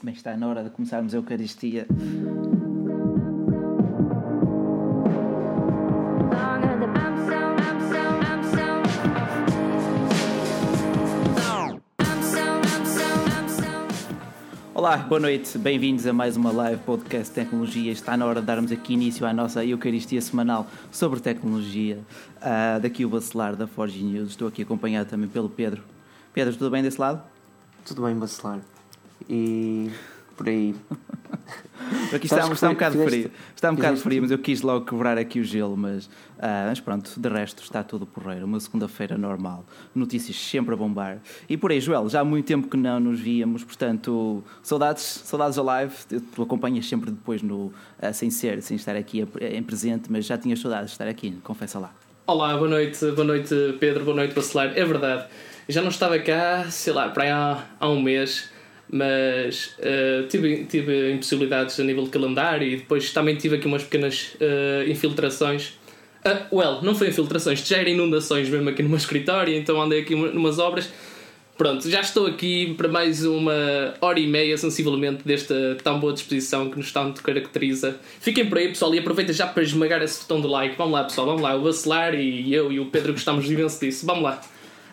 Bem, 0.00 0.14
está 0.14 0.36
na 0.36 0.46
hora 0.46 0.62
de 0.62 0.70
começarmos 0.70 1.12
a 1.12 1.16
Eucaristia. 1.16 1.84
Olá, 14.72 14.98
boa 14.98 15.18
noite, 15.18 15.58
bem-vindos 15.58 16.06
a 16.06 16.12
mais 16.12 16.36
uma 16.36 16.52
live 16.52 16.80
podcast 16.82 17.34
Tecnologia. 17.34 17.90
Está 17.90 18.16
na 18.16 18.24
hora 18.24 18.40
de 18.40 18.46
darmos 18.46 18.70
aqui 18.70 18.94
início 18.94 19.26
à 19.26 19.32
nossa 19.32 19.64
Eucaristia 19.64 20.20
semanal 20.20 20.68
sobre 20.92 21.18
tecnologia. 21.18 21.98
Uh, 22.36 22.80
daqui 22.80 23.04
o 23.04 23.08
Bacelar 23.08 23.56
da 23.56 23.66
Forge 23.66 24.04
News, 24.04 24.30
estou 24.30 24.46
aqui 24.46 24.62
acompanhado 24.62 25.10
também 25.10 25.28
pelo 25.28 25.48
Pedro. 25.48 25.82
Pedro, 26.32 26.54
tudo 26.54 26.70
bem 26.70 26.84
desse 26.84 27.00
lado? 27.00 27.20
Tudo 27.84 28.04
bem, 28.04 28.14
Bacelar. 28.14 28.60
E 29.28 29.90
por 30.36 30.48
aí. 30.48 30.74
Aqui 32.12 32.26
está, 32.26 32.50
está 32.50 32.68
um 32.68 32.72
bocado 32.72 32.92
fizeste, 32.92 33.10
frio. 33.10 33.30
Está 33.54 33.70
um 33.70 33.74
bocado 33.74 33.96
frio, 33.98 34.22
mas 34.22 34.30
eu 34.30 34.38
quis 34.38 34.62
logo 34.62 34.84
quebrar 34.84 35.18
aqui 35.18 35.40
o 35.40 35.44
gelo. 35.44 35.76
Mas, 35.76 36.06
uh, 36.06 36.10
mas 36.68 36.80
pronto, 36.80 37.12
de 37.18 37.28
resto 37.28 37.62
está 37.62 37.82
tudo 37.82 38.06
porreiro. 38.06 38.46
Uma 38.46 38.60
segunda-feira 38.60 39.18
normal. 39.18 39.64
Notícias 39.94 40.36
sempre 40.36 40.74
a 40.74 40.76
bombar. 40.76 41.18
E 41.48 41.56
por 41.56 41.70
aí, 41.70 41.80
Joel, 41.80 42.08
já 42.08 42.20
há 42.20 42.24
muito 42.24 42.46
tempo 42.46 42.68
que 42.68 42.76
não 42.76 43.00
nos 43.00 43.20
víamos, 43.20 43.64
portanto, 43.64 44.42
saudades, 44.62 45.02
saudades 45.02 45.58
ao 45.58 45.64
live. 45.64 45.94
Tu 46.34 46.42
acompanhas 46.42 46.88
sempre 46.88 47.10
depois 47.10 47.42
no, 47.42 47.66
uh, 47.66 47.72
sem 48.12 48.30
ser, 48.30 48.62
sem 48.62 48.76
estar 48.76 48.96
aqui 48.96 49.26
em 49.40 49.62
presente, 49.62 50.10
mas 50.10 50.24
já 50.24 50.38
tinhas 50.38 50.60
saudades 50.60 50.90
de 50.90 50.92
estar 50.92 51.08
aqui, 51.08 51.32
confessa 51.42 51.78
lá. 51.78 51.92
Olá, 52.26 52.56
boa 52.56 52.68
noite, 52.68 53.10
boa 53.12 53.26
noite 53.26 53.54
Pedro, 53.80 54.04
boa 54.04 54.14
noite 54.14 54.34
Bacelar. 54.34 54.76
É 54.76 54.84
verdade, 54.84 55.26
já 55.66 55.80
não 55.80 55.88
estava 55.88 56.18
cá, 56.18 56.66
sei 56.70 56.92
lá, 56.92 57.08
para 57.08 57.24
aí 57.24 57.30
há, 57.30 57.64
há 57.80 57.88
um 57.88 58.02
mês 58.02 58.50
mas 58.90 59.76
uh, 59.78 60.26
tive, 60.28 60.64
tive 60.64 61.12
impossibilidades 61.12 61.78
a 61.78 61.84
nível 61.84 62.04
de 62.04 62.10
calendário 62.10 62.66
e 62.66 62.76
depois 62.76 63.12
também 63.12 63.36
tive 63.36 63.56
aqui 63.56 63.66
umas 63.66 63.82
pequenas 63.82 64.34
uh, 64.34 64.90
infiltrações. 64.90 65.74
Uh, 66.24 66.56
well, 66.56 66.82
não 66.82 66.94
foi 66.94 67.08
infiltrações, 67.08 67.66
já 67.66 67.78
era 67.78 67.88
inundações 67.90 68.48
mesmo 68.48 68.68
aqui 68.68 68.82
no 68.82 68.88
meu 68.88 68.98
escritório, 68.98 69.54
então 69.54 69.80
andei 69.80 70.00
aqui 70.00 70.14
numas 70.14 70.58
obras. 70.58 70.90
Pronto, 71.58 71.90
já 71.90 72.00
estou 72.00 72.26
aqui 72.26 72.72
para 72.74 72.86
mais 72.86 73.24
uma 73.24 73.52
hora 74.00 74.20
e 74.20 74.28
meia, 74.28 74.56
sensivelmente, 74.56 75.24
desta 75.24 75.76
tão 75.82 75.98
boa 75.98 76.12
disposição 76.12 76.70
que 76.70 76.76
nos 76.76 76.92
tanto 76.92 77.20
caracteriza. 77.20 77.98
Fiquem 78.20 78.46
por 78.46 78.58
aí, 78.58 78.68
pessoal, 78.68 78.94
e 78.94 78.98
aproveita 79.00 79.32
já 79.32 79.44
para 79.44 79.64
esmagar 79.64 80.00
esse 80.00 80.20
botão 80.20 80.40
de 80.40 80.46
like. 80.46 80.76
Vamos 80.78 80.92
lá, 80.92 81.02
pessoal, 81.02 81.26
vamos 81.26 81.42
lá. 81.42 81.56
O 81.56 81.62
Bacelar 81.62 82.14
e 82.14 82.54
eu 82.54 82.70
e 82.70 82.78
o 82.78 82.86
Pedro 82.86 83.12
gostamos 83.12 83.50
imenso 83.50 83.80
disso. 83.80 84.06
Vamos 84.06 84.22
lá. 84.22 84.40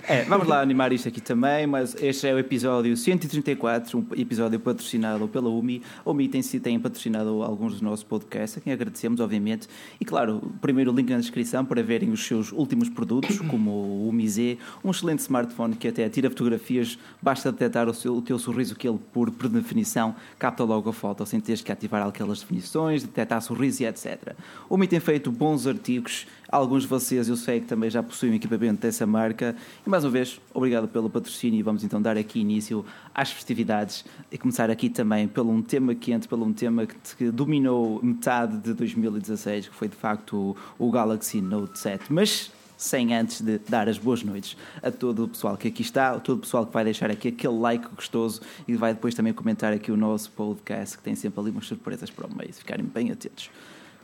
É, 0.07 0.23
vamos 0.25 0.47
lá 0.47 0.61
animar 0.61 0.93
isto 0.93 1.07
aqui 1.07 1.19
também, 1.19 1.65
mas 1.65 1.95
este 1.99 2.27
é 2.27 2.33
o 2.33 2.37
episódio 2.37 2.95
134, 2.95 3.97
um 3.97 4.05
episódio 4.15 4.59
patrocinado 4.59 5.27
pela 5.27 5.49
UMI. 5.49 5.81
A 6.05 6.11
UMI 6.11 6.27
tem, 6.27 6.43
tem 6.43 6.79
patrocinado 6.79 7.41
alguns 7.41 7.73
dos 7.73 7.81
nossos 7.81 8.03
podcasts, 8.03 8.55
a 8.59 8.61
quem 8.61 8.71
agradecemos, 8.71 9.19
obviamente. 9.19 9.67
E 9.99 10.05
claro, 10.05 10.53
primeiro 10.61 10.91
link 10.91 11.09
na 11.09 11.17
descrição 11.17 11.65
para 11.65 11.81
verem 11.81 12.11
os 12.11 12.23
seus 12.23 12.51
últimos 12.51 12.87
produtos, 12.87 13.39
como 13.49 13.71
o 13.71 14.09
UMI 14.09 14.29
Z, 14.29 14.57
um 14.83 14.91
excelente 14.91 15.21
smartphone 15.21 15.75
que 15.75 15.87
até 15.87 16.07
tira 16.07 16.29
fotografias, 16.29 16.99
basta 17.19 17.51
detectar 17.51 17.89
o, 17.89 17.93
seu, 17.93 18.15
o 18.15 18.21
teu 18.21 18.37
sorriso 18.37 18.75
que 18.75 18.87
ele, 18.87 18.99
por, 19.11 19.31
por 19.31 19.49
definição, 19.49 20.15
capta 20.37 20.63
logo 20.63 20.87
a 20.87 20.93
foto, 20.93 21.25
sem 21.25 21.39
teres 21.39 21.63
que 21.63 21.71
ativar 21.71 22.07
aquelas 22.07 22.41
definições, 22.41 23.01
detectar 23.01 23.41
sorriso 23.41 23.81
e 23.81 23.87
etc. 23.87 24.35
UMI 24.69 24.87
tem 24.87 24.99
feito 24.99 25.31
bons 25.31 25.65
artigos 25.65 26.27
Alguns 26.49 26.83
de 26.83 26.89
vocês 26.89 27.27
eu 27.27 27.35
sei 27.35 27.59
que 27.59 27.65
também 27.65 27.89
já 27.89 28.03
possuem 28.03 28.35
equipamento 28.35 28.81
dessa 28.81 29.05
marca. 29.05 29.55
E 29.85 29.89
mais 29.89 30.03
uma 30.03 30.11
vez, 30.11 30.39
obrigado 30.53 30.88
pelo 30.88 31.09
patrocínio 31.09 31.59
e 31.59 31.63
vamos 31.63 31.83
então 31.83 32.01
dar 32.01 32.17
aqui 32.17 32.39
início 32.39 32.85
às 33.13 33.31
festividades 33.31 34.05
e 34.31 34.38
começar 34.38 34.69
aqui 34.69 34.89
também 34.89 35.27
pelo 35.27 35.51
um 35.51 35.61
tema 35.61 35.95
quente, 35.95 36.27
pelo 36.27 36.45
um 36.45 36.53
tema 36.53 36.85
que, 36.85 37.31
dominou 37.31 37.99
metade 38.03 38.57
de 38.57 38.73
2016, 38.73 39.69
que 39.69 39.75
foi 39.75 39.88
de 39.88 39.95
facto 39.95 40.55
o, 40.77 40.91
Galaxy 40.91 41.41
Note 41.41 41.79
7. 41.79 42.13
Mas 42.13 42.51
sem 42.77 43.16
antes 43.16 43.41
de 43.41 43.57
dar 43.69 43.88
as 43.88 43.97
boas 43.97 44.22
noites 44.22 44.57
a 44.83 44.91
todo 44.91 45.23
o 45.23 45.27
pessoal 45.29 45.56
que 45.57 45.69
aqui 45.69 45.81
está, 45.81 46.12
a 46.12 46.19
todo 46.19 46.38
o 46.38 46.41
pessoal 46.41 46.66
que 46.66 46.73
vai 46.73 46.83
deixar 46.83 47.09
aqui 47.09 47.29
aquele 47.29 47.57
like 47.57 47.88
gostoso 47.95 48.41
e 48.67 48.75
vai 48.75 48.94
depois 48.94 49.16
também 49.16 49.33
comentar 49.33 49.73
aqui 49.73 49.91
o 49.91 49.97
nosso 49.97 50.29
podcast, 50.31 50.97
que 50.97 51.03
tem 51.03 51.16
sempre 51.16 51.39
ali 51.39 51.51
umas 51.51 51.66
surpresas 51.66 52.12
para 52.12 52.27
o 52.27 52.38
meio, 52.38 52.53
ficarem 52.53 52.85
bem 52.85 53.12
atentos. 53.12 53.50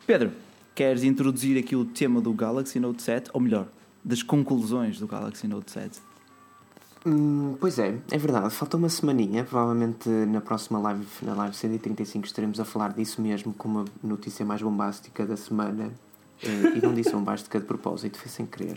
Pedro, 0.07 0.31
queres 0.81 1.03
introduzir 1.03 1.59
aqui 1.59 1.75
o 1.75 1.85
tema 1.85 2.19
do 2.19 2.33
Galaxy 2.33 2.79
Note 2.79 3.03
7, 3.03 3.29
ou 3.33 3.39
melhor, 3.39 3.67
das 4.03 4.23
conclusões 4.23 4.97
do 4.97 5.05
Galaxy 5.05 5.47
Note 5.47 5.69
7? 5.69 6.01
Hum, 7.05 7.55
pois 7.59 7.77
é, 7.77 7.99
é 8.09 8.17
verdade. 8.17 8.49
Falta 8.49 8.77
uma 8.77 8.89
semaninha. 8.89 9.43
Provavelmente 9.43 10.09
na 10.09 10.41
próxima 10.41 10.79
live, 10.79 11.05
na 11.21 11.35
live 11.35 11.55
135, 11.55 12.25
estaremos 12.25 12.59
a 12.59 12.65
falar 12.65 12.93
disso 12.93 13.21
mesmo 13.21 13.53
como 13.53 13.81
a 13.81 13.85
notícia 14.01 14.43
mais 14.43 14.59
bombástica 14.59 15.23
da 15.23 15.37
semana. 15.37 15.91
Eh, 16.41 16.77
e 16.77 16.81
não 16.81 16.95
disse 16.95 17.11
bombástica 17.13 17.59
de 17.59 17.65
propósito, 17.67 18.17
foi 18.17 18.31
sem 18.31 18.47
querer. 18.47 18.73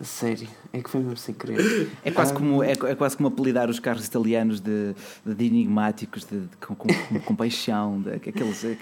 A 0.00 0.04
sério, 0.04 0.48
é 0.72 0.80
que 0.80 0.88
foi 0.88 1.00
mesmo 1.00 1.16
sem 1.16 1.34
querer. 1.34 1.90
É 2.04 2.12
quase, 2.12 2.32
como, 2.32 2.62
é, 2.62 2.70
é 2.70 2.94
quase 2.94 3.16
como 3.16 3.28
apelidar 3.28 3.68
os 3.68 3.80
carros 3.80 4.06
italianos 4.06 4.60
de, 4.60 4.94
de 5.26 5.44
enigmáticos, 5.44 6.24
de, 6.24 6.40
de 6.42 6.56
com, 6.58 6.76
com, 6.76 6.88
com, 7.24 7.34
paixão, 7.34 8.00
de, 8.00 8.12
aqueles, 8.12 8.64
é, 8.64 8.78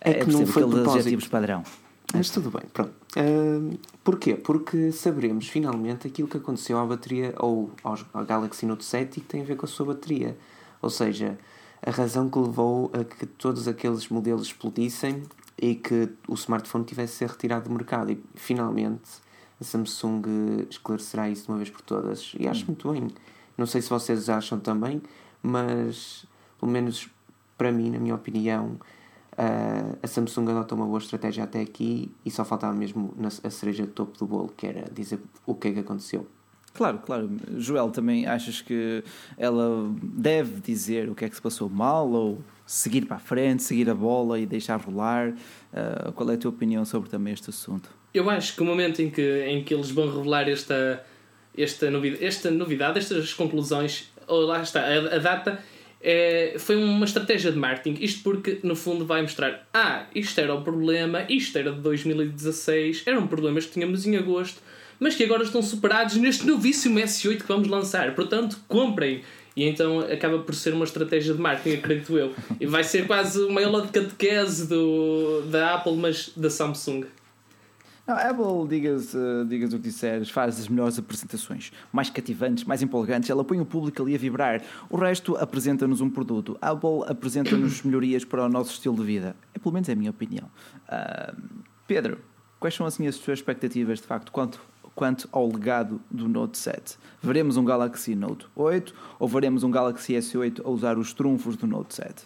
é, 0.00 0.14
que 0.14 0.32
não 0.32 0.46
foi 0.46 0.62
aqueles 0.62 0.88
adjetivos 0.88 1.28
padrão. 1.28 1.62
Mas 2.14 2.30
tudo 2.30 2.50
bem, 2.50 2.62
pronto. 2.72 2.92
Uh, 3.16 3.78
porquê? 4.02 4.34
Porque 4.34 4.92
saberemos 4.92 5.46
finalmente 5.48 6.06
aquilo 6.06 6.26
que 6.26 6.38
aconteceu 6.38 6.78
à 6.78 6.86
bateria 6.86 7.34
ou 7.38 7.70
ao 7.82 8.24
Galaxy 8.24 8.64
Note 8.64 8.84
7 8.84 9.18
e 9.18 9.20
que 9.20 9.26
tem 9.26 9.42
a 9.42 9.44
ver 9.44 9.56
com 9.56 9.66
a 9.66 9.68
sua 9.68 9.86
bateria. 9.86 10.38
Ou 10.80 10.88
seja, 10.88 11.36
a 11.84 11.90
razão 11.90 12.30
que 12.30 12.38
levou 12.38 12.90
a 12.94 13.04
que 13.04 13.26
todos 13.26 13.68
aqueles 13.68 14.08
modelos 14.08 14.46
explodissem 14.46 15.22
e 15.60 15.74
que 15.74 16.08
o 16.26 16.34
smartphone 16.34 16.84
tivesse 16.84 17.16
ser 17.16 17.28
retirado 17.28 17.68
do 17.68 17.74
mercado. 17.74 18.12
E 18.12 18.22
finalmente 18.34 19.25
a 19.60 19.64
Samsung 19.64 20.22
esclarecerá 20.70 21.28
isso 21.28 21.44
de 21.44 21.50
uma 21.50 21.58
vez 21.58 21.70
por 21.70 21.82
todas. 21.82 22.34
E 22.38 22.46
acho 22.46 22.62
hum. 22.62 22.66
muito 22.68 22.92
bem. 22.92 23.08
Não 23.56 23.66
sei 23.66 23.80
se 23.80 23.88
vocês 23.88 24.28
acham 24.28 24.60
também, 24.60 25.00
mas 25.42 26.26
pelo 26.58 26.70
menos 26.70 27.08
para 27.56 27.72
mim, 27.72 27.90
na 27.90 27.98
minha 27.98 28.14
opinião, 28.14 28.78
a 30.02 30.06
Samsung 30.06 30.50
adotou 30.50 30.78
uma 30.78 30.86
boa 30.86 30.98
estratégia 30.98 31.44
até 31.44 31.60
aqui 31.60 32.10
e 32.24 32.30
só 32.30 32.44
faltava 32.44 32.74
mesmo 32.74 33.14
a 33.42 33.50
cereja 33.50 33.84
de 33.84 33.92
topo 33.92 34.18
do 34.18 34.26
bolo, 34.26 34.52
que 34.56 34.66
era 34.66 34.90
dizer 34.90 35.20
o 35.44 35.54
que 35.54 35.68
é 35.68 35.72
que 35.72 35.80
aconteceu. 35.80 36.26
Claro, 36.72 36.98
claro. 36.98 37.30
Joel, 37.56 37.90
também 37.90 38.26
achas 38.26 38.60
que 38.60 39.02
ela 39.38 39.90
deve 40.02 40.60
dizer 40.60 41.08
o 41.08 41.14
que 41.14 41.24
é 41.24 41.28
que 41.28 41.34
se 41.34 41.40
passou 41.40 41.70
mal 41.70 42.08
ou 42.10 42.38
seguir 42.66 43.06
para 43.06 43.16
a 43.16 43.20
frente, 43.20 43.62
seguir 43.62 43.88
a 43.88 43.94
bola 43.94 44.38
e 44.38 44.44
deixar 44.44 44.78
rolar? 44.78 45.30
Uh, 45.30 46.12
qual 46.12 46.30
é 46.30 46.34
a 46.34 46.36
tua 46.36 46.50
opinião 46.50 46.84
sobre 46.84 47.08
também 47.08 47.32
este 47.32 47.48
assunto? 47.48 47.90
Eu 48.18 48.30
acho 48.30 48.54
que 48.54 48.62
o 48.62 48.64
momento 48.64 49.00
em 49.00 49.10
que, 49.10 49.44
em 49.46 49.62
que 49.62 49.74
eles 49.74 49.90
vão 49.90 50.08
revelar 50.08 50.48
esta, 50.48 51.04
esta, 51.56 51.90
novidade, 51.90 52.24
esta 52.24 52.50
novidade, 52.50 52.98
estas 52.98 53.32
conclusões, 53.32 54.10
lá 54.28 54.62
está, 54.62 54.80
a, 54.80 55.16
a 55.16 55.18
data 55.18 55.62
é, 56.00 56.54
foi 56.58 56.76
uma 56.76 57.04
estratégia 57.04 57.50
de 57.50 57.58
marketing. 57.58 58.02
Isto 58.02 58.22
porque, 58.22 58.60
no 58.62 58.76
fundo, 58.76 59.04
vai 59.04 59.22
mostrar: 59.22 59.66
ah, 59.74 60.06
isto 60.14 60.40
era 60.40 60.54
o 60.54 60.62
problema, 60.62 61.26
isto 61.28 61.58
era 61.58 61.72
de 61.72 61.80
2016, 61.80 63.02
eram 63.06 63.26
problemas 63.26 63.66
que 63.66 63.72
tínhamos 63.72 64.06
em 64.06 64.16
agosto, 64.16 64.60
mas 65.00 65.14
que 65.14 65.24
agora 65.24 65.42
estão 65.42 65.60
superados 65.62 66.16
neste 66.16 66.46
novíssimo 66.46 66.98
S8 67.00 67.38
que 67.38 67.48
vamos 67.48 67.68
lançar. 67.68 68.14
Portanto, 68.14 68.58
comprem. 68.68 69.22
E 69.56 69.64
então 69.64 70.00
acaba 70.00 70.38
por 70.38 70.54
ser 70.54 70.74
uma 70.74 70.84
estratégia 70.84 71.32
de 71.32 71.40
marketing, 71.40 71.78
acredito 71.78 72.16
eu. 72.16 72.34
E 72.60 72.66
vai 72.66 72.84
ser 72.84 73.06
quase 73.06 73.40
uma 73.40 73.64
aula 73.64 73.82
de 73.82 73.88
catequese 73.88 74.68
do, 74.68 75.42
da 75.50 75.74
Apple, 75.74 75.96
mas 75.96 76.30
da 76.36 76.50
Samsung. 76.50 77.06
Não, 78.06 78.14
a 78.14 78.20
Apple, 78.20 78.68
digas, 78.68 79.14
uh, 79.14 79.44
digas 79.48 79.72
o 79.72 79.78
que 79.78 79.82
disseres, 79.82 80.30
faz 80.30 80.60
as 80.60 80.68
melhores 80.68 80.96
apresentações, 80.96 81.72
mais 81.92 82.08
cativantes, 82.08 82.62
mais 82.62 82.80
empolgantes. 82.80 83.28
Ela 83.28 83.44
põe 83.44 83.60
o 83.60 83.66
público 83.66 84.00
ali 84.00 84.14
a 84.14 84.18
vibrar. 84.18 84.62
O 84.88 84.96
resto 84.96 85.36
apresenta-nos 85.36 86.00
um 86.00 86.08
produto. 86.08 86.56
A 86.62 86.70
Apple 86.70 87.02
apresenta-nos 87.08 87.82
melhorias 87.82 88.24
para 88.24 88.44
o 88.44 88.48
nosso 88.48 88.70
estilo 88.70 88.94
de 88.94 89.02
vida. 89.02 89.34
É, 89.52 89.58
pelo 89.58 89.72
menos 89.72 89.88
é 89.88 89.92
a 89.92 89.96
minha 89.96 90.10
opinião. 90.10 90.48
Uh, 90.88 91.36
Pedro, 91.88 92.20
quais 92.60 92.76
são 92.76 92.86
assim, 92.86 93.08
as 93.08 93.18
tuas 93.18 93.40
expectativas 93.40 94.00
de 94.00 94.06
facto 94.06 94.30
quanto, 94.30 94.60
quanto 94.94 95.28
ao 95.32 95.48
legado 95.48 96.00
do 96.08 96.28
Note 96.28 96.58
7? 96.58 96.96
Veremos 97.20 97.56
um 97.56 97.64
Galaxy 97.64 98.14
Note 98.14 98.46
8 98.54 98.94
ou 99.18 99.26
veremos 99.26 99.64
um 99.64 99.70
Galaxy 99.70 100.12
S8 100.12 100.64
a 100.64 100.70
usar 100.70 100.96
os 100.96 101.12
trunfos 101.12 101.56
do 101.56 101.66
Note 101.66 101.92
7? 101.96 102.24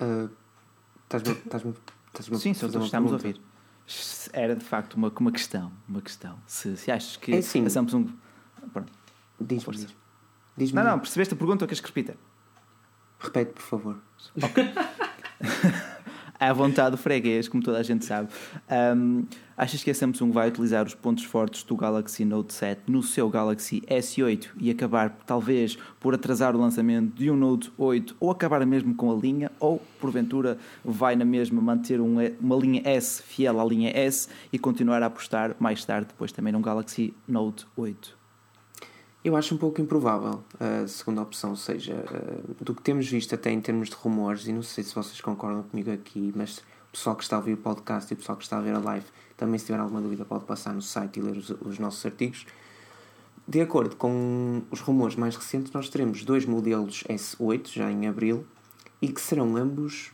Uh, 0.00 0.30
Sim, 2.22 2.54
só 2.54 2.66
estamos 2.66 3.12
a 3.12 3.14
ouvir. 3.14 3.40
Era 4.32 4.54
de 4.54 4.64
facto 4.64 4.94
uma, 4.94 5.12
uma 5.18 5.32
questão. 5.32 5.72
Uma 5.88 6.02
questão. 6.02 6.38
Se, 6.46 6.76
se 6.76 6.90
achas 6.90 7.16
que 7.16 7.32
é 7.32 7.38
assim, 7.38 7.64
a 7.64 7.70
Samsung. 7.70 8.08
Pronto. 8.72 8.92
Diz-me. 9.40 9.76
Diz 9.76 9.94
diz 10.56 10.72
não, 10.72 10.84
não, 10.84 10.98
percebeste 10.98 11.34
a 11.34 11.36
pergunta 11.36 11.64
ou 11.64 11.68
queres 11.68 11.80
que 11.80 11.86
repita? 11.86 12.16
Repete, 13.18 13.52
por 13.52 13.62
favor. 13.62 13.98
Okay. 14.36 14.72
à 16.38 16.52
vontade 16.52 16.92
do 16.92 16.96
freguês, 16.96 17.48
como 17.48 17.62
toda 17.62 17.78
a 17.78 17.82
gente 17.82 18.04
sabe. 18.04 18.28
Um, 18.70 19.24
achas 19.56 19.82
que 19.82 19.90
a 19.90 19.94
Samsung 19.94 20.30
vai 20.30 20.48
utilizar 20.48 20.86
os 20.86 20.94
pontos 20.94 21.24
fortes 21.24 21.62
do 21.62 21.76
Galaxy 21.76 22.24
Note 22.24 22.52
7 22.52 22.82
no 22.86 23.02
seu 23.02 23.28
Galaxy 23.28 23.82
S8 23.88 24.50
e 24.58 24.70
acabar, 24.70 25.10
talvez, 25.26 25.76
por 25.98 26.14
atrasar 26.14 26.54
o 26.54 26.60
lançamento 26.60 27.14
de 27.14 27.30
um 27.30 27.36
Note 27.36 27.72
8 27.76 28.16
ou 28.20 28.30
acabar 28.30 28.64
mesmo 28.64 28.94
com 28.94 29.10
a 29.10 29.14
linha? 29.14 29.50
Ou, 29.58 29.82
porventura, 30.00 30.58
vai 30.84 31.16
na 31.16 31.24
mesma 31.24 31.60
manter 31.60 32.00
um, 32.00 32.16
uma 32.40 32.56
linha 32.56 32.82
S 32.84 33.22
fiel 33.22 33.60
à 33.60 33.64
linha 33.64 33.90
S 33.94 34.28
e 34.52 34.58
continuar 34.58 35.02
a 35.02 35.06
apostar 35.06 35.56
mais 35.58 35.84
tarde, 35.84 36.08
depois 36.08 36.30
também 36.32 36.52
num 36.52 36.62
Galaxy 36.62 37.14
Note 37.26 37.66
8? 37.76 38.17
Eu 39.28 39.36
acho 39.36 39.54
um 39.54 39.58
pouco 39.58 39.78
improvável 39.78 40.42
a 40.58 40.88
segunda 40.88 41.20
opção, 41.20 41.50
ou 41.50 41.56
seja, 41.56 41.92
eh, 41.92 42.40
do 42.62 42.74
que 42.74 42.80
temos 42.80 43.06
visto 43.06 43.34
até 43.34 43.50
em 43.50 43.60
termos 43.60 43.90
de 43.90 43.94
rumores, 43.94 44.46
e 44.46 44.54
não 44.54 44.62
sei 44.62 44.82
se 44.82 44.94
vocês 44.94 45.20
concordam 45.20 45.64
comigo 45.64 45.92
aqui, 45.92 46.32
mas 46.34 46.60
o 46.88 46.92
pessoal 46.92 47.14
que 47.14 47.24
está 47.24 47.36
a 47.36 47.38
ouvir 47.38 47.52
o 47.52 47.56
podcast 47.58 48.10
e 48.10 48.14
o 48.14 48.16
pessoal 48.16 48.38
que 48.38 48.44
está 48.44 48.56
a 48.56 48.62
ver 48.62 48.74
a 48.74 48.78
live, 48.78 49.04
também 49.36 49.58
se 49.58 49.66
tiver 49.66 49.80
alguma 49.80 50.00
dúvida 50.00 50.24
pode 50.24 50.46
passar 50.46 50.72
no 50.72 50.80
site 50.80 51.18
e 51.18 51.22
ler 51.22 51.36
os, 51.36 51.50
os 51.50 51.78
nossos 51.78 52.06
artigos. 52.06 52.46
De 53.46 53.60
acordo 53.60 53.96
com 53.96 54.62
os 54.70 54.80
rumores 54.80 55.14
mais 55.14 55.36
recentes, 55.36 55.72
nós 55.72 55.90
teremos 55.90 56.24
dois 56.24 56.46
modelos 56.46 57.04
S8 57.06 57.68
já 57.70 57.92
em 57.92 58.08
abril 58.08 58.46
e 59.02 59.08
que 59.08 59.20
serão 59.20 59.58
ambos, 59.58 60.10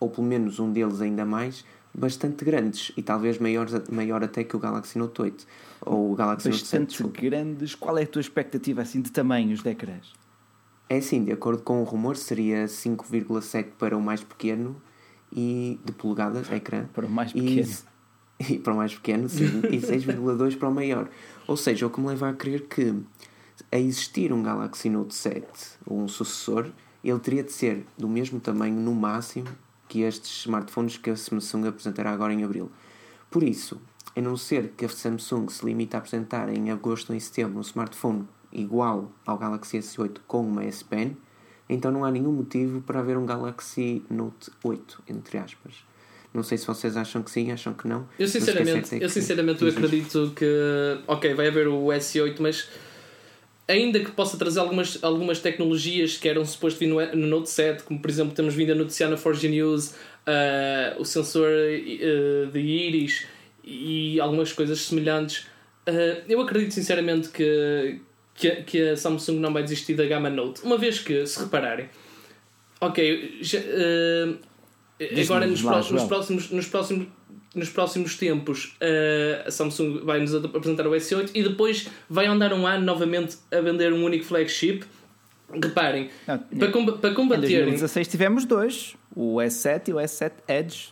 ou 0.00 0.10
pelo 0.10 0.26
menos 0.26 0.58
um 0.58 0.72
deles 0.72 1.00
ainda 1.00 1.24
mais, 1.24 1.64
bastante 1.94 2.44
grandes 2.44 2.90
e 2.96 3.04
talvez 3.04 3.38
maiores, 3.38 3.72
maior 3.88 4.24
até 4.24 4.42
que 4.42 4.56
o 4.56 4.58
Galaxy 4.58 4.98
Note 4.98 5.22
8 5.22 5.46
ou 5.84 6.12
o 6.12 6.14
Galaxy 6.14 6.48
bastante 6.48 7.02
Note 7.02 7.14
7. 7.14 7.30
grandes. 7.30 7.74
Qual 7.74 7.96
é 7.98 8.02
a 8.02 8.06
tua 8.06 8.20
expectativa 8.20 8.82
assim 8.82 9.00
de 9.00 9.10
tamanhos 9.10 9.62
de 9.62 9.70
ecrãs? 9.70 10.12
É 10.88 10.96
assim, 10.96 11.24
de 11.24 11.32
acordo 11.32 11.62
com 11.62 11.82
o 11.82 11.84
rumor, 11.84 12.16
seria 12.16 12.64
5,7 12.64 13.72
para 13.78 13.96
o 13.96 14.00
mais 14.00 14.24
pequeno 14.24 14.80
e 15.32 15.78
de 15.84 15.92
polegadas, 15.92 16.50
ecrã. 16.50 16.86
Para 16.94 17.06
o 17.06 17.10
mais 17.10 17.32
pequeno. 17.32 17.68
E, 18.40 18.52
e 18.54 18.58
para 18.58 18.72
o 18.72 18.76
mais 18.76 18.94
pequeno, 18.94 19.28
sim, 19.28 19.60
e 19.70 19.78
6,2 19.78 20.56
para 20.56 20.68
o 20.68 20.74
maior. 20.74 21.08
Ou 21.46 21.56
seja, 21.56 21.86
o 21.86 21.90
que 21.90 22.00
me 22.00 22.06
leva 22.06 22.30
a 22.30 22.32
crer 22.32 22.66
que 22.66 22.94
a 23.70 23.78
existir 23.78 24.32
um 24.32 24.42
Galaxy 24.42 24.88
Note 24.88 25.14
7 25.14 25.46
ou 25.86 26.00
um 26.00 26.08
sucessor, 26.08 26.70
ele 27.04 27.18
teria 27.18 27.42
de 27.42 27.52
ser 27.52 27.84
do 27.96 28.08
mesmo 28.08 28.40
tamanho 28.40 28.76
no 28.76 28.94
máximo 28.94 29.48
que 29.88 30.02
estes 30.02 30.40
smartphones 30.40 30.96
que 30.98 31.10
a 31.10 31.16
Samsung 31.16 31.68
apresentará 31.68 32.12
agora 32.12 32.32
em 32.32 32.44
abril. 32.44 32.70
Por 33.30 33.42
isso, 33.42 33.80
a 34.18 34.22
não 34.22 34.36
ser 34.36 34.72
que 34.76 34.84
a 34.84 34.88
Samsung 34.88 35.48
se 35.48 35.64
limite 35.64 35.94
a 35.94 36.00
apresentar 36.00 36.48
em 36.48 36.70
agosto 36.70 37.10
ou 37.10 37.16
em 37.16 37.20
setembro 37.20 37.58
um 37.58 37.62
smartphone 37.62 38.26
igual 38.52 39.12
ao 39.24 39.38
Galaxy 39.38 39.78
S8 39.78 40.18
com 40.26 40.40
uma 40.40 40.64
S 40.64 40.84
Pen, 40.84 41.16
então 41.68 41.92
não 41.92 42.04
há 42.04 42.10
nenhum 42.10 42.32
motivo 42.32 42.80
para 42.80 42.98
haver 43.00 43.16
um 43.16 43.24
Galaxy 43.24 44.02
Note 44.10 44.50
8, 44.64 45.04
entre 45.08 45.38
aspas. 45.38 45.74
Não 46.34 46.42
sei 46.42 46.58
se 46.58 46.66
vocês 46.66 46.96
acham 46.96 47.22
que 47.22 47.30
sim, 47.30 47.52
acham 47.52 47.72
que 47.72 47.86
não. 47.86 48.08
Eu 48.18 48.26
sinceramente, 48.28 48.94
é 48.96 49.04
eu, 49.04 49.08
sinceramente 49.08 49.62
eu 49.62 49.68
acredito 49.68 50.32
que, 50.34 50.46
ok, 51.06 51.34
vai 51.34 51.48
haver 51.48 51.68
o 51.68 51.86
S8, 51.86 52.36
mas 52.40 52.68
ainda 53.66 54.00
que 54.00 54.10
possa 54.10 54.36
trazer 54.36 54.60
algumas, 54.60 54.98
algumas 55.02 55.40
tecnologias 55.40 56.16
que 56.16 56.28
eram 56.28 56.44
suposto 56.44 56.80
vir 56.80 56.88
no, 56.88 57.00
no 57.14 57.26
Note 57.26 57.50
7, 57.50 57.84
como 57.84 58.00
por 58.00 58.10
exemplo 58.10 58.34
temos 58.34 58.54
vindo 58.54 58.72
a 58.72 58.74
noticiar 58.74 59.08
na 59.10 59.16
Forge 59.16 59.48
News 59.48 59.90
uh, 59.90 61.00
o 61.00 61.04
sensor 61.04 61.48
uh, 61.48 62.50
de 62.50 62.58
íris 62.58 63.37
e 63.68 64.20
algumas 64.20 64.52
coisas 64.52 64.80
semelhantes. 64.80 65.46
Uh, 65.86 66.22
eu 66.28 66.40
acredito 66.40 66.72
sinceramente 66.72 67.28
que, 67.28 68.00
que, 68.34 68.50
que, 68.62 68.88
a 68.90 68.96
Samsung 68.96 69.38
não 69.38 69.52
vai 69.52 69.62
desistir 69.62 69.94
da 69.94 70.06
gama 70.06 70.30
Note, 70.30 70.62
uma 70.62 70.78
vez 70.78 70.98
que, 70.98 71.26
se 71.26 71.38
repararem, 71.38 71.88
ok, 72.80 73.38
já, 73.40 73.58
agora 75.22 75.46
nos, 75.46 75.62
nos, 75.62 76.04
próximos, 76.04 76.50
nos 76.50 76.66
próximos 76.68 77.06
nos 77.54 77.70
próximos 77.70 78.16
tempos 78.16 78.76
uh, 78.80 79.46
a 79.46 79.50
Samsung 79.50 80.04
vai 80.04 80.20
nos 80.20 80.34
apresentar 80.34 80.86
o 80.86 80.90
S8 80.90 81.30
e 81.34 81.42
depois 81.42 81.88
vai 82.08 82.26
andar 82.26 82.52
um 82.52 82.66
ano 82.66 82.84
novamente 82.84 83.36
a 83.50 83.60
vender 83.60 83.92
um 83.92 84.04
único 84.04 84.24
flagship. 84.24 84.84
Reparem, 85.50 86.10
Não, 86.26 86.38
para, 86.38 86.70
com, 86.70 86.84
para 86.84 87.14
combater. 87.14 87.46
Em 87.46 87.64
2016 87.64 88.08
tivemos 88.08 88.44
dois: 88.44 88.94
o 89.16 89.36
S7 89.36 89.88
e 89.88 89.92
o 89.94 89.96
S7 89.96 90.32
Edge. 90.46 90.90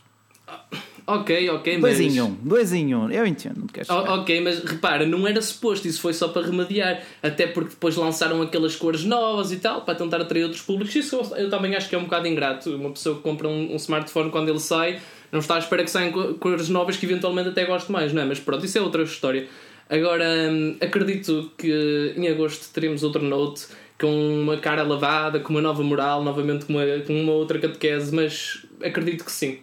Ok, 1.06 1.50
ok, 1.50 1.78
dois 1.78 1.98
mas. 1.98 1.98
Dois 1.98 2.16
em 2.16 2.20
um, 2.20 2.36
dois 2.42 2.72
em 2.72 2.94
um, 2.94 3.10
eu 3.10 3.24
entendo. 3.24 3.66
Oh, 3.88 4.14
ok, 4.20 4.40
mas 4.40 4.58
repara, 4.64 5.06
não 5.06 5.26
era 5.26 5.40
suposto, 5.40 5.86
isso 5.86 6.00
foi 6.00 6.12
só 6.12 6.28
para 6.28 6.46
remediar. 6.46 7.00
Até 7.22 7.46
porque 7.46 7.70
depois 7.70 7.94
lançaram 7.94 8.42
aquelas 8.42 8.74
cores 8.74 9.04
novas 9.04 9.52
e 9.52 9.58
tal, 9.58 9.82
para 9.82 9.94
tentar 9.94 10.20
atrair 10.20 10.42
outros 10.42 10.62
públicos. 10.62 10.94
Isso 10.96 11.14
eu, 11.14 11.36
eu 11.36 11.50
também 11.50 11.76
acho 11.76 11.88
que 11.88 11.94
é 11.94 11.98
um 11.98 12.04
bocado 12.04 12.26
ingrato. 12.26 12.74
Uma 12.74 12.90
pessoa 12.90 13.16
que 13.16 13.22
compra 13.22 13.46
um, 13.46 13.72
um 13.72 13.76
smartphone 13.76 14.30
quando 14.30 14.48
ele 14.48 14.58
sai 14.58 15.00
não 15.30 15.40
está 15.40 15.56
à 15.56 15.58
espera 15.58 15.84
que 15.84 15.90
saiam 15.90 16.12
cores 16.34 16.68
novas 16.68 16.96
que 16.96 17.06
eventualmente 17.06 17.48
até 17.48 17.64
gosto 17.64 17.92
mais, 17.92 18.12
não 18.12 18.22
é? 18.22 18.24
Mas 18.24 18.38
pronto, 18.40 18.64
isso 18.64 18.78
é 18.78 18.80
outra 18.80 19.02
história. 19.02 19.46
Agora, 19.88 20.24
hum, 20.50 20.76
acredito 20.80 21.50
que 21.56 22.14
em 22.16 22.28
agosto 22.28 22.72
teremos 22.72 23.02
outro 23.02 23.22
Note 23.22 23.66
com 23.98 24.42
uma 24.42 24.56
cara 24.58 24.82
lavada, 24.82 25.40
com 25.40 25.50
uma 25.50 25.60
nova 25.60 25.82
moral, 25.82 26.22
novamente 26.22 26.66
com 26.66 26.74
uma, 26.74 26.84
com 27.06 27.20
uma 27.20 27.32
outra 27.32 27.58
catequese, 27.58 28.14
mas 28.14 28.66
acredito 28.82 29.24
que 29.24 29.32
sim. 29.32 29.58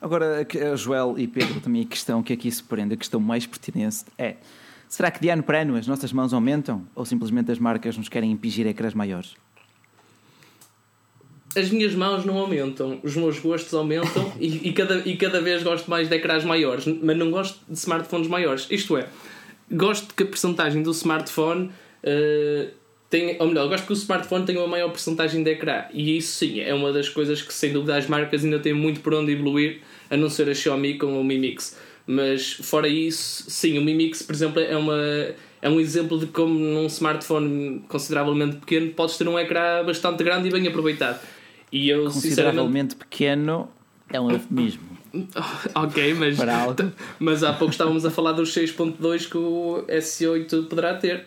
Agora, 0.00 0.46
Joel 0.76 1.14
e 1.18 1.26
Pedro, 1.26 1.60
também 1.60 1.82
a 1.82 1.86
questão 1.86 2.22
que 2.22 2.32
aqui 2.32 2.50
se 2.50 2.62
prende, 2.62 2.94
a 2.94 2.96
questão 2.96 3.20
mais 3.20 3.46
pertinente 3.46 4.04
é: 4.16 4.36
será 4.88 5.10
que 5.10 5.20
de 5.20 5.28
ano 5.28 5.42
para 5.42 5.60
ano 5.60 5.76
as 5.76 5.86
nossas 5.86 6.12
mãos 6.12 6.32
aumentam 6.32 6.86
ou 6.94 7.04
simplesmente 7.04 7.52
as 7.52 7.58
marcas 7.58 7.96
nos 7.96 8.08
querem 8.08 8.30
impingir 8.32 8.66
ecrãs 8.66 8.94
maiores? 8.94 9.34
as 11.56 11.70
minhas 11.70 11.94
mãos 11.94 12.24
não 12.24 12.38
aumentam, 12.38 13.00
os 13.02 13.16
meus 13.16 13.38
gostos 13.38 13.74
aumentam 13.74 14.32
e, 14.38 14.68
e, 14.68 14.72
cada, 14.72 14.98
e 14.98 15.16
cada 15.16 15.40
vez 15.40 15.62
gosto 15.62 15.90
mais 15.90 16.08
de 16.08 16.14
ecrãs 16.14 16.44
maiores, 16.44 16.86
mas 16.86 17.16
não 17.16 17.30
gosto 17.30 17.60
de 17.68 17.76
smartphones 17.76 18.28
maiores. 18.28 18.66
Isto 18.70 18.96
é, 18.96 19.08
gosto 19.70 20.14
que 20.14 20.22
a 20.22 20.26
porcentagem 20.26 20.82
do 20.82 20.92
smartphone 20.92 21.66
uh, 22.04 22.79
tenha, 23.10 23.36
ou 23.40 23.48
melhor, 23.48 23.68
gosto 23.68 23.86
que 23.86 23.92
o 23.92 23.94
smartphone 23.94 24.46
tenha 24.46 24.60
uma 24.60 24.68
maior 24.68 24.88
porcentagem 24.88 25.42
de 25.42 25.50
ecrã 25.50 25.84
e 25.92 26.16
isso 26.16 26.38
sim 26.38 26.60
é 26.60 26.72
uma 26.72 26.92
das 26.92 27.08
coisas 27.08 27.42
que 27.42 27.52
sem 27.52 27.72
dúvida 27.72 27.96
as 27.96 28.06
marcas 28.06 28.44
ainda 28.44 28.60
têm 28.60 28.72
muito 28.72 29.00
por 29.00 29.12
onde 29.12 29.32
evoluir, 29.32 29.80
a 30.08 30.16
não 30.16 30.30
ser 30.30 30.48
a 30.48 30.54
Xiaomi 30.54 30.96
com 30.96 31.20
o 31.20 31.24
Mi 31.24 31.36
Mix. 31.36 31.76
Mas 32.06 32.52
fora 32.52 32.88
isso, 32.88 33.50
sim, 33.50 33.78
o 33.78 33.82
Mi 33.82 33.94
Mix, 33.94 34.22
por 34.22 34.34
exemplo, 34.34 34.60
é 34.60 34.76
uma 34.76 34.96
é 35.62 35.68
um 35.68 35.78
exemplo 35.78 36.18
de 36.18 36.26
como 36.26 36.58
num 36.58 36.86
smartphone 36.86 37.84
consideravelmente 37.88 38.56
pequeno 38.56 38.90
podes 38.92 39.18
ter 39.18 39.28
um 39.28 39.38
ecrã 39.38 39.84
bastante 39.84 40.24
grande 40.24 40.48
e 40.48 40.50
bem 40.50 40.66
aproveitado. 40.66 41.20
E 41.70 41.88
eu, 41.88 42.04
Consideravelmente 42.04 42.96
pequeno 42.96 43.68
é 44.08 44.20
um 44.20 44.30
eufemismo. 44.30 44.98
ok, 45.74 46.14
mas, 46.14 46.38
mas 47.18 47.42
há 47.42 47.52
pouco 47.52 47.72
estávamos 47.72 48.06
a 48.06 48.10
falar 48.10 48.32
dos 48.32 48.54
6.2 48.54 49.28
que 49.28 49.36
o 49.36 49.84
S8 49.88 50.68
poderá 50.68 50.94
ter. 50.94 51.26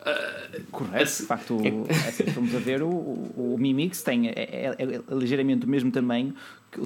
Uh, 0.00 0.62
Correto, 0.70 1.10
de 1.10 1.22
facto, 1.26 1.60
é, 1.64 2.08
assim, 2.08 2.24
estamos 2.24 2.54
a 2.54 2.58
ver, 2.58 2.82
o, 2.82 2.88
o, 2.88 3.54
o 3.54 3.58
Mi 3.58 3.74
Mix 3.74 4.02
tem, 4.02 4.28
é, 4.28 4.32
é, 4.32 4.76
é, 4.78 5.14
ligeiramente 5.14 5.66
o 5.66 5.68
mesmo 5.68 5.90
tamanho, 5.90 6.34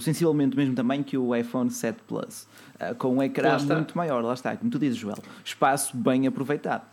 sensivelmente 0.00 0.54
o 0.54 0.58
mesmo 0.58 0.75
tamanho 0.75 1.04
que 1.04 1.16
o 1.18 1.37
iPhone 1.37 1.70
7 1.70 1.98
Plus, 2.08 2.46
uh, 2.80 2.94
com 2.94 3.16
um 3.16 3.22
ecrã 3.22 3.58
muito 3.58 3.96
maior, 3.96 4.25
lá 4.25 4.32
está, 4.32 4.56
como 4.56 4.70
tu 4.70 4.78
dizes, 4.78 4.96
Joel, 4.96 5.18
espaço 5.44 5.96
bem 5.96 6.26
aproveitado. 6.26 6.84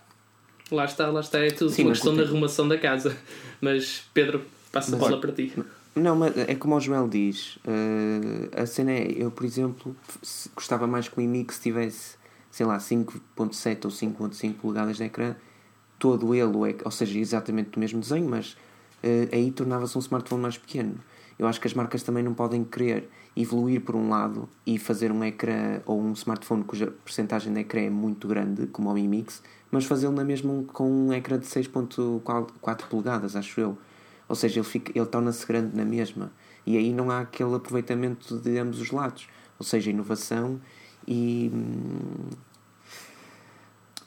Lá 0.72 0.86
está, 0.86 1.08
lá 1.08 1.22
está, 1.22 1.40
é 1.40 1.50
tudo 1.50 1.72
Sim, 1.72 1.84
uma 1.84 1.92
questão 1.92 2.16
da 2.16 2.24
arrumação 2.24 2.68
da 2.68 2.78
casa. 2.78 3.18
Mas 3.60 4.04
Pedro, 4.14 4.46
passa 4.72 4.96
a 4.96 5.00
bola 5.00 5.20
para 5.20 5.32
ti. 5.32 5.52
Não, 5.96 6.16
mas 6.16 6.38
é 6.38 6.54
como 6.54 6.76
o 6.76 6.80
Joel 6.80 7.08
diz. 7.08 7.58
Uh, 7.58 8.50
a 8.56 8.66
cena 8.66 8.92
é, 8.92 9.08
eu 9.18 9.32
por 9.32 9.46
exemplo, 9.46 9.96
gostava 10.56 10.86
mais 10.86 11.08
que 11.08 11.18
o 11.18 11.22
iMix 11.22 11.60
tivesse, 11.60 12.18
sei 12.52 12.66
lá, 12.66 12.78
5.7 12.78 13.86
ou 13.86 13.92
5.5 13.92 14.54
polegadas 14.56 14.98
de 14.98 15.04
ecrã, 15.04 15.36
todo 16.00 16.34
ele, 16.34 16.78
ou 16.84 16.92
seja, 16.92 17.20
exatamente 17.20 17.72
do 17.72 17.80
mesmo 17.80 18.00
desenho, 18.00 18.28
mas 18.28 18.54
uh, 19.04 19.30
aí 19.32 19.52
tornava-se 19.52 19.98
um 19.98 20.02
smartphone 20.02 20.42
mais 20.42 20.58
pequeno. 20.58 20.96
Eu 21.38 21.48
acho 21.48 21.60
que 21.62 21.68
as 21.68 21.74
marcas 21.74 22.02
também 22.02 22.24
não 22.24 22.34
podem 22.34 22.64
querer 22.64 23.10
evoluir 23.36 23.82
por 23.82 23.96
um 23.96 24.10
lado 24.10 24.50
e 24.66 24.78
fazer 24.78 25.12
um 25.12 25.24
ecrã 25.24 25.82
ou 25.86 26.02
um 26.02 26.12
smartphone 26.14 26.64
cuja 26.64 26.88
percentagem 27.06 27.54
de 27.54 27.60
ecrã 27.60 27.82
é 27.82 27.90
muito 27.90 28.28
grande, 28.28 28.68
como 28.68 28.90
o 28.90 28.94
Mi 28.94 29.08
Mix, 29.08 29.42
mas 29.72 29.86
fazê-lo 29.86 30.14
na 30.14 30.24
mesma 30.24 30.64
com 30.74 30.90
um 30.90 31.14
ecrã 31.14 31.38
de 31.38 31.46
6.4 31.46 32.88
polegadas, 32.90 33.36
acho 33.36 33.60
eu. 33.62 33.78
Ou 34.28 34.36
seja, 34.36 34.60
ele, 34.60 34.84
ele 34.94 35.06
torna-se 35.06 35.46
grande 35.46 35.76
na 35.76 35.86
mesma. 35.86 36.32
E 36.66 36.78
aí 36.78 36.94
não 36.94 37.10
há 37.10 37.22
aquele 37.22 37.56
aproveitamento 37.56 38.38
de 38.38 38.58
ambos 38.58 38.80
os 38.80 38.92
lados. 38.92 39.28
Ou 39.58 39.66
seja, 39.66 39.90
inovação 39.90 40.60
e. 41.08 41.52
Hum, 41.54 42.30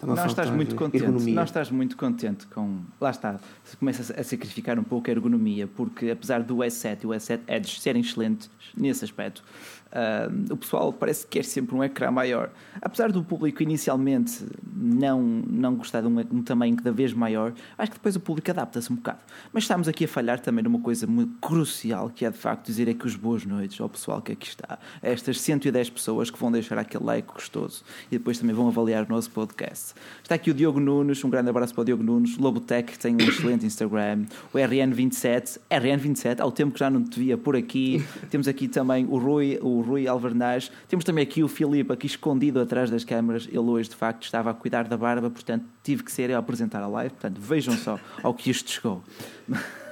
não 0.07 0.27
estás 0.27 0.51
muito 0.51 0.75
contente. 0.75 1.05
Ergonomia. 1.05 1.35
Não 1.35 1.45
estás 1.45 1.71
muito 1.71 1.97
contente 1.97 2.47
com. 2.47 2.81
Lá 3.01 3.11
está. 3.11 3.39
Você 3.65 3.77
começa 3.77 4.21
a 4.21 4.25
sacrificar 4.25 4.79
um 4.79 4.85
pouco 4.85 5.09
a 5.09 5.13
ergonomia, 5.13 5.67
porque 5.67 6.11
apesar 6.11 6.43
do 6.43 6.57
S7 6.57 7.05
e 7.05 7.07
o 7.07 7.11
S7 7.11 7.41
Edge 7.47 7.81
serem 7.81 8.03
excelentes 8.03 8.51
nesse 8.77 9.05
aspecto, 9.05 9.45
Uh, 9.93 10.55
o 10.55 10.57
pessoal 10.57 10.91
parece 10.91 11.27
que 11.27 11.39
quer 11.39 11.45
sempre 11.45 11.75
um 11.75 11.85
ecrã 11.85 12.11
maior. 12.11 12.51
Apesar 12.81 13.13
do 13.13 13.23
público 13.23 13.63
inicialmente 13.63 14.43
não, 14.75 15.21
não 15.23 15.75
gostar 15.75 16.01
de 16.01 16.07
um, 16.07 16.19
um 16.19 16.43
tamanho 16.43 16.75
cada 16.77 16.91
vez 16.91 17.13
maior, 17.13 17.53
acho 17.77 17.91
que 17.91 17.99
depois 17.99 18.17
o 18.17 18.21
público 18.21 18.51
adapta-se 18.51 18.91
um 18.91 18.97
bocado. 18.97 19.19
Mas 19.53 19.65
estamos 19.65 19.89
aqui 19.89 20.07
a 20.07 20.09
falhar 20.09 20.41
também 20.41 20.65
numa 20.65 20.81
coisa 20.81 21.07
muito 21.07 21.35
crucial, 21.41 22.09
que 22.09 22.25
é 22.25 22.31
de 22.31 22.39
facto 22.39 22.65
dizer 22.65 22.89
é 22.89 22.95
que 22.95 23.07
os 23.07 23.17
boas 23.17 23.45
noites 23.45 23.79
ao 23.83 23.89
pessoal 23.89 24.23
que 24.23 24.33
aqui 24.33 24.49
está, 24.49 24.79
a 25.03 25.07
estas 25.07 25.39
110 25.41 25.91
pessoas 25.91 26.31
que 26.31 26.39
vão 26.39 26.51
deixar 26.51 26.79
aquele 26.79 27.05
like 27.05 27.29
gostoso 27.31 27.85
e 28.11 28.17
depois 28.17 28.39
também 28.39 28.55
vão 28.55 28.69
avaliar 28.69 29.05
o 29.05 29.09
nosso 29.11 29.31
podcast. 29.31 29.93
Está 30.23 30.37
aqui 30.37 30.51
o 30.51 30.55
Diogo 30.55 30.81
Nunes, 30.81 31.23
um 31.23 31.29
grande 31.29 31.51
abraço 31.51 31.75
para 31.75 31.83
o 31.83 31.85
Diogo 31.85 32.03
Nunes, 32.03 32.39
Lobotech, 32.39 32.93
que 32.93 32.99
tem 32.99 33.15
um 33.15 33.21
excelente 33.29 33.67
Instagram, 33.67 34.25
o 34.55 34.57
RN27, 34.57 35.59
RN27, 35.71 36.41
ao 36.41 36.51
tempo 36.51 36.73
que 36.73 36.81
já 36.81 36.89
não 36.89 37.05
te 37.05 37.21
via 37.21 37.37
por 37.37 37.57
aqui, 37.57 38.03
temos 38.31 38.49
aqui 38.49 38.69
também 38.69 39.05
o 39.05 39.19
Rui, 39.19 39.59
o 39.61 39.82
Rui 39.83 40.07
Alvernaz. 40.07 40.71
Temos 40.89 41.05
também 41.05 41.23
aqui 41.23 41.43
o 41.43 41.49
Filipe, 41.49 41.93
aqui 41.93 42.07
escondido 42.07 42.61
atrás 42.61 42.91
das 42.91 43.05
câmaras. 43.05 43.47
Ele 43.47 43.59
hoje, 43.59 43.91
de 43.91 43.97
facto, 43.97 44.25
estava 44.25 44.51
a 44.51 44.55
cuidar 44.55 44.85
da 44.85 44.97
barba, 44.97 45.31
portanto, 45.31 45.65
tive 45.83 46.03
que 46.03 46.11
ser 46.11 46.31
eu 46.31 46.37
a 46.37 46.39
apresentar 46.39 46.83
a 46.83 46.87
live. 46.87 47.11
Portanto, 47.11 47.41
vejam 47.41 47.77
só 47.77 47.99
ao 48.23 48.33
que 48.33 48.51
isto 48.51 48.71
chegou. 48.71 49.03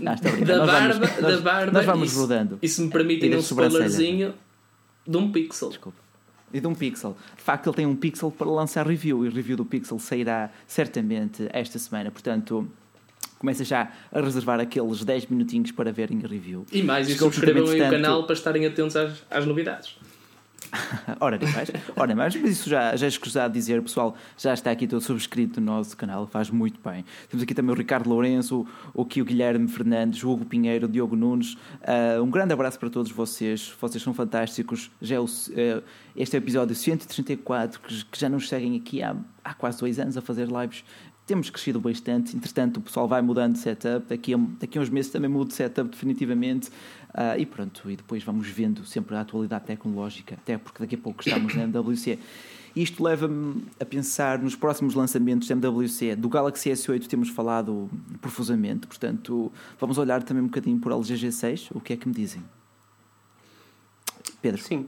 Não, 0.00 0.14
da, 0.14 0.66
barba, 0.66 0.94
vamos, 0.94 1.16
da 1.16 1.22
nós, 1.22 1.40
barba, 1.40 1.72
nós 1.72 1.84
vamos 1.84 2.12
isso, 2.12 2.20
rodando. 2.20 2.58
Isso 2.62 2.80
me 2.80 2.90
permite 2.90 3.28
um 3.34 3.38
spoilerzinho 3.40 4.32
de 5.04 5.16
um 5.16 5.32
pixel. 5.32 5.68
Desculpa. 5.70 6.08
E 6.52 6.60
de 6.60 6.66
um 6.66 6.74
Pixel. 6.74 7.16
De 7.36 7.42
facto, 7.42 7.68
ele 7.68 7.76
tem 7.76 7.86
um 7.86 7.94
Pixel 7.94 8.30
para 8.30 8.48
lançar 8.48 8.86
review 8.86 9.24
e 9.24 9.28
o 9.28 9.32
review 9.32 9.56
do 9.56 9.64
Pixel 9.64 9.98
sairá 9.98 10.50
certamente 10.66 11.46
esta 11.52 11.78
semana. 11.78 12.10
Portanto, 12.10 12.66
começa 13.38 13.64
já 13.64 13.90
a 14.12 14.20
reservar 14.20 14.60
aqueles 14.60 15.04
10 15.04 15.26
minutinhos 15.26 15.70
para 15.72 15.92
verem 15.92 16.20
a 16.24 16.28
review. 16.28 16.66
E 16.72 16.82
mais, 16.82 17.08
e 17.08 17.16
subscrevam 17.16 17.64
o 17.64 17.78
canal 17.78 18.24
para 18.24 18.34
estarem 18.34 18.66
atentos 18.66 18.96
às, 18.96 19.22
às 19.30 19.46
novidades. 19.46 19.96
Ora, 21.20 21.38
nem 21.38 21.50
mais. 21.52 21.70
Ora, 21.96 22.14
mais. 22.14 22.36
Mas 22.36 22.50
isso 22.50 22.68
já, 22.68 22.94
já 22.94 23.06
é 23.06 23.08
escusado 23.08 23.54
dizer, 23.54 23.80
pessoal. 23.82 24.14
Já 24.36 24.54
está 24.54 24.70
aqui 24.70 24.86
todo 24.86 25.00
subscrito 25.00 25.60
no 25.60 25.66
nosso 25.66 25.96
canal, 25.96 26.26
faz 26.26 26.50
muito 26.50 26.80
bem. 26.84 27.04
Temos 27.28 27.42
aqui 27.42 27.54
também 27.54 27.74
o 27.74 27.78
Ricardo 27.78 28.08
Lourenço, 28.08 28.66
o 28.94 29.04
Kio 29.04 29.24
Guilherme 29.24 29.68
Fernandes, 29.68 30.22
o 30.22 30.30
Hugo 30.30 30.44
Pinheiro, 30.44 30.86
o 30.86 30.88
Diogo 30.88 31.16
Nunes. 31.16 31.54
Uh, 31.54 32.22
um 32.22 32.30
grande 32.30 32.52
abraço 32.52 32.78
para 32.78 32.90
todos 32.90 33.10
vocês. 33.10 33.72
Vocês 33.80 34.02
são 34.02 34.12
fantásticos. 34.12 34.90
Já 35.00 35.16
é 35.16 35.20
o, 35.20 35.24
uh, 35.24 35.82
este 36.16 36.36
é 36.36 36.38
o 36.38 36.42
episódio 36.42 36.74
134, 36.74 37.80
que, 37.80 38.04
que 38.04 38.18
já 38.20 38.28
nos 38.28 38.48
seguem 38.48 38.76
aqui 38.76 39.02
há, 39.02 39.16
há 39.44 39.54
quase 39.54 39.78
dois 39.78 39.98
anos 39.98 40.16
a 40.16 40.20
fazer 40.20 40.48
lives 40.48 40.84
temos 41.28 41.50
crescido 41.50 41.78
bastante. 41.78 42.34
Entretanto, 42.34 42.78
o 42.78 42.80
pessoal 42.80 43.06
vai 43.06 43.20
mudando 43.20 43.52
de 43.52 43.58
setup. 43.58 44.06
Daqui 44.08 44.32
a, 44.34 44.38
daqui 44.58 44.78
a 44.78 44.80
uns 44.80 44.88
meses 44.88 45.12
também 45.12 45.28
mudo 45.28 45.48
de 45.48 45.54
setup 45.54 45.90
definitivamente. 45.90 46.70
Uh, 47.10 47.38
e 47.38 47.44
pronto, 47.44 47.90
e 47.90 47.96
depois 47.96 48.24
vamos 48.24 48.48
vendo 48.48 48.84
sempre 48.84 49.14
a 49.14 49.20
atualidade 49.20 49.66
tecnológica, 49.66 50.34
até 50.34 50.56
porque 50.56 50.78
daqui 50.80 50.94
a 50.94 50.98
pouco 50.98 51.22
estamos 51.22 51.54
na 51.54 51.64
MWC. 51.64 52.18
Isto 52.74 53.02
leva-me 53.02 53.64
a 53.78 53.84
pensar 53.84 54.38
nos 54.38 54.56
próximos 54.56 54.94
lançamentos 54.94 55.48
da 55.48 55.54
MWC. 55.54 56.16
Do 56.16 56.28
Galaxy 56.28 56.70
S8 56.70 57.06
temos 57.06 57.28
falado 57.28 57.90
profusamente, 58.20 58.86
portanto, 58.86 59.52
vamos 59.78 59.98
olhar 59.98 60.22
também 60.22 60.42
um 60.42 60.46
bocadinho 60.46 60.78
por 60.78 60.92
LG 60.92 61.14
G6. 61.14 61.68
O 61.74 61.80
que 61.80 61.92
é 61.92 61.96
que 61.96 62.08
me 62.08 62.14
dizem? 62.14 62.42
Pedro? 64.40 64.62
Sim. 64.62 64.86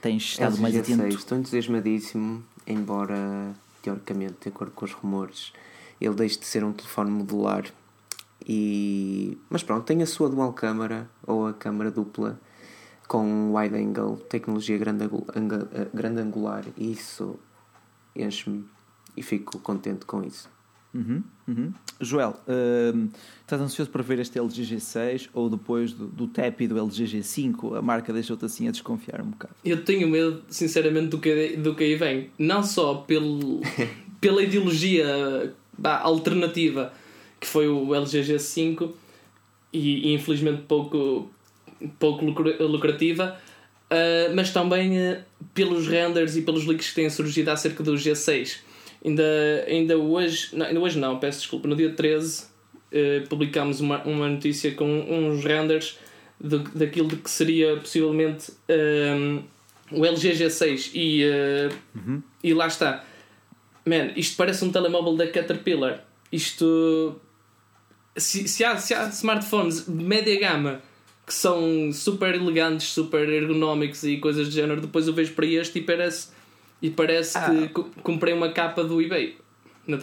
Tens 0.00 0.22
estado 0.22 0.54
LG 0.54 0.62
mais 0.62 0.74
G6, 0.74 0.94
atento? 0.94 1.16
Estou 1.16 1.38
entusiasmadíssimo, 1.38 2.42
embora 2.66 3.54
teoricamente, 3.86 4.36
de 4.42 4.48
acordo 4.48 4.72
com 4.72 4.84
os 4.84 4.92
rumores, 4.92 5.52
ele 6.00 6.14
deixe 6.14 6.38
de 6.38 6.46
ser 6.46 6.64
um 6.64 6.72
telefone 6.72 7.10
modular. 7.10 7.64
E... 8.44 9.38
Mas 9.48 9.62
pronto, 9.62 9.84
tem 9.84 10.02
a 10.02 10.06
sua 10.06 10.28
dual 10.28 10.52
câmara 10.52 11.08
ou 11.24 11.46
a 11.46 11.54
câmara 11.54 11.90
dupla 11.90 12.38
com 13.06 13.54
wide 13.54 13.76
angle, 13.76 14.16
tecnologia 14.28 14.76
grande, 14.76 15.04
eh, 15.04 16.20
angular, 16.20 16.64
e 16.76 16.90
isso 16.90 17.38
enche-me 18.16 18.68
e 19.16 19.22
fico 19.22 19.60
contente 19.60 20.04
com 20.04 20.24
isso. 20.24 20.50
Uhum, 20.96 21.22
uhum. 21.46 21.72
Joel, 22.00 22.40
uh, 22.48 23.08
estás 23.42 23.60
ansioso 23.60 23.90
para 23.90 24.02
ver 24.02 24.18
este 24.18 24.38
LG 24.38 24.62
G6 24.62 25.28
ou 25.34 25.50
depois 25.50 25.92
do, 25.92 26.06
do 26.06 26.26
TAP 26.26 26.62
e 26.62 26.68
do 26.68 26.78
LG 26.78 27.04
G5 27.04 27.76
a 27.76 27.82
marca 27.82 28.12
deixou-te 28.12 28.46
assim 28.46 28.66
a 28.66 28.70
desconfiar 28.70 29.20
um 29.20 29.30
bocado? 29.30 29.54
Eu 29.62 29.84
tenho 29.84 30.08
medo, 30.08 30.42
sinceramente, 30.48 31.08
do 31.08 31.18
que, 31.18 31.56
do 31.56 31.74
que 31.74 31.84
aí 31.84 31.94
vem. 31.96 32.30
Não 32.38 32.62
só 32.62 32.94
pelo, 32.94 33.60
pela 34.20 34.42
ideologia 34.42 35.54
bah, 35.76 36.00
alternativa 36.00 36.92
que 37.38 37.46
foi 37.46 37.68
o 37.68 37.94
LG 37.94 38.22
G5 38.22 38.92
e, 39.70 40.08
e 40.08 40.14
infelizmente 40.14 40.62
pouco, 40.62 41.30
pouco 41.98 42.24
lucrativa, 42.24 43.38
uh, 43.90 44.34
mas 44.34 44.50
também 44.50 44.98
uh, 44.98 45.22
pelos 45.52 45.86
renders 45.86 46.36
e 46.36 46.42
pelos 46.42 46.64
leaks 46.64 46.88
que 46.88 46.94
têm 46.94 47.10
surgido 47.10 47.50
acerca 47.50 47.82
do 47.82 47.92
G6 47.92 48.60
Ainda, 49.04 49.64
ainda 49.66 49.98
hoje, 49.98 50.48
não, 50.52 50.66
ainda 50.66 50.80
hoje 50.80 50.98
não, 50.98 51.18
peço 51.18 51.40
desculpa, 51.40 51.68
no 51.68 51.76
dia 51.76 51.90
13 51.90 52.46
eh, 52.92 53.24
publicámos 53.28 53.80
uma, 53.80 54.02
uma 54.04 54.28
notícia 54.28 54.72
com 54.72 54.86
uns 54.86 55.44
renders 55.44 55.98
de, 56.40 56.58
daquilo 56.74 57.08
de 57.08 57.16
que 57.16 57.28
seria 57.28 57.76
possivelmente 57.76 58.52
um, 58.68 58.72
ehm, 58.72 59.42
o 59.90 60.04
LG 60.04 60.32
G6 60.32 60.90
e, 60.94 61.24
uh, 61.24 61.74
uhum. 61.94 62.22
e 62.42 62.54
lá 62.54 62.66
está. 62.66 63.04
Man, 63.84 64.12
isto 64.16 64.36
parece 64.36 64.64
um 64.64 64.70
telemóvel 64.70 65.14
da 65.16 65.26
Caterpillar. 65.26 66.04
Isto. 66.32 67.20
Se, 68.16 68.48
se, 68.48 68.64
há, 68.64 68.76
se 68.78 68.94
há 68.94 69.08
smartphones 69.08 69.84
de 69.84 69.92
média 69.92 70.38
gama 70.40 70.80
que 71.26 71.34
são 71.34 71.92
super 71.92 72.34
elegantes, 72.34 72.88
super 72.88 73.28
ergonómicos 73.28 74.04
e 74.04 74.16
coisas 74.16 74.46
do 74.48 74.52
género, 74.52 74.80
depois 74.80 75.06
eu 75.06 75.12
vejo 75.12 75.34
para 75.34 75.46
este 75.46 75.80
e 75.80 75.82
parece 75.82 76.28
e 76.80 76.90
parece 76.90 77.36
ah. 77.38 77.50
que 77.50 77.68
comprei 78.02 78.34
uma 78.34 78.50
capa 78.52 78.84
do 78.84 79.00
eBay. 79.00 79.36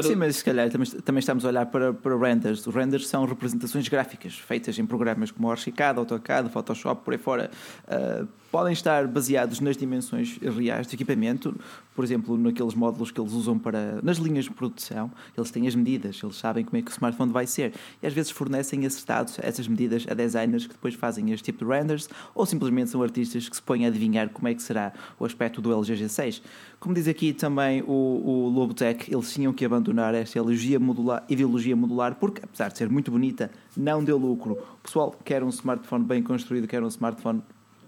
Sim, 0.01 0.15
mas 0.15 0.37
se 0.37 0.45
calhar 0.45 0.69
também, 0.69 0.89
também 0.89 1.19
estamos 1.19 1.43
a 1.43 1.49
olhar 1.49 1.65
para, 1.65 1.93
para 1.93 2.17
renders. 2.17 2.65
Os 2.65 2.73
renders 2.73 3.05
são 3.07 3.25
representações 3.25 3.87
gráficas 3.89 4.33
feitas 4.33 4.79
em 4.79 4.85
programas 4.85 5.29
como 5.29 5.51
Archicad, 5.51 5.97
AutoCAD, 5.97 6.49
Photoshop, 6.49 7.03
por 7.03 7.13
aí 7.13 7.17
fora. 7.17 7.51
Uh, 7.85 8.25
podem 8.49 8.71
estar 8.71 9.05
baseados 9.07 9.59
nas 9.59 9.75
dimensões 9.75 10.37
reais 10.37 10.87
do 10.87 10.93
equipamento, 10.93 11.53
por 11.95 12.03
exemplo, 12.03 12.37
naqueles 12.37 12.73
módulos 12.73 13.11
que 13.11 13.19
eles 13.19 13.33
usam 13.33 13.57
para 13.57 13.99
nas 14.01 14.17
linhas 14.17 14.45
de 14.45 14.51
produção, 14.51 15.11
eles 15.37 15.51
têm 15.51 15.67
as 15.67 15.75
medidas, 15.75 16.19
eles 16.21 16.35
sabem 16.35 16.63
como 16.63 16.77
é 16.77 16.81
que 16.81 16.89
o 16.89 16.93
smartphone 16.93 17.31
vai 17.31 17.47
ser 17.47 17.73
e 18.01 18.07
às 18.07 18.13
vezes 18.13 18.31
fornecem 18.31 18.83
esses 18.85 19.03
dados, 19.03 19.37
essas 19.41 19.67
medidas 19.67 20.05
a 20.09 20.13
designers 20.13 20.65
que 20.65 20.73
depois 20.73 20.95
fazem 20.95 21.31
este 21.31 21.45
tipo 21.45 21.65
de 21.65 21.71
renders 21.71 22.09
ou 22.33 22.45
simplesmente 22.45 22.89
são 22.89 23.01
artistas 23.01 23.47
que 23.47 23.55
se 23.55 23.61
põem 23.61 23.85
a 23.85 23.87
adivinhar 23.87 24.29
como 24.29 24.47
é 24.47 24.53
que 24.53 24.63
será 24.63 24.93
o 25.19 25.25
aspecto 25.25 25.61
do 25.61 25.71
LG 25.71 25.95
G6. 25.95 26.41
Como 26.79 26.93
diz 26.93 27.07
aqui 27.07 27.31
também 27.31 27.81
o, 27.81 27.91
o 27.91 28.49
Lobotech, 28.49 29.13
eles 29.13 29.31
tinham 29.31 29.53
que 29.53 29.63
abandonar 29.63 30.13
esta 30.13 30.37
ideologia 30.37 30.79
modular, 30.79 31.23
ideologia 31.29 31.75
modular 31.75 32.15
porque, 32.15 32.41
apesar 32.43 32.69
de 32.69 32.77
ser 32.77 32.89
muito 32.89 33.09
bonita, 33.09 33.49
não 33.75 34.03
deu 34.03 34.17
lucro. 34.17 34.53
O 34.53 34.83
pessoal 34.83 35.15
quer 35.23 35.43
um 35.43 35.49
smartphone 35.49 36.03
bem 36.03 36.21
construído, 36.21 36.67
quer 36.67 36.83
um 36.83 36.87
smartphone 36.87 37.41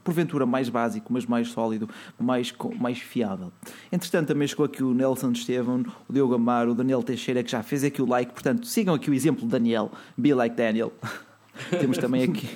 porventura 0.05 0.45
mais 0.45 0.69
básico, 0.69 1.11
mas 1.11 1.25
mais 1.25 1.49
sólido, 1.49 1.89
mais, 2.17 2.53
mais 2.79 2.99
fiável. 2.99 3.51
Entretanto, 3.91 4.27
também 4.27 4.47
chegou 4.47 4.67
aqui 4.67 4.83
o 4.83 4.93
Nelson 4.93 5.31
Estevam, 5.31 5.83
o 6.07 6.13
Diogo 6.13 6.35
Amaro, 6.35 6.71
o 6.71 6.75
Daniel 6.75 7.01
Teixeira, 7.01 7.43
que 7.43 7.49
já 7.49 7.63
fez 7.63 7.83
aqui 7.83 8.01
o 8.01 8.05
like, 8.05 8.31
portanto, 8.31 8.67
sigam 8.67 8.93
aqui 8.93 9.09
o 9.09 9.13
exemplo 9.13 9.41
de 9.41 9.47
Daniel, 9.47 9.91
be 10.15 10.31
like 10.33 10.55
Daniel. 10.55 10.93
Temos 11.81 11.97
também 11.97 12.23
aqui. 12.23 12.47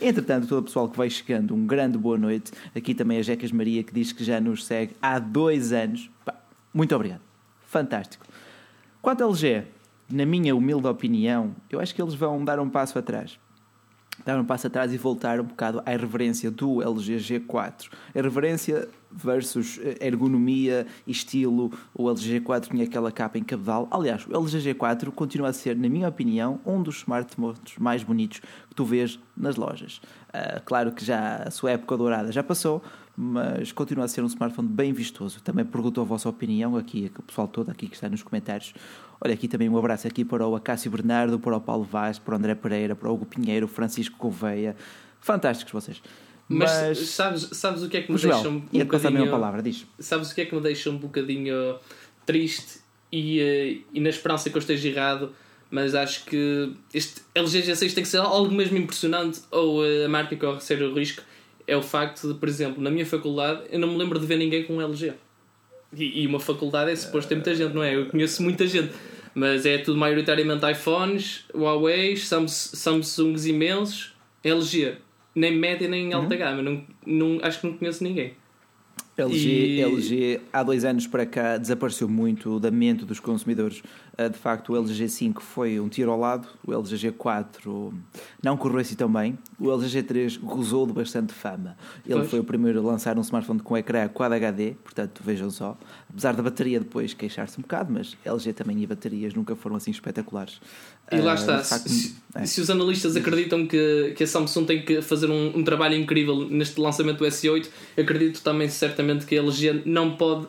Entretanto, 0.00 0.48
todo 0.48 0.58
o 0.58 0.62
pessoal 0.64 0.88
que 0.88 0.98
vai 0.98 1.08
chegando, 1.08 1.54
um 1.54 1.64
grande 1.64 1.96
boa 1.96 2.18
noite. 2.18 2.50
Aqui 2.74 2.92
também 2.92 3.18
a 3.18 3.22
Jecas 3.22 3.52
Maria, 3.52 3.84
que 3.84 3.94
diz 3.94 4.12
que 4.12 4.24
já 4.24 4.40
nos 4.40 4.66
segue 4.66 4.96
há 5.00 5.20
dois 5.20 5.72
anos. 5.72 6.10
muito 6.74 6.94
obrigado. 6.94 7.20
Fantástico. 7.66 8.26
Quanto 9.00 9.22
ao 9.22 9.30
LG, 9.30 9.64
na 10.10 10.26
minha 10.26 10.56
humilde 10.56 10.88
opinião, 10.88 11.54
eu 11.70 11.78
acho 11.78 11.94
que 11.94 12.02
eles 12.02 12.14
vão 12.14 12.44
dar 12.44 12.58
um 12.58 12.68
passo 12.68 12.98
atrás 12.98 13.38
dar 14.24 14.38
um 14.38 14.44
passo 14.44 14.66
atrás 14.66 14.92
e 14.92 14.98
voltar 14.98 15.40
um 15.40 15.44
bocado 15.44 15.82
à 15.84 15.90
reverência 15.90 16.50
do 16.50 16.82
LG 16.82 17.16
G4. 17.16 17.88
A 18.14 18.20
reverência 18.20 18.88
versus 19.14 19.78
eh, 19.82 20.06
ergonomia 20.06 20.86
estilo. 21.06 21.70
O 21.94 22.10
LG 22.10 22.40
G4 22.40 22.68
tinha 22.68 22.84
aquela 22.84 23.12
capa 23.12 23.38
em 23.38 23.44
cabedal. 23.44 23.86
Aliás, 23.90 24.26
o 24.26 24.32
LG 24.34 24.74
G4 24.74 25.10
continua 25.10 25.48
a 25.48 25.52
ser, 25.52 25.76
na 25.76 25.88
minha 25.88 26.08
opinião, 26.08 26.60
um 26.64 26.82
dos 26.82 26.98
smartphones 26.98 27.76
mais 27.78 28.02
bonitos 28.02 28.40
que 28.68 28.74
tu 28.74 28.84
vês 28.84 29.18
nas 29.36 29.56
lojas. 29.56 30.00
Uh, 30.28 30.62
claro 30.64 30.92
que 30.92 31.04
já 31.04 31.36
a 31.36 31.50
sua 31.50 31.72
época 31.72 31.96
dourada 31.96 32.32
já 32.32 32.42
passou, 32.42 32.82
mas 33.16 33.70
continua 33.72 34.06
a 34.06 34.08
ser 34.08 34.22
um 34.22 34.26
smartphone 34.26 34.68
bem 34.68 34.92
vistoso. 34.92 35.40
Também 35.42 35.64
pergunto 35.64 36.00
a 36.00 36.04
vossa 36.04 36.28
opinião 36.28 36.76
aqui, 36.76 37.10
o 37.18 37.22
pessoal 37.22 37.46
todo 37.46 37.70
aqui 37.70 37.86
que 37.86 37.94
está 37.94 38.08
nos 38.08 38.22
comentários. 38.22 38.72
Olha, 39.24 39.34
aqui 39.34 39.46
também 39.46 39.68
um 39.68 39.78
abraço 39.78 40.08
aqui 40.08 40.24
para 40.24 40.44
o 40.44 40.56
Acácio 40.56 40.90
Bernardo, 40.90 41.38
para 41.38 41.56
o 41.56 41.60
Paulo 41.60 41.84
Vaz, 41.84 42.18
para 42.18 42.34
o 42.34 42.36
André 42.36 42.56
Pereira, 42.56 42.96
para 42.96 43.08
o 43.08 43.14
Hugo 43.14 43.24
Pinheiro, 43.24 43.68
Francisco 43.68 44.16
Gouveia. 44.18 44.74
Fantásticos 45.20 45.72
vocês. 45.72 46.02
Mas, 46.48 46.98
Mas 46.98 46.98
sabes, 47.08 47.48
sabes 47.52 47.82
o 47.84 47.88
que 47.88 47.98
é 47.98 48.02
que 48.02 48.10
me 48.10 48.18
Joel, 48.18 48.34
deixa 48.34 48.48
um, 48.48 48.56
um 48.56 48.84
bocadinho... 48.84 49.24
a 49.24 49.30
palavra, 49.30 49.62
diz. 49.62 49.86
Sabes 50.00 50.32
o 50.32 50.34
que 50.34 50.40
é 50.40 50.46
que 50.46 50.54
me 50.54 50.60
deixa 50.60 50.90
um 50.90 50.96
bocadinho 50.96 51.76
triste 52.26 52.80
e, 53.12 53.38
eh, 53.38 53.76
e 53.92 54.00
na 54.00 54.08
esperança 54.08 54.50
que 54.50 54.56
eu 54.56 54.60
esteja 54.60 54.88
errado, 54.88 55.32
mas 55.70 55.94
acho 55.94 56.24
que 56.24 56.74
este 56.92 57.22
LG 57.32 57.62
G6 57.62 57.94
tem 57.94 58.02
que 58.02 58.08
ser 58.08 58.18
algo 58.18 58.52
mesmo 58.52 58.76
impressionante 58.76 59.40
ou 59.52 59.82
a 59.84 60.08
marca 60.08 60.34
corre 60.36 60.60
sério 60.60 60.92
risco 60.92 61.22
é 61.64 61.76
o 61.76 61.82
facto 61.82 62.26
de, 62.26 62.34
por 62.34 62.48
exemplo, 62.48 62.82
na 62.82 62.90
minha 62.90 63.06
faculdade 63.06 63.62
eu 63.70 63.78
não 63.78 63.88
me 63.88 63.96
lembro 63.96 64.18
de 64.18 64.26
ver 64.26 64.36
ninguém 64.36 64.64
com 64.64 64.78
um 64.78 64.82
LG. 64.82 65.14
E, 65.96 66.22
e 66.22 66.26
uma 66.26 66.40
faculdade 66.40 66.90
é 66.90 66.96
suposto 66.96 67.28
ter 67.28 67.34
muita 67.34 67.54
gente, 67.54 67.74
não 67.74 67.82
é? 67.82 67.94
Eu 67.94 68.06
conheço 68.06 68.42
muita 68.42 68.66
gente, 68.66 68.92
mas 69.34 69.66
é 69.66 69.78
tudo 69.78 69.98
maioritariamente 69.98 70.64
iPhones, 70.70 71.44
Huawei, 71.54 72.16
Samsungs 72.16 73.46
imensos, 73.46 74.14
LG. 74.42 74.96
Nem 75.34 75.56
média 75.56 75.88
nem 75.88 76.12
alta 76.12 76.34
uhum. 76.34 76.40
gama, 76.40 76.62
não, 76.62 76.84
não, 77.06 77.38
acho 77.42 77.60
que 77.60 77.66
não 77.66 77.76
conheço 77.76 78.04
ninguém. 78.04 78.34
LG, 79.16 79.48
e... 79.48 79.80
LG 79.80 80.40
há 80.52 80.62
dois 80.62 80.84
anos 80.84 81.06
para 81.06 81.26
cá 81.26 81.58
desapareceu 81.58 82.08
muito 82.08 82.58
da 82.58 82.70
mente 82.70 83.04
dos 83.04 83.20
consumidores. 83.20 83.82
Ah, 84.16 84.28
de 84.28 84.38
facto, 84.38 84.72
o 84.72 84.76
LG 84.76 85.04
G5 85.04 85.40
foi 85.40 85.80
um 85.80 85.88
tiro 85.88 86.10
ao 86.10 86.18
lado, 86.18 86.46
o 86.66 86.72
LG 86.72 87.10
G4 87.10 87.92
não 88.42 88.56
correu 88.56 88.80
assim 88.80 88.94
tão 88.94 89.10
bem, 89.10 89.38
o 89.58 89.72
LG 89.72 90.02
G3 90.02 90.38
gozou 90.38 90.86
de 90.86 90.92
bastante 90.92 91.32
fama. 91.32 91.76
Ele 92.04 92.18
pois. 92.18 92.30
foi 92.30 92.40
o 92.40 92.44
primeiro 92.44 92.80
a 92.80 92.82
lançar 92.82 93.16
um 93.16 93.22
smartphone 93.22 93.60
com 93.60 93.76
ecrã 93.76 94.06
Quad 94.08 94.32
HD, 94.34 94.74
portanto, 94.84 95.22
vejam 95.24 95.50
só. 95.50 95.78
Apesar 96.10 96.34
da 96.34 96.42
bateria 96.42 96.78
depois 96.78 97.14
queixar-se 97.14 97.58
um 97.58 97.62
bocado, 97.62 97.92
mas 97.92 98.16
LG 98.24 98.52
também 98.52 98.82
e 98.82 98.86
baterias 98.86 99.32
nunca 99.34 99.56
foram 99.56 99.76
assim 99.76 99.90
espetaculares. 99.90 100.60
E 101.10 101.16
lá 101.16 101.32
uh, 101.32 101.34
está, 101.34 101.58
facto, 101.64 101.88
se, 101.88 102.14
é. 102.34 102.44
se, 102.44 102.60
os 102.60 102.68
analistas 102.68 103.16
acreditam 103.16 103.66
que, 103.66 104.12
que 104.16 104.24
a 104.24 104.26
Samsung 104.26 104.66
tem 104.66 104.84
que 104.84 105.00
fazer 105.00 105.30
um, 105.30 105.58
um 105.58 105.64
trabalho 105.64 105.96
incrível 105.96 106.48
neste 106.48 106.78
lançamento 106.78 107.18
do 107.18 107.24
S8, 107.24 107.68
acredito 107.98 108.42
também 108.42 108.68
certamente 108.68 109.24
que 109.24 109.38
a 109.38 109.42
LG 109.42 109.82
não 109.86 110.16
pode 110.16 110.46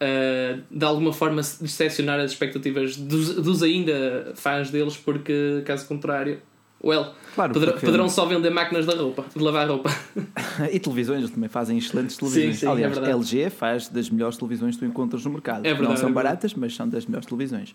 uh, 0.00 0.62
de 0.70 0.84
alguma 0.84 1.12
forma 1.12 1.36
decepcionar 1.36 2.20
as 2.20 2.32
expectativas 2.32 2.96
dos, 2.96 3.34
dos 3.36 3.62
ainda 3.62 4.32
fãs 4.34 4.70
deles, 4.70 4.96
porque 4.96 5.62
caso 5.64 5.86
contrário, 5.86 6.40
well, 6.82 7.14
Claro, 7.36 7.52
Poder, 7.52 7.72
porque... 7.72 7.84
Poderão 7.84 8.08
só 8.08 8.24
vender 8.24 8.48
máquinas 8.48 8.86
de 8.86 8.94
roupa, 8.94 9.26
de 9.34 9.42
lavar 9.42 9.68
roupa. 9.68 9.90
e 10.72 10.80
televisões, 10.80 11.18
eles 11.18 11.30
também 11.30 11.50
fazem 11.50 11.76
excelentes 11.76 12.16
televisões. 12.16 12.54
Sim, 12.54 12.60
sim, 12.60 12.66
é 12.66 12.70
Aliás, 12.70 12.96
é 12.96 13.10
LG 13.10 13.50
faz 13.50 13.88
das 13.88 14.08
melhores 14.08 14.38
televisões 14.38 14.74
que 14.74 14.80
tu 14.80 14.86
encontras 14.86 15.22
no 15.22 15.32
mercado. 15.32 15.66
É 15.66 15.68
verdade, 15.68 15.90
Não 15.90 15.96
são 15.98 16.08
é 16.08 16.12
baratas, 16.12 16.54
mas 16.54 16.74
são 16.74 16.88
das 16.88 17.04
melhores 17.04 17.26
televisões. 17.26 17.72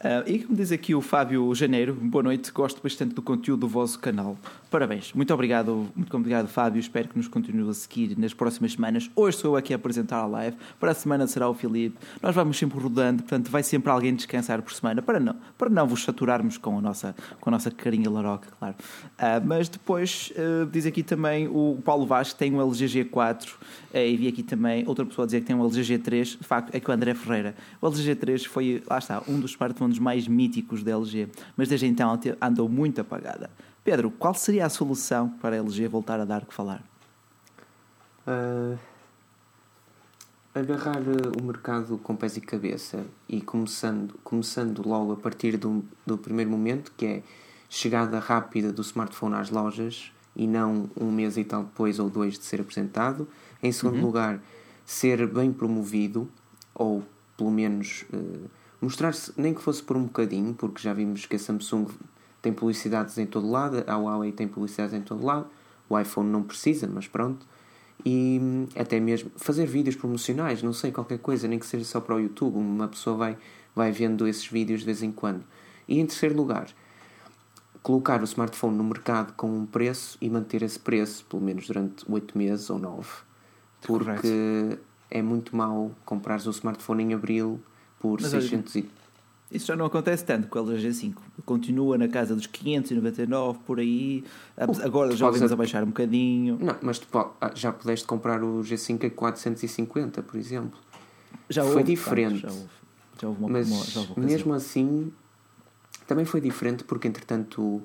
Uh, 0.00 0.26
e 0.26 0.38
como 0.38 0.56
diz 0.56 0.72
aqui 0.72 0.94
o 0.94 1.02
Fábio 1.02 1.54
Janeiro, 1.54 1.92
boa 1.94 2.22
noite, 2.22 2.50
gosto 2.50 2.82
bastante 2.82 3.14
do 3.14 3.20
conteúdo 3.20 3.60
do 3.60 3.68
vosso 3.68 3.98
canal. 3.98 4.38
Parabéns. 4.70 5.12
Muito 5.12 5.32
obrigado, 5.34 5.88
muito 5.94 6.16
obrigado, 6.16 6.48
Fábio. 6.48 6.80
Espero 6.80 7.08
que 7.08 7.18
nos 7.18 7.28
continue 7.28 7.68
a 7.68 7.74
seguir 7.74 8.18
nas 8.18 8.32
próximas 8.32 8.72
semanas. 8.72 9.10
Hoje 9.14 9.36
sou 9.36 9.52
eu 9.52 9.56
aqui 9.56 9.74
a 9.74 9.76
apresentar 9.76 10.20
a 10.20 10.26
live. 10.26 10.56
Para 10.80 10.92
a 10.92 10.94
semana 10.94 11.26
será 11.26 11.50
o 11.50 11.54
Filipe. 11.54 11.98
Nós 12.22 12.34
vamos 12.34 12.56
sempre 12.56 12.80
rodando, 12.80 13.22
portanto, 13.22 13.50
vai 13.50 13.62
sempre 13.62 13.92
alguém 13.92 14.14
descansar 14.14 14.62
por 14.62 14.72
semana 14.72 15.02
para 15.02 15.20
não, 15.20 15.36
para 15.58 15.68
não 15.68 15.86
vos 15.86 16.02
saturarmos 16.02 16.56
com 16.56 16.78
a 16.78 16.80
nossa, 16.80 17.14
com 17.38 17.50
a 17.50 17.52
nossa 17.52 17.70
carinha 17.70 18.08
laroca, 18.08 18.48
claro. 18.58 18.74
Uh, 19.18 19.44
mas 19.44 19.68
depois 19.68 20.32
uh, 20.32 20.66
diz 20.66 20.86
aqui 20.86 21.02
também 21.02 21.48
o 21.48 21.78
Paulo 21.84 22.06
Vaz 22.06 22.32
que 22.32 22.38
tem 22.38 22.52
um 22.52 22.60
LG 22.60 22.86
G4 22.86 23.48
uh, 23.48 23.96
e 23.96 24.16
vi 24.16 24.28
aqui 24.28 24.42
também 24.42 24.86
outra 24.86 25.04
pessoa 25.04 25.26
dizer 25.26 25.40
que 25.40 25.46
tem 25.46 25.56
um 25.56 25.64
LG 25.64 25.98
G3. 25.98 26.38
De 26.38 26.44
facto, 26.44 26.74
é 26.74 26.80
que 26.80 26.90
o 26.90 26.92
André 26.92 27.14
Ferreira. 27.14 27.54
O 27.80 27.86
LG 27.86 28.16
G3 28.16 28.46
foi, 28.46 28.82
lá 28.88 28.98
está, 28.98 29.22
um 29.28 29.38
dos 29.38 29.52
smartphones 29.52 29.98
mais 29.98 30.26
míticos 30.26 30.82
da 30.82 30.92
LG, 30.92 31.28
mas 31.56 31.68
desde 31.68 31.86
então 31.86 32.18
andou 32.40 32.68
muito 32.68 33.00
apagada. 33.00 33.50
Pedro, 33.84 34.10
qual 34.10 34.34
seria 34.34 34.66
a 34.66 34.68
solução 34.68 35.28
para 35.28 35.56
a 35.56 35.58
LG 35.58 35.88
voltar 35.88 36.20
a 36.20 36.24
dar 36.24 36.44
que 36.44 36.54
falar? 36.54 36.82
Agarrar 40.54 41.00
o 41.40 41.42
mercado 41.42 41.98
com 41.98 42.14
pés 42.14 42.36
e 42.36 42.40
cabeça 42.40 43.04
e 43.28 43.40
começando, 43.40 44.14
começando 44.22 44.86
logo 44.86 45.12
a 45.12 45.16
partir 45.16 45.56
do, 45.56 45.82
do 46.06 46.18
primeiro 46.18 46.50
momento, 46.50 46.92
que 46.96 47.06
é 47.06 47.22
chegada 47.74 48.18
rápida 48.18 48.70
do 48.70 48.82
smartphone 48.82 49.34
às 49.34 49.48
lojas 49.48 50.12
e 50.36 50.46
não 50.46 50.90
um 50.94 51.10
mês 51.10 51.38
e 51.38 51.44
tal 51.44 51.64
depois 51.64 51.98
ou 51.98 52.10
dois 52.10 52.38
de 52.38 52.44
ser 52.44 52.60
apresentado. 52.60 53.26
Em 53.62 53.72
segundo 53.72 53.96
uhum. 53.96 54.04
lugar, 54.04 54.42
ser 54.84 55.26
bem 55.26 55.50
promovido 55.50 56.28
ou 56.74 57.02
pelo 57.34 57.50
menos 57.50 58.04
uh, 58.12 58.50
mostrar-se, 58.78 59.32
nem 59.38 59.54
que 59.54 59.62
fosse 59.62 59.82
por 59.82 59.96
um 59.96 60.02
bocadinho, 60.02 60.52
porque 60.52 60.82
já 60.82 60.92
vimos 60.92 61.24
que 61.24 61.34
a 61.34 61.38
Samsung 61.38 61.86
tem 62.42 62.52
publicidades 62.52 63.16
em 63.16 63.24
todo 63.24 63.50
lado, 63.50 63.82
a 63.86 63.96
Huawei 63.96 64.32
tem 64.32 64.46
publicidades 64.46 64.92
em 64.92 65.00
todo 65.00 65.24
lado, 65.24 65.46
o 65.88 65.98
iPhone 65.98 66.28
não 66.28 66.42
precisa, 66.42 66.86
mas 66.86 67.08
pronto. 67.08 67.46
E 68.04 68.38
hum, 68.38 68.66
até 68.76 69.00
mesmo 69.00 69.30
fazer 69.36 69.64
vídeos 69.64 69.96
promocionais, 69.96 70.62
não 70.62 70.74
sei, 70.74 70.92
qualquer 70.92 71.20
coisa, 71.20 71.48
nem 71.48 71.58
que 71.58 71.64
seja 71.64 71.86
só 71.86 72.02
para 72.02 72.16
o 72.16 72.20
YouTube, 72.20 72.54
uma 72.58 72.88
pessoa 72.88 73.16
vai, 73.16 73.38
vai 73.74 73.90
vendo 73.90 74.28
esses 74.28 74.46
vídeos 74.46 74.80
de 74.80 74.86
vez 74.86 75.02
em 75.02 75.10
quando. 75.10 75.42
E 75.88 75.98
em 75.98 76.04
terceiro 76.04 76.36
lugar, 76.36 76.66
colocar 77.82 78.20
o 78.20 78.24
smartphone 78.24 78.76
no 78.76 78.84
mercado 78.84 79.32
com 79.34 79.50
um 79.50 79.66
preço 79.66 80.16
e 80.20 80.30
manter 80.30 80.62
esse 80.62 80.78
preço 80.78 81.24
pelo 81.26 81.42
menos 81.42 81.66
durante 81.66 82.04
8 82.10 82.38
meses 82.38 82.70
ou 82.70 82.78
9. 82.78 83.08
Porque 83.80 84.04
Correto. 84.04 84.78
é 85.10 85.20
muito 85.20 85.56
mau 85.56 85.90
comprar 86.04 86.40
o 86.46 86.50
smartphone 86.50 87.02
em 87.02 87.14
abril 87.14 87.60
por 87.98 88.20
Mas 88.20 88.30
600 88.30 88.76
olha, 88.76 88.84
e... 88.84 89.02
Isso 89.56 89.66
já 89.66 89.76
não 89.76 89.84
acontece 89.84 90.24
tanto 90.24 90.48
com 90.48 90.58
o 90.58 90.70
LG 90.70 90.88
G5. 90.88 91.14
Continua 91.44 91.98
na 91.98 92.08
casa 92.08 92.34
dos 92.34 92.46
599 92.46 93.58
por 93.66 93.80
aí. 93.80 94.24
Agora 94.82 95.14
já 95.14 95.26
ouvimos 95.26 95.52
a 95.52 95.56
baixar 95.56 95.82
um 95.82 95.88
bocadinho. 95.88 96.58
Não, 96.58 96.74
mas 96.80 96.98
tu 96.98 97.06
ah, 97.12 97.50
já 97.54 97.70
pudeste 97.70 98.06
comprar 98.06 98.42
o 98.42 98.60
G5 98.60 99.08
a 99.08 99.10
450, 99.10 100.22
por 100.22 100.38
exemplo. 100.38 100.80
Já 101.50 101.62
Foi 101.64 101.72
houve, 101.72 101.84
diferente. 101.84 102.40
já 102.40 102.48
houve. 102.48 102.68
Já 103.20 103.28
houve 103.28 103.40
uma, 103.40 103.48
mas 103.50 103.70
uma, 103.70 103.84
já 103.84 104.00
houve 104.00 104.20
mesmo 104.20 104.54
assim 104.54 105.12
também 106.06 106.24
foi 106.24 106.40
diferente 106.40 106.84
porque, 106.84 107.08
entretanto, 107.08 107.82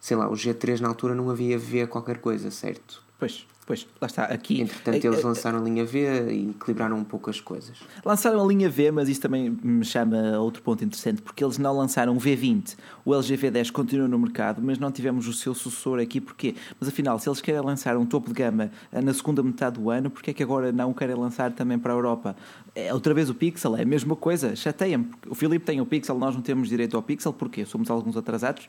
sei 0.00 0.16
lá, 0.16 0.28
o 0.28 0.32
G3 0.32 0.80
na 0.80 0.88
altura 0.88 1.14
não 1.14 1.30
havia 1.30 1.58
V 1.58 1.86
qualquer 1.86 2.18
coisa, 2.18 2.50
certo? 2.50 3.02
Pois. 3.18 3.46
Pois, 3.70 3.86
lá 4.00 4.08
está, 4.08 4.24
aqui. 4.24 4.60
Entretanto, 4.60 5.04
eles 5.04 5.22
lançaram 5.22 5.60
a 5.60 5.62
linha 5.62 5.84
V 5.84 6.32
e 6.32 6.50
equilibraram 6.50 6.96
um 6.96 7.04
pouco 7.04 7.30
as 7.30 7.40
coisas. 7.40 7.78
Lançaram 8.04 8.42
a 8.42 8.44
linha 8.44 8.68
V, 8.68 8.90
mas 8.90 9.08
isso 9.08 9.20
também 9.20 9.48
me 9.62 9.84
chama 9.84 10.34
a 10.34 10.40
outro 10.40 10.60
ponto 10.60 10.84
interessante, 10.84 11.22
porque 11.22 11.44
eles 11.44 11.56
não 11.56 11.76
lançaram 11.76 12.16
o 12.16 12.18
V20. 12.18 12.74
O 13.04 13.14
LG 13.14 13.36
V10 13.36 13.70
continua 13.70 14.08
no 14.08 14.18
mercado, 14.18 14.60
mas 14.60 14.76
não 14.80 14.90
tivemos 14.90 15.28
o 15.28 15.32
seu 15.32 15.54
sucessor 15.54 16.00
aqui, 16.00 16.20
porquê? 16.20 16.56
Mas 16.80 16.88
afinal, 16.88 17.16
se 17.20 17.28
eles 17.28 17.40
querem 17.40 17.60
lançar 17.60 17.96
um 17.96 18.04
topo 18.04 18.26
de 18.30 18.34
gama 18.34 18.72
eh, 18.90 19.00
na 19.00 19.14
segunda 19.14 19.40
metade 19.40 19.78
do 19.78 19.88
ano, 19.88 20.10
porquê 20.10 20.32
é 20.32 20.34
que 20.34 20.42
agora 20.42 20.72
não 20.72 20.90
o 20.90 20.94
querem 20.94 21.14
lançar 21.14 21.52
também 21.52 21.78
para 21.78 21.92
a 21.92 21.96
Europa? 21.96 22.34
É 22.74 22.92
outra 22.92 23.14
vez 23.14 23.30
o 23.30 23.36
Pixel, 23.36 23.76
é 23.76 23.82
a 23.82 23.86
mesma 23.86 24.16
coisa, 24.16 24.56
chateia-me. 24.56 25.12
O 25.28 25.34
Filipe 25.36 25.64
tem 25.64 25.80
o 25.80 25.86
Pixel, 25.86 26.18
nós 26.18 26.34
não 26.34 26.42
temos 26.42 26.68
direito 26.68 26.96
ao 26.96 27.04
Pixel, 27.04 27.32
porquê? 27.32 27.64
Somos 27.64 27.88
alguns 27.88 28.16
atrasados? 28.16 28.68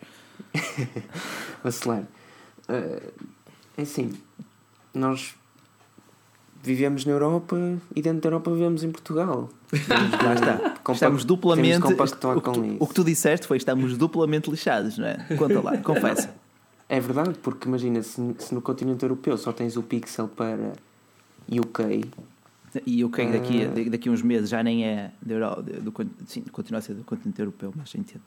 Vacilar. 1.63 2.03
Uh, 2.69 3.11
é 3.75 3.81
assim, 3.81 4.11
nós 4.93 5.35
vivemos 6.63 7.05
na 7.05 7.11
Europa 7.11 7.57
e 7.95 8.01
dentro 8.01 8.21
da 8.21 8.27
Europa 8.27 8.51
vivemos 8.51 8.83
em 8.83 8.91
Portugal. 8.91 9.49
Lá 10.23 10.33
está. 10.33 10.75
estamos 10.93 11.25
duplamente. 11.25 11.85
O 11.85 11.87
que, 11.87 12.17
tu, 12.17 12.29
o 12.79 12.87
que, 12.87 12.93
tu, 12.93 13.03
disseste 13.03 13.47
foi 13.47 13.57
estamos 13.57 13.97
duplamente 13.97 14.49
lixados, 14.49 14.97
não 14.97 15.07
é? 15.07 15.17
Conta 15.37 15.61
lá, 15.61 15.77
confessa. 15.81 16.33
É 16.87 16.99
verdade, 16.99 17.35
porque 17.41 17.67
imagina, 17.67 18.03
se, 18.03 18.35
se 18.37 18.53
no 18.53 18.61
continente 18.61 19.03
europeu 19.03 19.37
só 19.37 19.51
tens 19.51 19.77
o 19.77 19.83
Pixel 19.83 20.27
para 20.27 20.73
UK. 21.49 22.05
E 22.85 23.03
UK 23.03 23.25
daqui, 23.27 23.65
uh... 23.65 23.89
daqui 23.89 24.09
a 24.09 24.11
uns 24.11 24.21
meses 24.21 24.49
já 24.49 24.63
nem 24.63 24.85
é 24.85 25.11
do, 25.21 25.35
do, 25.61 25.91
do, 25.91 26.09
sim, 26.25 26.41
continua 26.51 26.79
a 26.79 26.81
ser 26.81 26.93
do 26.93 27.03
continente 27.03 27.39
europeu, 27.39 27.73
mas 27.75 27.93
entendo. 27.95 28.23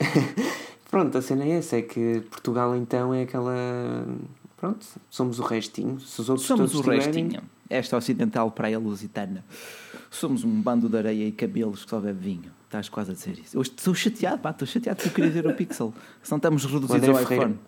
Pronto, 0.90 1.18
a 1.18 1.22
cena 1.22 1.44
é 1.44 1.50
essa, 1.58 1.76
é 1.76 1.82
que 1.82 2.22
Portugal 2.30 2.76
então 2.76 3.12
é 3.12 3.22
aquela 3.22 4.06
Pronto, 4.64 4.86
somos 5.10 5.38
o 5.38 5.42
restinho. 5.42 6.00
Se 6.00 6.22
os 6.22 6.30
outros 6.30 6.46
somos 6.46 6.74
o 6.74 6.80
tiverem... 6.80 7.02
restinho. 7.02 7.42
Esta 7.68 7.98
ocidental 7.98 8.50
praia 8.50 8.78
lusitana. 8.78 9.44
Somos 10.10 10.42
um 10.42 10.62
bando 10.62 10.88
de 10.88 10.96
areia 10.96 11.28
e 11.28 11.32
cabelos 11.32 11.84
que 11.84 11.90
só 11.90 12.00
bebe 12.00 12.18
vinho. 12.18 12.50
Estás 12.64 12.88
quase 12.88 13.10
a 13.10 13.14
dizer 13.14 13.38
isso. 13.38 13.60
estou 13.60 13.94
chateado, 13.94 14.38
pá, 14.38 14.52
estou 14.52 14.66
chateado 14.66 14.96
porque 14.96 15.08
eu 15.10 15.14
queria 15.26 15.42
ver 15.42 15.46
o 15.50 15.54
Pixel. 15.54 15.92
não 16.30 16.38
estamos 16.38 16.64
reduzidos 16.64 17.08
ao 17.10 17.16
Ferreira, 17.16 17.44
iPhone. 17.44 17.58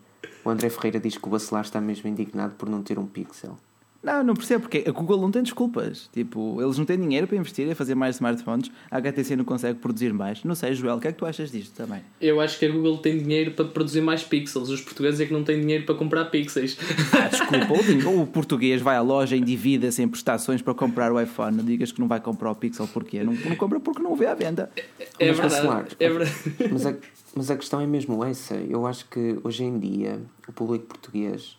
O 0.42 0.48
André 0.48 0.70
Ferreira 0.70 0.98
diz 0.98 1.18
que 1.18 1.28
o 1.28 1.30
Bacelar 1.30 1.64
está 1.64 1.82
mesmo 1.82 2.08
indignado 2.08 2.54
por 2.54 2.66
não 2.66 2.82
ter 2.82 2.98
um 2.98 3.06
Pixel. 3.06 3.58
Não, 4.06 4.22
não 4.22 4.34
percebo 4.34 4.60
porque 4.60 4.84
a 4.86 4.92
Google 4.92 5.20
não 5.20 5.32
tem 5.32 5.42
desculpas. 5.42 6.08
Tipo, 6.12 6.62
eles 6.62 6.78
não 6.78 6.84
têm 6.84 6.96
dinheiro 6.96 7.26
para 7.26 7.36
investir 7.36 7.68
em 7.68 7.74
fazer 7.74 7.96
mais 7.96 8.14
smartphones, 8.14 8.70
a 8.88 8.98
HTC 8.98 9.34
não 9.34 9.44
consegue 9.44 9.80
produzir 9.80 10.12
mais. 10.12 10.44
Não 10.44 10.54
sei, 10.54 10.74
Joel, 10.74 10.98
o 10.98 11.00
que 11.00 11.08
é 11.08 11.12
que 11.12 11.18
tu 11.18 11.26
achas 11.26 11.50
disto 11.50 11.74
também? 11.74 12.00
Eu 12.20 12.40
acho 12.40 12.56
que 12.56 12.66
a 12.66 12.70
Google 12.70 12.98
tem 12.98 13.18
dinheiro 13.18 13.50
para 13.50 13.64
produzir 13.64 14.00
mais 14.00 14.22
pixels. 14.22 14.68
Os 14.68 14.80
portugueses 14.80 15.18
é 15.18 15.26
que 15.26 15.32
não 15.32 15.42
têm 15.42 15.60
dinheiro 15.60 15.84
para 15.84 15.96
comprar 15.96 16.26
pixels. 16.26 16.78
Ah, 17.12 17.26
desculpa, 17.26 18.08
o, 18.08 18.22
o 18.22 18.26
português 18.28 18.80
vai 18.80 18.94
à 18.94 19.00
loja, 19.00 19.36
endivida-se 19.36 20.00
em 20.00 20.06
prestações 20.06 20.62
para 20.62 20.72
comprar 20.72 21.10
o 21.10 21.20
iPhone. 21.20 21.56
Não 21.56 21.64
digas 21.64 21.90
que 21.90 21.98
não 21.98 22.06
vai 22.06 22.20
comprar 22.20 22.52
o 22.52 22.54
Pixel 22.54 22.86
porquê? 22.86 23.24
Não, 23.24 23.32
não 23.32 23.56
compra 23.56 23.80
porque 23.80 24.00
não 24.00 24.12
o 24.12 24.16
vê 24.16 24.26
à 24.26 24.34
venda. 24.34 24.70
É, 25.18 25.28
é 25.28 25.32
verdade. 25.32 25.96
É 25.98 26.08
verdade. 26.08 26.32
Mas, 26.70 26.86
a, 26.86 26.94
mas 27.34 27.50
a 27.50 27.56
questão 27.56 27.80
é 27.80 27.86
mesmo 27.88 28.24
essa. 28.24 28.54
Eu 28.54 28.86
acho 28.86 29.08
que 29.08 29.36
hoje 29.42 29.64
em 29.64 29.76
dia 29.80 30.20
o 30.46 30.52
público 30.52 30.86
português 30.86 31.56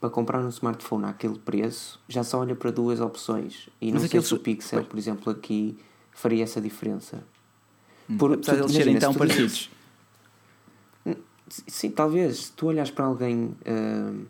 para 0.00 0.10
comprar 0.10 0.40
um 0.40 0.48
smartphone 0.48 1.06
àquele 1.06 1.38
preço, 1.38 2.00
já 2.08 2.22
só 2.22 2.40
olha 2.40 2.54
para 2.54 2.70
duas 2.70 3.00
opções. 3.00 3.68
E 3.80 3.90
não 3.90 4.00
Mas 4.00 4.10
sei 4.10 4.20
se 4.20 4.34
o 4.34 4.38
Pixel, 4.38 4.84
por 4.84 4.98
exemplo, 4.98 5.32
aqui 5.32 5.76
faria 6.12 6.44
essa 6.44 6.60
diferença. 6.60 7.22
Hum, 8.08 8.16
Por, 8.16 8.32
Apesar 8.34 8.54
de 8.54 8.62
eles 8.62 8.72
serem 8.72 8.98
tão 8.98 9.12
parecidos. 9.14 9.70
Sim, 11.48 11.90
talvez. 11.90 12.46
Se 12.46 12.52
tu 12.52 12.66
olhas 12.66 12.90
para 12.90 13.06
alguém. 13.06 13.56
Uh, 13.66 14.26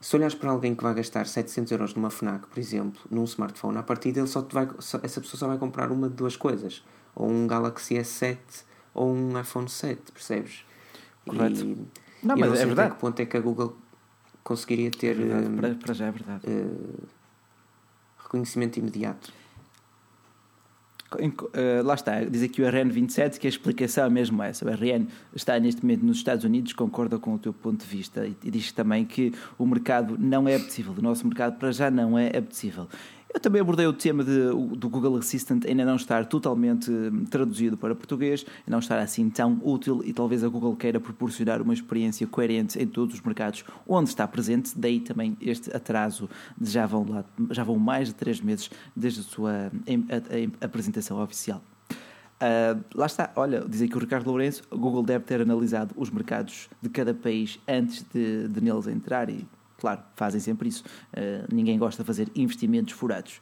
se 0.00 0.14
olhas 0.16 0.34
para 0.34 0.50
alguém 0.50 0.74
que 0.74 0.82
vai 0.82 0.94
gastar 0.94 1.26
700 1.26 1.72
euros 1.72 1.94
numa 1.94 2.10
FNAC, 2.10 2.46
por 2.46 2.58
exemplo, 2.58 3.00
num 3.10 3.24
smartphone, 3.24 3.78
a 3.78 3.82
partir 3.82 4.12
dele 4.12 4.26
só 4.26 4.40
vai, 4.42 4.68
só, 4.78 5.00
essa 5.02 5.20
pessoa 5.20 5.38
só 5.38 5.46
vai 5.48 5.58
comprar 5.58 5.90
uma 5.90 6.08
de 6.08 6.14
duas 6.14 6.36
coisas. 6.36 6.82
Ou 7.14 7.28
um 7.30 7.46
Galaxy 7.46 7.94
S7 7.94 8.38
ou 8.94 9.12
um 9.12 9.38
iPhone 9.40 9.68
7, 9.68 10.12
percebes? 10.12 10.64
Correto. 11.24 11.60
E, 11.60 11.86
não, 12.22 12.36
mas 12.36 12.50
não 12.50 12.56
é 12.56 12.66
verdade. 12.66 12.88
Até 12.88 12.94
que 12.94 13.00
ponto 13.00 13.20
é 13.20 13.26
que 13.26 13.36
a 13.36 13.40
Google 13.40 13.76
conseguiria 14.46 14.90
ter. 14.90 15.20
É 15.20 15.24
verdade. 15.24 15.56
Para, 15.56 15.74
para 15.74 15.94
já 15.94 16.06
é 16.06 16.10
verdade. 16.12 16.46
uh, 16.46 17.08
reconhecimento 18.22 18.78
imediato. 18.78 19.32
Eh, 21.54 21.82
lá 21.84 21.94
está, 21.94 22.24
diz 22.24 22.42
aqui 22.42 22.60
o 22.60 22.64
RN27 22.64 23.38
que 23.38 23.46
a 23.46 23.50
explicação 23.50 24.06
é 24.06 24.10
mesmo 24.10 24.42
essa. 24.42 24.64
O 24.64 24.68
RN 24.68 25.06
está 25.34 25.58
neste 25.58 25.82
momento 25.82 26.04
nos 26.04 26.16
Estados 26.16 26.44
Unidos, 26.44 26.72
concorda 26.72 27.16
com 27.16 27.34
o 27.34 27.38
teu 27.38 27.52
ponto 27.52 27.80
de 27.80 27.86
vista 27.86 28.26
e, 28.26 28.36
e 28.42 28.50
diz 28.50 28.72
também 28.72 29.04
que 29.04 29.32
o 29.56 29.64
mercado 29.64 30.18
não 30.18 30.48
é 30.48 30.56
apetecível. 30.56 30.92
O 30.98 31.00
nosso 31.00 31.24
mercado 31.24 31.58
para 31.58 31.70
já 31.70 31.90
não 31.90 32.18
é 32.18 32.26
apetecível. 32.26 32.88
Eu 33.36 33.40
também 33.40 33.60
abordei 33.60 33.86
o 33.86 33.92
tema 33.92 34.24
de, 34.24 34.48
do 34.78 34.88
Google 34.88 35.14
Assistant 35.18 35.66
ainda 35.66 35.84
não 35.84 35.96
estar 35.96 36.24
totalmente 36.24 36.90
hum, 36.90 37.26
traduzido 37.26 37.76
para 37.76 37.94
português, 37.94 38.46
não 38.66 38.78
estar 38.78 38.98
assim 38.98 39.28
tão 39.28 39.60
útil 39.62 40.00
e 40.06 40.10
talvez 40.14 40.42
a 40.42 40.48
Google 40.48 40.74
queira 40.74 40.98
proporcionar 40.98 41.60
uma 41.60 41.74
experiência 41.74 42.26
coerente 42.26 42.82
em 42.82 42.86
todos 42.86 43.14
os 43.16 43.20
mercados 43.20 43.62
onde 43.86 44.08
está 44.08 44.26
presente, 44.26 44.72
daí 44.74 45.00
também 45.00 45.36
este 45.38 45.68
atraso 45.76 46.30
de 46.58 46.70
já 46.70 46.86
vão, 46.86 47.04
lá, 47.06 47.26
já 47.50 47.62
vão 47.62 47.78
mais 47.78 48.08
de 48.08 48.14
três 48.14 48.40
meses 48.40 48.70
desde 48.96 49.20
a 49.20 49.22
sua 49.22 49.70
em- 49.86 50.06
a- 50.10 50.16
a- 50.62 50.64
apresentação 50.64 51.22
oficial. 51.22 51.60
Ah, 52.40 52.74
lá 52.94 53.04
está, 53.04 53.30
olha, 53.36 53.66
diz 53.68 53.82
aqui 53.82 53.94
o 53.94 54.00
Ricardo 54.00 54.28
Lourenço, 54.30 54.62
a 54.70 54.76
Google 54.76 55.02
deve 55.02 55.24
ter 55.26 55.42
analisado 55.42 55.92
os 55.94 56.08
mercados 56.08 56.70
de 56.80 56.88
cada 56.88 57.12
país 57.12 57.58
antes 57.68 58.02
de, 58.14 58.48
de 58.48 58.60
neles 58.62 58.86
entrar 58.86 59.28
e, 59.28 59.44
claro, 59.86 60.02
fazem 60.16 60.40
sempre 60.40 60.68
isso. 60.68 60.82
Ah, 61.16 61.46
ninguém 61.52 61.78
gosta 61.78 62.02
de 62.02 62.06
fazer 62.06 62.28
investimentos 62.34 62.92
furados. 62.92 63.40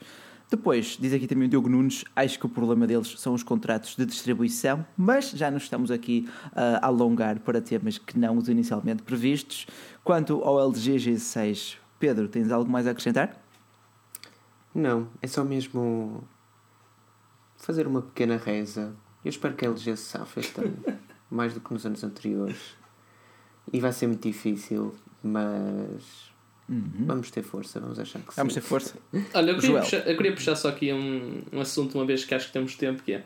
Depois, 0.50 0.98
diz 1.00 1.12
aqui 1.14 1.26
também 1.26 1.46
o 1.46 1.48
Diogo 1.48 1.70
Nunes, 1.70 2.04
acho 2.14 2.38
que 2.38 2.44
o 2.44 2.48
problema 2.50 2.86
deles 2.86 3.14
são 3.18 3.32
os 3.32 3.42
contratos 3.42 3.96
de 3.96 4.04
distribuição, 4.04 4.84
mas 4.94 5.30
já 5.30 5.50
nos 5.50 5.62
estamos 5.62 5.90
aqui 5.90 6.28
ah, 6.54 6.80
a 6.82 6.86
alongar 6.88 7.40
para 7.40 7.62
temas 7.62 7.96
que 7.96 8.18
não 8.18 8.36
os 8.36 8.48
inicialmente 8.48 9.02
previstos. 9.02 9.66
Quanto 10.04 10.42
ao 10.42 10.60
LG 10.60 10.96
G6, 10.96 11.78
Pedro, 11.98 12.28
tens 12.28 12.52
algo 12.52 12.70
mais 12.70 12.86
a 12.86 12.90
acrescentar? 12.90 13.42
Não, 14.74 15.08
é 15.22 15.26
só 15.26 15.42
mesmo 15.44 16.24
fazer 17.56 17.86
uma 17.86 18.02
pequena 18.02 18.36
reza. 18.36 18.94
Eu 19.24 19.30
espero 19.30 19.54
que 19.54 19.64
a 19.64 19.70
LG 19.70 19.96
se 19.96 20.04
safe 20.04 20.40
este 20.40 20.60
ano, 20.60 20.76
mais 21.30 21.54
do 21.54 21.60
que 21.60 21.72
nos 21.72 21.86
anos 21.86 22.04
anteriores. 22.04 22.76
E 23.72 23.80
vai 23.80 23.92
ser 23.92 24.08
muito 24.08 24.22
difícil, 24.22 24.94
mas 25.22 26.33
vamos 26.68 27.30
ter 27.30 27.42
força, 27.42 27.78
vamos 27.80 27.98
achar 27.98 28.20
que 28.20 28.32
sim. 28.32 28.36
Vamos 28.36 28.54
ter 28.54 28.60
força. 28.60 28.94
Olha, 29.34 29.50
eu 29.50 29.54
queria, 29.56 29.70
Joel. 29.70 29.82
puxar, 29.82 30.08
eu 30.08 30.16
queria 30.16 30.32
puxar 30.32 30.56
só 30.56 30.68
aqui 30.68 30.92
um, 30.92 31.42
um 31.52 31.60
assunto, 31.60 31.94
uma 31.96 32.06
vez 32.06 32.24
que 32.24 32.34
acho 32.34 32.46
que 32.46 32.52
temos 32.52 32.74
tempo, 32.76 33.02
que 33.02 33.14
é... 33.14 33.24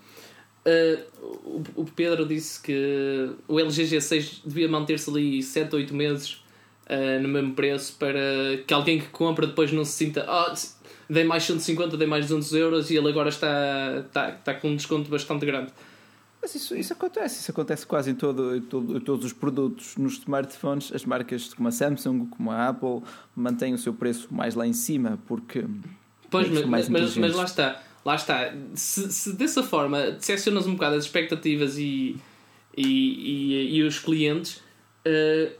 eh, 0.65 1.05
o, 1.23 1.63
o 1.77 1.85
Pedro 1.85 2.27
disse 2.27 2.61
que 2.61 3.31
o 3.47 3.59
LG 3.59 3.85
G6 3.85 4.41
devia 4.45 4.69
manter-se 4.69 5.09
ali 5.11 5.43
7 5.43 5.75
ou 5.75 5.81
8 5.81 5.95
meses 5.95 6.43
eh, 6.87 7.19
no 7.21 7.29
mesmo 7.29 7.55
preço 7.55 7.97
para 7.99 8.19
que 8.67 8.73
alguém 8.75 8.99
que 8.99 9.09
compra 9.09 9.47
depois 9.47 9.71
não 9.73 9.85
se 9.85 9.93
sinta 9.93 10.25
ah, 10.27 10.53
dei 11.09 11.25
mais 11.25 11.45
150, 11.45 11.97
dei 11.97 12.07
mais 12.07 12.27
200 12.27 12.53
euros 12.55 12.91
e 12.91 12.97
ele 12.97 13.09
agora 13.09 13.29
está, 13.29 14.03
está, 14.07 14.31
está 14.31 14.55
com 14.55 14.69
um 14.71 14.77
desconto 14.77 15.11
bastante 15.11 15.45
grande. 15.47 15.73
Mas 16.41 16.55
isso, 16.55 16.77
isso 16.77 16.93
acontece, 16.93 17.41
isso 17.41 17.51
acontece 17.51 17.85
quase 17.87 18.11
em, 18.11 18.15
todo, 18.15 18.55
em, 18.57 18.61
todo- 18.61 18.97
em 18.97 19.01
todos 19.01 19.25
os 19.27 19.33
produtos. 19.33 19.97
Nos 19.97 20.15
smartphones, 20.15 20.93
as 20.93 21.05
marcas 21.05 21.53
como 21.53 21.69
a 21.69 21.73
Samsung, 21.73 22.27
como 22.27 22.51
a 22.51 22.69
Apple, 22.69 23.03
mantêm 23.35 23.75
o 23.75 23.79
seu 23.79 23.93
preço 23.93 24.29
mais 24.33 24.55
lá 24.55 24.67
em 24.67 24.73
cima, 24.73 25.19
porque. 25.27 25.65
Pois, 26.31 26.47
é 26.55 26.65
mas, 26.67 26.89
mas, 26.89 27.17
mas 27.17 27.35
lá 27.35 27.45
está. 27.45 27.83
Lá 28.05 28.15
está. 28.15 28.55
Se, 28.75 29.11
se 29.13 29.33
dessa 29.33 29.63
forma 29.63 30.13
decepcionas 30.13 30.67
um 30.67 30.75
bocado 30.75 30.95
as 30.97 31.05
expectativas 31.05 31.77
e, 31.77 32.17
e, 32.77 32.87
e, 32.87 33.77
e 33.77 33.83
os 33.83 33.99
clientes, 33.99 34.63
eh, 35.05 35.53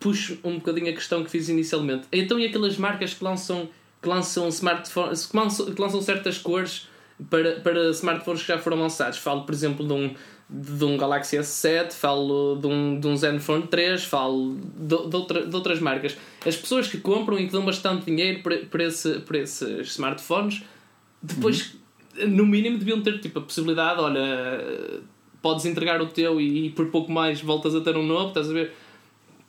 puxo 0.00 0.38
um 0.42 0.54
bocadinho 0.54 0.88
a 0.88 0.92
questão 0.92 1.22
que 1.22 1.30
fiz 1.30 1.48
inicialmente. 1.48 2.06
Então, 2.10 2.38
e 2.38 2.46
aquelas 2.46 2.78
marcas 2.78 3.12
que 3.14 3.22
lançam, 3.22 3.68
que 4.00 4.08
lançam 4.08 4.48
smartphones, 4.48 5.26
que 5.26 5.36
lançam, 5.36 5.66
que 5.74 5.80
lançam 5.80 6.00
certas 6.00 6.38
cores 6.38 6.88
para, 7.30 7.60
para 7.60 7.90
smartphones 7.90 8.42
que 8.42 8.48
já 8.48 8.58
foram 8.58 8.78
lançados? 8.80 9.18
Falo, 9.18 9.42
por 9.44 9.52
exemplo, 9.54 9.86
de 9.86 9.92
um, 9.92 10.14
de 10.48 10.84
um 10.84 10.96
Galaxy 10.96 11.36
S7, 11.36 11.92
falo 11.92 12.56
de 12.60 12.66
um, 12.66 12.98
de 13.00 13.06
um 13.06 13.16
Zenfone 13.16 13.66
3, 13.66 14.04
falo 14.04 14.56
de, 14.76 15.08
de, 15.08 15.16
outra- 15.16 15.46
de 15.46 15.54
outras 15.56 15.80
marcas. 15.80 16.16
As 16.46 16.56
pessoas 16.56 16.88
que 16.88 16.98
compram 16.98 17.38
e 17.38 17.46
que 17.46 17.52
dão 17.52 17.64
bastante 17.64 18.04
dinheiro 18.06 18.42
para, 18.42 18.58
para, 18.66 18.84
esse, 18.84 19.20
para 19.20 19.38
esses 19.38 19.88
smartphones, 19.92 20.62
depois, 21.22 21.74
no 22.26 22.44
mínimo, 22.44 22.78
deviam 22.78 23.00
ter 23.00 23.18
tipo, 23.20 23.38
a 23.38 23.42
possibilidade: 23.42 24.00
olha, 24.00 25.00
podes 25.40 25.64
entregar 25.64 26.00
o 26.02 26.06
teu 26.06 26.40
e, 26.40 26.66
e 26.66 26.70
por 26.70 26.86
pouco 26.90 27.10
mais 27.10 27.40
voltas 27.40 27.74
a 27.74 27.80
ter 27.80 27.96
um 27.96 28.06
novo, 28.06 28.28
estás 28.28 28.50
a 28.50 28.52
ver? 28.52 28.72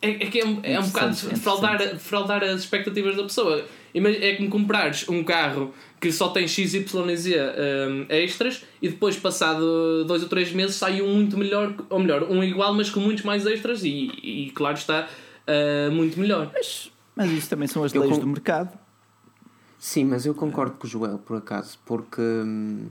É, 0.01 0.09
é 0.09 0.25
que 0.27 0.39
é, 0.39 0.45
um- 0.45 0.59
é 0.63 0.79
um 0.79 0.83
bocado 0.87 1.15
fraudar, 1.15 1.97
fraudar 1.99 2.43
as 2.43 2.61
expectativas 2.61 3.15
da 3.15 3.23
pessoa. 3.23 3.63
É 3.93 4.35
como 4.35 4.49
comprares 4.49 5.07
um 5.07 5.23
carro 5.23 5.71
que 6.01 6.11
só 6.11 6.29
tem 6.29 6.47
XYZ 6.47 6.85
um, 6.91 8.05
extras 8.09 8.63
e 8.81 8.89
depois, 8.89 9.15
passado 9.17 10.03
dois 10.05 10.23
ou 10.23 10.29
três 10.29 10.51
meses, 10.51 10.75
sai 10.75 11.01
um 11.01 11.13
muito 11.15 11.37
melhor, 11.37 11.75
ou 11.89 11.99
melhor, 11.99 12.23
um 12.23 12.43
igual, 12.43 12.73
mas 12.73 12.89
com 12.89 12.99
muitos 12.99 13.23
mais 13.23 13.45
extras 13.45 13.83
e, 13.83 14.11
e 14.23 14.51
claro 14.55 14.75
está, 14.77 15.07
uh, 15.47 15.91
muito 15.91 16.19
melhor. 16.19 16.49
Mas, 16.53 16.91
mas 17.15 17.31
isso 17.31 17.49
também 17.49 17.67
são 17.67 17.83
as 17.83 17.93
Eu 17.93 18.01
leis 18.01 18.15
com- 18.15 18.21
do 18.21 18.27
mercado. 18.27 18.77
Sim, 19.77 20.05
mas 20.05 20.25
eu 20.25 20.33
concordo 20.33 20.75
com 20.77 20.87
o 20.87 20.89
Joel, 20.89 21.17
por 21.19 21.37
acaso, 21.37 21.77
porque. 21.85 22.21
hum, 22.21 22.87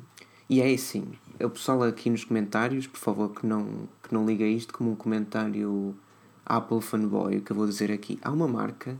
E 0.48 0.60
é 0.60 0.72
assim, 0.72 1.04
o 1.40 1.48
pessoal 1.48 1.82
aqui 1.84 2.10
nos 2.10 2.22
comentários, 2.24 2.86
por 2.86 2.98
favor, 2.98 3.30
que 3.30 3.46
não, 3.46 3.88
que 4.02 4.12
não 4.12 4.26
liga 4.26 4.44
isto 4.44 4.72
como 4.74 4.90
um 4.92 4.94
comentário 4.94 5.94
Apple 6.44 6.82
fanboy, 6.82 7.38
o 7.38 7.40
que 7.40 7.50
eu 7.52 7.56
vou 7.56 7.66
dizer 7.66 7.90
aqui. 7.90 8.18
Há 8.22 8.30
uma 8.30 8.46
marca, 8.46 8.96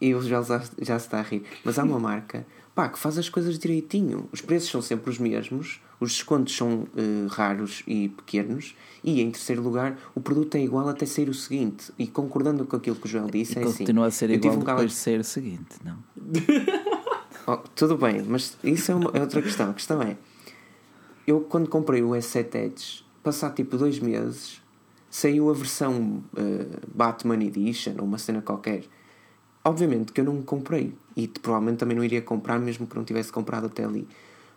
e 0.00 0.14
o 0.14 0.22
Joel 0.22 0.44
já, 0.44 0.58
já 0.80 0.98
se 0.98 1.06
está 1.06 1.18
a 1.18 1.22
rir, 1.22 1.42
mas 1.64 1.78
há 1.78 1.84
uma 1.84 1.98
marca 2.00 2.46
pá, 2.74 2.88
que 2.88 2.98
faz 2.98 3.18
as 3.18 3.28
coisas 3.28 3.58
direitinho. 3.58 4.28
Os 4.32 4.40
preços 4.40 4.70
são 4.70 4.80
sempre 4.80 5.10
os 5.10 5.18
mesmos, 5.18 5.80
os 5.98 6.12
descontos 6.12 6.56
são 6.56 6.86
eh, 6.96 7.26
raros 7.28 7.82
e 7.86 8.08
pequenos, 8.10 8.74
e 9.02 9.20
em 9.20 9.30
terceiro 9.30 9.60
lugar, 9.60 9.98
o 10.14 10.20
produto 10.20 10.54
é 10.54 10.62
igual 10.62 10.88
até 10.88 11.04
sair 11.04 11.28
o 11.28 11.34
seguinte. 11.34 11.92
E 11.98 12.06
concordando 12.06 12.64
com 12.64 12.76
aquilo 12.76 12.94
que 12.96 13.06
o 13.06 13.08
Joel 13.08 13.26
disse, 13.28 13.58
E 13.58 13.62
é 13.62 13.64
assim. 13.64 13.78
continua 13.78 14.06
a 14.06 14.10
ser 14.10 14.30
igual 14.30 14.54
um 14.54 14.58
depois 14.60 14.90
de 14.92 14.96
ser 14.96 15.20
o 15.20 15.24
seguinte, 15.24 15.76
não? 15.84 15.96
Oh, 17.46 17.56
tudo 17.74 17.96
bem, 17.96 18.22
mas 18.22 18.56
isso 18.62 18.92
é, 18.92 18.94
uma- 18.94 19.10
é 19.14 19.20
outra 19.20 19.42
questão. 19.42 19.70
A 19.70 19.74
questão 19.74 20.00
é: 20.00 20.16
eu, 21.26 21.40
quando 21.40 21.68
comprei 21.68 22.02
o 22.02 22.10
S7 22.10 22.54
Edge, 22.54 23.04
passar 23.22 23.50
tipo 23.50 23.76
dois 23.76 23.98
meses, 23.98 24.62
saiu 25.10 25.50
a 25.50 25.52
versão 25.54 26.22
eh, 26.36 26.66
Batman 26.94 27.42
Edition 27.42 27.94
ou 27.98 28.04
uma 28.04 28.18
cena 28.18 28.40
qualquer. 28.40 28.84
Obviamente 29.64 30.12
que 30.12 30.20
eu 30.20 30.24
não 30.24 30.40
comprei 30.42 30.94
e 31.16 31.28
provavelmente 31.28 31.78
também 31.78 31.96
não 31.96 32.04
iria 32.04 32.22
comprar, 32.22 32.58
mesmo 32.58 32.86
que 32.86 32.96
não 32.96 33.04
tivesse 33.04 33.30
comprado 33.30 33.66
até 33.66 33.84
ali. 33.84 34.08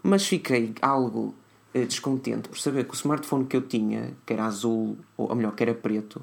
Mas 0.01 0.25
fiquei 0.25 0.73
algo 0.81 1.35
eh, 1.73 1.85
descontente 1.85 2.47
por 2.47 2.57
saber 2.57 2.85
que 2.85 2.91
o 2.91 2.95
smartphone 2.95 3.45
que 3.45 3.55
eu 3.57 3.61
tinha, 3.61 4.13
que 4.25 4.33
era 4.33 4.45
azul, 4.45 4.97
ou, 5.17 5.29
ou 5.29 5.35
melhor, 5.35 5.53
que 5.55 5.63
era 5.63 5.73
preto, 5.73 6.21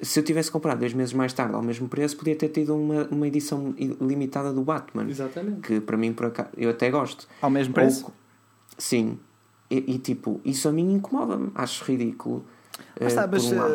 se 0.00 0.18
eu 0.18 0.24
tivesse 0.24 0.50
comprado 0.50 0.80
dois 0.80 0.92
meses 0.92 1.14
mais 1.14 1.32
tarde 1.32 1.54
ao 1.54 1.62
mesmo 1.62 1.88
preço, 1.88 2.16
podia 2.16 2.34
ter 2.34 2.48
tido 2.48 2.74
uma, 2.76 3.04
uma 3.08 3.26
edição 3.26 3.74
limitada 4.00 4.52
do 4.52 4.62
Batman 4.62 5.08
Exatamente. 5.08 5.60
que 5.60 5.80
para 5.80 5.96
mim 5.96 6.12
por 6.12 6.26
acaso 6.26 6.48
eu 6.56 6.70
até 6.70 6.90
gosto. 6.90 7.28
Ao 7.40 7.50
mesmo 7.50 7.72
preço? 7.74 8.06
Ou- 8.06 8.12
sim. 8.78 9.18
E, 9.70 9.94
e, 9.94 9.98
tipo, 9.98 10.40
isso 10.44 10.68
a 10.68 10.72
mim 10.72 10.92
incomoda-me, 10.94 11.50
acho 11.54 11.84
ridículo. 11.84 12.44
eh, 12.96 13.04
Mas 13.04 13.12
sabes, 13.14 13.44
por 13.46 13.54
um 13.54 13.58
lado. 13.58 13.72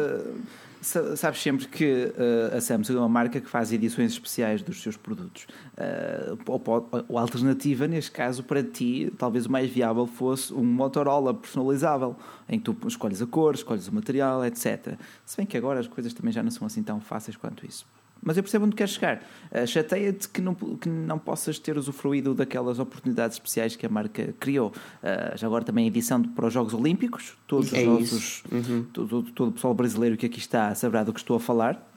Sa- 0.82 1.16
sabes 1.16 1.42
sempre 1.42 1.68
que 1.68 2.14
eh, 2.18 2.56
a 2.58 2.62
Samsung 2.62 2.96
é 2.96 3.00
uma 3.00 3.10
marca 3.10 3.40
que 3.42 3.50
faz 3.50 3.72
edições 3.72 4.12
especiais 4.12 4.62
dos 4.62 4.82
seus 4.82 4.96
produtos. 4.98 5.48
Eh, 5.76 6.34
ou, 6.48 7.20
alternativa, 7.20 7.88
neste 7.88 8.12
caso, 8.12 8.44
para 8.44 8.64
ti, 8.64 9.12
talvez 9.18 9.46
o 9.46 9.52
mais 9.52 9.70
viável 9.70 10.06
fosse 10.08 10.54
um 10.54 10.64
Motorola 10.64 11.34
personalizável, 11.34 12.16
em 12.50 12.60
que 12.60 12.72
tu 12.72 12.88
escolhes 12.88 13.22
a 13.22 13.26
cor, 13.28 13.54
escolhes 13.56 13.88
o 13.88 13.94
material, 13.96 14.44
etc. 14.46 14.96
Se 15.26 15.38
bem 15.38 15.46
que 15.46 15.58
agora 15.58 15.80
as 15.80 15.88
coisas 15.88 16.14
também 16.14 16.32
já 16.32 16.42
não 16.44 16.52
são 16.52 16.66
assim 16.68 16.84
tão 16.84 17.00
fáceis 17.00 17.36
quanto 17.38 17.66
isso. 17.66 17.86
Mas 18.22 18.36
eu 18.38 18.44
percebo 18.44 18.66
onde 18.66 18.76
queres 18.76 18.94
chegar. 18.94 19.24
Uh, 19.52 19.66
Chateia-te 19.68 20.28
que 20.28 20.42
não, 20.42 20.54
que 20.56 20.90
não 20.90 21.18
possas 21.20 21.58
ter 21.60 21.78
usufruído 21.78 22.34
daquelas 22.34 22.80
oportunidades 22.80 23.36
especiais 23.38 23.76
que 23.76 23.86
a 23.86 23.90
marca 23.90 24.34
criou. 24.40 24.70
Uh, 25.02 25.38
já 25.38 25.48
agora 25.48 25.64
também 25.64 25.86
a 25.86 25.88
edição 25.88 26.22
de- 26.22 26.28
para 26.30 26.48
os 26.48 26.54
Jogos 26.54 26.74
Olímpicos. 26.74 27.38
Todos 27.48 27.72
É 27.74 27.88
os. 27.88 28.44
Uhum. 28.52 28.86
todo, 28.92 29.08
todo- 29.10 29.32
todo 29.32 29.50
o 29.50 29.52
pessoal 29.54 29.74
brasileiro 29.74 30.18
que 30.18 30.26
aqui 30.26 30.40
está 30.40 30.74
saberá 30.76 31.04
do 31.04 31.14
que 31.14 31.20
estou 31.20 31.38
a 31.38 31.40
falar. 31.40 31.90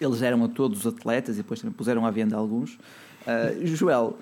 Eles 0.00 0.22
eram 0.22 0.42
a 0.44 0.48
todos 0.48 0.80
os 0.80 0.86
atletas 0.94 1.36
e 1.36 1.38
depois 1.42 1.60
também 1.60 1.74
puseram 1.74 2.06
à 2.06 2.10
venda 2.10 2.36
alguns. 2.36 2.74
Uh, 3.26 3.66
Joel, 3.66 4.18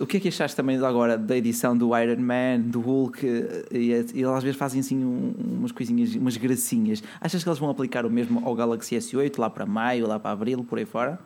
O 0.00 0.06
que 0.06 0.16
é 0.16 0.20
que 0.20 0.28
achaste 0.28 0.56
também 0.56 0.76
agora 0.78 1.16
da 1.18 1.36
edição 1.36 1.76
do 1.76 1.96
Iron 1.96 2.20
Man, 2.20 2.60
do 2.60 2.80
Hulk? 2.80 3.24
E, 3.70 3.76
e 3.76 3.90
eles 3.92 4.26
às 4.26 4.42
vezes 4.42 4.58
fazem 4.58 4.80
assim 4.80 5.04
um, 5.04 5.32
umas 5.58 5.70
coisinhas, 5.70 6.14
umas 6.14 6.36
gracinhas. 6.36 7.02
Achas 7.20 7.42
que 7.42 7.48
eles 7.48 7.58
vão 7.58 7.70
aplicar 7.70 8.04
o 8.06 8.10
mesmo 8.10 8.42
ao 8.44 8.54
Galaxy 8.54 8.96
S8 8.96 9.38
lá 9.38 9.50
para 9.50 9.66
maio, 9.66 10.06
lá 10.08 10.18
para 10.18 10.30
abril, 10.32 10.64
por 10.64 10.78
aí 10.78 10.84
fora? 10.86 11.18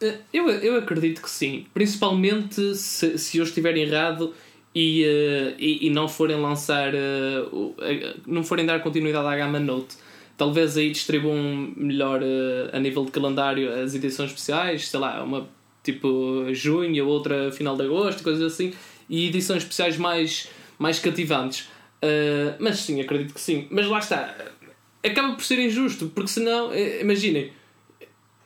Eh, 0.00 0.18
Eu, 0.32 0.50
eu 0.50 0.76
acredito 0.76 1.22
que 1.22 1.30
sim. 1.30 1.64
Principalmente 1.72 2.74
se, 2.74 3.16
se 3.16 3.38
eu 3.38 3.44
estiver 3.44 3.76
errado 3.76 4.34
e, 4.74 5.04
eh, 5.04 5.54
e, 5.58 5.86
e 5.86 5.90
não 5.90 6.08
forem 6.08 6.36
lançar. 6.40 6.92
eh, 6.94 7.44
eh, 7.80 8.16
não 8.26 8.42
forem 8.42 8.66
dar 8.66 8.82
continuidade 8.82 9.26
à 9.26 9.36
gama 9.36 9.60
Note. 9.60 9.96
Talvez 10.36 10.76
aí 10.76 10.90
distribuam 10.90 11.72
melhor 11.76 12.20
eh, 12.22 12.70
a 12.76 12.80
nível 12.80 13.04
de 13.04 13.12
calendário 13.12 13.72
as 13.72 13.94
edições 13.94 14.30
especiais, 14.30 14.88
sei 14.88 14.98
lá, 14.98 15.22
uma 15.22 15.46
tipo 15.82 16.46
junho, 16.52 17.04
a 17.04 17.06
outra 17.06 17.50
final 17.52 17.76
de 17.76 17.82
agosto, 17.82 18.22
coisas 18.22 18.52
assim, 18.52 18.72
e 19.08 19.26
edições 19.28 19.62
especiais 19.62 19.96
mais, 19.96 20.48
mais 20.78 20.98
cativantes. 20.98 21.68
Eh, 22.00 22.54
mas 22.58 22.78
sim, 22.80 23.00
acredito 23.00 23.34
que 23.34 23.40
sim. 23.40 23.66
Mas 23.70 23.86
lá 23.86 23.98
está, 23.98 24.34
acaba 25.04 25.34
por 25.34 25.44
ser 25.44 25.58
injusto, 25.58 26.10
porque 26.14 26.30
senão, 26.30 26.72
eh, 26.72 27.00
imaginem, 27.00 27.52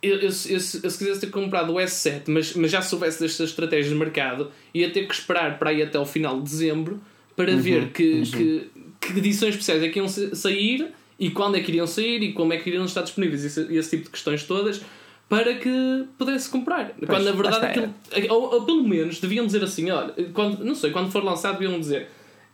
eu, 0.03 0.17
eu, 0.17 0.23
eu, 0.25 0.31
se 0.33 0.53
eu 0.53 0.61
se 0.61 0.99
quisesse 0.99 1.21
ter 1.21 1.31
comprado 1.31 1.73
o 1.73 1.77
S7, 1.77 2.23
mas, 2.29 2.55
mas 2.55 2.71
já 2.71 2.83
soubesse 2.83 3.19
destas 3.21 3.51
estratégias 3.51 3.89
de 3.89 3.95
mercado, 3.95 4.51
ia 4.75 4.91
ter 4.91 5.07
que 5.07 5.15
esperar 5.15 5.59
para 5.59 5.73
ir 5.73 5.83
até 5.83 5.99
ao 5.99 6.07
final 6.07 6.37
de 6.37 6.45
dezembro 6.51 7.01
para 7.35 7.55
ver 7.57 7.89
que, 7.91 8.23
que, 8.33 8.71
que 9.01 9.19
edições 9.19 9.51
especiais 9.55 9.83
é 9.83 9.89
que 9.89 9.99
iam 9.99 10.09
sa- 10.09 10.35
sair 10.35 10.89
e 11.19 11.31
quando 11.31 11.57
é 11.57 11.61
que 11.61 11.71
iriam 11.71 11.87
sair 11.87 12.23
e 12.23 12.33
como 12.33 12.53
é 12.53 12.59
que 12.59 12.69
iriam 12.69 12.85
estar 12.85 13.03
disponíveis, 13.03 13.45
esse, 13.45 13.61
esse 13.75 13.91
tipo 13.91 14.05
de 14.05 14.11
questões 14.11 14.43
todas, 14.45 14.81
para 15.29 15.55
que 15.55 16.05
pudesse 16.17 16.49
comprar. 16.49 16.93
quando 17.07 17.25
na 17.25 17.33
verdade 17.33 17.67
aquilo, 17.67 17.95
ou, 18.29 18.55
ou 18.55 18.63
pelo 18.65 18.87
menos 18.87 19.21
deviam 19.21 19.47
dizer 19.47 19.63
assim: 19.65 19.91
olha, 19.91 20.15
quando, 20.33 20.65
não 20.65 20.75
sei, 20.75 20.91
quando 20.91 21.11
for 21.11 21.23
lançado, 21.23 21.59
deviam 21.59 21.79
dizer 21.79 22.09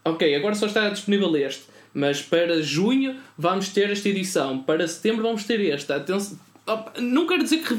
ok, 0.05 0.35
agora 0.35 0.55
só 0.55 0.67
está 0.67 0.89
disponível 0.89 1.35
este, 1.37 1.65
mas 1.95 2.21
para 2.23 2.63
junho 2.63 3.17
vamos 3.37 3.69
ter 3.69 3.91
esta 3.91 4.09
edição, 4.09 4.59
para 4.63 4.87
setembro 4.87 5.23
vamos 5.23 5.45
ter 5.45 5.61
esta. 5.71 5.97
Atenção, 5.97 6.39
não 6.99 7.27
quero 7.27 7.43
dizer 7.43 7.59
que 7.59 7.75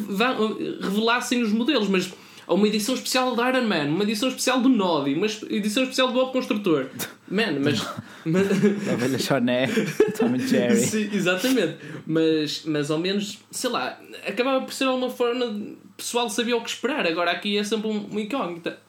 revelassem 0.82 1.42
os 1.42 1.52
modelos, 1.52 1.88
mas 1.88 2.14
há 2.48 2.54
uma 2.54 2.68
edição 2.68 2.96
especial 2.96 3.36
do 3.36 3.48
Iron 3.48 3.68
Man, 3.68 3.86
uma 3.86 4.04
edição 4.04 4.30
especial 4.30 4.62
do 4.62 4.70
Nodi, 4.70 5.14
uma 5.14 5.28
edição 5.50 5.84
especial 5.84 6.08
do 6.08 6.14
Bob 6.14 6.32
Construtor. 6.32 6.90
Man, 7.30 7.60
mas. 7.60 7.86
mas 8.26 8.48
A 8.88 8.96
velha 8.96 9.20
Choné, 9.20 9.68
Tom 10.18 10.34
and 10.36 10.40
Jerry. 10.40 10.76
Sim, 10.78 11.10
exatamente. 11.14 11.78
Mas, 12.06 12.64
mas 12.66 12.92
ao 12.92 13.00
menos, 13.00 13.40
sei 13.52 13.70
lá, 13.70 14.00
acabava 14.28 14.64
por 14.66 14.74
ser 14.74 14.86
alguma 14.86 15.10
forma. 15.10 15.46
O 15.46 15.96
pessoal 15.96 16.30
sabia 16.30 16.58
o 16.58 16.62
que 16.62 16.70
esperar. 16.70 17.06
Agora 17.08 17.32
aqui 17.32 17.58
é 17.58 17.64
sempre 17.64 17.88
um, 17.88 18.06
uma 18.06 18.22
incógnita. 18.22 18.80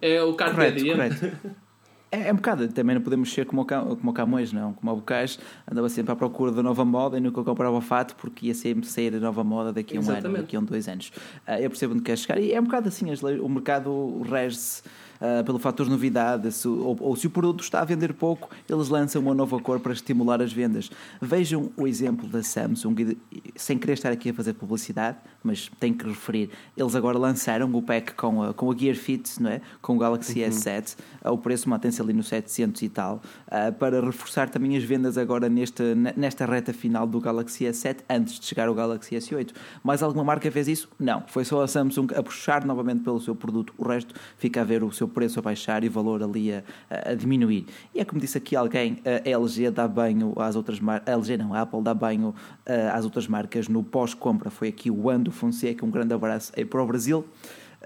É 0.00 0.22
o 0.22 0.34
Carpe 0.34 0.56
Correto, 0.56 0.84
correto. 0.84 1.56
É, 2.12 2.28
é 2.28 2.32
um 2.32 2.36
bocado, 2.36 2.66
também 2.68 2.94
não 2.96 3.02
podemos 3.02 3.32
ser 3.32 3.46
como 3.46 3.62
o, 3.62 3.64
Ca- 3.64 3.82
como 3.84 4.10
o 4.10 4.12
Camões, 4.12 4.52
não. 4.52 4.72
Como 4.72 4.90
o 4.90 4.96
Bocage 4.96 5.38
andava 5.70 5.88
sempre 5.88 6.12
à 6.12 6.16
procura 6.16 6.50
da 6.50 6.60
nova 6.62 6.84
moda 6.84 7.16
e 7.16 7.20
nunca 7.20 7.42
comprava 7.44 7.80
fato 7.80 8.16
porque 8.16 8.46
ia 8.46 8.54
sempre 8.54 8.86
sair 8.88 9.14
a 9.14 9.20
nova 9.20 9.44
moda 9.44 9.72
daqui 9.72 9.96
a 9.96 10.00
um 10.00 10.02
ano, 10.02 10.12
Exatamente. 10.12 10.40
daqui 10.42 10.56
a 10.56 10.60
um, 10.60 10.64
dois 10.64 10.88
anos. 10.88 11.12
Ah, 11.46 11.60
eu 11.60 11.70
percebo 11.70 11.94
onde 11.94 12.02
queres 12.02 12.20
chegar 12.22 12.40
e 12.40 12.52
é 12.52 12.60
um 12.60 12.64
bocado 12.64 12.88
assim, 12.88 13.04
leis- 13.06 13.22
o 13.40 13.48
mercado 13.48 14.22
rege-se 14.22 14.82
ah, 15.20 15.42
pelo 15.44 15.58
fator 15.58 15.84
de 15.84 15.90
novidade, 15.92 16.50
se, 16.50 16.66
ou, 16.66 16.96
ou 16.98 17.14
se 17.14 17.26
o 17.26 17.30
produto 17.30 17.62
está 17.62 17.80
a 17.80 17.84
vender 17.84 18.14
pouco, 18.14 18.48
eles 18.68 18.88
lançam 18.88 19.20
uma 19.20 19.34
nova 19.34 19.60
cor 19.60 19.78
para 19.78 19.92
estimular 19.92 20.40
as 20.40 20.52
vendas. 20.52 20.90
Vejam 21.20 21.70
o 21.76 21.86
exemplo 21.86 22.26
da 22.26 22.42
Samsung, 22.42 23.16
sem 23.54 23.76
querer 23.76 23.94
estar 23.94 24.10
aqui 24.10 24.30
a 24.30 24.34
fazer 24.34 24.54
publicidade, 24.54 25.18
mas 25.42 25.70
tenho 25.78 25.94
que 25.94 26.06
referir, 26.06 26.50
eles 26.76 26.94
agora 26.94 27.18
lançaram 27.18 27.70
o 27.74 27.82
pack 27.82 28.14
com 28.14 28.42
a, 28.42 28.54
com 28.54 28.70
a 28.70 28.76
Gear 28.76 28.96
Fit, 28.96 29.42
não 29.42 29.50
é? 29.50 29.60
com 29.82 29.94
o 29.94 29.98
Galaxy 29.98 30.40
S7, 30.40 30.96
o 31.24 31.36
preço 31.36 31.68
mantém-se 31.68 32.00
ali 32.00 32.14
no 32.14 32.22
700 32.22 32.80
e 32.80 32.88
tal, 32.88 33.20
ah, 33.48 33.70
para 33.72 34.00
reforçar 34.00 34.48
também 34.48 34.76
as 34.76 34.84
vendas 34.84 35.18
agora 35.18 35.50
nesta, 35.50 35.94
nesta 36.16 36.46
reta 36.46 36.72
final 36.72 37.06
do 37.06 37.20
Galaxy 37.20 37.64
S7, 37.64 37.98
antes 38.08 38.40
de 38.40 38.46
chegar 38.46 38.70
o 38.70 38.74
Galaxy 38.74 39.16
S8. 39.16 39.50
Mais 39.84 40.02
alguma 40.02 40.24
marca 40.24 40.50
fez 40.50 40.66
isso? 40.66 40.88
Não, 40.98 41.22
foi 41.26 41.44
só 41.44 41.62
a 41.62 41.68
Samsung 41.68 42.08
a 42.16 42.22
puxar 42.22 42.64
novamente 42.64 43.02
pelo 43.02 43.20
seu 43.20 43.34
produto, 43.34 43.74
o 43.76 43.86
resto 43.86 44.14
fica 44.38 44.62
a 44.62 44.64
ver 44.64 44.82
o 44.82 44.90
seu 44.90 45.09
preço 45.10 45.38
a 45.38 45.42
baixar 45.42 45.84
e 45.84 45.88
o 45.88 45.90
valor 45.90 46.22
ali 46.22 46.52
a, 46.52 46.62
a 46.88 47.14
diminuir. 47.14 47.66
E 47.94 48.00
é 48.00 48.04
como 48.04 48.20
disse 48.20 48.38
aqui 48.38 48.56
alguém, 48.56 48.98
a 49.04 49.28
LG 49.28 49.70
dá 49.70 49.86
banho 49.86 50.32
às 50.36 50.56
outras 50.56 50.80
marcas, 50.80 51.12
LG 51.12 51.36
não, 51.36 51.54
a 51.54 51.62
Apple 51.62 51.82
dá 51.82 51.92
banho 51.92 52.34
ah, 52.66 52.96
às 52.96 53.04
outras 53.04 53.26
marcas 53.26 53.68
no 53.68 53.82
pós-compra, 53.82 54.50
foi 54.50 54.68
aqui 54.68 54.90
o 54.90 55.10
Ando 55.10 55.30
Fonseca, 55.30 55.84
um 55.84 55.90
grande 55.90 56.14
abraço 56.14 56.52
aí 56.56 56.64
para 56.64 56.82
o 56.82 56.86
Brasil. 56.86 57.24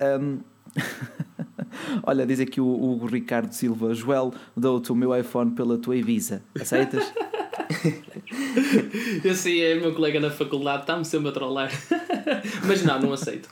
Ahm, 0.01 0.39
Olha, 2.03 2.27
diz 2.27 2.41
aqui 2.41 2.61
o, 2.61 2.67
o 2.67 3.07
Ricardo 3.07 3.53
Silva: 3.53 3.95
Joel, 3.95 4.33
dou-te 4.57 4.93
o 4.93 4.95
meu 4.95 5.17
iPhone 5.17 5.53
pela 5.53 5.79
tua 5.79 5.97
Ibiza. 5.97 6.43
Aceitas? 6.61 7.13
Esse 9.25 9.49
aí 9.49 9.63
é 9.63 9.75
meu 9.77 9.95
colega 9.95 10.21
na 10.21 10.31
faculdade, 10.31 10.83
está-me 10.83 11.05
sempre 11.05 11.29
a 11.29 11.33
trollar. 11.33 11.71
Mas 12.67 12.83
não, 12.83 13.01
não 13.01 13.13
aceito. 13.13 13.49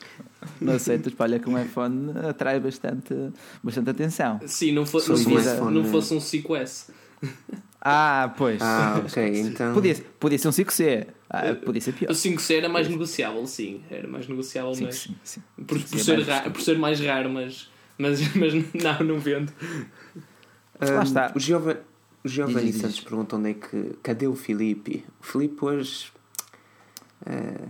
Não 0.60 0.74
aceitas? 0.74 1.12
Pá, 1.14 1.24
Olha, 1.24 1.38
que 1.38 1.48
um 1.48 1.60
iPhone 1.60 2.12
atrai 2.28 2.58
bastante, 2.60 3.14
bastante 3.62 3.90
atenção. 3.90 4.40
Sim, 4.46 4.72
não, 4.72 4.84
fo 4.86 5.00
Sou 5.00 5.16
não, 5.16 5.22
Ibiza. 5.22 5.56
fosse, 5.56 5.70
não 5.72 5.84
fosse 5.84 6.14
um 6.14 6.18
5S. 6.18 6.90
Ah, 7.80 8.32
pois. 8.36 8.60
Ah, 8.62 9.02
ok, 9.04 9.40
então. 9.40 9.74
Podia, 9.74 9.94
podia 10.20 10.38
ser 10.38 10.48
um 10.48 10.52
5C. 10.52 11.06
Ah, 11.28 11.54
podia 11.64 11.80
ser 11.80 11.90
O 11.90 11.94
pior. 11.94 12.10
5C 12.12 12.54
era 12.56 12.68
mais 12.68 12.88
negociável, 12.88 13.44
sim. 13.46 13.82
Era 13.90 14.06
mais 14.06 14.28
negociável, 14.28 14.74
Sim, 14.74 14.84
mas. 14.84 14.96
sim, 14.98 15.16
sim. 15.24 15.42
Por, 15.56 15.66
por, 15.66 15.76
é 15.78 15.98
ser 15.98 16.50
por 16.50 16.60
ser 16.60 16.78
mais 16.78 17.00
raro, 17.00 17.30
mas. 17.30 17.68
Mas, 17.98 18.20
mas 18.36 18.52
não, 18.54 19.06
não 19.06 19.18
vendo. 19.18 19.52
Ahm, 20.80 20.94
Lá 20.96 21.02
está. 21.02 21.32
O 21.34 21.40
Giovanni, 21.40 21.80
o 22.24 22.28
Giovanni 22.28 22.66
Diz, 22.66 22.72
diz, 22.74 22.80
Santos 22.82 23.00
pergunta 23.00 23.36
onde 23.36 23.50
é 23.50 23.54
que. 23.54 23.96
Cadê 24.02 24.26
o 24.26 24.34
Filipe? 24.36 25.04
O 25.20 25.24
Filipe 25.24 25.64
hoje. 25.64 26.12
eh, 27.26 27.68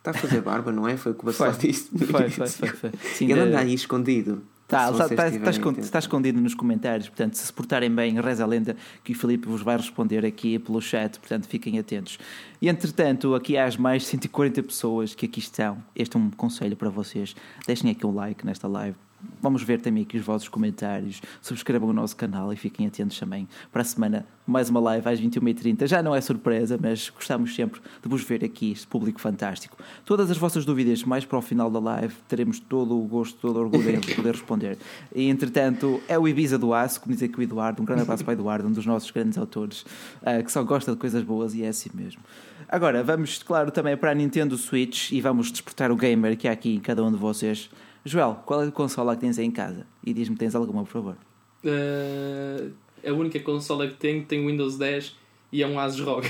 Está 0.00 0.10
a 0.10 0.14
fazer 0.14 0.40
barba, 0.40 0.72
não 0.72 0.88
é? 0.88 0.96
Foi 0.96 1.12
o 1.12 1.14
que 1.14 1.22
o 1.22 1.26
Bacelar 1.26 1.56
disse. 1.56 1.88
Foi, 1.96 2.28
foi, 2.30 2.48
foi. 2.48 2.68
foi. 2.68 2.90
Sim, 3.14 3.26
Ele 3.26 3.34
de- 3.34 3.40
anda 3.40 3.58
aí 3.60 3.74
escondido. 3.74 4.42
Tá, 4.66 4.88
está, 4.90 5.06
está, 5.06 5.28
está, 5.28 5.50
escon- 5.50 5.70
atenção. 5.70 5.84
está 5.84 5.98
escondido 5.98 6.40
nos 6.40 6.54
comentários, 6.54 7.08
portanto, 7.08 7.34
se 7.34 7.44
se 7.44 7.52
portarem 7.52 7.92
bem, 7.92 8.20
reza 8.20 8.44
a 8.44 8.46
lenda 8.46 8.76
que 9.02 9.10
o 9.12 9.14
Filipe 9.16 9.48
vos 9.48 9.62
vai 9.62 9.76
responder 9.76 10.24
aqui 10.24 10.60
pelo 10.60 10.80
chat, 10.80 11.18
portanto, 11.18 11.48
fiquem 11.48 11.76
atentos. 11.76 12.18
E 12.62 12.68
entretanto, 12.68 13.34
aqui 13.34 13.56
há 13.56 13.64
as 13.64 13.76
mais 13.76 14.06
140 14.06 14.62
pessoas 14.62 15.12
que 15.12 15.26
aqui 15.26 15.40
estão. 15.40 15.82
Este 15.94 16.16
é 16.16 16.20
um 16.20 16.30
conselho 16.30 16.76
para 16.76 16.88
vocês: 16.88 17.34
deixem 17.66 17.90
aqui 17.90 18.06
um 18.06 18.14
like 18.14 18.46
nesta 18.46 18.68
live. 18.68 18.96
Vamos 19.42 19.62
ver 19.62 19.80
também 19.80 20.02
aqui 20.02 20.18
os 20.18 20.24
vossos 20.24 20.48
comentários. 20.48 21.20
Subscrevam 21.40 21.88
o 21.88 21.92
nosso 21.92 22.16
canal 22.16 22.52
e 22.52 22.56
fiquem 22.56 22.86
atentos 22.86 23.18
também. 23.18 23.48
Para 23.72 23.82
a 23.82 23.84
semana, 23.84 24.26
mais 24.46 24.68
uma 24.68 24.80
live 24.80 25.08
às 25.08 25.20
21h30. 25.20 25.86
Já 25.86 26.02
não 26.02 26.14
é 26.14 26.20
surpresa, 26.20 26.78
mas 26.80 27.08
gostamos 27.08 27.54
sempre 27.54 27.80
de 28.02 28.08
vos 28.08 28.22
ver 28.22 28.44
aqui, 28.44 28.72
este 28.72 28.86
público 28.86 29.20
fantástico. 29.20 29.76
Todas 30.04 30.30
as 30.30 30.36
vossas 30.36 30.64
dúvidas, 30.64 31.04
mais 31.04 31.24
para 31.24 31.38
o 31.38 31.42
final 31.42 31.70
da 31.70 31.78
live, 31.78 32.14
teremos 32.28 32.58
todo 32.60 32.98
o 32.98 33.06
gosto, 33.06 33.38
todo 33.38 33.56
o 33.56 33.60
orgulho 33.60 33.90
em 33.90 34.00
poder 34.00 34.32
responder. 34.32 34.78
E 35.14 35.28
entretanto, 35.28 36.02
é 36.08 36.18
o 36.18 36.26
Ibiza 36.26 36.58
do 36.58 36.74
Aço, 36.74 37.00
como 37.00 37.14
diz 37.14 37.22
aqui 37.22 37.38
o 37.38 37.42
Eduardo. 37.42 37.80
Um 37.80 37.84
grande 37.84 38.02
abraço 38.02 38.24
para 38.24 38.32
o 38.32 38.34
Eduardo, 38.34 38.68
um 38.68 38.72
dos 38.72 38.86
nossos 38.86 39.10
grandes 39.10 39.38
autores, 39.38 39.84
ah, 40.22 40.42
que 40.42 40.50
só 40.50 40.62
gosta 40.62 40.92
de 40.92 40.98
coisas 40.98 41.22
boas 41.22 41.54
e 41.54 41.62
é 41.62 41.68
assim 41.68 41.90
mesmo. 41.94 42.20
Agora, 42.68 43.02
vamos, 43.02 43.42
claro, 43.42 43.70
também 43.70 43.96
para 43.96 44.12
a 44.12 44.14
Nintendo 44.14 44.56
Switch 44.56 45.10
e 45.10 45.20
vamos 45.20 45.50
despertar 45.50 45.90
o 45.90 45.96
gamer 45.96 46.36
que 46.36 46.46
há 46.46 46.52
aqui 46.52 46.76
em 46.76 46.80
cada 46.80 47.02
um 47.02 47.10
de 47.10 47.16
vocês. 47.16 47.70
Joel, 48.04 48.42
qual 48.46 48.62
é 48.62 48.66
a 48.68 48.70
consola 48.70 49.14
que 49.14 49.20
tens 49.22 49.38
aí 49.38 49.44
em 49.46 49.50
casa? 49.50 49.86
E 50.04 50.12
diz-me, 50.12 50.36
tens 50.36 50.54
alguma, 50.54 50.84
por 50.84 50.90
favor? 50.90 51.16
Uh, 51.64 52.72
a 53.06 53.12
única 53.12 53.38
consola 53.40 53.86
que 53.88 53.94
tenho 53.94 54.24
tem 54.24 54.46
Windows 54.46 54.76
10 54.78 55.16
e 55.52 55.62
é 55.62 55.66
um 55.66 55.78
Asus 55.80 56.00
ROG. 56.00 56.24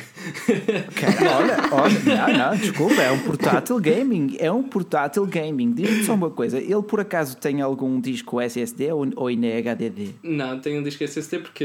Olha, 0.48 1.56
olha, 1.72 2.00
não, 2.33 2.38
não, 2.50 2.56
desculpa, 2.56 3.02
é 3.02 3.11
um 3.12 3.18
portátil 3.20 3.78
gaming, 3.78 4.37
é 4.38 4.50
um 4.50 4.62
portátil 4.62 5.26
gaming. 5.26 5.72
Diz-me 5.72 6.04
só 6.04 6.14
uma 6.14 6.30
coisa, 6.30 6.59
ele 6.59 6.83
por 6.83 7.00
acaso 7.00 7.37
tem 7.37 7.61
algum 7.61 8.00
disco 8.00 8.40
SSD 8.40 8.92
ou, 8.92 9.06
ou 9.16 9.26
ainda 9.26 9.46
é 9.46 9.59
HDD? 9.59 10.14
Não, 10.22 10.59
tenho 10.59 10.80
um 10.80 10.83
disco 10.83 11.04
SSD 11.04 11.38
porque 11.40 11.64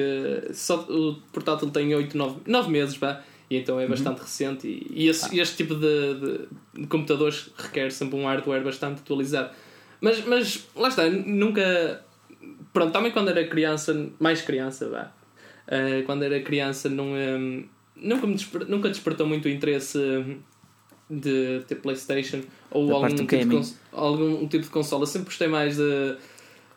só 0.53 0.81
o 0.81 1.15
portátil 1.31 1.69
tem 1.71 1.93
8, 1.95 2.17
9, 2.17 2.35
9 2.45 2.69
meses, 2.71 2.97
pá. 2.97 3.21
E 3.49 3.57
então 3.57 3.79
é 3.79 3.87
bastante 3.87 4.19
recente 4.21 4.67
e, 4.67 5.03
e 5.03 5.07
esse- 5.07 5.39
este 5.39 5.55
tipo 5.57 5.75
de, 5.75 6.13
de- 6.15 6.81
de 6.81 6.87
computadores 6.87 7.51
requer 7.55 7.91
sempre 7.91 8.17
um 8.19 8.25
hardware 8.25 8.63
bastante 8.63 9.01
atualizado. 9.01 9.51
Mas, 10.01 10.25
mas 10.25 10.67
lá 10.75 10.87
está, 10.89 11.09
nunca. 11.09 12.03
Pronto, 12.73 12.91
também 12.91 13.11
quando 13.11 13.29
era 13.29 13.45
criança, 13.47 14.09
mais 14.19 14.41
criança, 14.41 14.89
vá. 14.89 15.11
eh, 15.67 16.03
quando 16.05 16.23
era 16.23 16.39
criança, 16.41 16.89
não, 16.89 17.13
hum, 17.13 17.65
nunca, 17.95 18.27
me 18.27 18.33
desper- 18.35 18.67
nunca 18.67 18.89
despertou 18.89 19.25
muito 19.25 19.45
o 19.45 19.49
interesse 19.49 19.97
hum, 19.97 20.37
de 21.09 21.61
ter 21.67 21.75
PlayStation 21.75 22.41
ou 22.69 22.87
Da 22.87 22.93
algum 22.95 23.07
tipo, 23.15 23.25
de 23.37 23.45
cons- 23.47 23.79
algum 23.91 24.47
tipo 24.47 24.63
de 24.65 24.69
consola. 24.69 25.05
Sempre 25.05 25.27
gostei 25.27 25.47
mais 25.47 25.77
de, 25.77 26.15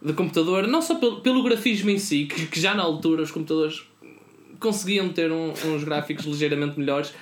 de 0.01 0.13
computador, 0.13 0.67
não 0.69 0.81
só 0.81 0.95
pelo, 0.95 1.21
pelo 1.21 1.43
grafismo 1.43 1.91
em 1.91 1.99
si, 1.99 2.27
que, 2.31 2.47
que 2.47 2.61
já 2.61 2.75
na 2.75 2.83
altura 2.83 3.23
os 3.23 3.31
computadores 3.31 3.83
conseguiam 4.61 5.09
ter 5.11 5.31
um- 5.33 5.53
uns 5.67 5.85
gráficos 5.85 6.25
ligeiramente 6.27 6.79
melhores. 6.79 7.13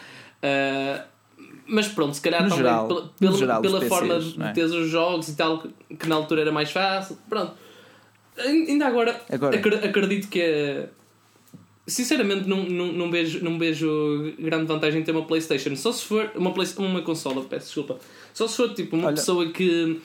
ah, 0.42 1.04
mas 1.68 1.88
pronto, 1.88 2.14
se 2.14 2.20
calhar 2.20 2.42
No 2.42 2.48
também 2.48 2.64
geral, 2.64 2.88
pela, 2.88 3.10
pela, 3.18 3.36
geral, 3.36 3.62
pela 3.62 3.78
os 3.80 3.88
forma 3.88 4.14
PCs, 4.14 4.32
de 4.34 4.42
é? 4.42 4.52
ter 4.52 4.64
os 4.64 4.88
jogos 4.88 5.28
e 5.28 5.36
tal, 5.36 5.62
que 5.98 6.08
na 6.08 6.14
altura 6.14 6.40
era 6.42 6.52
mais 6.52 6.70
fácil. 6.70 7.16
Pronto. 7.28 7.52
Ai- 8.38 8.46
Ainda 8.68 8.86
agora, 8.86 9.20
Agora. 9.30 9.56
acre- 9.56 9.76
acredito 9.76 10.28
que 10.28 10.40
é. 10.40 10.88
Sinceramente, 11.88 12.48
não, 12.48 12.64
não, 12.64 12.92
não, 12.92 13.10
vejo, 13.10 13.44
não 13.44 13.58
vejo 13.58 14.34
grande 14.40 14.66
vantagem 14.66 15.00
em 15.00 15.04
ter 15.04 15.12
uma 15.12 15.22
PlayStation. 15.24 15.74
Só 15.76 15.92
se 15.92 16.04
for 16.04 16.30
uma, 16.34 16.52
play, 16.52 16.66
uma 16.78 17.00
consola, 17.02 17.42
peço 17.44 17.66
desculpa. 17.66 17.98
Só 18.34 18.48
se 18.48 18.56
for 18.56 18.74
tipo 18.74 18.96
uma 18.96 19.06
Olha- 19.06 19.14
pessoa 19.16 19.48
que 19.52 20.00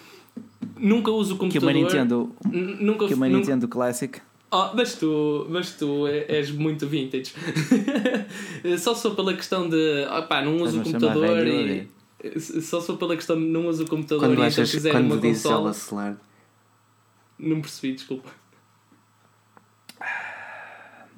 nunca 0.78 1.10
usa 1.12 1.34
o 1.34 1.38
Que 1.38 1.40
computador. 1.40 1.70
uma 1.70 1.74
Nintendo, 1.82 2.36
Nunca, 2.80 3.08
que 3.08 3.14
uma 3.16 3.28
Nintendo 3.28 3.68
Classic. 3.68 4.22
Oh, 4.54 4.76
mas 4.76 4.96
tu, 4.96 5.48
mas 5.50 5.72
tu 5.78 6.06
é- 6.08 6.26
és 6.28 6.52
muito 6.52 6.86
vintage. 6.86 7.34
só 8.78 8.94
sou 8.94 9.16
pela 9.16 9.34
questão 9.34 9.70
de. 9.70 10.06
Opá, 10.06 10.42
não 10.44 10.58
uso 10.58 10.82
o 10.82 10.84
computador 10.84 11.48
e. 11.48 11.88
Só 12.62 12.82
sou 12.82 12.98
pela 12.98 13.16
questão 13.16 13.38
de 13.38 13.46
não 13.46 13.68
uso 13.68 13.86
o 13.86 13.88
computador 13.88 14.28
Quando, 14.28 14.40
e 14.40 14.46
achas, 14.46 14.70
quiser 14.70 14.92
quando 14.92 15.06
uma 15.06 15.18
dizes 15.18 15.44
consola. 15.44 15.62
ela 15.62 15.74
celular, 15.74 16.18
Não 17.40 17.62
percebi, 17.62 17.94
desculpa. 17.94 18.30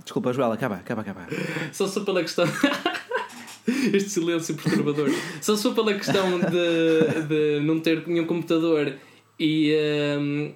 Desculpa, 0.04 0.32
Joel, 0.32 0.52
acaba, 0.52 0.76
acaba, 0.76 1.02
acaba. 1.02 1.28
Só 1.72 1.88
sou 1.88 2.04
pela 2.06 2.22
questão. 2.22 2.46
este 3.94 4.10
silêncio 4.10 4.56
perturbador. 4.56 5.10
Só 5.42 5.56
sou 5.56 5.74
pela 5.74 5.94
questão 5.94 6.40
de, 6.40 7.28
de 7.28 7.60
não 7.66 7.80
ter 7.80 8.06
nenhum 8.08 8.26
computador 8.26 8.94
e. 9.40 9.74
hum, 10.20 10.54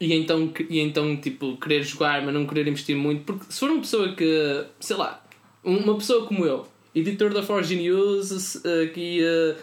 e 0.00 0.14
então, 0.14 0.50
e 0.68 0.80
então, 0.80 1.16
tipo, 1.16 1.56
querer 1.58 1.82
jogar, 1.82 2.22
mas 2.24 2.32
não 2.32 2.46
querer 2.46 2.66
investir 2.66 2.96
muito. 2.96 3.24
Porque 3.24 3.44
se 3.52 3.60
for 3.60 3.70
uma 3.70 3.80
pessoa 3.80 4.14
que, 4.14 4.64
sei 4.80 4.96
lá, 4.96 5.22
uma 5.62 5.94
pessoa 5.96 6.26
como 6.26 6.44
eu, 6.46 6.66
editor 6.94 7.32
da 7.34 7.42
Forge 7.42 7.76
News, 7.76 8.56
aqui, 8.64 9.20
eh, 9.22 9.56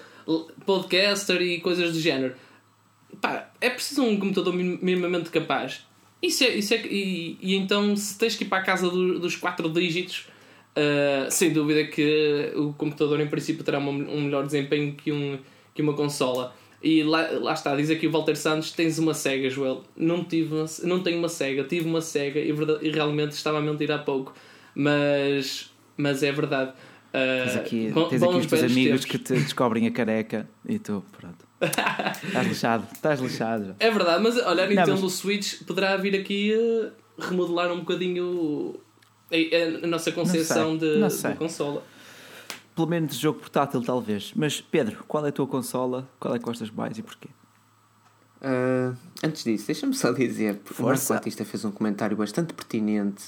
podcaster 0.65 1.41
e 1.41 1.60
coisas 1.60 1.91
do 1.93 2.00
género, 2.00 2.36
pá, 3.19 3.52
é 3.60 3.69
preciso 3.69 4.04
um 4.04 4.17
computador 4.19 4.54
min- 4.54 4.78
minimamente 4.82 5.30
capaz. 5.30 5.86
Isso 6.21 6.43
é, 6.43 6.56
isso 6.56 6.73
é, 6.73 6.86
e, 6.86 7.38
e 7.41 7.56
então, 7.56 7.95
se 7.95 8.17
tens 8.17 8.36
que 8.36 8.43
ir 8.43 8.47
para 8.47 8.60
a 8.60 8.63
casa 8.63 8.89
do- 8.89 9.19
dos 9.19 9.36
quatro 9.36 9.69
dígitos, 9.69 10.28
uh, 10.76 11.30
sem 11.32 11.52
dúvida 11.54 11.84
que 11.86 12.52
o 12.56 12.73
computador, 12.73 13.19
em 13.19 13.28
princípio, 13.28 13.63
terá 13.63 13.78
uma- 13.80 13.91
um 13.91 14.21
melhor 14.21 14.45
desempenho 14.45 14.93
que, 14.95 15.12
um, 15.12 15.38
que 15.73 15.82
uma 15.82 15.93
consola. 15.93 16.56
E 16.82 17.02
lá, 17.04 17.28
lá 17.32 17.54
está, 17.54 17.76
diz 17.76 17.90
aqui 17.90 18.06
o 18.08 18.12
Walter 18.12 18.36
Santos: 18.36 18.72
tens 18.72 19.00
uma 19.00 19.13
Sega, 19.13 19.50
Joel. 19.50 19.84
Não, 19.96 20.24
tive 20.24 20.54
uma- 20.54 20.66
não 20.84 21.02
tenho 21.02 21.18
uma 21.18 21.30
Sega, 21.30 21.63
tive 21.63 21.88
uma 21.88 22.02
Sega 22.02 22.40
e, 22.40 22.52
verda- 22.52 22.80
e 22.82 22.90
realmente 22.92 23.32
estava 23.32 23.58
a 23.58 23.62
mentir 23.62 23.92
há 23.92 23.98
pouco. 23.98 24.34
Mas, 24.76 25.72
mas 25.98 26.22
é 26.24 26.32
verdade. 26.32 26.72
Uh, 27.08 27.44
Tens 27.46 27.56
aqui, 27.56 27.90
bom- 27.90 28.08
tens 28.10 28.22
aqui 28.22 28.36
os 28.38 28.46
teus 28.46 28.63
amigos 28.63 29.02
tempos. 29.02 29.06
que 29.06 29.18
te 29.18 29.34
descobrem 29.34 29.88
a 29.88 29.92
careca 29.92 30.48
e 30.68 30.78
tu, 30.78 31.04
pronto. 31.20 31.48
Estás 32.28 32.48
lixado, 32.48 32.88
estás 32.94 33.20
lixado. 33.20 33.76
É 33.80 33.90
verdade, 33.90 34.22
mas 34.22 34.38
olha, 34.38 34.63
a 34.66 34.68
Não, 34.68 34.76
Nintendo 34.76 35.02
mas- 35.02 35.13
Switch 35.13 35.63
poderá 35.66 35.98
vir 35.98 36.16
aqui 36.16 36.54
remodelar 37.18 37.72
um 37.72 37.80
bocadinho 37.80 38.76
a, 39.32 39.86
a 39.86 39.88
nossa 39.88 40.12
concepção 40.12 40.78
sei, 40.80 40.90
de, 40.94 40.98
não 41.00 41.10
sei. 41.10 41.32
de 41.32 41.38
consola. 41.38 41.84
Pelo 42.78 42.88
menos 42.88 43.16
de 43.16 43.24
jogo 43.24 43.40
portátil, 43.40 43.82
talvez. 43.82 44.34
Mas, 44.36 44.62
Pedro, 44.62 45.04
qual 45.08 45.26
é 45.26 45.30
a 45.30 45.32
tua 45.32 45.48
consola? 45.48 46.08
Qual 46.20 46.36
é 46.36 46.38
que 46.38 46.46
gostas 46.46 46.70
mais 46.70 46.96
e 46.96 47.02
porquê? 47.02 47.28
Ah, 48.40 48.94
antes 49.24 49.44
disso, 49.44 49.66
deixa-me 49.66 49.96
só 49.96 50.12
dizer, 50.12 50.58
porque 50.58 50.80
o 50.80 50.86
Marco 50.86 51.00
Força. 51.00 51.16
Batista 51.16 51.44
fez 51.44 51.66
um 51.66 51.72
comentário 51.72 52.16
bastante 52.16 52.54
pertinente 52.54 53.24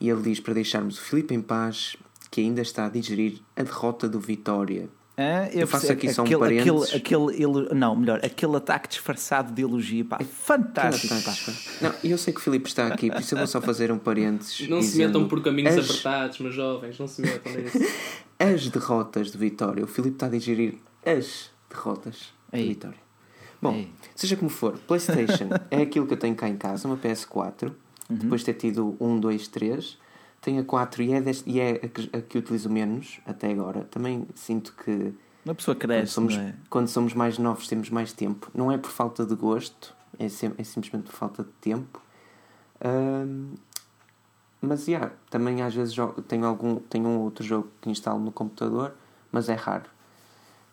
e 0.00 0.08
ele 0.08 0.22
diz 0.22 0.40
para 0.40 0.54
deixarmos 0.54 0.98
o 0.98 1.02
Filipe 1.02 1.34
em 1.34 1.42
paz 1.42 1.96
que 2.30 2.40
ainda 2.40 2.62
está 2.62 2.86
a 2.86 2.88
digerir 2.88 3.42
a 3.54 3.62
derrota 3.62 4.08
do 4.08 4.18
Vitória. 4.18 4.88
Ah, 5.22 5.48
Eu 5.52 5.66
faço 5.66 5.92
aqui 5.92 6.12
só 6.12 6.22
um 6.22 6.24
aquele, 6.24 6.40
parênteses. 6.40 6.94
aquele, 6.94 7.24
aquele, 7.34 7.74
não, 7.74 7.94
melhor, 7.96 8.20
aquele 8.24 8.56
ataque 8.56 8.88
disfarçado 8.88 9.52
de 9.52 9.62
elogio, 9.62 10.04
pá, 10.04 10.18
fantástico, 10.20 11.14
pá. 11.22 11.32
Não, 11.80 11.94
eu 12.02 12.18
sei 12.18 12.32
que 12.32 12.40
o 12.40 12.42
Filipe 12.42 12.68
está 12.68 12.86
aqui, 12.86 13.10
por 13.10 13.20
isso 13.20 13.34
eu 13.34 13.38
vou 13.38 13.46
só 13.46 13.60
fazer 13.60 13.92
um 13.92 13.98
parênteses. 13.98 14.68
Não 14.68 14.80
se 14.82 14.88
dizendo 14.88 15.18
metam 15.20 15.28
por 15.28 15.42
caminhos 15.42 15.76
as, 15.76 15.88
apertados, 15.90 16.38
meus 16.40 16.54
jovens, 16.54 16.98
não 16.98 17.06
se 17.06 17.22
metam 17.22 17.52
nisso. 17.54 17.78
as 18.38 18.68
derrotas 18.68 19.30
do 19.30 19.38
Vitória. 19.38 19.84
O 19.84 19.86
Filipe 19.86 20.16
está 20.16 20.26
a 20.26 20.30
digerir 20.30 20.74
as 21.04 21.50
derrotas 21.70 22.32
Ei. 22.52 22.62
do 22.64 22.68
Vitória. 22.68 22.98
Bom, 23.60 23.74
Ei. 23.74 23.88
seja 24.16 24.36
como 24.36 24.50
for, 24.50 24.76
PlayStation 24.86 25.48
é 25.70 25.82
aquilo 25.82 26.06
que 26.06 26.14
eu 26.14 26.18
tenho 26.18 26.34
cá 26.34 26.48
em 26.48 26.56
casa, 26.56 26.86
uma 26.88 26.96
PS4, 26.96 27.72
Uhum. 28.10 28.16
depois 28.18 28.40
de 28.42 28.46
ter 28.46 28.54
tido 28.54 28.96
1, 29.00 29.20
2, 29.20 29.48
3. 29.48 29.96
Tenho 30.42 30.60
a 30.60 30.64
4 30.64 31.02
e 31.02 31.12
é, 31.12 31.20
deste, 31.20 31.48
e 31.48 31.58
é 31.60 31.70
a, 31.76 31.88
que, 31.88 32.10
a 32.16 32.20
que 32.20 32.36
utilizo 32.38 32.68
menos 32.68 33.20
até 33.24 33.50
agora. 33.52 33.84
Também 33.84 34.26
sinto 34.34 34.74
que 34.74 35.14
Uma 35.44 35.54
pessoa 35.54 35.74
quando 35.74 35.80
cresce, 35.80 36.12
somos, 36.12 36.36
não 36.36 36.42
é? 36.42 36.54
quando 36.68 36.88
somos 36.88 37.14
mais 37.14 37.38
novos 37.38 37.68
temos 37.68 37.88
mais 37.90 38.12
tempo. 38.12 38.50
Não 38.52 38.70
é 38.70 38.76
por 38.76 38.90
falta 38.90 39.24
de 39.24 39.34
gosto, 39.36 39.94
é, 40.18 40.28
sem- 40.28 40.52
é 40.58 40.64
simplesmente 40.64 41.04
por 41.04 41.14
falta 41.14 41.44
de 41.44 41.50
tempo. 41.60 42.02
Ahm, 42.84 43.54
mas, 44.60 44.86
yeah, 44.88 45.12
também 45.30 45.62
às 45.62 45.74
vezes 45.74 45.94
jogo, 45.94 46.20
tenho, 46.22 46.44
algum, 46.44 46.76
tenho 46.76 47.06
um 47.08 47.20
outro 47.20 47.44
jogo 47.44 47.68
que 47.80 47.88
instalo 47.90 48.18
no 48.20 48.32
computador, 48.32 48.94
mas 49.30 49.48
é 49.48 49.54
raro. 49.54 49.88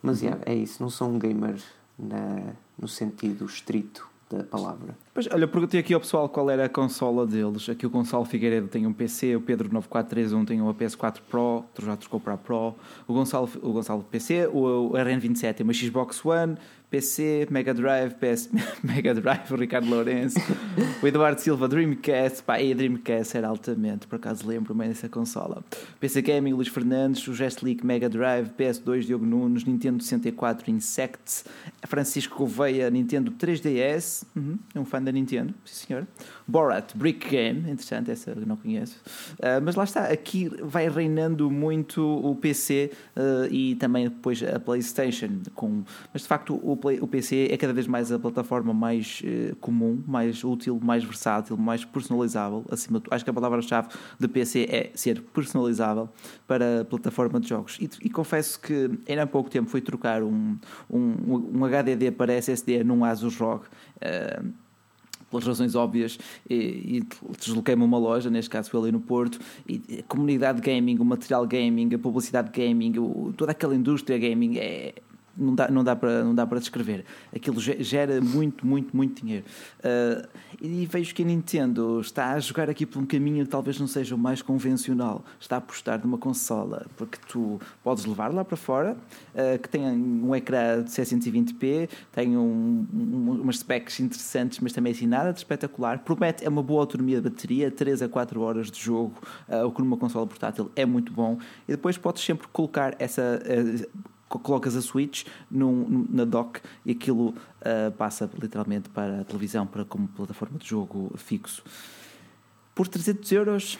Mas, 0.01 0.21
yeah, 0.23 0.41
é 0.45 0.55
isso. 0.55 0.81
Não 0.81 0.89
sou 0.89 1.07
um 1.09 1.19
gamer 1.19 1.61
na, 1.97 2.53
no 2.77 2.87
sentido 2.87 3.45
estrito 3.45 4.08
da 4.29 4.43
palavra. 4.43 4.95
Pois, 5.13 5.27
olha, 5.31 5.47
perguntei 5.47 5.79
aqui 5.79 5.93
ao 5.93 5.99
pessoal 5.99 6.29
qual 6.29 6.49
era 6.49 6.65
a 6.65 6.69
consola 6.69 7.25
deles. 7.25 7.67
Aqui 7.67 7.85
o 7.85 7.89
Gonçalo 7.89 8.23
Figueiredo 8.25 8.67
tem 8.67 8.85
um 8.85 8.93
PC, 8.93 9.35
o 9.35 9.41
Pedro 9.41 9.67
9431 9.73 10.45
tem 10.45 10.61
uma 10.61 10.73
PS4 10.73 11.17
Pro, 11.27 11.65
tu 11.73 11.83
já 11.83 11.97
trocou 11.97 12.19
para 12.19 12.33
a 12.33 12.37
Pro. 12.37 12.75
O 13.07 13.13
Gonçalo, 13.13 13.49
o 13.61 13.73
Gonçalo 13.73 14.03
PC, 14.03 14.47
o, 14.47 14.89
o 14.89 14.91
RN27 14.91 15.55
tem 15.55 15.63
uma 15.63 15.73
Xbox 15.73 16.23
One, 16.23 16.57
PC, 16.89 17.47
Mega 17.51 17.73
Drive, 17.73 18.15
PS 18.15 18.49
Mega 18.83 19.13
Drive, 19.13 19.55
Ricardo 19.55 19.87
Lourenço, 19.87 20.39
o 21.01 21.07
Eduardo 21.07 21.39
Silva 21.39 21.67
Dreamcast, 21.67 22.41
pá, 22.41 22.59
e 22.59 22.71
a 22.71 22.75
Dreamcast 22.75 23.37
era 23.37 23.47
altamente, 23.47 24.07
por 24.07 24.15
acaso 24.15 24.47
lembro-me 24.47 24.87
dessa 24.87 25.07
consola. 25.07 25.63
PC 25.99 26.21
Gaming, 26.23 26.53
Luís 26.53 26.67
Fernandes, 26.67 27.27
o 27.27 27.33
Gest 27.35 27.61
Leak 27.61 27.85
Mega 27.85 28.09
Drive, 28.09 28.49
PS2, 28.57 29.01
Diogo 29.01 29.25
Nunes, 29.25 29.65
Nintendo 29.65 30.01
64 30.01 30.71
Insects, 30.71 31.45
Francisco 31.85 32.35
Gouveia, 32.37 32.89
Nintendo 32.89 33.31
3DS, 33.31 34.23
uhum, 34.35 34.57
é 34.73 34.79
um 34.79 34.85
fã 34.85 35.01
da 35.01 35.11
Nintendo, 35.11 35.53
sim 35.65 35.87
senhor. 35.87 36.07
Borat, 36.49 36.95
Brick 36.95 37.29
Game, 37.29 37.59
interessante, 37.59 38.09
essa 38.09 38.31
eu 38.31 38.45
não 38.45 38.57
conheço. 38.57 38.99
Ah, 39.41 39.59
mas 39.61 39.75
lá 39.75 39.83
está, 39.83 40.05
aqui 40.05 40.49
vai 40.63 40.89
reinando 40.89 41.49
muito 41.51 42.01
o 42.03 42.35
PC 42.35 42.91
ah, 43.15 43.47
e 43.51 43.75
também 43.75 44.09
depois 44.09 44.41
a 44.43 44.59
PlayStation. 44.59 45.29
Com... 45.53 45.83
Mas 46.11 46.23
de 46.23 46.27
facto 46.27 46.59
o, 46.63 46.75
Play- 46.75 46.99
o 46.99 47.07
PC 47.07 47.49
é 47.51 47.57
cada 47.57 47.71
vez 47.73 47.85
mais 47.85 48.11
a 48.11 48.17
plataforma 48.17 48.73
mais 48.73 49.21
eh, 49.23 49.53
comum, 49.59 50.03
mais 50.07 50.43
útil, 50.43 50.79
mais 50.81 51.03
versátil, 51.03 51.55
mais 51.57 51.85
personalizável. 51.85 52.65
Acima 52.71 52.99
de. 52.99 53.05
Acho 53.11 53.23
que 53.23 53.29
a 53.29 53.33
palavra-chave 53.33 53.89
de 54.19 54.27
PC 54.27 54.67
é 54.69 54.91
ser 54.95 55.21
personalizável 55.21 56.09
para 56.47 56.81
a 56.81 56.85
plataforma 56.85 57.39
de 57.39 57.47
jogos. 57.49 57.77
E, 57.79 57.89
e 58.03 58.09
confesso 58.09 58.59
que 58.59 58.89
ainda 59.07 59.23
há 59.23 59.27
pouco 59.27 59.49
tempo 59.49 59.69
fui 59.69 59.81
trocar 59.81 60.23
um, 60.23 60.57
um, 60.89 61.59
um 61.59 61.65
HDD 61.65 62.11
para 62.11 62.33
SSD 62.33 62.83
num 62.83 63.03
Asus 63.05 63.37
ROG. 63.37 63.63
ah, 64.01 64.41
pelas 65.29 65.45
razões 65.45 65.75
óbvias, 65.75 66.17
e, 66.49 66.55
e 66.55 67.03
desloquei-me 67.39 67.81
a 67.81 67.85
uma 67.85 67.97
loja, 67.97 68.29
neste 68.29 68.49
caso 68.49 68.69
foi 68.69 68.79
ali 68.81 68.91
no 68.91 68.99
Porto, 68.99 69.39
e 69.67 69.81
a 69.99 70.03
comunidade 70.03 70.61
gaming, 70.61 70.97
o 70.99 71.05
material 71.05 71.45
gaming, 71.45 71.93
a 71.93 71.99
publicidade 71.99 72.49
gaming, 72.51 72.97
o- 72.99 73.33
toda 73.37 73.51
aquela 73.51 73.75
indústria 73.75 74.17
gaming 74.17 74.57
é. 74.57 74.93
Não 75.37 75.55
dá, 75.55 75.67
não, 75.69 75.83
dá 75.83 75.95
para, 75.95 76.23
não 76.23 76.35
dá 76.35 76.45
para 76.45 76.59
descrever. 76.59 77.05
Aquilo 77.33 77.59
ge- 77.59 77.81
gera 77.81 78.19
muito, 78.19 78.65
muito, 78.67 78.95
muito 78.95 79.21
dinheiro. 79.21 79.45
Ah, 79.83 80.27
e 80.61 80.85
vejo 80.85 81.13
que 81.15 81.23
a 81.23 81.25
Nintendo 81.25 81.99
está 82.01 82.31
a 82.33 82.39
jogar 82.39 82.69
aqui 82.69 82.85
por 82.85 82.99
um 83.01 83.05
caminho 83.05 83.45
que 83.45 83.49
talvez 83.49 83.79
não 83.79 83.87
seja 83.87 84.15
o 84.15 84.17
mais 84.17 84.41
convencional. 84.41 85.23
Está 85.39 85.55
a 85.55 85.59
apostar 85.59 86.01
numa 86.03 86.17
consola, 86.17 86.85
porque 86.97 87.17
tu 87.27 87.59
podes 87.83 88.03
levar 88.05 88.33
lá 88.33 88.43
para 88.43 88.57
fora, 88.57 88.97
ah, 89.35 89.57
que 89.57 89.69
tem 89.69 89.85
um 89.87 90.35
ecrã 90.35 90.83
de 90.83 90.89
720p, 90.91 91.89
tem 92.11 92.35
um, 92.37 92.85
um- 92.93 93.39
umas 93.41 93.59
specs 93.59 93.99
interessantes, 93.99 94.59
mas 94.59 94.73
também 94.73 94.91
assim 94.91 95.07
nada 95.07 95.31
de 95.31 95.39
espetacular. 95.39 95.99
Promete 95.99 96.43
é 96.45 96.49
uma 96.49 96.63
boa 96.63 96.81
autonomia 96.81 97.21
de 97.21 97.29
bateria, 97.29 97.71
3 97.71 98.01
a 98.01 98.09
4 98.09 98.41
horas 98.41 98.69
de 98.69 98.79
jogo, 98.81 99.13
ah, 99.47 99.65
o 99.65 99.71
que 99.71 99.79
numa 99.81 99.95
consola 99.97 100.27
portátil 100.27 100.69
é 100.75 100.85
muito 100.85 101.13
bom. 101.13 101.37
E 101.67 101.71
depois 101.71 101.97
podes 101.97 102.23
sempre 102.23 102.47
colocar 102.51 102.95
essa. 102.99 103.41
Co- 104.29 104.39
colocas 104.39 104.75
a 104.77 104.81
Switch 104.81 105.25
num- 105.51 106.05
na 106.09 106.23
dock 106.23 106.61
e 106.85 106.91
aquilo 106.91 107.33
ah, 107.61 107.91
passa 107.97 108.29
literalmente 108.41 108.87
para 108.89 109.21
a 109.21 109.23
televisão, 109.25 109.67
para 109.67 109.83
como 109.83 110.07
plataforma 110.07 110.57
de 110.57 110.67
jogo 110.69 111.11
fixo. 111.17 111.61
Por 112.73 112.87
300 112.87 113.29
euros 113.33 113.77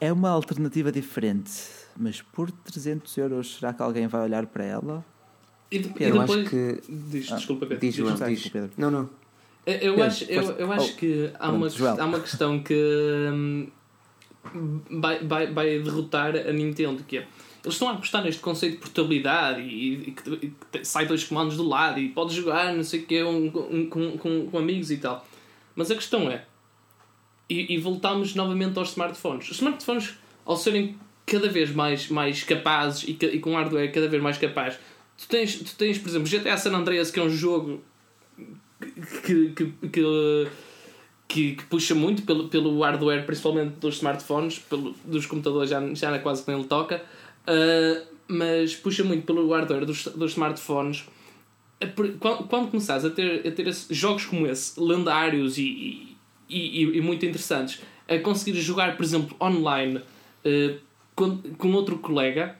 é 0.00 0.12
uma 0.12 0.28
alternativa 0.28 0.92
diferente, 0.92 1.50
mas 1.96 2.20
por 2.20 2.50
300 2.50 3.16
euros 3.16 3.56
será 3.56 3.72
que 3.72 3.80
alguém 3.82 4.06
vai 4.06 4.20
olhar 4.22 4.44
para 4.46 4.64
ela? 4.64 5.04
E, 5.70 5.78
de- 5.78 5.88
Pedro, 5.88 6.16
eu 6.16 6.20
depois. 6.20 6.40
acho 6.40 6.50
que. 6.50 6.80
Diz, 6.92 7.32
Ah, 7.32 7.36
desculpa, 7.36 7.64
Pedro. 7.66 7.80
Diz. 7.80 7.94
João, 7.94 8.14
Diz, 8.14 8.40
diz. 8.42 8.48
Pedro. 8.52 8.70
Não, 8.76 8.90
não. 8.90 9.08
Eu, 9.64 9.78
Pedro, 9.94 10.02
acho, 10.04 10.24
eu, 10.24 10.42
eu 10.58 10.72
acho 10.72 10.92
Oh, 10.92 10.96
que 10.96 11.30
há 11.34 11.38
pronto, 11.38 11.56
uma, 11.56 11.68
Joel. 11.70 11.96
há 12.02 12.04
uma 12.04 12.20
questão 12.20 12.62
que 12.62 12.74
hum, 13.32 13.68
vai, 15.00 15.24
vai, 15.24 15.52
vai 15.52 15.78
derrotar 15.78 16.34
a 16.36 16.52
Nintendo, 16.52 17.02
que 17.04 17.18
é 17.18 17.26
eles 17.64 17.74
estão 17.74 17.88
a 17.88 17.92
apostar 17.92 18.24
neste 18.24 18.40
conceito 18.40 18.74
de 18.74 18.78
portabilidade 18.80 19.60
e, 19.60 20.14
e, 20.42 20.52
e, 20.74 20.84
sai 20.84 21.06
dois 21.06 21.22
comandos 21.22 21.56
do 21.56 21.62
lado 21.62 22.00
e 22.00 22.08
podes 22.08 22.34
jogar, 22.34 22.74
não 22.74 22.82
sei 22.82 23.00
o 23.00 23.06
que, 23.06 23.22
um, 23.22 23.46
um, 23.46 23.86
com, 23.88 24.18
com, 24.18 24.46
com 24.46 24.58
amigos 24.58 24.90
e 24.90 24.96
tal. 24.96 25.24
Mas 25.76 25.90
a 25.90 25.94
questão 25.94 26.28
é, 26.28 26.44
e, 27.48 27.74
e 27.74 27.78
voltamos 27.78 28.34
novamente 28.34 28.78
aos 28.78 28.90
smartphones. 28.90 29.48
Os 29.50 29.56
smartphones, 29.56 30.14
ao 30.44 30.56
serem 30.56 30.96
cada 31.24 31.48
vez 31.48 31.72
mais, 31.72 32.08
mais 32.08 32.42
capazes 32.42 33.04
e, 33.04 33.12
e 33.26 33.38
com 33.38 33.54
hardware 33.54 33.92
cada 33.92 34.08
vez 34.08 34.20
mais 34.20 34.38
capaz, 34.38 34.78
tu 35.16 35.28
tens, 35.28 35.56
tu 35.56 35.76
tens, 35.76 35.98
por 35.98 36.08
exemplo, 36.08 36.28
GTA 36.28 36.56
San 36.56 36.74
Andreas, 36.74 37.10
que 37.10 37.20
é 37.20 37.22
um 37.22 37.30
jogo 37.30 37.80
que, 39.24 39.50
que, 39.50 39.72
que, 39.88 40.48
que, 41.28 41.54
que 41.54 41.64
puxa 41.66 41.94
muito 41.94 42.22
pelo, 42.22 42.48
pelo 42.48 42.80
hardware, 42.80 43.24
principalmente 43.24 43.76
dos 43.76 43.96
smartphones, 43.96 44.58
pelo, 44.58 44.94
dos 45.04 45.26
computadores 45.26 45.70
já, 45.70 45.94
já 45.94 46.18
quase 46.18 46.44
nem 46.48 46.58
ele 46.58 46.66
toca. 46.66 47.04
Uh, 47.46 48.12
mas 48.28 48.74
puxa 48.74 49.04
muito 49.04 49.24
pelo 49.26 49.50
hardware 49.50 49.84
dos, 49.84 50.06
dos 50.06 50.32
smartphones. 50.32 51.04
É 51.80 51.86
quando, 51.86 52.44
quando 52.46 52.70
começares 52.70 53.04
a 53.04 53.10
ter, 53.10 53.46
a 53.46 53.50
ter 53.50 53.66
esse, 53.66 53.92
jogos 53.92 54.24
como 54.24 54.46
esse, 54.46 54.80
lendários 54.80 55.58
e, 55.58 56.16
e, 56.48 56.84
e, 56.84 56.98
e, 56.98 57.00
muito 57.00 57.26
interessantes, 57.26 57.80
a 58.08 58.18
conseguir 58.18 58.58
jogar, 58.60 58.96
por 58.96 59.04
exemplo, 59.04 59.36
online 59.40 59.98
uh, 59.98 60.78
com, 61.14 61.38
com 61.38 61.72
outro 61.72 61.98
colega, 61.98 62.56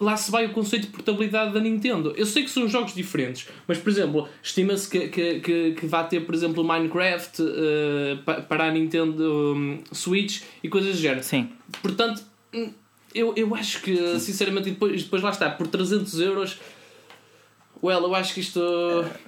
lá 0.00 0.16
se 0.16 0.30
vai 0.30 0.46
o 0.46 0.52
conceito 0.52 0.86
de 0.86 0.92
portabilidade 0.92 1.54
da 1.54 1.60
Nintendo. 1.60 2.12
Eu 2.16 2.26
sei 2.26 2.42
que 2.42 2.50
são 2.50 2.68
jogos 2.68 2.94
diferentes, 2.94 3.48
mas 3.66 3.78
por 3.78 3.90
exemplo, 3.90 4.28
estima-se 4.42 4.90
que, 4.90 5.08
que, 5.08 5.40
que, 5.40 5.72
que 5.72 5.86
vai 5.86 6.06
ter, 6.08 6.20
por 6.26 6.34
exemplo, 6.34 6.64
Minecraft 6.64 7.42
uh, 7.42 8.42
para 8.48 8.64
a 8.64 8.70
Nintendo 8.72 9.54
um, 9.54 9.78
Switch 9.92 10.42
e 10.62 10.68
coisas 10.68 10.96
do 10.96 11.00
género. 11.00 11.22
Sim. 11.22 11.50
Portanto, 11.80 12.22
hum, 12.52 12.70
eu, 13.14 13.32
eu 13.36 13.54
acho 13.54 13.82
que, 13.82 14.18
sinceramente, 14.18 14.70
depois, 14.70 15.04
depois 15.04 15.22
lá 15.22 15.30
está, 15.30 15.50
por 15.50 15.66
300 15.66 16.20
euros. 16.20 16.58
Well, 17.82 18.02
eu 18.02 18.14
acho 18.14 18.34
que 18.34 18.40
isto 18.40 18.60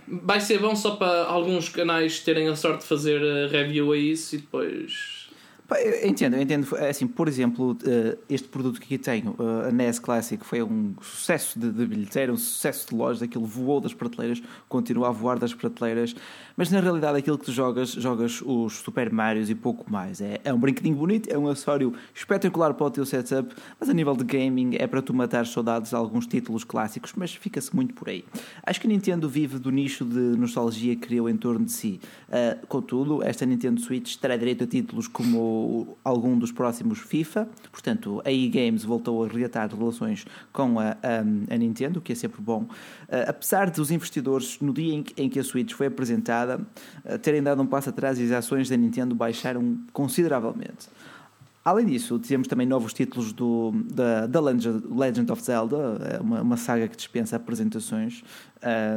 vai 0.06 0.40
ser 0.40 0.60
bom 0.60 0.76
só 0.76 0.92
para 0.94 1.24
alguns 1.24 1.68
canais 1.68 2.20
terem 2.20 2.48
a 2.48 2.54
sorte 2.54 2.82
de 2.82 2.86
fazer 2.86 3.20
review 3.50 3.92
a 3.92 3.96
isso 3.96 4.36
e 4.36 4.38
depois 4.38 5.24
eu 5.80 6.08
entendo, 6.08 6.36
eu 6.36 6.42
entendo. 6.42 6.76
É 6.76 6.90
assim, 6.90 7.06
por 7.06 7.26
exemplo, 7.26 7.76
eh, 7.86 8.18
este 8.28 8.48
produto 8.48 8.78
que 8.78 8.84
aqui 8.84 8.98
tenho, 8.98 9.34
eh, 9.38 9.68
a 9.68 9.72
NES 9.72 9.98
Classic, 9.98 10.44
foi 10.44 10.62
um 10.62 10.94
sucesso 11.00 11.58
de, 11.58 11.70
de 11.70 11.86
bilheteira, 11.86 12.32
um 12.32 12.36
sucesso 12.36 12.88
de 12.88 12.94
loja, 12.94 13.24
aquilo 13.24 13.46
voou 13.46 13.80
das 13.80 13.94
prateleiras, 13.94 14.42
continua 14.68 15.08
a 15.08 15.10
voar 15.10 15.38
das 15.38 15.54
prateleiras, 15.54 16.14
mas 16.56 16.70
na 16.70 16.80
realidade 16.80 17.18
aquilo 17.18 17.38
que 17.38 17.46
tu 17.46 17.52
jogas, 17.52 17.90
jogas 17.90 18.42
os 18.44 18.74
Super 18.74 19.10
Marios 19.12 19.50
e 19.50 19.54
pouco 19.54 19.90
mais. 19.90 20.20
É, 20.20 20.40
é 20.44 20.52
um 20.52 20.58
brinquedinho 20.58 20.96
bonito, 20.96 21.28
é 21.30 21.38
um 21.38 21.48
acessório 21.48 21.92
espetacular 22.14 22.74
para 22.74 22.86
o 22.86 22.90
teu 22.90 23.04
setup, 23.04 23.54
mas 23.78 23.88
a 23.88 23.92
nível 23.92 24.16
de 24.16 24.24
gaming 24.24 24.76
é 24.76 24.86
para 24.86 25.02
tu 25.02 25.12
matar 25.12 25.46
saudades 25.46 25.90
de 25.90 25.96
alguns 25.96 26.26
títulos 26.26 26.64
clássicos, 26.64 27.12
mas 27.16 27.34
fica-se 27.34 27.74
muito 27.74 27.94
por 27.94 28.08
aí. 28.08 28.24
Acho 28.64 28.80
que 28.80 28.86
a 28.86 28.90
Nintendo 28.90 29.28
vive 29.28 29.58
do 29.58 29.70
nicho 29.70 30.04
de 30.04 30.18
nostalgia 30.38 30.94
que 30.94 31.02
criou 31.02 31.28
em 31.28 31.36
torno 31.36 31.64
de 31.64 31.72
si. 31.72 32.00
Uh, 32.28 32.66
contudo, 32.66 33.22
esta 33.22 33.44
Nintendo 33.44 33.80
Switch 33.80 34.16
terá 34.16 34.36
direito 34.36 34.64
a 34.64 34.66
títulos 34.66 35.08
como 35.08 35.96
algum 36.04 36.38
dos 36.38 36.52
próximos 36.52 36.98
FIFA. 36.98 37.48
Portanto, 37.70 38.22
a 38.24 38.30
E-Games 38.30 38.84
voltou 38.84 39.24
a 39.24 39.28
reatar 39.28 39.74
relações 39.74 40.26
com 40.52 40.78
a, 40.78 40.96
a, 41.02 41.54
a, 41.54 41.56
Nintendo, 41.56 41.98
o 41.98 42.02
que 42.02 42.12
é 42.12 42.14
sempre 42.14 42.40
bom. 42.40 42.66
Uh, 43.14 43.28
apesar 43.28 43.70
dos 43.70 43.92
investidores, 43.92 44.58
no 44.60 44.72
dia 44.74 44.92
em 45.16 45.28
que, 45.28 45.38
a 45.38 45.44
Switch 45.44 45.72
foi 45.72 45.86
apresentada, 45.86 46.60
uh, 47.04 47.18
terem 47.20 47.40
dado 47.40 47.62
um 47.62 47.66
passo 47.66 47.90
atrás 47.90 48.18
e 48.18 48.24
as 48.24 48.32
ações 48.32 48.68
da 48.68 48.76
Nintendo 48.76 49.14
baixaram 49.14 49.78
consideravelmente. 49.92 50.88
Além 51.64 51.86
disso, 51.86 52.18
temos 52.18 52.48
também 52.48 52.66
novos 52.66 52.92
títulos 52.92 53.32
do, 53.32 53.72
da, 53.92 54.26
da 54.26 54.40
Legend, 54.40 55.30
of 55.30 55.42
Zelda, 55.42 55.76
é 56.12 56.20
uma, 56.20 56.42
uma 56.42 56.56
saga 56.56 56.88
que 56.88 56.96
dispensa 56.96 57.36
apresentações. 57.36 58.24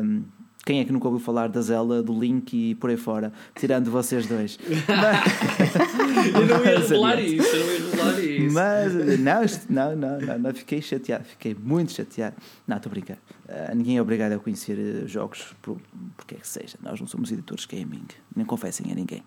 Um, 0.03 0.23
quem 0.67 0.81
é 0.81 0.83
que 0.85 0.91
nunca 0.91 1.07
ouviu 1.07 1.23
falar 1.23 1.47
da 1.47 1.61
Zelda, 1.61 2.03
do 2.03 2.19
Link 2.19 2.53
e 2.53 2.75
por 2.75 2.89
aí 2.89 2.97
fora? 2.97 3.31
Tirando 3.55 3.89
vocês 3.89 4.27
dois. 4.27 4.59
Mas, 4.85 6.35
eu 6.35 6.45
não 6.45 6.65
ia 6.65 6.79
revelar 6.79 7.21
isso, 7.21 7.55
eu 7.55 7.65
não 7.65 7.73
ia 7.73 7.79
revelar 7.79 8.19
isso. 8.19 8.53
Mas, 8.53 9.67
não, 9.69 9.95
não, 9.95 10.19
não, 10.19 10.39
não, 10.39 10.53
fiquei 10.53 10.81
chateado, 10.81 11.23
fiquei 11.23 11.55
muito 11.55 11.93
chateado. 11.93 12.35
Não, 12.67 12.75
estou 12.75 12.89
a 12.89 12.91
brincar. 12.91 13.15
Uh, 13.47 13.75
ninguém 13.77 13.95
é 13.95 14.01
obrigado 14.01 14.33
a 14.33 14.39
conhecer 14.39 14.77
uh, 14.77 15.07
jogos, 15.07 15.55
por, 15.61 15.77
por 16.17 16.25
que 16.25 16.35
é 16.35 16.37
que 16.37 16.47
seja. 16.47 16.77
Nós 16.83 16.99
não 16.99 17.07
somos 17.07 17.31
editores 17.31 17.65
gaming, 17.65 18.03
nem 18.35 18.45
confessem 18.45 18.91
a 18.91 18.95
ninguém. 18.95 19.23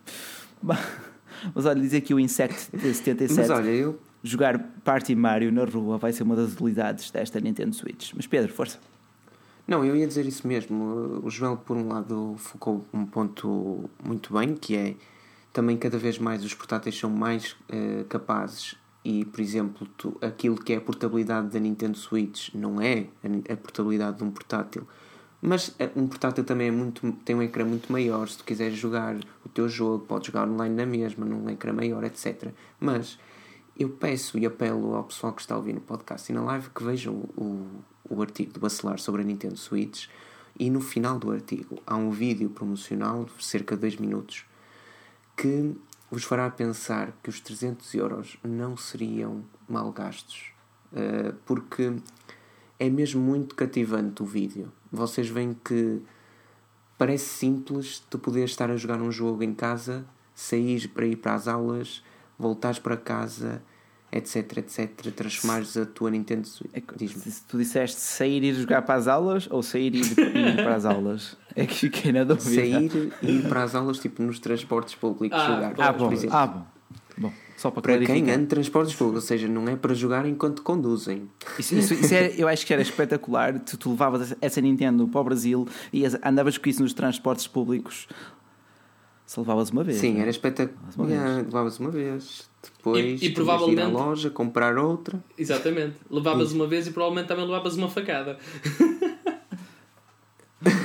Mas 0.62 1.64
olha, 1.64 1.80
dizer 1.80 2.02
que 2.02 2.12
o 2.12 2.20
Insect 2.20 2.76
de 2.76 2.92
77. 2.92 3.40
Mas 3.40 3.48
olha, 3.48 3.70
eu. 3.70 3.98
Jogar 4.22 4.58
Party 4.84 5.14
Mario 5.14 5.50
na 5.50 5.64
rua 5.64 5.96
vai 5.96 6.12
ser 6.12 6.22
uma 6.22 6.36
das 6.36 6.52
utilidades 6.52 7.10
desta 7.10 7.40
Nintendo 7.40 7.74
Switch. 7.74 8.12
Mas 8.14 8.26
Pedro, 8.26 8.52
força. 8.52 8.78
Não, 9.70 9.84
eu 9.84 9.94
ia 9.94 10.04
dizer 10.04 10.26
isso 10.26 10.48
mesmo. 10.48 11.20
O 11.22 11.30
Joel, 11.30 11.56
por 11.56 11.76
um 11.76 11.86
lado, 11.86 12.34
focou 12.38 12.84
um 12.92 13.06
ponto 13.06 13.88
muito 14.04 14.34
bem, 14.34 14.56
que 14.56 14.76
é 14.76 14.96
também 15.52 15.76
cada 15.76 15.96
vez 15.96 16.18
mais 16.18 16.44
os 16.44 16.52
portáteis 16.52 16.98
são 16.98 17.08
mais 17.08 17.52
uh, 17.52 18.04
capazes 18.08 18.74
e, 19.04 19.24
por 19.26 19.40
exemplo, 19.40 19.86
tu, 19.96 20.18
aquilo 20.20 20.56
que 20.56 20.72
é 20.72 20.76
a 20.78 20.80
portabilidade 20.80 21.50
da 21.50 21.60
Nintendo 21.60 21.96
Switch 21.96 22.52
não 22.52 22.80
é 22.80 23.06
a, 23.22 23.52
a 23.52 23.56
portabilidade 23.56 24.18
de 24.18 24.24
um 24.24 24.32
portátil. 24.32 24.88
Mas 25.40 25.72
eh, 25.78 25.88
um 25.94 26.08
portátil 26.08 26.42
também 26.42 26.66
é 26.66 26.72
muito, 26.72 27.12
tem 27.24 27.36
um 27.36 27.42
ecrã 27.42 27.64
muito 27.64 27.92
maior. 27.92 28.28
Se 28.28 28.38
tu 28.38 28.44
quiseres 28.44 28.76
jogar 28.76 29.14
o 29.46 29.48
teu 29.48 29.68
jogo, 29.68 30.04
podes 30.04 30.26
jogar 30.26 30.48
online 30.48 30.74
na 30.74 30.84
mesma, 30.84 31.24
num 31.24 31.48
ecrã 31.48 31.72
maior, 31.72 32.02
etc. 32.02 32.48
Mas 32.80 33.20
eu 33.78 33.88
peço 33.88 34.36
e 34.36 34.44
apelo 34.44 34.96
ao 34.96 35.04
pessoal 35.04 35.32
que 35.32 35.42
está 35.42 35.54
a 35.54 35.58
ouvir 35.58 35.74
no 35.74 35.80
podcast 35.80 36.30
e 36.30 36.34
na 36.34 36.42
live 36.42 36.70
que 36.70 36.82
vejam 36.82 37.14
o, 37.36 37.68
o 38.08 38.20
artigo 38.22 38.52
do 38.52 38.60
Bacelar 38.60 38.98
sobre 38.98 39.22
a 39.22 39.24
Nintendo 39.24 39.56
Switch 39.56 40.08
e 40.58 40.70
no 40.70 40.80
final 40.80 41.18
do 41.18 41.30
artigo 41.30 41.80
há 41.86 41.96
um 41.96 42.10
vídeo 42.10 42.50
promocional 42.50 43.24
de 43.24 43.44
cerca 43.44 43.74
de 43.74 43.82
2 43.82 43.96
minutos 43.96 44.44
que 45.36 45.74
vos 46.10 46.24
fará 46.24 46.50
pensar 46.50 47.12
que 47.22 47.30
os 47.30 47.40
300 47.40 47.94
euros 47.94 48.36
não 48.42 48.76
seriam 48.76 49.44
mal 49.68 49.90
gastos 49.92 50.52
uh, 50.92 51.34
porque 51.44 51.94
é 52.78 52.88
mesmo 52.88 53.20
muito 53.20 53.54
cativante 53.54 54.22
o 54.22 54.26
vídeo. 54.26 54.72
Vocês 54.90 55.28
veem 55.28 55.54
que 55.54 56.02
parece 56.96 57.26
simples 57.26 58.02
tu 58.10 58.18
poderes 58.18 58.50
estar 58.50 58.70
a 58.70 58.76
jogar 58.76 59.00
um 59.00 59.12
jogo 59.12 59.42
em 59.42 59.54
casa, 59.54 60.04
sair 60.34 60.88
para 60.88 61.06
ir 61.06 61.16
para 61.16 61.34
as 61.34 61.46
aulas, 61.46 62.02
voltares 62.38 62.78
para 62.78 62.96
casa 62.96 63.62
etc, 64.12 64.58
etc, 64.58 65.12
transformares 65.14 65.76
a 65.76 65.86
tua 65.86 66.10
Nintendo 66.10 66.46
Switch. 66.46 66.72
É, 66.72 67.06
se 67.06 67.42
tu 67.44 67.56
disseste 67.58 68.00
sair 68.00 68.42
e 68.42 68.48
ir 68.48 68.54
jogar 68.54 68.82
para 68.82 68.96
as 68.96 69.06
aulas 69.06 69.48
ou 69.50 69.62
sair 69.62 69.94
e 69.94 70.00
ir, 70.00 70.18
ir 70.18 70.56
para 70.56 70.74
as 70.74 70.84
aulas? 70.84 71.38
É 71.56 71.66
que 71.66 71.74
fiquei 71.74 72.12
na 72.12 72.22
dúvida. 72.22 72.48
Sair 72.48 73.12
e 73.20 73.30
ir 73.38 73.48
para 73.48 73.64
as 73.64 73.74
aulas, 73.74 73.98
tipo 73.98 74.22
nos 74.22 74.38
transportes 74.38 74.94
públicos, 74.94 75.36
ah, 75.36 75.46
jogar. 75.46 75.74
Ah, 75.78 75.92
bom, 75.92 76.10
ah, 76.30 76.46
bom. 76.46 76.66
bom. 77.18 77.32
Só 77.56 77.72
para, 77.72 77.82
para 77.82 78.06
quem 78.06 78.30
anda 78.30 78.46
transportes 78.46 78.94
públicos, 78.94 79.24
ou 79.24 79.26
seja, 79.26 79.48
não 79.48 79.68
é 79.68 79.74
para 79.74 79.92
jogar 79.92 80.24
enquanto 80.26 80.62
conduzem. 80.62 81.28
Isso, 81.58 81.74
isso, 81.74 81.94
isso 81.94 82.14
é, 82.14 82.32
eu 82.38 82.46
acho 82.46 82.64
que 82.64 82.72
era 82.72 82.80
espetacular. 82.80 83.58
Tu, 83.58 83.76
tu 83.76 83.90
levavas 83.90 84.34
essa 84.40 84.60
Nintendo 84.60 85.08
para 85.08 85.20
o 85.20 85.24
Brasil 85.24 85.68
e 85.92 86.04
andavas 86.24 86.56
com 86.56 86.68
isso 86.68 86.82
nos 86.82 86.94
transportes 86.94 87.48
públicos. 87.48 88.06
Só 89.26 89.42
levavas 89.42 89.70
uma 89.70 89.84
vez. 89.84 89.98
Sim, 89.98 90.20
era 90.20 90.30
espetacular. 90.30 91.10
Yeah, 91.10 91.42
levavas 91.42 91.78
uma 91.78 91.90
vez. 91.90 92.49
Depois 92.62 93.22
e, 93.22 93.26
e 93.26 93.30
provavelmente 93.30 93.78
ir 93.78 93.82
à 93.82 93.88
loja, 93.88 94.30
comprar 94.30 94.76
outra. 94.76 95.22
Exatamente. 95.38 95.96
Levavas 96.10 96.52
uma 96.52 96.66
vez 96.66 96.86
e 96.86 96.90
provavelmente 96.90 97.28
também 97.28 97.44
levavas 97.44 97.76
uma 97.76 97.88
facada. 97.88 98.38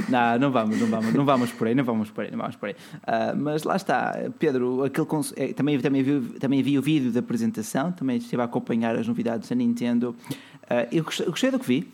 não, 0.10 0.40
não 0.40 0.52
vamos, 0.52 0.80
não 0.80 0.88
vamos, 0.88 1.14
não 1.14 1.26
vamos 1.26 1.52
por 1.52 1.68
aí, 1.68 1.76
não 1.76 1.84
vamos 1.84 2.10
por 2.10 2.24
aí, 2.24 2.32
não 2.32 2.38
vamos 2.38 2.56
por 2.56 2.70
aí. 2.70 2.76
Uh, 2.76 3.38
mas 3.38 3.64
lá 3.64 3.76
está, 3.76 4.16
Pedro, 4.40 4.84
aquele 4.84 5.08
é, 5.36 5.54
também, 5.54 5.80
também, 5.80 6.02
vi, 6.02 6.22
também 6.40 6.64
vi 6.64 6.80
o 6.80 6.82
vídeo 6.82 7.12
da 7.12 7.20
apresentação, 7.20 7.92
também 7.92 8.18
estive 8.18 8.42
a 8.42 8.46
acompanhar 8.46 8.96
as 8.96 9.08
novidades 9.08 9.50
da 9.50 9.56
Nintendo. 9.56 10.16
Uh, 10.64 10.88
eu, 10.92 11.04
gostei, 11.04 11.26
gostei 11.26 11.52
do 11.52 11.60
que 11.60 11.68
vi. 11.68 11.92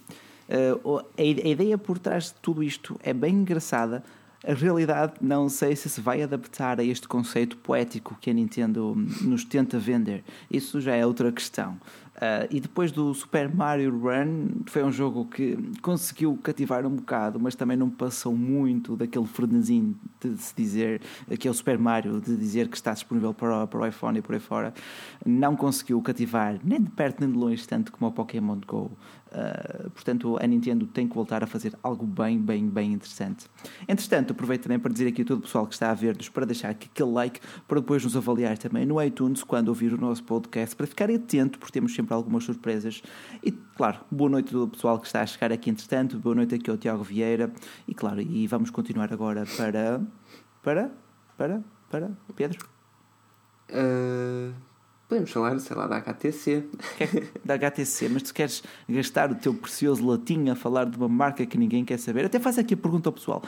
Uh, 0.47 0.99
a, 0.99 1.21
a 1.21 1.23
ideia 1.23 1.77
por 1.77 1.97
trás 1.97 2.25
de 2.25 2.33
tudo 2.35 2.61
isto 2.61 2.99
é 3.01 3.13
bem 3.13 3.33
engraçada 3.33 4.03
a 4.45 4.53
realidade 4.53 5.13
não 5.21 5.47
sei 5.49 5.75
se 5.75 5.87
se 5.87 6.01
vai 6.01 6.21
adaptar 6.21 6.79
a 6.79 6.83
este 6.83 7.07
conceito 7.07 7.57
poético 7.57 8.17
que 8.19 8.29
a 8.29 8.33
Nintendo 8.33 8.95
nos 9.21 9.43
tenta 9.43 9.77
vender. 9.77 10.23
Isso 10.49 10.81
já 10.81 10.95
é 10.95 11.05
outra 11.05 11.31
questão. 11.31 11.77
Uh, 12.15 12.45
e 12.51 12.59
depois 12.59 12.91
do 12.91 13.13
Super 13.13 13.53
Mario 13.53 13.97
Run, 13.97 14.63
foi 14.67 14.83
um 14.83 14.91
jogo 14.91 15.25
que 15.25 15.57
conseguiu 15.81 16.37
cativar 16.43 16.85
um 16.85 16.97
bocado, 16.97 17.39
mas 17.39 17.55
também 17.55 17.77
não 17.77 17.89
passou 17.89 18.35
muito 18.35 18.95
daquele 18.95 19.25
frenesim 19.25 19.95
de 20.19 20.37
se 20.37 20.53
dizer 20.55 21.01
que 21.39 21.47
é 21.47 21.51
o 21.51 21.53
Super 21.53 21.79
Mario, 21.79 22.19
de 22.21 22.35
dizer 22.35 22.67
que 22.67 22.75
está 22.75 22.93
disponível 22.93 23.33
para, 23.33 23.65
para 23.65 23.79
o 23.79 23.87
iPhone 23.87 24.19
e 24.19 24.21
por 24.21 24.35
aí 24.35 24.41
fora. 24.41 24.73
Não 25.25 25.55
conseguiu 25.55 25.99
cativar 26.01 26.59
nem 26.63 26.81
de 26.81 26.91
perto 26.91 27.21
nem 27.21 27.31
de 27.31 27.37
longe 27.37 27.67
tanto 27.67 27.91
como 27.91 28.11
o 28.11 28.13
Pokémon 28.13 28.59
Go. 28.67 28.91
Uh, 29.31 29.89
portanto, 29.91 30.37
a 30.41 30.45
Nintendo 30.45 30.85
tem 30.85 31.07
que 31.07 31.15
voltar 31.15 31.41
a 31.41 31.47
fazer 31.47 31.73
algo 31.81 32.05
bem, 32.05 32.37
bem, 32.37 32.67
bem 32.67 32.91
interessante. 32.93 33.47
Entretanto, 33.87 34.31
aproveito 34.31 34.63
também 34.63 34.77
para 34.77 34.91
dizer 34.91 35.07
aqui 35.07 35.21
a 35.21 35.25
todo 35.25 35.39
o 35.39 35.41
pessoal 35.43 35.65
que 35.65 35.73
está 35.73 35.89
a 35.89 35.93
ver-nos 35.93 36.27
para 36.27 36.45
deixar 36.45 36.69
aquele 36.69 37.09
like 37.11 37.39
para 37.65 37.79
depois 37.79 38.03
nos 38.03 38.17
avaliar 38.17 38.57
também 38.57 38.85
no 38.85 39.01
iTunes 39.01 39.41
quando 39.41 39.69
ouvir 39.69 39.93
o 39.93 39.97
nosso 39.97 40.23
podcast, 40.23 40.75
para 40.75 40.85
ficar 40.85 41.09
atento, 41.09 41.57
porque 41.59 41.71
temos 41.71 41.95
sempre 41.95 42.13
algumas 42.13 42.43
surpresas. 42.43 43.01
E, 43.41 43.51
claro, 43.51 43.99
boa 44.11 44.29
noite 44.29 44.49
a 44.49 44.51
todo 44.51 44.63
o 44.63 44.69
pessoal 44.69 44.99
que 44.99 45.07
está 45.07 45.21
a 45.21 45.25
chegar 45.25 45.51
aqui 45.51 45.69
entretanto, 45.69 46.19
boa 46.19 46.35
noite 46.35 46.55
aqui 46.55 46.69
ao 46.69 46.77
Tiago 46.77 47.03
Vieira. 47.03 47.51
E, 47.87 47.93
claro, 47.93 48.21
e 48.21 48.45
vamos 48.47 48.69
continuar 48.69 49.13
agora 49.13 49.45
para. 49.55 50.01
Para? 50.61 50.91
Para? 51.37 51.63
Para? 51.89 52.11
Pedro? 52.35 52.67
Uh... 53.69 54.70
Podemos 55.11 55.29
falar, 55.29 55.59
sei 55.59 55.75
lá, 55.75 55.87
da 55.87 55.97
HTC. 55.97 56.63
Da 57.43 57.55
HTC, 57.55 58.07
mas 58.07 58.23
tu 58.23 58.33
queres 58.33 58.63
gastar 58.87 59.29
o 59.29 59.35
teu 59.35 59.53
precioso 59.53 60.07
latim 60.07 60.47
a 60.47 60.55
falar 60.55 60.85
de 60.85 60.95
uma 60.95 61.09
marca 61.09 61.45
que 61.45 61.57
ninguém 61.57 61.83
quer 61.83 61.99
saber? 61.99 62.23
Até 62.23 62.39
faz 62.39 62.57
aqui 62.57 62.75
a 62.75 62.77
pergunta 62.77 63.09
ao 63.09 63.13
pessoal: 63.13 63.43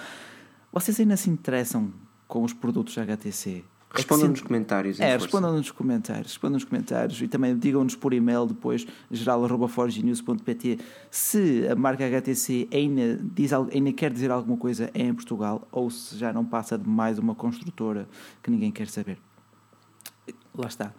vocês 0.73 0.99
ainda 0.99 1.15
se 1.15 1.29
interessam 1.29 1.93
com 2.27 2.43
os 2.43 2.51
produtos 2.51 2.95
da 2.95 3.03
HTC? 3.03 3.63
É 3.93 3.97
respondam 3.97 4.25
é 4.25 4.29
nos 4.31 4.41
comentários. 4.41 4.99
É, 4.99 5.15
respondam 5.15 5.53
nos 5.53 5.71
comentários. 5.71 6.33
Respondam 6.33 6.55
nos 6.55 6.65
comentários 6.65 7.21
e 7.21 7.29
também 7.29 7.57
digam-nos 7.57 7.95
por 7.95 8.13
e-mail 8.13 8.45
depois, 8.45 8.85
geral.forgenews.pt, 9.09 10.79
se 11.09 11.65
a 11.69 11.75
marca 11.77 12.05
HTC 12.05 12.67
ainda, 12.73 13.17
diz, 13.23 13.53
ainda 13.53 13.93
quer 13.93 14.11
dizer 14.11 14.31
alguma 14.31 14.57
coisa 14.57 14.91
em 14.93 15.13
Portugal 15.13 15.65
ou 15.71 15.89
se 15.89 16.17
já 16.17 16.33
não 16.33 16.43
passa 16.43 16.77
de 16.77 16.89
mais 16.89 17.17
uma 17.17 17.33
construtora 17.33 18.05
que 18.41 18.51
ninguém 18.51 18.69
quer 18.69 18.89
saber. 18.89 19.17
Lá 20.55 20.67
está. 20.67 20.93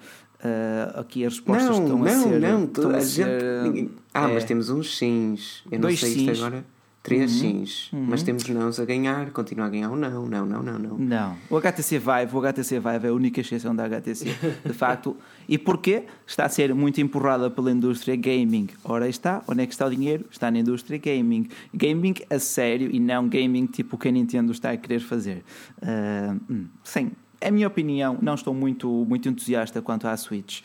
Uh, 0.45 1.01
aqui 1.01 1.25
as 1.25 1.35
respostas 1.35 1.71
não, 1.71 1.83
estão 1.85 1.99
não, 1.99 2.05
a 2.05 2.11
ser. 2.11 2.41
Não, 2.41 2.67
toda 2.67 2.97
a 2.99 3.01
gente. 3.01 3.15
Ser, 3.15 3.91
ah, 4.13 4.29
é, 4.29 4.35
mas 4.35 4.45
temos 4.45 4.69
uns 4.69 4.99
sims. 4.99 5.63
Eu 5.71 5.81
não 5.81 5.89
sei 5.89 6.11
sims. 6.11 6.33
isto 6.33 6.45
agora. 6.45 6.65
Três 7.03 7.33
uhum, 7.33 7.39
sims. 7.39 7.93
Uhum. 7.93 8.07
Mas 8.09 8.23
temos 8.23 8.49
nãos 8.49 8.81
a 8.81 8.85
ganhar, 8.87 9.31
continua 9.31 9.67
a 9.67 9.69
ganhar 9.69 9.91
o 9.91 9.97
não, 9.97 10.27
não, 10.27 10.47
não, 10.47 10.63
não, 10.63 10.79
não. 10.79 10.99
Não. 10.99 11.37
O 11.51 11.57
HTC 11.59 11.99
Vive, 11.99 12.35
o 12.35 12.39
HTC 12.41 12.81
Vive 12.81 13.07
é 13.07 13.11
a 13.11 13.13
única 13.13 13.43
exceção 13.43 13.77
da 13.77 13.85
HTC. 13.85 14.35
De 14.65 14.73
facto. 14.73 15.15
E 15.47 15.59
porquê? 15.59 16.05
Está 16.27 16.47
a 16.47 16.49
ser 16.49 16.75
muito 16.75 17.03
empurrada 17.03 17.51
pela 17.51 17.71
indústria 17.71 18.17
gaming. 18.17 18.69
Ora 18.83 19.07
está, 19.07 19.43
onde 19.47 19.63
é 19.63 19.67
que 19.67 19.73
está 19.73 19.85
o 19.87 19.91
dinheiro? 19.91 20.25
Está 20.31 20.51
na 20.51 20.59
indústria 20.59 20.99
gaming. 20.99 21.47
Gaming 21.75 22.15
a 22.31 22.39
sério 22.39 22.91
e 22.91 22.99
não 22.99 23.29
gaming 23.29 23.67
tipo 23.67 23.97
o 23.97 23.99
que 23.99 24.09
a 24.09 24.11
Nintendo 24.11 24.53
está 24.53 24.71
a 24.71 24.77
querer 24.79 25.01
fazer. 25.01 25.45
Uh, 25.83 26.65
sim, 26.83 27.13
a 27.45 27.51
minha 27.51 27.67
opinião, 27.67 28.19
não 28.21 28.35
estou 28.35 28.55
muito, 28.55 28.89
muito 28.89 29.29
entusiasta 29.29 29.81
quanto 29.83 30.09
à 30.09 30.17
Switch. 30.17 30.63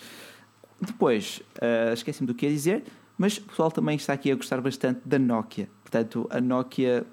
Depois, 0.81 1.41
uh, 1.57 1.93
esqueci-me 1.93 2.25
do 2.25 2.33
que 2.33 2.45
ia 2.45 2.51
dizer, 2.51 2.83
mas 3.17 3.37
o 3.37 3.41
pessoal 3.41 3.69
também 3.69 3.97
está 3.97 4.13
aqui 4.13 4.31
a 4.31 4.35
gostar 4.35 4.61
bastante 4.61 5.01
da 5.05 5.19
Nokia. 5.19 5.69
Portanto, 5.83 6.27
a 6.29 6.39
Nokia, 6.39 7.05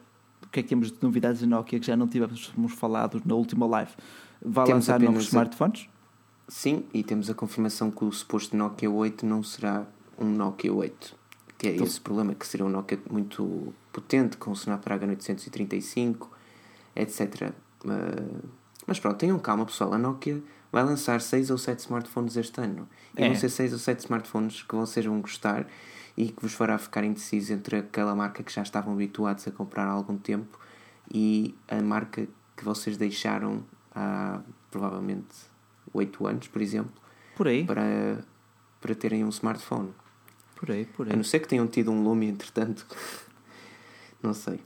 o 0.44 0.48
que 0.48 0.60
é 0.60 0.62
que 0.62 0.68
temos 0.68 0.92
de 0.92 0.98
novidades 1.02 1.40
da 1.40 1.46
Nokia 1.46 1.80
que 1.80 1.86
já 1.86 1.96
não 1.96 2.06
tivemos 2.06 2.52
falado 2.76 3.20
na 3.24 3.34
última 3.34 3.66
live? 3.66 3.90
Vai 4.40 4.66
temos 4.66 4.86
lançar 4.86 5.00
novos 5.00 5.24
smartphones? 5.24 5.88
Sim, 6.48 6.84
e 6.94 7.02
temos 7.02 7.28
a 7.28 7.34
confirmação 7.34 7.90
que 7.90 8.04
o 8.04 8.12
suposto 8.12 8.56
Nokia 8.56 8.88
8 8.88 9.26
não 9.26 9.42
será 9.42 9.84
um 10.16 10.26
Nokia 10.26 10.72
8. 10.72 11.16
Que 11.58 11.68
é 11.68 11.74
então, 11.74 11.86
esse 11.86 12.00
problema, 12.00 12.34
que 12.34 12.46
será 12.46 12.64
um 12.64 12.68
Nokia 12.68 13.00
muito 13.10 13.74
potente, 13.92 14.36
com 14.36 14.50
o 14.50 14.52
Snapdragon 14.52 15.08
835, 15.08 16.30
etc. 16.94 17.52
Uh, 17.84 18.48
mas 18.86 19.00
pronto, 19.00 19.18
tenham 19.18 19.38
calma, 19.38 19.66
pessoal. 19.66 19.92
A 19.92 19.98
Nokia 19.98 20.42
vai 20.70 20.84
lançar 20.84 21.20
6 21.20 21.50
ou 21.50 21.58
7 21.58 21.80
smartphones 21.80 22.36
este 22.36 22.60
ano. 22.60 22.88
E 23.16 23.22
é. 23.22 23.28
vão 23.28 23.36
ser 23.36 23.48
6 23.48 23.72
ou 23.72 23.78
7 23.78 24.00
smartphones 24.00 24.62
que 24.62 24.74
vocês 24.74 25.04
vão 25.04 25.20
gostar 25.20 25.66
e 26.16 26.28
que 26.28 26.42
vos 26.42 26.52
fará 26.52 26.78
ficar 26.78 27.04
indeciso 27.04 27.52
entre 27.52 27.76
aquela 27.78 28.14
marca 28.14 28.42
que 28.42 28.52
já 28.52 28.62
estavam 28.62 28.94
habituados 28.94 29.46
a 29.46 29.50
comprar 29.50 29.86
há 29.86 29.90
algum 29.90 30.16
tempo 30.16 30.58
e 31.12 31.54
a 31.68 31.80
marca 31.82 32.26
que 32.56 32.64
vocês 32.64 32.96
deixaram 32.96 33.64
há 33.94 34.40
provavelmente 34.70 35.34
8 35.92 36.26
anos, 36.26 36.48
por 36.48 36.62
exemplo. 36.62 36.92
Por 37.36 37.48
aí. 37.48 37.64
Para, 37.64 38.24
para 38.80 38.94
terem 38.94 39.24
um 39.24 39.28
smartphone. 39.28 39.92
Por 40.54 40.70
aí, 40.70 40.86
por 40.86 41.06
aí. 41.06 41.12
A 41.12 41.16
não 41.16 41.24
ser 41.24 41.40
que 41.40 41.48
tenham 41.48 41.66
tido 41.66 41.90
um 41.90 42.02
Lumia 42.02 42.30
entretanto. 42.30 42.86
não 44.22 44.32
sei. 44.32 44.60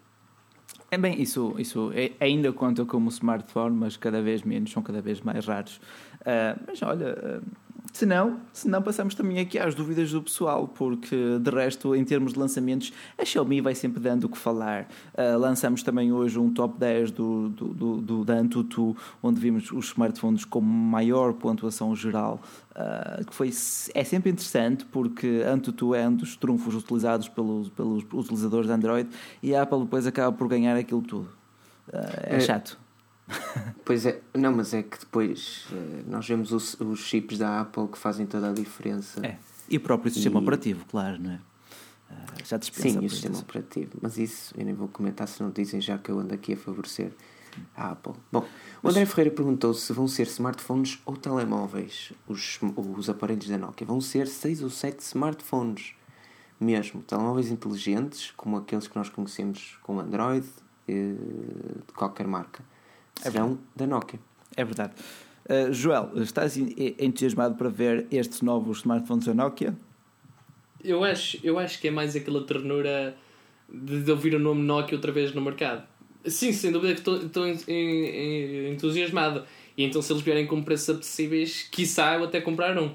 É 0.92 0.98
bem, 0.98 1.22
isso, 1.22 1.54
isso 1.56 1.92
é, 1.94 2.12
ainda 2.18 2.52
conta 2.52 2.84
como 2.84 3.08
smartphone, 3.10 3.76
mas 3.76 3.96
cada 3.96 4.20
vez 4.20 4.42
menos, 4.42 4.72
são 4.72 4.82
cada 4.82 5.00
vez 5.00 5.20
mais 5.20 5.46
raros. 5.46 5.76
Uh, 6.20 6.60
mas 6.66 6.82
olha, 6.82 7.40
uh, 7.40 7.46
se 7.92 8.06
não, 8.06 8.40
se 8.52 8.68
não, 8.68 8.80
passamos 8.80 9.14
também 9.14 9.38
aqui 9.40 9.58
às 9.58 9.74
dúvidas 9.74 10.12
do 10.12 10.22
pessoal, 10.22 10.68
porque 10.68 11.38
de 11.38 11.50
resto, 11.50 11.94
em 11.94 12.04
termos 12.04 12.32
de 12.32 12.38
lançamentos, 12.38 12.92
a 13.18 13.24
Xiaomi 13.24 13.60
vai 13.60 13.74
sempre 13.74 14.00
dando 14.00 14.24
o 14.24 14.28
que 14.28 14.38
falar. 14.38 14.88
Uh, 15.14 15.38
lançamos 15.38 15.82
também 15.82 16.12
hoje 16.12 16.38
um 16.38 16.52
top 16.52 16.78
10 16.78 17.10
do, 17.10 17.48
do, 17.48 17.68
do, 17.68 17.96
do 18.00 18.24
da 18.24 18.34
Antutu, 18.34 18.96
onde 19.22 19.40
vimos 19.40 19.70
os 19.72 19.86
smartphones 19.86 20.44
com 20.44 20.60
maior 20.60 21.32
pontuação 21.34 21.94
geral, 21.94 22.40
uh, 22.70 23.24
que 23.24 23.34
foi, 23.34 23.48
é 23.94 24.04
sempre 24.04 24.30
interessante, 24.30 24.84
porque 24.86 25.42
Antutu 25.46 25.94
é 25.94 26.08
um 26.08 26.14
dos 26.14 26.36
trunfos 26.36 26.74
utilizados 26.74 27.28
pelos, 27.28 27.68
pelos 27.70 28.04
utilizadores 28.12 28.66
de 28.66 28.72
Android 28.72 29.08
e 29.42 29.54
a 29.54 29.62
Apple 29.62 29.80
depois 29.80 30.06
acaba 30.06 30.36
por 30.36 30.48
ganhar 30.48 30.76
aquilo 30.76 31.02
tudo. 31.02 31.28
Uh, 31.88 31.96
é, 32.24 32.36
é 32.36 32.40
chato. 32.40 32.78
Pois 33.84 34.06
é, 34.06 34.20
não, 34.34 34.52
mas 34.52 34.74
é 34.74 34.82
que 34.82 34.98
depois 34.98 35.66
eh, 35.72 36.02
nós 36.06 36.26
vemos 36.26 36.52
os, 36.52 36.78
os 36.80 37.00
chips 37.00 37.38
da 37.38 37.60
Apple 37.60 37.88
que 37.88 37.98
fazem 37.98 38.26
toda 38.26 38.50
a 38.50 38.52
diferença. 38.52 39.24
É. 39.24 39.36
E 39.68 39.76
o 39.76 39.80
próprio 39.80 40.12
sistema 40.12 40.38
e... 40.38 40.42
operativo, 40.42 40.84
claro, 40.86 41.20
não 41.20 41.32
é? 41.32 41.40
Eh, 42.10 42.14
já 42.44 42.56
dispensa 42.56 43.00
Sim, 43.00 43.06
o 43.06 43.10
sistema 43.10 43.38
operativo. 43.38 43.92
Mas 44.00 44.18
isso 44.18 44.54
eu 44.56 44.64
nem 44.64 44.74
vou 44.74 44.88
comentar 44.88 45.26
se 45.28 45.42
não 45.42 45.50
dizem 45.50 45.80
já 45.80 45.98
que 45.98 46.10
eu 46.10 46.18
ando 46.18 46.34
aqui 46.34 46.52
a 46.52 46.56
favorecer 46.56 47.12
a 47.76 47.90
Apple. 47.90 48.12
Bom, 48.30 48.46
o 48.82 48.88
André 48.88 49.04
Ferreira 49.06 49.34
perguntou 49.34 49.74
se 49.74 49.92
vão 49.92 50.06
ser 50.06 50.26
smartphones 50.28 51.00
ou 51.04 51.16
telemóveis 51.16 52.12
os, 52.28 52.60
os 52.96 53.10
aparelhos 53.10 53.48
da 53.48 53.58
Nokia. 53.58 53.86
Vão 53.86 54.00
ser 54.00 54.28
6 54.28 54.62
ou 54.62 54.70
7 54.70 55.00
smartphones 55.00 55.94
mesmo. 56.60 57.02
Telemóveis 57.02 57.50
inteligentes, 57.50 58.32
como 58.36 58.56
aqueles 58.56 58.86
que 58.86 58.96
nós 58.96 59.08
conhecemos 59.08 59.78
com 59.82 59.98
Android, 59.98 60.46
eh, 60.86 61.14
de 61.86 61.92
qualquer 61.94 62.26
marca 62.26 62.62
serão 63.22 63.58
é 63.76 63.78
da 63.78 63.86
Nokia. 63.86 64.18
É 64.56 64.64
verdade. 64.64 64.92
Uh, 65.48 65.72
Joel, 65.72 66.10
estás 66.16 66.56
entusiasmado 66.56 67.54
para 67.56 67.68
ver 67.68 68.06
estes 68.10 68.42
novos 68.42 68.78
smartphones 68.78 69.26
da 69.26 69.34
Nokia? 69.34 69.74
Eu 70.82 71.04
acho, 71.04 71.38
eu 71.42 71.58
acho 71.58 71.80
que 71.80 71.88
é 71.88 71.90
mais 71.90 72.16
aquela 72.16 72.44
ternura 72.44 73.14
de, 73.68 74.02
de 74.02 74.10
ouvir 74.10 74.34
o 74.34 74.38
nome 74.38 74.62
Nokia 74.62 74.96
outra 74.96 75.12
vez 75.12 75.34
no 75.34 75.40
mercado. 75.40 75.82
Sim, 76.24 76.52
sem 76.52 76.70
dúvida 76.70 76.94
que 76.94 77.00
estou 77.00 77.46
entusiasmado. 78.72 79.44
E 79.76 79.84
então, 79.84 80.02
se 80.02 80.12
eles 80.12 80.22
vierem 80.22 80.46
com 80.46 80.62
preços 80.62 80.98
acessíveis, 80.98 81.66
quiçá 81.70 82.14
eu 82.14 82.24
até 82.24 82.40
comprar 82.40 82.76
um. 82.78 82.88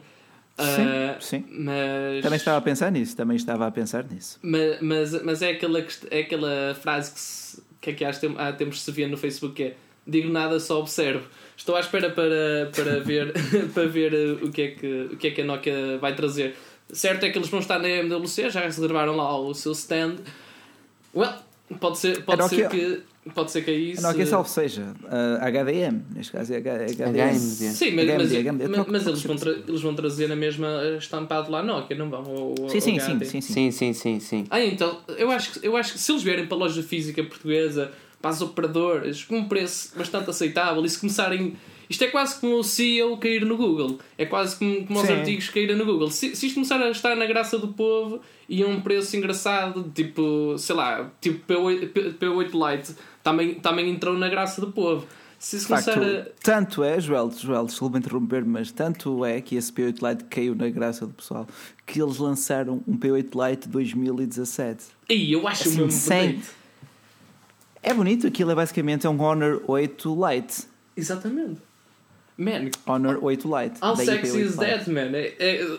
Sim, 0.58 0.84
uh, 0.84 1.22
sim. 1.22 1.46
Mas... 1.50 2.22
Também 2.22 2.38
estava 2.38 2.58
a 2.58 2.62
pensar 2.62 2.92
nisso, 2.92 3.16
também 3.16 3.36
estava 3.36 3.68
a 3.68 3.72
pensar 3.72 4.06
nisso. 4.06 4.40
Mas, 4.42 4.82
mas, 4.82 5.24
mas 5.24 5.42
é, 5.42 5.52
aquela, 5.52 5.86
é 6.12 6.20
aquela 6.20 6.76
frase 6.76 7.12
que, 7.14 7.20
se, 7.20 7.64
que 7.82 7.90
aqui 7.90 8.06
há 8.06 8.54
tempos 8.54 8.82
se 8.82 8.92
via 8.92 9.08
no 9.08 9.18
Facebook 9.18 9.56
que 9.56 9.64
é 9.64 9.76
digo 10.06 10.30
nada, 10.30 10.60
só 10.60 10.80
observo. 10.80 11.28
Estou 11.58 11.76
à 11.76 11.80
espera 11.80 12.10
para, 12.10 12.72
para 12.76 12.99
ver, 13.03 13.34
para 13.74 13.88
ver 13.88 14.14
uh, 14.14 14.45
o, 14.45 14.51
que 14.51 14.62
é 14.62 14.68
que, 14.72 15.10
o 15.14 15.18
que 15.18 15.28
é 15.28 15.32
que 15.32 15.41
a 15.41 15.45
Nokia 15.45 15.97
vai 15.99 16.16
trazer. 16.16 16.56
Certo 16.91 17.26
é 17.26 17.30
que 17.30 17.38
eles 17.38 17.49
vão 17.49 17.60
estar 17.60 17.80
na 17.80 17.89
MWC, 17.89 18.49
já 18.51 18.62
reservaram 18.62 19.16
lá 19.16 19.38
o 19.39 19.53
seu 19.53 19.72
stand. 19.72 20.18
Well, 21.16 21.34
pode 21.80 21.97
ser, 21.97 22.24
pode 22.24 22.41
Nokia, 22.41 22.70
ser 22.70 22.70
que. 22.70 23.03
Pode 23.34 23.49
ser 23.49 23.64
que 23.64 23.72
é 23.72 23.74
isso. 23.74 24.06
A 24.06 24.10
Nokia 24.12 24.26
salvo 24.28 24.47
seja 24.47 24.84
uh, 24.84 25.43
HDM, 25.43 26.03
neste 26.14 26.32
caso 26.32 26.53
é 26.53 26.58
HDM. 26.58 27.34
Sim, 27.34 27.91
mas, 27.91 28.06
HMD, 28.06 28.18
mas, 28.18 28.32
HMD. 28.32 28.68
mas, 28.68 28.88
mas 28.88 29.08
eles, 29.08 29.24
vão 29.24 29.36
eles 29.68 29.82
vão 29.82 29.95
trazer 29.95 30.30
na 30.30 30.36
mesma 30.36 30.68
estampado 30.99 31.49
lá 31.49 31.64
Nokia, 31.64 31.97
não 31.97 32.08
vão? 32.08 32.24
Ou, 32.24 32.70
sim, 32.70 32.80
sim, 32.80 32.99
sim, 32.99 33.20
sim, 33.24 33.41
sim, 33.41 33.72
sim, 33.72 33.93
sim, 33.93 34.20
sim. 34.20 34.45
Ah, 34.51 34.64
então, 34.64 34.99
eu 35.18 35.32
acho, 35.32 35.60
eu 35.64 35.76
acho 35.76 35.93
que 35.93 35.99
se 35.99 36.12
eles 36.12 36.22
vierem 36.22 36.45
para 36.45 36.56
a 36.56 36.60
loja 36.60 36.84
física 36.84 37.24
portuguesa 37.24 37.91
para 38.26 38.32
as 38.32 38.42
operadoras 38.42 39.24
com 39.24 39.38
um 39.38 39.48
preço 39.48 39.96
bastante 39.96 40.28
aceitável 40.32 40.84
e 40.84 40.90
se 40.90 40.98
começarem. 41.00 41.56
Isto 41.88 42.06
é 42.06 42.08
quase 42.08 42.40
como 42.40 42.58
o 42.58 42.64
CEO 42.64 43.16
cair 43.20 43.46
no 43.46 43.56
Google. 43.56 44.00
É 44.18 44.26
quase 44.26 44.56
como, 44.56 44.84
como 44.88 45.00
os 45.00 45.08
artigos 45.08 45.50
caírem 45.50 45.76
no 45.76 45.86
Google. 45.86 46.10
Se, 46.10 46.36
se 46.36 46.48
isto 46.48 46.56
começar 46.56 46.82
a 46.82 46.90
estar 46.90 47.16
na 47.16 47.28
graça 47.28 47.60
do 47.60 47.68
povo 47.68 48.20
e 48.50 48.64
a 48.64 48.68
um 48.68 48.82
preço 48.82 49.16
engraçado, 49.16 49.92
tipo, 49.94 50.58
sei 50.58 50.76
lá, 50.76 51.12
tipo 51.22 51.46
P8, 51.54 52.18
P8 52.18 52.72
Lite, 52.72 52.96
também, 53.24 53.54
também 53.54 53.88
entrou 53.92 54.18
na 54.18 54.28
graça 54.28 54.60
do 54.60 54.72
povo. 54.72 55.06
se 55.38 55.60
facto, 55.60 55.94
começar 55.94 56.04
a. 56.22 56.26
tanto 56.42 56.84
é, 56.84 57.00
Joel, 57.00 57.30
Joel, 57.32 57.68
desculpa 57.68 58.00
interromper, 58.00 58.44
mas 58.44 58.72
tanto 58.72 59.24
é 59.24 59.40
que 59.40 59.56
esse 59.56 59.72
P8 59.72 60.10
Lite 60.10 60.24
caiu 60.24 60.56
na 60.56 60.70
graça 60.70 61.06
do 61.06 61.14
pessoal 61.14 61.46
que 61.86 62.02
eles 62.02 62.18
lançaram 62.18 62.82
um 62.88 62.98
P8 62.98 63.50
Lite 63.52 63.70
2017. 63.70 64.86
Ih, 65.10 65.34
eu 65.34 65.48
acho 65.48 65.68
Assim, 65.68 65.78
mesmo 65.78 65.92
sem- 65.92 66.28
bonito. 66.32 66.64
É 67.86 67.94
bonito, 67.94 68.26
aquilo 68.26 68.50
é 68.50 68.56
basicamente 68.56 69.08
um 69.08 69.22
Honor 69.22 69.62
8 69.68 70.18
Lite. 70.28 70.64
Exatamente. 70.98 71.62
Man, 72.36 72.72
Honor 72.88 73.24
8 73.24 73.48
Lite. 73.48 73.80
How 73.80 73.96
sexy 73.96 74.38
P8 74.38 74.46
is 74.46 74.56
that, 74.56 74.90
man? 74.90 75.12
É, 75.14 75.36
é, 75.38 75.78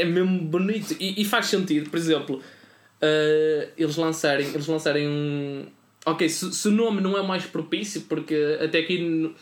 é 0.00 0.04
mesmo 0.04 0.40
bonito. 0.40 0.96
E, 0.98 1.22
e 1.22 1.24
faz 1.24 1.46
sentido, 1.46 1.88
por 1.88 1.96
exemplo, 1.96 2.38
uh, 2.38 3.70
eles 3.78 3.96
lançarem, 3.96 4.48
eles 4.48 4.66
lançarem 4.66 5.08
um. 5.08 5.66
Ok, 6.04 6.28
se, 6.28 6.52
se 6.52 6.66
o 6.66 6.72
nome 6.72 7.00
não 7.00 7.16
é 7.16 7.22
mais 7.22 7.46
propício, 7.46 8.00
porque 8.02 8.58
até 8.60 8.80
aqui 8.80 9.32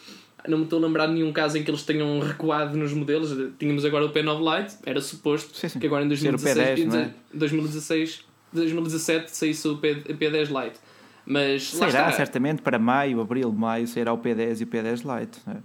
não 0.47 0.59
me 0.59 0.65
estou 0.65 0.79
a 0.81 0.87
lembrar 0.87 1.07
de 1.07 1.15
nenhum 1.15 1.33
caso 1.33 1.57
em 1.57 1.65
que 1.65 1.71
eles 1.71 1.83
tenham 1.83 2.21
recuado 2.21 2.77
nos 2.77 2.93
modelos. 2.93 3.35
Tínhamos 3.59 3.87
agora 3.87 4.05
o 4.05 4.13
P9 4.13 4.61
Lite, 4.61 4.77
era 4.85 5.01
suposto 5.01 5.57
Sim, 5.57 5.71
sim. 5.71 5.79
que 5.79 5.87
agora 5.87 6.05
em 6.05 6.15
Ser 6.15 6.29
o 6.29 6.37
2016, 6.37 6.79
P10, 6.79 6.93
não 6.93 6.99
é? 6.99 7.11
2016 7.33 8.25
2017 8.53 9.35
saísse 9.35 9.67
o 9.67 9.79
P, 9.79 9.95
P10 9.95 10.49
Lite. 10.49 10.79
Mas 11.25 11.71
Sairá 11.71 12.09
está. 12.09 12.13
certamente 12.13 12.63
para 12.63 12.79
maio, 12.79 13.21
abril, 13.21 13.53
maio, 13.53 13.87
sairá 13.87 14.13
o 14.13 14.19
P10 14.19 14.61
e 14.61 14.65
o 14.65 14.67
P10 14.67 15.21
Lite. 15.21 15.39
é? 15.49 15.57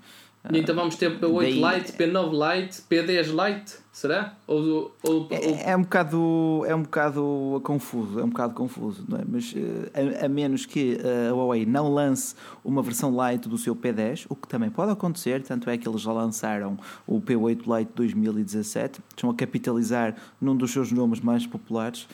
Então 0.54 0.74
vamos 0.74 0.96
ter 0.96 1.20
P8 1.20 1.40
Daí- 1.62 1.76
Lite, 1.80 1.92
P9 1.94 2.32
Lite, 2.32 2.82
P10 2.90 3.28
Lite, 3.34 3.76
será? 3.92 4.34
Ou, 4.48 4.62
ou, 4.62 4.94
ou- 5.04 5.28
É, 5.30 5.72
é 5.72 5.76
um 5.76 5.82
bocado 5.82 6.64
é 6.66 6.74
um 6.74 6.84
bocado 6.84 7.60
confuso, 7.66 8.18
é 8.20 8.24
um 8.24 8.30
bocado 8.30 8.54
confuso, 8.54 9.04
não 9.10 9.18
é? 9.18 9.24
Mas 9.28 9.54
eh, 9.58 10.22
a, 10.22 10.26
a 10.26 10.30
menos 10.30 10.66
que 10.66 11.02
eh, 11.04 11.28
a 11.30 11.34
Huawei 11.34 11.66
não 11.66 11.94
lance 11.94 12.34
uma 12.64 12.82
versão 12.82 13.14
light 13.14 13.50
do 13.50 13.58
seu 13.58 13.76
P10, 13.76 14.26
o 14.30 14.36
que 14.38 14.48
também 14.48 14.70
pode 14.70 14.92
acontecer, 14.94 15.42
tanto 15.44 15.70
é 15.70 15.78
que 15.78 15.86
eles 15.90 16.00
já 16.00 16.14
lançaram 16.14 16.78
o 17.06 17.20
P8 17.20 17.64
Lite 17.80 17.92
2017, 17.94 19.02
estão 19.10 19.30
a 19.30 19.34
capitalizar 19.36 20.16
num 20.40 20.56
dos 20.56 20.72
seus 20.72 20.94
nomes 20.94 21.20
mais 21.20 21.46
populares. 21.46 22.08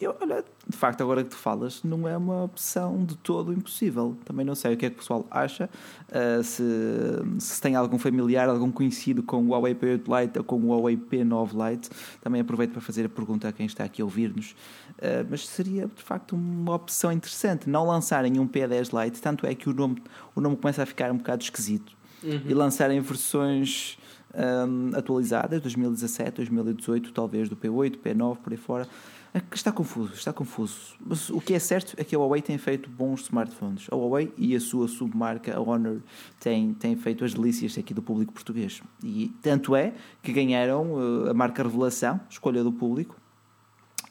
Eu, 0.00 0.16
olha, 0.20 0.44
de 0.68 0.76
facto, 0.76 1.00
agora 1.00 1.24
que 1.24 1.30
tu 1.30 1.36
falas, 1.36 1.82
não 1.82 2.08
é 2.08 2.16
uma 2.16 2.44
opção 2.44 3.04
de 3.04 3.16
todo 3.16 3.52
impossível. 3.52 4.16
Também 4.24 4.44
não 4.44 4.54
sei 4.54 4.74
o 4.74 4.76
que 4.76 4.86
é 4.86 4.90
que 4.90 4.96
o 4.96 4.98
pessoal 4.98 5.26
acha, 5.30 5.68
ah, 6.10 6.42
se, 6.42 6.62
se 7.38 7.60
tem 7.60 7.74
algum 7.74 7.98
familiar, 7.98 8.48
algum 8.48 8.70
conhecido 8.70 9.22
com 9.22 9.44
o 9.44 9.48
Huawei 9.48 9.74
P8 9.74 10.20
Lite 10.20 10.38
ou 10.38 10.44
com 10.44 10.56
o 10.56 10.68
Huawei 10.68 10.96
P9 10.96 11.70
Lite. 11.70 11.90
Também 12.20 12.40
aproveito 12.40 12.72
para 12.72 12.80
fazer 12.80 13.06
a 13.06 13.08
pergunta 13.08 13.48
a 13.48 13.52
quem 13.52 13.66
está 13.66 13.84
aqui 13.84 14.02
a 14.02 14.04
ouvir-nos. 14.04 14.54
Ah, 15.00 15.24
mas 15.28 15.46
seria, 15.46 15.86
de 15.86 16.02
facto, 16.02 16.34
uma 16.34 16.74
opção 16.74 17.12
interessante. 17.12 17.68
Não 17.68 17.86
lançarem 17.86 18.38
um 18.38 18.46
P10 18.46 19.04
Lite, 19.04 19.20
tanto 19.20 19.46
é 19.46 19.54
que 19.54 19.68
o 19.68 19.72
nome, 19.72 20.02
o 20.34 20.40
nome 20.40 20.56
começa 20.56 20.82
a 20.82 20.86
ficar 20.86 21.10
um 21.10 21.16
bocado 21.16 21.42
esquisito. 21.42 21.96
E 22.48 22.54
lançarem 22.54 22.98
versões 23.00 23.98
hum, 24.34 24.90
atualizadas, 24.94 25.60
2017, 25.60 26.36
2018, 26.36 27.12
talvez 27.12 27.48
do 27.48 27.56
P8, 27.56 27.98
P9, 27.98 28.36
por 28.38 28.52
aí 28.52 28.56
fora. 28.56 28.88
Está 29.52 29.70
confuso, 29.70 30.14
está 30.14 30.32
confuso. 30.32 30.96
Mas 31.04 31.28
o 31.28 31.40
que 31.40 31.52
é 31.52 31.58
certo 31.58 31.94
é 31.98 32.04
que 32.04 32.14
a 32.14 32.18
Huawei 32.18 32.40
tem 32.40 32.56
feito 32.56 32.88
bons 32.88 33.22
smartphones. 33.22 33.86
A 33.90 33.94
Huawei 33.94 34.32
e 34.38 34.56
a 34.56 34.60
sua 34.60 34.88
submarca, 34.88 35.54
a 35.54 35.60
Honor, 35.60 36.00
têm, 36.40 36.72
têm 36.72 36.96
feito 36.96 37.24
as 37.24 37.34
delícias 37.34 37.76
aqui 37.76 37.92
do 37.92 38.00
público 38.00 38.32
português. 38.32 38.80
E 39.04 39.30
tanto 39.42 39.76
é 39.76 39.92
que 40.22 40.32
ganharam 40.32 41.26
eh, 41.26 41.30
a 41.30 41.34
marca 41.34 41.62
Revelação, 41.62 42.20
escolha 42.30 42.64
do 42.64 42.72
público, 42.72 43.16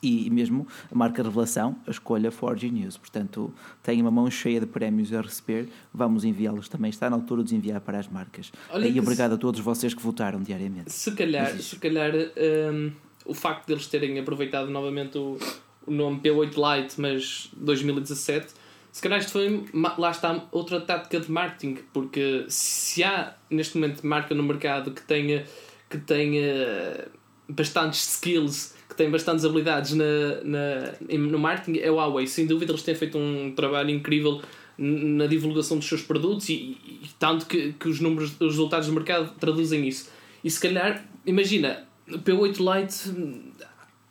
e 0.01 0.29
mesmo 0.29 0.67
a 0.91 0.95
marca 0.95 1.23
Revelação, 1.23 1.75
a 1.87 1.91
escolha 1.91 2.31
Forge 2.31 2.69
News. 2.69 2.97
Portanto, 2.97 3.53
tem 3.81 4.01
uma 4.01 4.11
mão 4.11 4.29
cheia 4.29 4.59
de 4.59 4.67
prémios 4.67 5.11
a 5.11 5.21
receber, 5.21 5.69
vamos 5.93 6.23
enviá-los 6.23 6.69
também. 6.69 6.89
Está 6.89 7.09
na 7.09 7.15
altura 7.15 7.43
de 7.43 7.47
os 7.47 7.53
enviar 7.53 7.81
para 7.81 7.97
as 7.97 8.07
marcas. 8.07 8.51
Olha 8.69 8.87
e 8.87 8.93
que 8.93 8.99
obrigado 8.99 9.33
a 9.33 9.37
todos 9.37 9.59
vocês 9.59 9.93
que 9.93 10.01
votaram 10.01 10.41
diariamente. 10.41 10.91
Se 10.91 11.11
calhar, 11.13 11.57
se 11.59 11.77
calhar 11.77 12.11
hum, 12.13 12.91
o 13.25 13.33
facto 13.33 13.67
deles 13.67 13.87
terem 13.87 14.19
aproveitado 14.19 14.69
novamente 14.69 15.17
o, 15.17 15.37
o 15.85 15.91
nome 15.91 16.19
P8 16.21 16.53
Lite, 16.55 17.01
mas 17.01 17.49
2017, 17.57 18.53
se 18.91 19.01
calhar 19.01 19.19
isto 19.19 19.31
foi, 19.31 19.65
lá 19.97 20.11
está, 20.11 20.45
outra 20.51 20.79
tática 20.79 21.19
de 21.19 21.29
marketing, 21.31 21.79
porque 21.93 22.45
se 22.47 23.03
há 23.03 23.35
neste 23.49 23.75
momento 23.77 24.05
marca 24.07 24.33
no 24.33 24.43
mercado 24.43 24.91
que 24.91 25.01
tenha, 25.01 25.45
que 25.89 25.97
tenha 25.97 27.07
bastantes 27.49 28.07
skills, 28.15 28.73
que 28.87 28.95
tem 28.95 29.09
bastantes 29.09 29.43
habilidades 29.43 29.93
na, 29.93 30.05
na, 30.43 31.17
no 31.17 31.37
marketing, 31.39 31.79
é 31.79 31.91
o 31.91 31.95
Huawei. 31.95 32.25
Sem 32.27 32.45
dúvida, 32.47 32.71
eles 32.71 32.83
têm 32.83 32.95
feito 32.95 33.17
um 33.17 33.53
trabalho 33.55 33.89
incrível 33.89 34.41
na 34.77 35.25
divulgação 35.27 35.77
dos 35.77 35.87
seus 35.87 36.01
produtos 36.01 36.49
e, 36.49 36.53
e- 36.53 36.99
e 37.03 37.09
tanto 37.19 37.45
que, 37.45 37.73
que 37.73 37.87
os 37.87 37.99
números, 37.99 38.31
os 38.39 38.51
resultados 38.55 38.87
do 38.87 38.93
mercado 38.93 39.33
traduzem 39.39 39.87
isso. 39.87 40.09
E 40.43 40.49
se 40.49 40.59
calhar, 40.59 41.05
imagina, 41.25 41.85
o 42.09 42.19
P8 42.19 42.57
Lite 42.59 43.53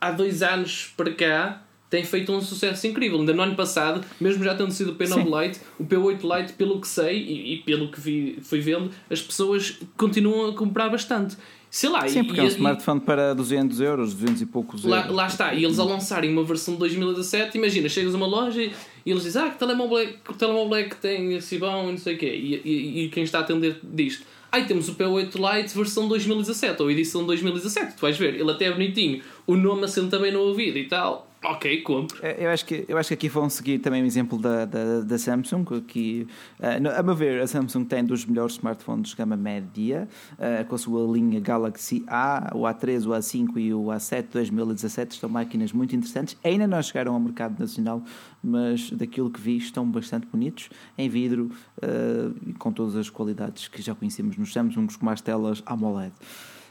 há 0.00 0.10
dois 0.10 0.42
anos 0.42 0.92
para 0.96 1.12
cá 1.12 1.62
tem 1.90 2.04
feito 2.04 2.32
um 2.32 2.40
sucesso 2.40 2.86
incrível. 2.86 3.20
Ainda 3.20 3.32
no 3.32 3.42
ano 3.42 3.54
passado, 3.54 4.04
mesmo 4.20 4.42
já 4.42 4.54
tendo 4.54 4.72
sido 4.72 4.92
o 4.92 4.94
P9 4.96 5.42
Lite, 5.42 5.60
o 5.78 5.84
P8 5.84 6.38
Lite, 6.38 6.52
pelo 6.54 6.80
que 6.80 6.88
sei 6.88 7.18
e, 7.18 7.54
e 7.54 7.56
pelo 7.58 7.88
que 7.90 8.00
vi, 8.00 8.38
fui 8.42 8.60
vendo, 8.60 8.90
as 9.08 9.22
pessoas 9.22 9.78
continuam 9.96 10.50
a 10.50 10.54
comprar 10.54 10.88
bastante. 10.88 11.36
Sei 11.70 11.88
lá, 11.88 12.06
Sim, 12.08 12.20
e- 12.20 12.24
porque 12.24 12.40
é 12.40 12.44
um 12.44 12.46
e- 12.46 12.50
smartphone 12.50 13.00
para 13.00 13.34
200 13.34 13.80
euros, 13.80 14.12
200 14.14 14.42
e 14.42 14.46
poucos 14.46 14.84
euros. 14.84 15.10
lá 15.10 15.26
está, 15.26 15.54
e 15.54 15.64
eles 15.64 15.78
a 15.78 15.84
lançarem 15.84 16.30
uma 16.32 16.44
versão 16.44 16.74
de 16.74 16.80
2017, 16.80 17.58
imagina, 17.58 17.88
chegas 17.88 18.14
a 18.14 18.16
uma 18.16 18.26
loja 18.26 18.62
e 18.62 18.72
e 19.06 19.10
eles 19.10 19.22
dizem, 19.22 19.42
ah, 19.42 19.50
que 19.50 19.58
telemóvel 19.58 19.98
é 19.98 20.06
que, 20.06 20.34
telemóvel 20.34 20.76
é 20.76 20.84
que 20.84 20.96
tem 20.96 21.34
esse 21.34 21.58
bom 21.58 21.88
e 21.88 21.92
não 21.92 21.98
sei 21.98 22.14
o 22.14 22.18
quê, 22.18 22.34
e, 22.34 22.54
e, 22.64 23.04
e 23.04 23.08
quem 23.10 23.22
está 23.22 23.38
a 23.38 23.40
atender 23.42 23.78
disto. 23.82 24.24
Aí 24.54 24.66
temos 24.66 24.88
o 24.88 24.94
P8 24.94 25.34
Lite 25.34 25.76
versão 25.76 26.06
2017, 26.06 26.80
ou 26.80 26.88
edição 26.88 27.26
2017, 27.26 27.96
tu 27.96 28.02
vais 28.02 28.16
ver, 28.16 28.36
ele 28.36 28.48
até 28.52 28.66
é 28.66 28.70
bonitinho, 28.70 29.20
o 29.48 29.56
nome 29.56 29.82
assenta 29.82 30.16
bem 30.16 30.30
no 30.30 30.38
ouvido 30.42 30.78
e 30.78 30.86
tal, 30.86 31.28
ok, 31.44 31.82
compro. 31.82 32.18
É, 32.22 32.44
Eu 32.44 32.50
acho, 32.50 32.64
que, 32.64 32.84
eu 32.88 32.96
acho 32.98 33.08
que 33.08 33.14
aqui 33.14 33.28
vão 33.28 33.48
seguir 33.48 33.78
também 33.78 34.02
o 34.02 34.06
exemplo 34.06 34.38
da, 34.38 34.64
da, 34.64 35.00
da 35.00 35.18
Samsung, 35.18 35.64
que, 35.86 36.26
eh, 36.60 36.76
a 36.96 37.02
meu 37.02 37.14
ver, 37.14 37.40
a 37.40 37.46
Samsung 37.46 37.84
tem 37.84 38.04
dos 38.04 38.24
melhores 38.24 38.54
smartphones 38.54 39.10
de 39.10 39.16
gama 39.16 39.36
média, 39.36 40.08
eh, 40.38 40.64
com 40.64 40.74
a 40.74 40.78
sua 40.78 41.12
linha 41.12 41.40
Galaxy 41.40 42.04
A, 42.06 42.50
o 42.54 42.62
A3, 42.62 43.06
o 43.06 43.10
A5 43.10 43.58
e 43.58 43.74
o 43.74 43.84
A7 43.86 44.26
2017, 44.32 45.12
estão 45.12 45.28
máquinas 45.28 45.72
muito 45.72 45.94
interessantes. 45.94 46.36
Ainda 46.42 46.66
não 46.66 46.82
chegaram 46.82 47.14
ao 47.14 47.20
mercado 47.20 47.58
nacional, 47.58 48.02
mas 48.42 48.90
daquilo 48.90 49.30
que 49.30 49.40
vi 49.40 49.56
estão 49.56 49.88
bastante 49.88 50.26
bonitos, 50.26 50.68
em 50.96 51.08
vidro, 51.08 51.50
eh, 51.82 52.30
com 52.58 52.72
todas 52.72 52.96
as 52.96 53.10
qualidades 53.10 53.68
que 53.68 53.80
já 53.82 53.94
conhecemos 53.94 54.36
nos 54.36 54.52
Samsungs, 54.52 54.96
como 54.96 55.10
as 55.10 55.20
telas 55.20 55.62
AMOLED. 55.66 56.12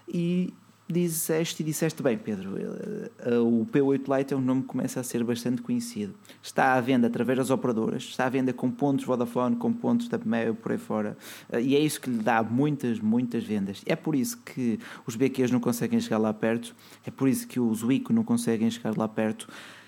E 0.07 0.53
disseste 0.87 1.63
e 1.63 1.65
disseste 1.65 2.03
bem, 2.03 2.17
Pedro. 2.17 2.57
eh, 2.57 3.11
eh, 3.19 3.37
O 3.39 3.65
P8 3.71 4.17
Lite 4.17 4.33
é 4.33 4.37
um 4.37 4.41
nome 4.41 4.61
que 4.61 4.67
começa 4.67 4.99
a 4.99 5.03
ser 5.03 5.23
bastante 5.23 5.61
conhecido. 5.61 6.13
Está 6.41 6.73
à 6.73 6.81
venda 6.81 7.07
através 7.07 7.37
das 7.37 7.49
operadoras, 7.49 8.03
está 8.03 8.25
à 8.25 8.29
venda 8.29 8.53
com 8.53 8.69
pontos 8.69 9.05
Vodafone, 9.05 9.55
com 9.55 9.71
pontos 9.73 10.07
da 10.07 10.19
Meo 10.23 10.53
por 10.55 10.71
aí 10.71 10.77
fora. 10.77 11.17
Eh, 11.51 11.61
E 11.61 11.75
é 11.75 11.79
isso 11.79 11.99
que 12.01 12.09
lhe 12.09 12.17
dá 12.17 12.43
muitas, 12.43 12.99
muitas 12.99 13.43
vendas. 13.43 13.81
É 13.85 13.95
por 13.95 14.13
isso 14.15 14.37
que 14.37 14.79
os 15.07 15.15
BQs 15.15 15.51
não 15.51 15.59
conseguem 15.59 15.99
chegar 15.99 16.17
lá 16.17 16.33
perto, 16.33 16.75
é 17.05 17.11
por 17.11 17.27
isso 17.29 17.47
que 17.47 17.59
os 17.59 17.83
Wico 17.83 18.11
não 18.13 18.23
conseguem 18.23 18.69
chegar 18.69 18.95
lá 18.97 19.07
perto. 19.07 19.47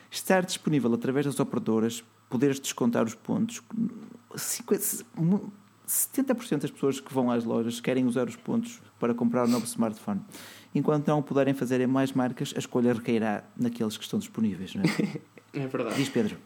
Estar 0.10 0.46
disponível 0.46 0.94
através 0.94 1.26
das 1.26 1.40
operadoras, 1.40 2.04
poderes 2.30 2.60
descontar 2.60 3.04
os 3.06 3.14
pontos. 3.14 3.62
50, 4.36 5.06
mu- 5.18 5.52
70% 5.88 6.62
das 6.62 6.72
pessoas 6.72 7.00
que 7.00 7.14
vão 7.14 7.30
às 7.30 7.44
lojas 7.44 7.80
querem 7.80 8.06
usar 8.06 8.28
os 8.28 8.36
pontos 8.36 8.82
para 9.00 9.14
comprar 9.14 9.46
um 9.46 9.50
novo 9.52 9.66
smartphone. 9.66 10.22
Enquanto 10.76 11.08
não 11.08 11.20
o 11.20 11.24
puderem 11.24 11.54
fazer 11.56 11.80
em 11.82 11.88
mais 11.88 12.12
marcas, 12.12 12.54
a 12.56 12.60
escolha 12.60 12.94
recairá 12.94 13.44
naqueles 13.58 13.98
que 13.98 14.04
estão 14.04 14.20
disponíveis. 14.20 14.76
Não 14.76 14.84
é? 14.84 15.20
É 15.58 15.68
verdade. 15.68 15.96
Diz 15.96 16.10
Pedro. 16.10 16.38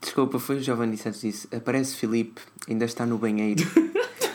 Desculpa, 0.00 0.38
foi 0.38 0.56
o 0.56 0.60
Giovanni 0.62 0.96
Santos 0.96 1.20
disse. 1.20 1.46
Aparece 1.54 1.94
Filipe, 1.94 2.40
ainda 2.66 2.86
está 2.86 3.04
no 3.04 3.18
banheiro. 3.18 3.62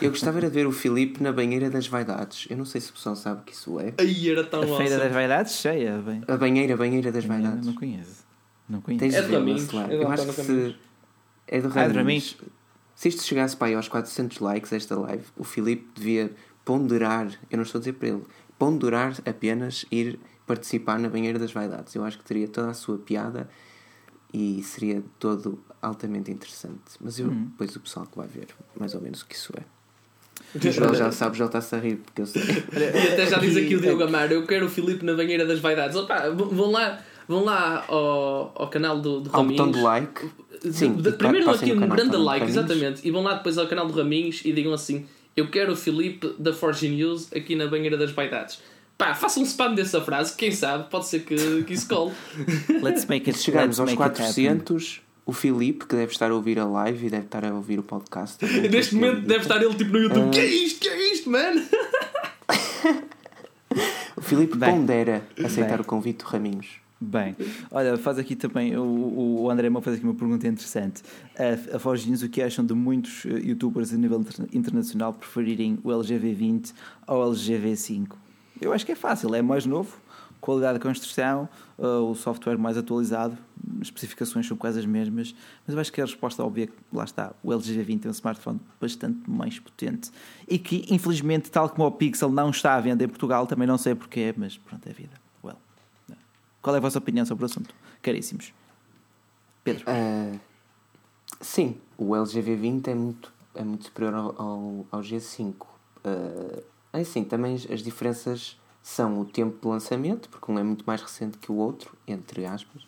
Eu 0.00 0.10
gostava 0.10 0.38
era 0.38 0.48
de 0.48 0.54
ver 0.54 0.64
o 0.66 0.70
Filipe 0.70 1.20
na 1.20 1.32
banheira 1.32 1.68
das 1.68 1.88
vaidades. 1.88 2.46
Eu 2.48 2.56
não 2.56 2.64
sei 2.64 2.80
se 2.80 2.90
o 2.90 2.92
pessoal 2.92 3.16
sabe 3.16 3.40
o 3.40 3.44
que 3.44 3.52
isso 3.52 3.80
é. 3.80 3.92
Aí 3.98 4.30
era 4.30 4.44
tão 4.44 4.60
A 4.62 4.66
Feira 4.66 4.82
awesome. 4.82 5.00
das 5.00 5.12
Vaidades 5.12 5.52
cheia. 5.56 5.98
Bem, 5.98 6.22
A 6.28 6.36
banheira, 6.36 6.74
a 6.74 6.76
banheira 6.76 7.10
das 7.10 7.24
vaidades. 7.24 7.66
não 7.66 7.74
conheço. 7.74 8.24
Não 8.68 8.80
conheço. 8.80 9.00
Tens 9.00 9.14
É 9.14 9.22
de 9.22 9.32
Raminhos, 9.34 9.62
Marcelar. 9.62 9.90
é 9.90 9.96
de 9.96 10.02
Eu 10.02 10.08
acho 10.08 10.26
que 10.26 10.32
se... 10.42 10.76
É 11.48 11.60
do 11.60 11.66
Ah, 11.66 11.70
de 11.70 11.76
Raminhos. 11.78 11.96
Raminhos. 11.96 12.36
Se 12.94 13.08
isto 13.08 13.22
chegasse 13.24 13.56
para 13.56 13.66
aí 13.68 13.74
aos 13.74 13.88
400 13.88 14.38
likes 14.38 14.72
esta 14.72 14.96
live, 14.96 15.24
o 15.36 15.42
Filipe 15.42 15.88
devia 15.96 16.30
ponderar, 16.64 17.26
eu 17.50 17.56
não 17.56 17.64
estou 17.64 17.78
a 17.78 17.80
dizer 17.80 17.94
para 17.94 18.08
ele, 18.08 18.22
ponderar 18.62 19.12
apenas 19.26 19.84
ir 19.90 20.20
participar 20.46 20.96
na 21.00 21.08
banheira 21.08 21.36
das 21.36 21.52
vaidades. 21.52 21.92
Eu 21.96 22.04
acho 22.04 22.16
que 22.18 22.24
teria 22.24 22.46
toda 22.46 22.70
a 22.70 22.74
sua 22.74 22.96
piada 22.96 23.48
e 24.32 24.62
seria 24.62 25.02
todo 25.18 25.58
altamente 25.80 26.30
interessante. 26.30 26.78
Mas 27.00 27.18
eu, 27.18 27.26
Hum. 27.26 27.46
depois 27.50 27.74
o 27.74 27.80
pessoal 27.80 28.06
que 28.06 28.16
vai 28.16 28.28
ver 28.28 28.46
mais 28.78 28.94
ou 28.94 29.00
menos 29.00 29.22
o 29.22 29.26
que 29.26 29.34
isso 29.34 29.52
é. 29.56 29.62
O 30.54 30.60
Joel 30.70 30.94
já 30.94 31.10
sabe, 31.10 31.36
já 31.36 31.46
está-se 31.46 31.74
a 31.74 31.78
rir 31.78 31.96
porque 31.96 32.22
eu 32.22 32.26
sei. 32.26 32.42
E 32.72 33.12
até 33.12 33.26
já 33.26 33.38
diz 33.38 33.56
aqui 33.56 33.74
o 33.74 33.80
Diogo 33.82 34.04
Amaro, 34.04 34.32
eu 34.32 34.46
quero 34.46 34.66
o 34.66 34.68
Filipe 34.68 35.04
na 35.04 35.14
banheira 35.14 35.44
das 35.44 35.58
vaidades. 35.58 35.96
Opa, 35.96 36.28
vão 36.30 36.70
lá, 36.70 37.00
vão 37.26 37.42
lá 37.44 37.84
ao, 37.88 38.52
ao 38.54 38.68
canal 38.70 39.00
do, 39.00 39.20
do 39.22 39.30
Ao 39.32 39.44
botão 39.44 39.66
Raminhos. 39.66 39.76
de 39.76 39.82
like. 39.82 40.30
Sim, 40.70 40.92
de- 40.94 41.12
primeiro 41.12 41.50
aqui 41.50 41.72
no 41.74 41.84
um 41.86 41.88
grande 41.88 42.16
like, 42.16 42.44
Raminhos. 42.46 42.56
exatamente, 42.56 43.08
e 43.08 43.10
vão 43.10 43.22
lá 43.24 43.34
depois 43.34 43.58
ao 43.58 43.66
canal 43.66 43.86
do 43.88 43.92
Raminhos 43.92 44.42
e 44.44 44.52
digam 44.52 44.72
assim: 44.72 45.06
Eu 45.36 45.48
quero 45.50 45.72
o 45.72 45.76
Filipe 45.76 46.34
da 46.38 46.52
Forge 46.52 46.88
News 46.88 47.32
aqui 47.32 47.54
na 47.56 47.66
banheira 47.66 47.96
das 47.96 48.12
baitadas. 48.12 48.60
Pá, 48.98 49.14
façam 49.14 49.42
um 49.42 49.46
spam 49.46 49.74
dessa 49.74 50.00
frase, 50.00 50.34
quem 50.36 50.52
sabe, 50.52 50.88
pode 50.90 51.06
ser 51.08 51.20
que, 51.24 51.64
que 51.64 51.72
isso 51.72 51.88
cole. 51.88 52.12
Let's 52.82 53.06
make 53.06 53.28
it 53.28 53.38
Se 53.38 53.44
chegarmos 53.46 53.80
aos 53.80 53.90
make 53.90 54.02
it 54.02 54.12
happen. 54.22 54.44
400, 54.58 55.00
o 55.24 55.32
Filipe, 55.32 55.86
que 55.86 55.96
deve 55.96 56.12
estar 56.12 56.30
a 56.30 56.34
ouvir 56.34 56.58
a 56.58 56.64
live 56.66 57.06
e 57.06 57.10
deve 57.10 57.24
estar 57.24 57.44
a 57.44 57.52
ouvir 57.54 57.78
o 57.78 57.82
podcast. 57.82 58.38
também, 58.38 58.68
Neste 58.70 58.94
momento 58.94 59.18
ele 59.18 59.26
deve 59.26 59.40
estar 59.42 59.62
ele 59.62 59.74
tipo 59.74 59.90
no 59.92 59.98
YouTube: 59.98 60.26
Ah. 60.28 60.30
Que 60.30 60.40
é 60.40 60.46
isto? 60.46 60.80
Que 60.80 60.88
é 60.88 61.12
isto, 61.12 61.30
mano? 61.30 61.62
O 64.14 64.20
Filipe 64.20 64.56
Bem. 64.56 64.70
pondera 64.70 65.26
aceitar 65.42 65.76
Bem. 65.76 65.80
o 65.80 65.84
convite 65.84 66.18
do 66.22 66.28
Raminhos. 66.28 66.66
Bem, 67.04 67.34
olha, 67.72 67.98
faz 67.98 68.16
aqui 68.16 68.36
também, 68.36 68.76
o, 68.76 69.40
o 69.42 69.50
André 69.50 69.68
Mão 69.68 69.82
faz 69.82 69.96
aqui 69.96 70.04
uma 70.04 70.14
pergunta 70.14 70.46
interessante. 70.46 71.02
A, 71.36 71.76
a 71.76 71.78
Forginhos, 71.80 72.22
o 72.22 72.28
que 72.28 72.40
acham 72.40 72.64
de 72.64 72.74
muitos 72.74 73.26
eh, 73.26 73.40
youtubers 73.40 73.92
a 73.92 73.96
nível 73.96 74.20
inter- 74.20 74.46
internacional 74.52 75.12
preferirem 75.12 75.80
o 75.82 75.88
LGV20 75.88 76.72
ao 77.04 77.20
LGV5? 77.32 78.12
Eu 78.60 78.72
acho 78.72 78.86
que 78.86 78.92
é 78.92 78.94
fácil, 78.94 79.34
é 79.34 79.42
mais 79.42 79.66
novo, 79.66 79.96
qualidade 80.40 80.78
de 80.78 80.84
construção, 80.84 81.48
eh, 81.76 81.84
o 81.84 82.14
software 82.14 82.56
mais 82.56 82.78
atualizado, 82.78 83.36
especificações 83.80 84.46
são 84.46 84.56
quase 84.56 84.78
as 84.78 84.86
mesmas, 84.86 85.34
mas 85.66 85.74
eu 85.74 85.80
acho 85.80 85.92
que 85.92 86.00
a 86.00 86.04
resposta 86.04 86.44
óbvia 86.44 86.66
é 86.66 86.96
lá 86.96 87.02
está, 87.02 87.32
o 87.42 87.48
LGV20 87.50 88.04
é 88.04 88.08
um 88.08 88.12
smartphone 88.12 88.60
bastante 88.80 89.28
mais 89.28 89.58
potente 89.58 90.08
e 90.48 90.56
que, 90.56 90.86
infelizmente, 90.88 91.50
tal 91.50 91.68
como 91.68 91.84
o 91.84 91.90
Pixel 91.90 92.30
não 92.30 92.50
está 92.50 92.76
à 92.76 92.80
venda 92.80 93.02
em 93.02 93.08
Portugal, 93.08 93.44
também 93.44 93.66
não 93.66 93.76
sei 93.76 93.96
porquê, 93.96 94.32
mas 94.36 94.56
pronto, 94.56 94.88
é 94.88 94.92
vida. 94.92 95.20
Qual 96.62 96.74
é 96.76 96.78
a 96.78 96.80
vossa 96.80 96.98
opinião 96.98 97.26
sobre 97.26 97.44
o 97.44 97.46
assunto? 97.46 97.74
Caríssimos. 98.00 98.54
Pedro. 99.64 99.84
Ah, 99.86 100.38
sim, 101.40 101.76
o 101.98 102.10
LGV20 102.10 102.88
é 102.88 102.94
muito, 102.94 103.32
é 103.54 103.64
muito 103.64 103.84
superior 103.84 104.14
ao, 104.14 104.40
ao, 104.40 104.86
ao 104.92 105.00
G5. 105.00 105.66
Ah, 106.04 106.62
é 106.92 107.04
sim, 107.04 107.24
também 107.24 107.54
as, 107.54 107.68
as 107.68 107.82
diferenças 107.82 108.56
são 108.82 109.20
o 109.20 109.24
tempo 109.24 109.60
de 109.60 109.66
lançamento, 109.66 110.28
porque 110.28 110.50
um 110.50 110.58
é 110.58 110.62
muito 110.62 110.84
mais 110.84 111.02
recente 111.02 111.38
que 111.38 111.50
o 111.50 111.56
outro, 111.56 111.96
entre 112.06 112.46
aspas, 112.46 112.86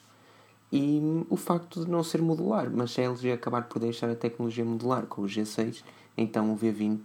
e 0.71 1.01
o 1.29 1.37
facto 1.37 1.85
de 1.85 1.91
não 1.91 2.03
ser 2.03 2.21
modular. 2.21 2.71
Mas 2.71 2.93
se 2.93 3.01
a 3.01 3.05
LG 3.05 3.33
acabar 3.33 3.65
por 3.65 3.79
deixar 3.79 4.11
a 4.11 4.15
tecnologia 4.15 4.65
modular 4.65 5.07
com 5.07 5.23
o 5.23 5.27
G6, 5.27 5.83
então 6.17 6.53
o 6.53 6.57
V20 6.57 7.01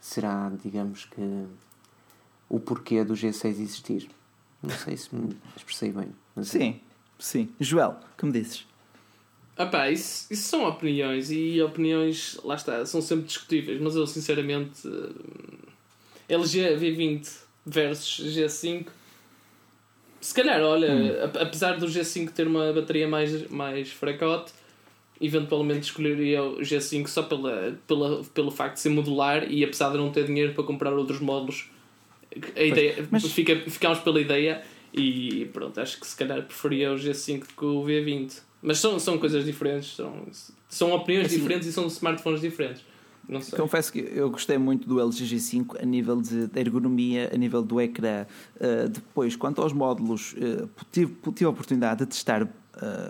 será, 0.00 0.50
digamos 0.62 1.06
que, 1.06 1.46
o 2.48 2.60
porquê 2.60 3.04
do 3.04 3.14
G6 3.14 3.46
existir. 3.46 4.10
Não 4.66 4.76
sei 4.76 4.96
se 4.96 5.14
me 5.14 5.36
expressei 5.56 5.92
bem. 5.92 6.08
Mas 6.34 6.48
Sim, 6.48 6.80
sim. 7.18 7.48
Joel, 7.60 7.96
que 8.18 8.24
me 8.26 8.32
dizes? 8.32 8.66
Ah 9.56 9.66
pá, 9.66 9.88
isso, 9.88 10.26
isso 10.32 10.48
são 10.48 10.66
opiniões 10.66 11.30
e 11.30 11.62
opiniões, 11.62 12.38
lá 12.42 12.56
está, 12.56 12.84
são 12.84 13.00
sempre 13.00 13.26
discutíveis, 13.26 13.80
mas 13.80 13.94
eu 13.94 14.04
sinceramente 14.04 14.82
eh, 14.88 16.34
LG 16.34 16.76
V20 16.76 17.30
versus 17.64 18.34
G5 18.34 18.86
se 20.20 20.32
calhar, 20.34 20.60
olha, 20.62 21.24
ap- 21.24 21.36
apesar 21.36 21.76
do 21.78 21.86
G5 21.86 22.32
ter 22.32 22.46
uma 22.46 22.72
bateria 22.72 23.06
mais, 23.06 23.46
mais 23.50 23.90
fracote, 23.92 24.52
eventualmente 25.20 25.82
escolheria 25.82 26.42
o 26.42 26.60
G5 26.60 27.06
só 27.08 27.22
pela, 27.22 27.76
pela, 27.86 28.24
pelo 28.24 28.50
facto 28.50 28.74
de 28.76 28.80
ser 28.80 28.88
modular 28.88 29.50
e 29.52 29.62
apesar 29.62 29.90
de 29.90 29.98
não 29.98 30.10
ter 30.10 30.24
dinheiro 30.26 30.54
para 30.54 30.64
comprar 30.64 30.92
outros 30.94 31.20
módulos, 31.20 31.70
a 32.56 32.62
ideia, 32.62 33.06
mas- 33.10 33.24
fica, 33.24 33.56
ficámos 33.68 34.00
pela 34.00 34.20
ideia 34.20 34.62
e 34.92 35.46
pronto, 35.52 35.80
acho 35.80 35.98
que 36.00 36.06
se 36.06 36.16
calhar 36.16 36.42
preferia 36.42 36.92
o 36.92 36.96
G5 36.96 37.40
do 37.40 37.46
que 37.46 37.64
o 37.64 37.82
V20. 37.84 38.40
Mas 38.62 38.78
são, 38.78 38.98
são 38.98 39.18
coisas 39.18 39.44
diferentes, 39.44 39.94
são, 39.94 40.26
são 40.68 40.92
opiniões 40.92 41.26
Assim- 41.26 41.36
diferentes 41.38 41.68
e 41.68 41.72
são 41.72 41.86
smartphones 41.86 42.40
diferentes. 42.40 42.82
Não 43.28 43.40
sei. 43.40 43.58
Confesso 43.58 43.90
que 43.90 44.00
eu 44.00 44.30
gostei 44.30 44.58
muito 44.58 44.86
do 44.86 45.00
LG 45.00 45.24
G5 45.24 45.82
a 45.82 45.86
nível 45.86 46.20
de, 46.20 46.46
de 46.46 46.60
ergonomia, 46.60 47.30
a 47.32 47.36
nível 47.38 47.62
do 47.62 47.80
ecrã. 47.80 48.26
Uh, 48.56 48.88
depois, 48.88 49.34
quanto 49.34 49.62
aos 49.62 49.72
módulos, 49.72 50.34
uh, 50.34 50.68
tive, 50.92 51.14
tive 51.34 51.46
a 51.46 51.48
oportunidade 51.48 52.00
de 52.00 52.06
testar 52.06 52.42
uh, 52.42 52.48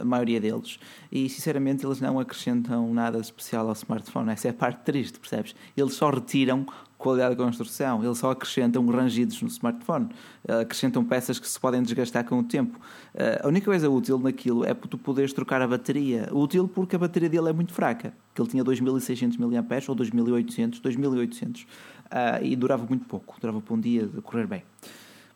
a 0.00 0.04
maioria 0.04 0.40
deles 0.40 0.78
e, 1.10 1.28
sinceramente, 1.28 1.84
eles 1.84 2.00
não 2.00 2.20
acrescentam 2.20 2.94
nada 2.94 3.18
especial 3.18 3.66
ao 3.66 3.72
smartphone. 3.72 4.30
Essa 4.30 4.46
é 4.48 4.50
a 4.52 4.54
parte 4.54 4.84
triste, 4.84 5.18
percebes? 5.18 5.52
Eles 5.76 5.94
só 5.94 6.10
retiram 6.10 6.64
qualidade 7.04 7.36
de 7.36 7.42
construção, 7.42 8.02
eles 8.02 8.16
só 8.16 8.30
acrescentam 8.30 8.84
rangidos 8.86 9.42
no 9.42 9.48
smartphone, 9.48 10.06
uh, 10.48 10.60
acrescentam 10.62 11.04
peças 11.04 11.38
que 11.38 11.46
se 11.46 11.60
podem 11.60 11.82
desgastar 11.82 12.24
com 12.24 12.38
o 12.38 12.42
tempo. 12.42 12.80
Uh, 13.14 13.44
a 13.44 13.48
única 13.48 13.66
coisa 13.66 13.90
útil 13.90 14.18
naquilo 14.18 14.64
é 14.64 14.72
tu 14.72 14.96
poderes 14.96 15.34
trocar 15.34 15.60
a 15.60 15.68
bateria. 15.68 16.30
Útil 16.32 16.66
porque 16.66 16.96
a 16.96 16.98
bateria 16.98 17.28
dele 17.28 17.50
é 17.50 17.52
muito 17.52 17.74
fraca, 17.74 18.14
que 18.34 18.40
ele 18.40 18.48
tinha 18.48 18.64
2600 18.64 19.36
mAh 19.36 19.46
ou 19.88 19.94
2800, 19.94 20.80
2800 20.80 21.66
ah, 22.10 22.40
e 22.40 22.56
durava 22.56 22.86
muito 22.86 23.04
pouco, 23.06 23.36
durava 23.40 23.60
para 23.60 23.74
um 23.74 23.80
dia 23.80 24.06
de 24.06 24.20
correr 24.22 24.46
bem. 24.46 24.62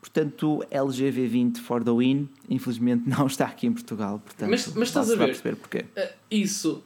Portanto, 0.01 0.64
LG 0.71 1.12
V20 1.12 1.59
for 1.59 1.85
the 1.85 1.91
win, 1.91 2.29
infelizmente 2.49 3.09
não 3.09 3.27
está 3.27 3.45
aqui 3.47 3.66
em 3.66 3.73
Portugal. 3.73 4.21
Portanto, 4.25 4.49
Mas- 4.49 4.73
mas 4.75 4.89
estás 4.89 5.11
a 5.11 5.16
ver? 5.16 5.27
perceber 5.27 5.57
porquê. 5.57 5.85
Isso 6.31 6.83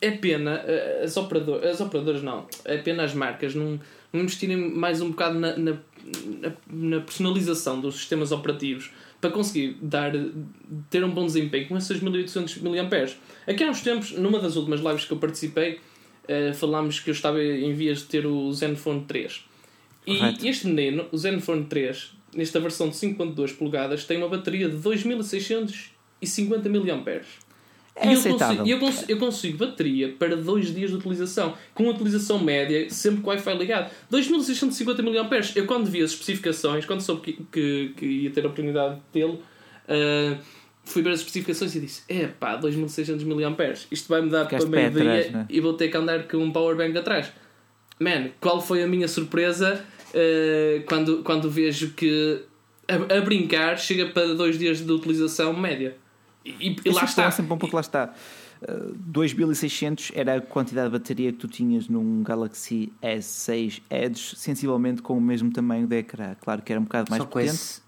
é 0.00 0.10
pena 0.10 0.62
as, 1.02 1.16
operador, 1.16 1.64
as 1.64 1.80
operadoras 1.80 2.22
não, 2.22 2.46
é 2.64 2.76
pena 2.78 3.02
as 3.02 3.14
marcas 3.14 3.54
não 3.54 3.80
investirem 4.12 4.56
mais 4.56 5.00
um 5.00 5.10
bocado 5.10 5.38
na, 5.38 5.56
na, 5.56 5.72
na- 5.72 6.52
na 6.68 7.00
personalização 7.00 7.80
dos 7.80 7.96
sistemas 7.96 8.32
operativos 8.32 8.90
para 9.20 9.30
conseguir 9.30 9.76
dar, 9.82 10.12
ter 10.88 11.04
um 11.04 11.10
bom 11.10 11.26
desempenho 11.26 11.68
com 11.68 11.76
esses 11.76 12.00
1800 12.00 12.58
mAh. 12.62 13.10
Aqui 13.46 13.62
há 13.64 13.70
uns 13.70 13.82
tempos, 13.82 14.12
numa 14.12 14.38
das 14.40 14.56
últimas 14.56 14.80
lives 14.80 15.04
que 15.04 15.12
eu 15.12 15.18
participei, 15.18 15.78
uh, 16.24 16.54
falámos 16.54 16.98
que 17.00 17.10
eu 17.10 17.12
estava 17.12 17.42
em 17.42 17.72
vias 17.74 17.98
de 17.98 18.04
ter 18.04 18.26
o 18.26 18.50
Zenfone 18.52 19.04
3. 19.06 19.44
Correto. 20.06 20.44
E 20.44 20.48
este 20.48 20.66
menino, 20.66 21.06
o 21.12 21.18
Zenfone 21.18 21.64
3, 21.66 22.12
nesta 22.34 22.58
versão 22.58 22.88
de 22.88 22.94
5.2 22.96 23.54
polegadas, 23.56 24.04
tem 24.06 24.16
uma 24.16 24.28
bateria 24.28 24.68
de 24.68 24.76
2650 24.76 26.68
mAh. 26.68 27.20
É 28.02 28.06
E 28.08 28.12
eu 28.12 28.18
aceitável. 28.18 28.56
consigo, 28.58 28.68
eu, 28.68 28.78
cons- 28.78 29.04
eu 29.08 29.18
consigo 29.18 29.58
bateria 29.58 30.14
para 30.18 30.36
dois 30.36 30.74
dias 30.74 30.90
de 30.90 30.96
utilização, 30.96 31.54
com 31.74 31.88
utilização 31.88 32.38
média, 32.38 32.88
sempre 32.90 33.20
com 33.20 33.28
o 33.28 33.32
Wi-Fi 33.32 33.54
ligado. 33.56 33.90
2650 34.10 35.02
mAh. 35.02 35.12
Eu, 35.54 35.66
quando 35.66 35.86
vi 35.90 36.02
as 36.02 36.10
especificações, 36.12 36.84
quando 36.86 37.00
soube 37.02 37.20
que, 37.20 37.32
que, 37.52 37.92
que 37.96 38.06
ia 38.06 38.30
ter 38.30 38.40
a 38.42 38.46
oportunidade 38.46 38.94
de 38.96 39.00
tê-lo, 39.12 39.40
ah, 39.88 40.38
fui 40.84 41.02
ver 41.02 41.10
as 41.10 41.20
especificações 41.20 41.74
e 41.74 41.80
disse: 41.80 42.02
É 42.08 42.26
pá, 42.26 42.56
2600 42.56 43.22
mAh. 43.24 43.56
Isto 43.90 44.08
vai-me 44.08 44.30
dar 44.30 44.44
Ficaste 44.46 44.68
para 44.68 44.80
meio-dia 44.90 45.30
né? 45.30 45.46
e 45.48 45.60
vou 45.60 45.74
ter 45.74 45.88
que 45.88 45.96
andar 45.96 46.26
com 46.26 46.38
um 46.38 46.50
powerbank 46.50 46.96
atrás. 46.96 47.30
Man, 47.98 48.30
qual 48.40 48.62
foi 48.62 48.82
a 48.82 48.86
minha 48.86 49.06
surpresa 49.08 49.84
ah, 50.14 50.82
quando, 50.86 51.22
quando 51.22 51.50
vejo 51.50 51.90
que 51.90 52.40
a, 52.88 53.18
a 53.18 53.20
brincar 53.20 53.78
chega 53.78 54.06
para 54.06 54.34
dois 54.34 54.58
dias 54.58 54.80
de 54.84 54.90
utilização 54.90 55.52
média. 55.52 55.96
E, 56.44 56.76
e- 56.84 56.90
lá 56.90 57.04
está. 57.04 57.24
É 57.24 57.30
sempre 57.30 57.48
bom 57.48 57.58
porque 57.58 57.74
lá 57.74 57.80
está. 57.80 58.12
Uh, 58.62 58.92
2600 58.96 60.12
era 60.14 60.36
a 60.36 60.40
quantidade 60.40 60.88
de 60.88 60.92
bateria 60.98 61.32
que 61.32 61.38
tu 61.38 61.48
tinhas 61.48 61.88
num 61.88 62.22
Galaxy 62.22 62.92
S6 63.02 63.80
Edge, 63.90 64.36
sensivelmente 64.36 65.00
com 65.00 65.16
o 65.16 65.20
mesmo 65.20 65.50
tamanho 65.50 65.86
da 65.86 65.96
ecrã. 65.96 66.34
Claro 66.40 66.60
que 66.62 66.70
era 66.72 66.80
um 66.80 66.84
bocado 66.84 67.10
mais 67.10 67.22
só, 67.22 67.26
com 67.26 67.32
potente. 67.32 67.50
esse, 67.54 67.80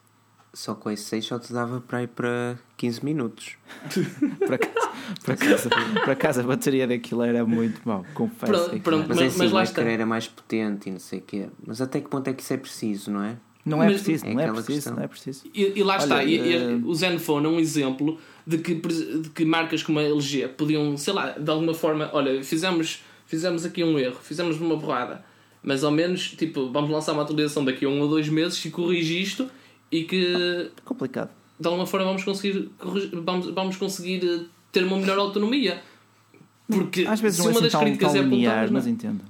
só 0.55 0.75
com 0.75 0.91
esse 0.91 1.05
6 1.05 1.25
só 1.27 1.39
te 1.39 1.53
dava 1.53 1.81
para 1.83 2.03
ir 2.05 2.09
para 2.09 2.59
15 2.79 3.05
minutos. 3.05 3.57
Por 4.39 4.55
acaso, 4.55 4.89
por, 5.25 5.33
acaso, 5.35 5.69
por 6.05 6.11
acaso 6.11 6.41
a 6.41 6.43
bateria 6.45 6.87
daquilo 6.87 7.23
era 7.23 7.45
muito 7.45 7.81
mau, 7.87 8.05
confesso. 8.15 8.53
Pronto, 8.53 8.71
que 8.71 8.81
pronto. 8.81 9.09
Mas, 9.09 9.17
Mas- 9.17 9.21
é 9.21 9.27
assim, 9.27 9.39
mas 9.39 9.53
lá 9.53 9.61
o 9.61 9.63
está. 9.65 9.81
ecrã 9.83 9.93
era 9.93 10.07
mais 10.07 10.27
potente 10.29 10.89
e 10.89 10.93
não 10.93 10.99
sei 11.01 11.19
o 11.19 11.23
quê. 11.23 11.49
Mas 11.67 11.81
até 11.83 12.01
que 12.01 12.09
ponto 12.09 12.29
é 12.29 12.33
que 12.33 12.43
isso 12.43 12.53
é 12.53 12.57
preciso, 12.57 13.11
não 13.11 13.23
é? 13.23 13.37
Não 13.65 13.81
é 13.83 13.87
Mas- 13.87 14.03
preciso, 14.03 14.27
É 14.27 14.33
não 14.35 14.41
é 14.41 14.43
aquela 14.45 14.57
preciso, 14.57 14.77
questão. 14.79 14.97
não 14.97 15.03
é 15.03 15.07
preciso. 15.09 15.43
E, 15.55 15.73
e 15.79 15.83
lá 15.85 15.95
Olha, 15.95 16.03
está, 16.03 16.25
e- 16.25 16.35
e 16.37 16.53
eh, 16.55 16.81
o 16.85 16.95
Zenfone 16.95 17.47
é 17.47 17.49
um 17.49 17.61
exemplo 17.61 18.19
de 18.47 18.59
que, 18.59 18.75
de 18.75 19.29
que 19.33 19.45
marcas 19.45 19.83
como 19.85 20.01
a 20.01 20.03
LG 20.03 20.49
podiam, 20.57 20.97
sei 20.97 21.13
lá, 21.15 21.31
de 21.31 21.49
alguma 21.49 21.73
forma, 21.73 22.11
olha, 22.13 22.43
fizemos, 22.43 23.03
fizemos 23.27 23.65
aqui 23.65 23.85
um 23.85 23.97
erro, 23.99 24.17
fizemos 24.21 24.61
uma 24.61 24.77
borrada, 24.77 25.25
mas 25.63 25.85
ao 25.85 25.93
menos, 25.93 26.31
tipo, 26.33 26.71
vamos 26.73 26.91
lançar 26.91 27.13
uma 27.13 27.23
atualização 27.23 27.65
daqui 27.65 27.85
a 27.85 27.89
um 27.89 28.01
ou 28.01 28.09
dois 28.09 28.29
meses 28.29 28.65
e 28.65 28.71
corrige 28.71 29.21
isto 29.23 29.49
e 29.93 30.03
que 30.03 30.71
Complicado. 30.85 31.31
de 31.61 31.67
alguma 31.69 31.87
forma 31.87 32.07
vamos 32.07 32.25
conseguir, 32.25 32.69
vamos, 33.25 33.47
vamos 33.55 33.77
conseguir 33.77 34.27
eh, 34.27 34.45
ter 34.73 34.83
uma 34.83 34.97
melhor 34.99 35.19
autonomia. 35.19 35.81
Porque 36.67 37.05
Às 37.07 37.21
vezes 37.21 37.37
se 37.39 37.43
não 37.45 37.51
é 37.51 37.53
uma 37.53 37.59
assim 37.59 37.63
das 37.65 37.73
tão, 37.73 37.81
críticas 37.83 38.13
tão 38.13 38.23
é 38.23 38.25
apontar, 38.25 38.71
mas 38.71 38.87
não. 38.87 38.93
entendo. 38.93 39.21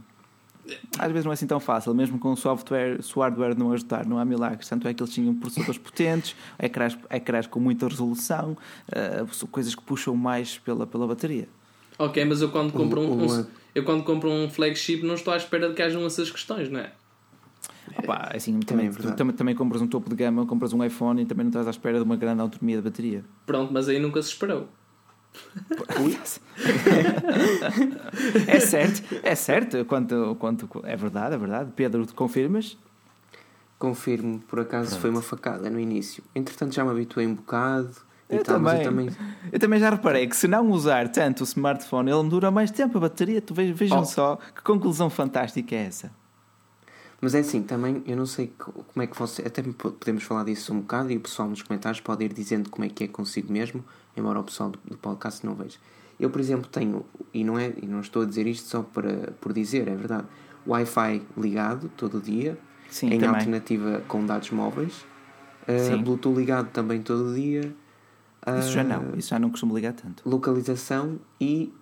Às 0.99 1.11
vezes 1.11 1.25
não 1.25 1.33
é 1.33 1.35
assim 1.35 1.47
tão 1.47 1.59
fácil, 1.59 1.95
mesmo 1.95 2.19
com 2.19 2.33
o 2.33 2.37
software, 2.37 3.03
se 3.03 3.19
o 3.19 3.23
hardware 3.23 3.59
não 3.59 3.73
ajudar, 3.73 4.07
não 4.07 4.19
há 4.19 4.25
milagres. 4.25 4.69
Tanto 4.69 4.87
é 4.87 4.95
que 4.95 5.03
eles 5.03 5.13
tinham 5.13 5.35
processadores 5.35 5.79
potentes, 5.79 6.37
ecrãs, 6.59 6.97
ecrãs 7.11 7.47
com 7.47 7.59
muita 7.61 7.89
resolução, 7.89 8.57
eh, 8.93 9.25
coisas 9.51 9.75
que 9.75 9.83
puxam 9.83 10.15
mais 10.17 10.59
pela, 10.59 10.87
pela 10.87 11.07
bateria. 11.07 11.49
Ok, 11.99 12.25
mas 12.25 12.41
eu 12.43 12.51
quando 12.51 12.73
compro 12.73 13.01
um, 13.01 13.25
um- 13.25 13.47
eu 13.75 13.85
quando 13.85 14.05
compro 14.05 14.31
um 14.31 14.49
flagship 14.49 15.03
não 15.03 15.15
estou 15.15 15.33
à 15.33 15.37
espera 15.37 15.69
de 15.69 15.75
que 15.75 15.83
hajam 15.83 16.05
essas 16.07 16.31
questões, 16.31 16.69
não 16.71 16.81
é? 16.81 16.93
Opa, 17.99 18.31
assim, 18.35 18.53
Também 18.61 18.65
também, 18.65 18.87
é 18.87 18.91
tu 18.91 18.95
verdade. 18.95 19.17
também, 19.17 19.37
também 19.37 19.55
compras 19.55 19.83
um 19.83 19.87
topo 19.87 20.09
de 20.09 20.17
gama, 20.17 20.47
compras 20.47 20.73
um 20.73 20.83
iPhone 20.85 21.21
e 21.23 21.27
também 21.27 21.45
não 21.45 21.51
estás 21.51 21.67
à 21.67 21.71
espera 21.71 21.99
de 21.99 22.05
uma 22.05 22.17
grande 22.17 22.41
autonomia 22.41 22.77
da 22.77 22.83
bateria. 22.83 23.25
Pronto, 23.45 23.73
mas 23.73 23.89
aí 23.89 23.99
nunca 23.99 24.23
se 24.23 24.29
esperou. 24.31 24.69
É 28.47 28.61
certo, 28.61 29.03
é 29.23 29.35
certo. 29.35 29.85
Quanto, 29.85 30.37
quanto, 30.39 30.69
é 30.85 30.97
verdade, 30.97 31.35
é 31.35 31.39
verdade. 31.39 31.73
Pedro, 31.75 32.07
te 32.07 32.15
confirmas? 32.15 32.79
Confirmo, 33.79 34.41
por 34.41 34.61
acaso 34.61 34.91
Pronto. 34.91 35.01
foi 35.01 35.11
uma 35.11 35.23
facada 35.23 35.69
no 35.69 35.81
início. 35.81 36.23
Entretanto 36.35 36.75
já 36.75 36.85
me 36.85 36.91
habituei 36.91 37.27
um 37.27 37.35
bocado. 37.35 37.91
Eu, 38.29 38.43
tal, 38.43 38.57
também. 38.57 38.79
eu 38.79 38.85
também. 38.85 39.11
Eu 39.53 39.59
também 39.59 39.81
já 39.81 39.91
reparei 39.91 40.27
que 40.27 40.37
se 40.37 40.49
não 40.49 40.71
usar 40.71 41.09
tanto 41.09 41.41
o 41.41 41.45
smartphone, 41.45 42.11
ele 42.11 42.23
me 42.23 42.31
dura 42.31 42.51
mais 42.51 42.71
tempo 42.71 42.97
a 42.99 43.01
bateria. 43.01 43.43
Tu 43.43 43.53
vejam 43.53 44.01
oh. 44.01 44.05
só 44.05 44.39
que 44.55 44.63
conclusão 44.63 45.11
fantástica 45.11 45.75
é 45.75 45.87
essa. 45.87 46.22
Mas 47.23 47.37
é 47.37 47.39
assim, 47.39 47.63
também 47.63 48.03
eu 48.05 48.17
não 48.17 48.27
sei 48.27 48.53
como 48.59 49.01
é 49.01 49.07
que 49.07 49.17
você. 49.17 49.43
Até 49.43 49.63
podemos 49.63 50.25
falar 50.25 50.43
disso 50.43 50.75
um 50.75 50.81
bocado 50.81 51.13
e 51.13 51.17
o 51.17 51.21
pessoal 51.21 51.49
nos 51.49 51.63
comentários 51.63 52.01
pode 52.01 52.25
ir 52.25 52.33
dizendo 52.33 52.69
como 52.69 52.85
é 52.85 52.89
que 52.89 53.05
é 53.05 53.09
consigo 53.09 53.53
mesmo, 53.53 53.85
embora 54.17 54.41
o 54.41 54.43
pessoal 54.43 54.71
do, 54.71 54.79
do 54.85 54.99
podcast 54.99 55.47
não 55.47 55.55
veja. 55.55 55.79
Eu, 56.19 56.31
por 56.31 56.41
exemplo, 56.41 56.69
tenho, 56.69 57.07
e 57.33 57.45
não, 57.45 57.57
é, 57.57 57.73
e 57.81 57.87
não 57.87 58.01
estou 58.01 58.23
a 58.23 58.25
dizer 58.25 58.49
isto 58.49 58.69
só 58.69 58.83
para, 58.83 59.33
por 59.41 59.53
dizer, 59.53 59.87
é 59.87 59.95
verdade, 59.95 60.27
Wi-Fi 60.67 61.23
ligado 61.39 61.89
todo 61.97 62.19
o 62.19 62.21
dia, 62.21 62.59
Sim, 62.91 63.07
em 63.07 63.21
também. 63.21 63.29
alternativa 63.29 64.03
com 64.09 64.27
dados 64.27 64.51
móveis, 64.51 65.07
uh, 65.69 66.03
Bluetooth 66.03 66.37
ligado 66.37 66.71
também 66.71 67.03
todo 67.03 67.31
o 67.31 67.35
dia. 67.35 67.73
Uh, 68.45 68.59
isso 68.59 68.73
já 68.73 68.83
não, 68.83 69.15
isso 69.17 69.29
já 69.31 69.39
não 69.39 69.49
costumo 69.49 69.77
ligar 69.77 69.93
tanto. 69.93 70.29
Localização 70.29 71.21
e 71.41 71.73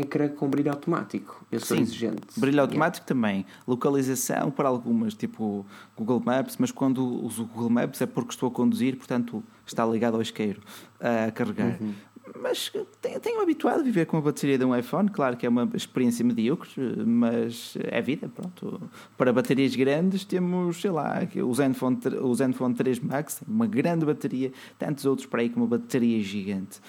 ecrã 0.00 0.28
com 0.28 0.48
brilho 0.48 0.70
automático. 0.70 1.44
Eu 1.50 1.60
sou 1.60 1.76
Sim, 1.76 1.82
exigente. 1.82 2.38
Brilho 2.38 2.60
automático 2.60 3.06
yeah. 3.06 3.08
também. 3.08 3.46
Localização 3.66 4.50
para 4.50 4.68
algumas, 4.68 5.14
tipo 5.14 5.64
Google 5.96 6.22
Maps, 6.24 6.56
mas 6.58 6.70
quando 6.70 7.04
uso 7.24 7.42
o 7.42 7.46
Google 7.46 7.70
Maps 7.70 8.00
é 8.00 8.06
porque 8.06 8.30
estou 8.30 8.48
a 8.48 8.52
conduzir, 8.52 8.96
portanto 8.96 9.42
está 9.66 9.84
ligado 9.84 10.14
ao 10.14 10.22
isqueiro 10.22 10.60
a 11.00 11.30
carregar. 11.30 11.76
Uhum. 11.80 11.94
Mas 12.40 12.72
tenho, 13.00 13.20
tenho 13.20 13.40
habituado 13.40 13.80
a 13.80 13.82
viver 13.82 14.06
com 14.06 14.16
a 14.16 14.20
bateria 14.20 14.58
de 14.58 14.64
um 14.64 14.76
iPhone. 14.76 15.08
Claro 15.08 15.36
que 15.36 15.46
é 15.46 15.48
uma 15.48 15.68
experiência 15.74 16.24
medíocre, 16.24 16.72
mas 17.04 17.76
é 17.84 18.00
vida, 18.00 18.28
pronto. 18.28 18.80
Para 19.16 19.32
baterias 19.32 19.74
grandes 19.74 20.24
temos, 20.24 20.80
sei 20.80 20.90
lá, 20.90 21.18
o 21.44 21.54
Zenfone, 21.54 21.98
o 22.20 22.34
Zenfone 22.34 22.74
3 22.74 23.00
Max, 23.00 23.42
uma 23.46 23.66
grande 23.66 24.04
bateria, 24.04 24.52
tantos 24.78 25.04
outros 25.04 25.26
para 25.26 25.42
aí 25.42 25.48
com 25.48 25.60
uma 25.60 25.66
bateria 25.66 26.22
gigante. 26.22 26.80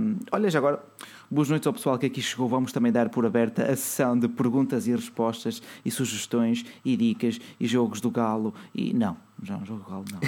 Um, 0.00 0.16
olha, 0.32 0.50
já 0.50 0.58
agora 0.58 0.82
Boas 1.30 1.50
noites 1.50 1.66
ao 1.66 1.74
pessoal 1.74 1.98
que 1.98 2.06
aqui 2.06 2.22
chegou. 2.22 2.48
Vamos 2.48 2.72
também 2.72 2.90
dar 2.90 3.10
por 3.10 3.26
aberta 3.26 3.62
a 3.64 3.76
sessão 3.76 4.18
de 4.18 4.26
perguntas 4.28 4.86
e 4.86 4.92
respostas 4.92 5.62
e 5.84 5.90
sugestões 5.90 6.64
e 6.82 6.96
dicas 6.96 7.38
e 7.60 7.66
jogos 7.66 8.00
do 8.00 8.10
Galo. 8.10 8.54
E 8.74 8.94
não, 8.94 9.14
já 9.42 9.58
jogo 9.58 9.84
do 9.84 9.90
Galo 9.90 10.04
não. 10.10 10.20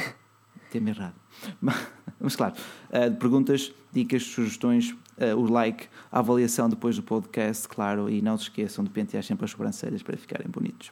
Tem-me 0.71 0.91
errado. 0.91 1.14
Mas 2.21 2.37
claro, 2.37 2.55
uh, 2.91 3.14
perguntas, 3.16 3.73
dicas, 3.93 4.23
sugestões, 4.23 4.95
uh, 5.18 5.37
o 5.37 5.51
like, 5.51 5.89
a 6.12 6.18
avaliação 6.18 6.68
depois 6.68 6.97
do 6.97 7.03
podcast, 7.03 7.66
claro, 7.66 8.09
e 8.09 8.21
não 8.21 8.37
se 8.37 8.45
esqueçam 8.45 8.85
de 8.85 8.91
pentear 8.91 9.23
sempre 9.23 9.45
as 9.45 9.51
sobrancelhas 9.51 10.03
para 10.03 10.16
ficarem 10.16 10.49
bonitos. 10.49 10.89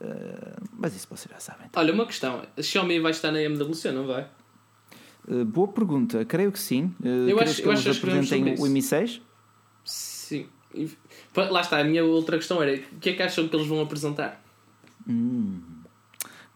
Uh, 0.00 0.62
mas 0.76 0.94
isso 0.94 1.06
vocês 1.08 1.32
já 1.32 1.40
sabem. 1.40 1.68
Olha, 1.74 1.92
uma 1.92 2.04
questão: 2.04 2.42
a 2.56 2.62
Xiaomi 2.62 3.00
vai 3.00 3.12
estar 3.12 3.32
na 3.32 3.40
MWC, 3.40 3.92
não 3.92 4.06
vai? 4.06 4.28
boa 5.44 5.66
pergunta, 5.66 6.24
creio 6.24 6.52
que 6.52 6.58
sim. 6.58 6.94
eu 7.02 7.40
acho, 7.40 7.56
que 7.56 7.66
eu 7.66 7.72
eles 7.72 7.84
acho 7.84 7.98
apresentem 7.98 8.54
o 8.54 8.62
Mi6? 8.68 9.20
Sim. 9.84 10.46
Lá 11.34 11.60
está, 11.60 11.80
a 11.80 11.84
minha 11.84 12.04
outra 12.04 12.36
questão 12.36 12.62
era: 12.62 12.76
o 12.76 12.98
que 13.00 13.10
é 13.10 13.12
que 13.14 13.22
acham 13.22 13.48
que 13.48 13.56
eles 13.56 13.66
vão 13.66 13.80
apresentar? 13.80 14.40
Hum. 15.08 15.60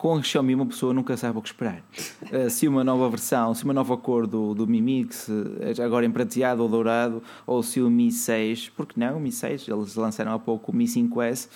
Com 0.00 0.16
a 0.16 0.22
Xiaomi, 0.22 0.54
uma 0.54 0.64
pessoa 0.64 0.94
nunca 0.94 1.14
sabe 1.14 1.36
o 1.36 1.42
que 1.42 1.48
esperar. 1.48 1.84
uh, 2.32 2.48
se 2.48 2.66
uma 2.66 2.82
nova 2.82 3.06
versão, 3.10 3.52
se 3.54 3.64
uma 3.64 3.74
nova 3.74 3.98
cor 3.98 4.26
do, 4.26 4.54
do 4.54 4.66
Mi 4.66 4.80
Mix, 4.80 5.28
uh, 5.28 5.82
agora 5.84 6.06
em 6.06 6.10
prateado 6.10 6.62
ou 6.62 6.70
dourado, 6.70 7.22
ou 7.46 7.62
se 7.62 7.82
o 7.82 7.90
Mi 7.90 8.10
6, 8.10 8.70
porque 8.70 8.98
não? 8.98 9.18
O 9.18 9.20
Mi 9.20 9.30
6, 9.30 9.68
eles 9.68 9.96
lançaram 9.96 10.32
há 10.32 10.38
pouco 10.38 10.72
o 10.72 10.74
Mi 10.74 10.86
5S. 10.86 11.50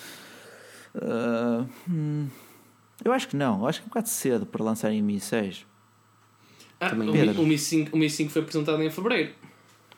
Uh, 0.93 1.67
hum, 1.89 2.27
eu 3.03 3.11
acho 3.13 3.27
que 3.29 3.35
não, 3.35 3.61
eu 3.61 3.67
acho 3.67 3.79
que 3.79 3.85
é 3.85 3.87
um 3.87 3.89
bocado 3.89 4.09
cedo 4.09 4.45
para 4.45 4.63
lançarem 4.63 5.01
o 5.01 5.03
Mi 5.03 5.19
6. 5.19 5.65
Ah, 6.79 6.91
o, 6.93 6.95
Mi, 6.97 7.29
o, 7.29 7.47
Mi 7.47 7.57
5, 7.57 7.95
o 7.95 7.99
Mi 7.99 8.11
5 8.11 8.29
foi 8.29 8.43
apresentado 8.43 8.79
em 8.83 8.91
fevereiro. 8.91 9.33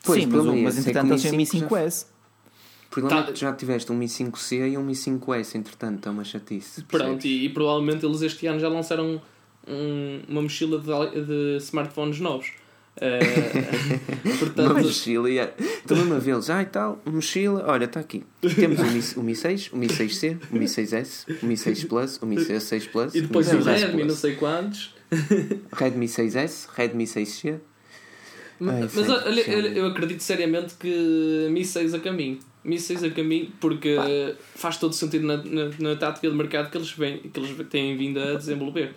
Pois, 0.06 0.24
Sim, 0.24 0.30
mas, 0.30 0.46
mas, 0.46 0.62
mas 0.62 0.78
entretanto 0.78 1.12
eles 1.12 1.22
têm 1.22 1.34
um 1.34 1.36
Mi 1.36 1.44
5S. 1.44 2.06
O 2.06 2.17
problema 3.02 3.24
tá. 3.24 3.30
é 3.30 3.34
que 3.34 3.40
já 3.40 3.54
tiveste 3.54 3.92
um 3.92 3.96
Mi 3.96 4.06
5C 4.06 4.72
e 4.72 4.78
um 4.78 4.84
Mi 4.84 4.94
5S, 4.94 5.56
entretanto, 5.56 6.08
é 6.08 6.12
uma 6.12 6.24
chatice. 6.24 6.84
Pronto, 6.84 7.26
e, 7.26 7.46
e, 7.46 7.50
provavelmente 7.50 8.06
eles 8.06 8.22
este 8.22 8.48
ano 8.48 8.60
já 8.60 8.70
lançaram 8.70 9.22
um, 9.68 10.22
uma 10.28 10.42
mochila 10.42 10.80
de, 10.80 11.26
de 11.26 11.58
smartphones 11.58 12.20
novos. 12.20 12.52
Uh, 12.98 14.38
portanto... 14.40 14.72
Uma 14.72 14.82
mochila, 14.82 15.30
yeah. 15.30 15.54
estou 15.60 15.96
mesmo 15.98 16.16
a 16.16 16.20
vê-los, 16.20 16.50
ah 16.50 16.64
e 16.64 16.66
tal, 16.66 17.00
mochila, 17.06 17.64
olha, 17.68 17.86
está 17.86 18.00
aqui. 18.00 18.24
Temos 18.56 18.80
o 18.80 18.86
Mi, 18.86 19.02
o 19.18 19.24
Mi 19.24 19.36
6, 19.36 19.72
o 19.72 19.78
Mi 19.78 19.88
6C, 19.88 20.38
o 20.52 20.56
Mi 20.56 20.66
6S, 20.66 21.44
o 21.44 21.46
Mi 21.46 21.58
6 21.58 21.84
Plus, 21.86 22.20
o 22.22 22.26
Mi 22.26 22.40
6 22.40 22.88
Plus, 22.88 23.14
e 23.14 23.22
depois 23.22 23.52
o 23.54 23.60
Redmi, 23.60 24.04
não 24.04 24.16
sei 24.16 24.36
quantos. 24.36 24.96
Redmi 25.74 26.08
6S, 26.08 26.68
Redmi 26.76 27.04
6C. 27.06 27.60
Mas, 28.60 28.96
mas 28.96 29.10
olha, 29.10 29.42
eu 29.42 29.86
acredito 29.86 30.22
seriamente 30.22 30.74
que 30.74 31.48
Mi 31.52 31.64
6 31.64 31.94
a 31.94 32.00
caminho. 32.00 32.40
6 32.76 33.04
a 33.04 33.10
caminho 33.10 33.52
porque 33.60 33.96
Pá. 33.96 34.06
faz 34.56 34.78
todo 34.78 34.94
sentido 34.94 35.26
na, 35.26 35.38
na, 35.38 35.70
na, 35.80 35.96
tática 35.96 36.30
de 36.30 36.36
mercado 36.36 36.70
que 36.70 36.78
eles, 36.78 36.92
vêm, 36.92 37.20
que 37.20 37.40
eles 37.40 37.56
têm 37.70 37.96
vindo 37.96 38.20
a 38.20 38.34
desenvolver. 38.34 38.94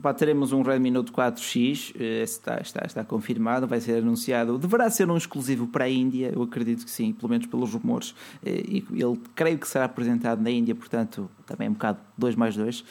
Pá, 0.00 0.14
teremos 0.14 0.52
um 0.52 0.62
Redmi 0.62 0.90
Note 0.92 1.10
4X, 1.10 1.94
eh, 1.98 2.22
está, 2.22 2.60
está, 2.60 2.86
está 2.86 3.04
confirmado, 3.04 3.66
vai 3.66 3.80
ser 3.80 3.98
anunciado. 3.98 4.56
Deverá 4.56 4.88
ser 4.90 5.10
um 5.10 5.16
exclusivo 5.16 5.66
para 5.66 5.86
a 5.86 5.88
Índia, 5.88 6.30
eu 6.32 6.42
acredito 6.42 6.84
que 6.84 6.90
sim, 6.90 7.12
pelo 7.12 7.28
menos 7.28 7.46
pelos 7.46 7.72
rumores. 7.72 8.14
Eh, 8.44 8.62
e 8.68 8.84
ele 8.92 9.20
creio 9.34 9.58
que 9.58 9.66
será 9.66 9.86
apresentado 9.86 10.40
na 10.40 10.50
Índia, 10.50 10.74
portanto, 10.74 11.28
também 11.44 11.66
é 11.66 11.70
um 11.70 11.72
bocado 11.72 11.98
2 12.16 12.36
mais 12.36 12.56
2. 12.56 12.80
Uh, 12.80 12.84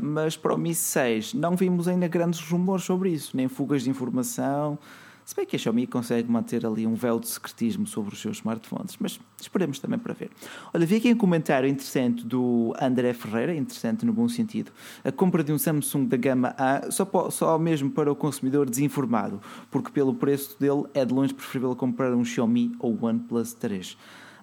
mas 0.00 0.36
para 0.36 0.54
o 0.54 0.58
Mi 0.58 0.74
6 0.74 1.34
não 1.34 1.56
vimos 1.56 1.88
ainda 1.88 2.06
grandes 2.06 2.40
rumores 2.40 2.84
sobre 2.84 3.10
isso, 3.10 3.36
nem 3.36 3.48
fugas 3.48 3.82
de 3.82 3.90
informação. 3.90 4.78
Se 5.24 5.36
bem 5.36 5.46
que 5.46 5.54
a 5.54 5.58
Xiaomi 5.58 5.86
consegue 5.86 6.30
manter 6.30 6.66
ali 6.66 6.86
um 6.86 6.94
véu 6.94 7.20
de 7.20 7.28
secretismo 7.28 7.86
sobre 7.86 8.12
os 8.12 8.20
seus 8.20 8.38
smartphones, 8.38 8.96
mas 8.98 9.20
esperemos 9.40 9.78
também 9.78 9.98
para 9.98 10.12
ver. 10.12 10.30
Olha, 10.74 10.84
vi 10.84 10.96
aqui 10.96 11.12
um 11.12 11.16
comentário 11.16 11.68
interessante 11.68 12.26
do 12.26 12.74
André 12.80 13.12
Ferreira, 13.12 13.54
interessante 13.54 14.04
no 14.04 14.12
bom 14.12 14.28
sentido. 14.28 14.72
A 15.04 15.12
compra 15.12 15.44
de 15.44 15.52
um 15.52 15.58
Samsung 15.58 16.06
da 16.06 16.16
gama 16.16 16.54
A 16.58 16.90
só, 16.90 17.08
só 17.30 17.56
mesmo 17.58 17.90
para 17.90 18.10
o 18.10 18.16
consumidor 18.16 18.68
desinformado, 18.68 19.40
porque 19.70 19.90
pelo 19.92 20.12
preço 20.14 20.56
dele 20.58 20.84
é 20.92 21.04
de 21.04 21.14
longe 21.14 21.32
preferível 21.32 21.76
comprar 21.76 22.12
um 22.12 22.24
Xiaomi 22.24 22.74
ou 22.80 22.98
OnePlus 23.00 23.54
3. 23.54 23.96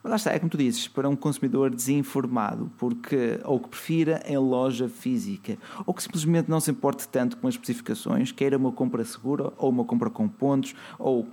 Mas 0.03 0.09
lá 0.09 0.15
está, 0.15 0.31
é 0.31 0.39
como 0.39 0.49
tu 0.49 0.57
dizes, 0.57 0.87
para 0.87 1.09
um 1.09 1.15
consumidor 1.15 1.73
desinformado, 1.73 2.71
porque 2.77 3.39
ou 3.43 3.59
que 3.59 3.69
prefira 3.69 4.21
em 4.25 4.37
loja 4.37 4.87
física, 4.87 5.57
ou 5.85 5.93
que 5.93 6.01
simplesmente 6.01 6.49
não 6.49 6.59
se 6.59 6.71
importe 6.71 7.07
tanto 7.07 7.37
com 7.37 7.47
as 7.47 7.55
especificações, 7.55 8.31
queira 8.31 8.57
uma 8.57 8.71
compra 8.71 9.03
segura, 9.03 9.51
ou 9.57 9.69
uma 9.69 9.83
compra 9.83 10.09
com 10.09 10.27
pontos, 10.27 10.73
ou, 10.97 11.27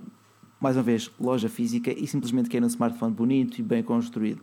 mais 0.59 0.75
uma 0.75 0.83
vez, 0.83 1.09
loja 1.19 1.47
física 1.47 1.91
e 1.91 2.05
simplesmente 2.07 2.49
queira 2.49 2.65
um 2.65 2.69
smartphone 2.69 3.13
bonito 3.13 3.59
e 3.59 3.63
bem 3.63 3.81
construído 3.81 4.41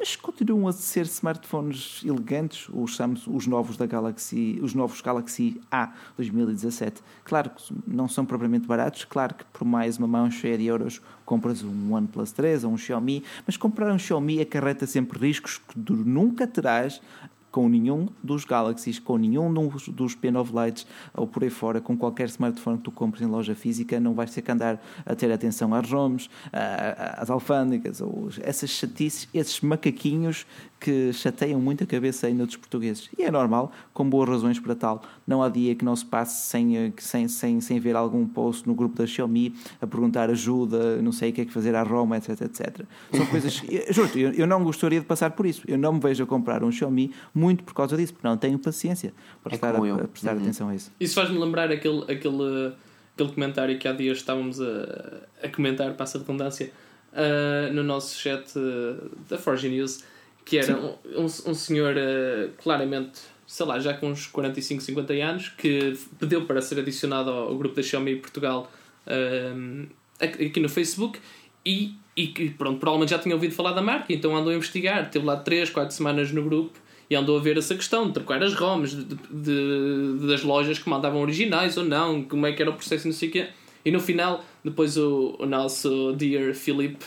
mas 0.00 0.16
continuam 0.16 0.66
a 0.66 0.72
ser 0.72 1.04
smartphones 1.04 2.00
elegantes, 2.02 2.70
os, 2.72 2.96
Samsung, 2.96 3.36
os 3.36 3.46
novos 3.46 3.76
da 3.76 3.84
Galaxy, 3.84 4.58
os 4.62 4.72
novos 4.72 5.02
Galaxy 5.02 5.60
A 5.70 5.92
2017. 6.16 7.02
Claro 7.22 7.50
que 7.50 7.62
não 7.86 8.08
são 8.08 8.24
propriamente 8.24 8.66
baratos, 8.66 9.04
claro 9.04 9.34
que 9.34 9.44
por 9.52 9.66
mais 9.66 9.98
uma 9.98 10.08
mão 10.08 10.30
cheia 10.30 10.56
de 10.56 10.64
euros 10.64 11.02
compras 11.26 11.62
um 11.62 11.92
OnePlus 11.92 12.32
3 12.32 12.64
ou 12.64 12.72
um 12.72 12.78
Xiaomi, 12.78 13.22
mas 13.46 13.58
comprar 13.58 13.92
um 13.92 13.98
Xiaomi 13.98 14.40
acarreta 14.40 14.86
sempre 14.86 15.18
riscos 15.18 15.58
que 15.58 15.78
nunca 15.78 16.46
terás 16.46 17.02
com 17.50 17.68
nenhum 17.68 18.08
dos 18.22 18.44
Galaxies, 18.44 18.98
com 18.98 19.16
nenhum 19.16 19.52
dos, 19.52 19.88
dos 19.88 20.16
P9 20.16 20.52
Lights 20.52 20.86
ou 21.14 21.26
por 21.26 21.42
aí 21.42 21.50
fora, 21.50 21.80
com 21.80 21.96
qualquer 21.96 22.28
smartphone 22.28 22.78
que 22.78 22.84
tu 22.84 22.90
compres 22.90 23.22
em 23.22 23.26
loja 23.26 23.54
física, 23.54 23.98
não 23.98 24.14
vais 24.14 24.32
ter 24.32 24.42
que 24.42 24.50
andar 24.50 24.80
a 25.04 25.14
ter 25.14 25.30
atenção 25.32 25.74
às 25.74 25.90
ROMs, 25.90 26.28
às 26.52 27.30
alfândegas, 27.30 28.00
ou 28.00 28.28
essas 28.40 28.70
chatices, 28.70 29.28
esses 29.34 29.60
macaquinhos 29.60 30.46
que 30.80 31.12
chateiam 31.12 31.60
muito 31.60 31.84
a 31.84 31.86
cabeça 31.86 32.26
ainda 32.26 32.46
dos 32.46 32.56
portugueses. 32.56 33.10
E 33.18 33.22
é 33.22 33.30
normal, 33.30 33.70
com 33.92 34.08
boas 34.08 34.28
razões 34.28 34.58
para 34.58 34.74
tal. 34.74 35.02
Não 35.26 35.42
há 35.42 35.48
dia 35.50 35.74
que 35.74 35.84
não 35.84 35.94
se 35.94 36.04
passe 36.04 36.46
sem, 36.46 36.76
eh, 36.76 36.92
sem, 36.96 37.28
sem, 37.28 37.60
sem 37.60 37.78
ver 37.78 37.94
algum 37.94 38.26
post 38.26 38.66
no 38.66 38.74
grupo 38.74 38.96
da 38.96 39.06
Xiaomi 39.06 39.54
a 39.80 39.86
perguntar 39.86 40.30
ajuda, 40.30 41.00
não 41.02 41.12
sei 41.12 41.30
o 41.30 41.32
que 41.34 41.42
é 41.42 41.44
que 41.44 41.52
fazer 41.52 41.74
à 41.74 41.82
Roma, 41.82 42.16
etc, 42.16 42.40
etc. 42.40 42.80
São 43.12 43.26
coisas... 43.26 43.62
Juro, 43.90 44.18
eu, 44.18 44.32
eu 44.32 44.46
não 44.46 44.64
gostaria 44.64 44.98
de 44.98 45.06
passar 45.06 45.32
por 45.32 45.44
isso. 45.44 45.62
Eu 45.68 45.76
não 45.76 45.92
me 45.92 46.00
vejo 46.00 46.24
a 46.24 46.26
comprar 46.26 46.64
um 46.64 46.72
Xiaomi 46.72 47.12
muito 47.34 47.62
por 47.62 47.74
causa 47.74 47.96
disso, 47.96 48.14
porque 48.14 48.26
não 48.26 48.38
tenho 48.38 48.58
paciência 48.58 49.12
para 49.42 49.52
é 49.52 49.54
estar 49.56 49.74
a, 49.74 49.78
a, 49.78 50.08
prestar 50.08 50.34
uhum. 50.34 50.42
atenção 50.42 50.68
a 50.70 50.74
isso. 50.74 50.90
Isso 50.98 51.14
faz-me 51.14 51.38
lembrar 51.38 51.70
aquele, 51.70 52.02
aquele, 52.10 52.74
aquele 53.14 53.32
comentário 53.32 53.78
que 53.78 53.86
há 53.86 53.92
dias 53.92 54.16
estávamos 54.16 54.58
a, 54.60 55.20
a 55.42 55.48
comentar, 55.48 55.92
passa 55.94 56.16
a 56.16 56.20
redundância, 56.22 56.72
uh, 57.12 57.72
no 57.72 57.82
nosso 57.82 58.18
chat 58.18 58.50
uh, 58.56 59.10
da 59.28 59.36
Forge 59.36 59.68
News 59.68 60.02
que 60.50 60.58
era 60.58 60.76
um, 60.76 60.96
um, 61.16 61.24
um, 61.24 61.54
senhor 61.54 61.94
uh, 61.96 62.50
claramente, 62.60 63.20
sei 63.46 63.64
lá, 63.64 63.78
já 63.78 63.94
com 63.94 64.10
uns 64.10 64.26
45, 64.26 64.82
50 64.82 65.12
anos, 65.12 65.48
que 65.50 65.96
pediu 66.18 66.44
para 66.44 66.60
ser 66.60 66.80
adicionado 66.80 67.30
ao, 67.30 67.50
ao 67.50 67.56
grupo 67.56 67.76
da 67.76 67.82
Xiaomi 67.84 68.16
Portugal 68.16 68.68
uh, 69.06 69.86
aqui 70.20 70.58
no 70.58 70.68
Facebook 70.68 71.20
e, 71.64 71.94
e 72.16 72.26
que 72.26 72.50
pronto, 72.50 72.80
provavelmente 72.80 73.10
já 73.10 73.18
tinha 73.20 73.32
ouvido 73.32 73.54
falar 73.54 73.74
da 73.74 73.80
marca, 73.80 74.12
então 74.12 74.36
andou 74.36 74.52
a 74.52 74.56
investigar, 74.56 75.08
teve 75.08 75.24
lá 75.24 75.36
3, 75.36 75.70
4 75.70 75.94
semanas 75.94 76.32
no 76.32 76.42
grupo 76.42 76.76
e 77.08 77.14
andou 77.14 77.38
a 77.38 77.40
ver 77.40 77.56
essa 77.56 77.76
questão 77.76 78.08
de 78.08 78.14
trocar 78.14 78.42
as 78.42 78.52
ROMs 78.52 78.96
de, 78.96 79.04
de, 79.04 80.18
de, 80.18 80.26
das 80.26 80.42
lojas 80.42 80.80
que 80.80 80.90
mandavam 80.90 81.22
originais 81.22 81.76
ou 81.76 81.84
não, 81.84 82.24
como 82.24 82.44
é 82.44 82.52
que 82.52 82.60
era 82.60 82.72
o 82.72 82.74
processo 82.74 83.06
e 83.06 83.10
não 83.10 83.16
sei 83.16 83.28
o 83.28 83.32
quê. 83.32 83.48
E 83.84 83.92
no 83.92 84.00
final, 84.00 84.44
depois 84.64 84.96
o, 84.96 85.36
o 85.38 85.46
nosso 85.46 86.12
dear 86.14 86.52
Filipe 86.54 87.04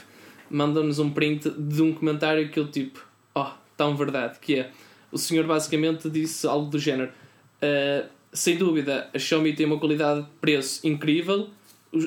manda-nos 0.50 0.98
um 0.98 1.10
print 1.10 1.50
de 1.50 1.82
um 1.82 1.94
comentário 1.94 2.48
que 2.48 2.58
eu 2.58 2.68
tipo, 2.68 3.06
tão 3.78 3.96
verdade, 3.96 4.40
que 4.40 4.56
é 4.56 4.72
o 5.12 5.18
senhor 5.18 5.46
basicamente 5.46 6.10
disse 6.10 6.48
algo 6.48 6.70
do 6.70 6.80
género. 6.80 7.12
Uh, 7.62 8.08
sem 8.32 8.58
dúvida, 8.58 9.10
a 9.14 9.20
Xiaomi 9.20 9.54
tem 9.54 9.66
uma 9.66 9.78
qualidade 9.78 10.22
de 10.22 10.28
preço 10.42 10.86
incrível, 10.88 11.50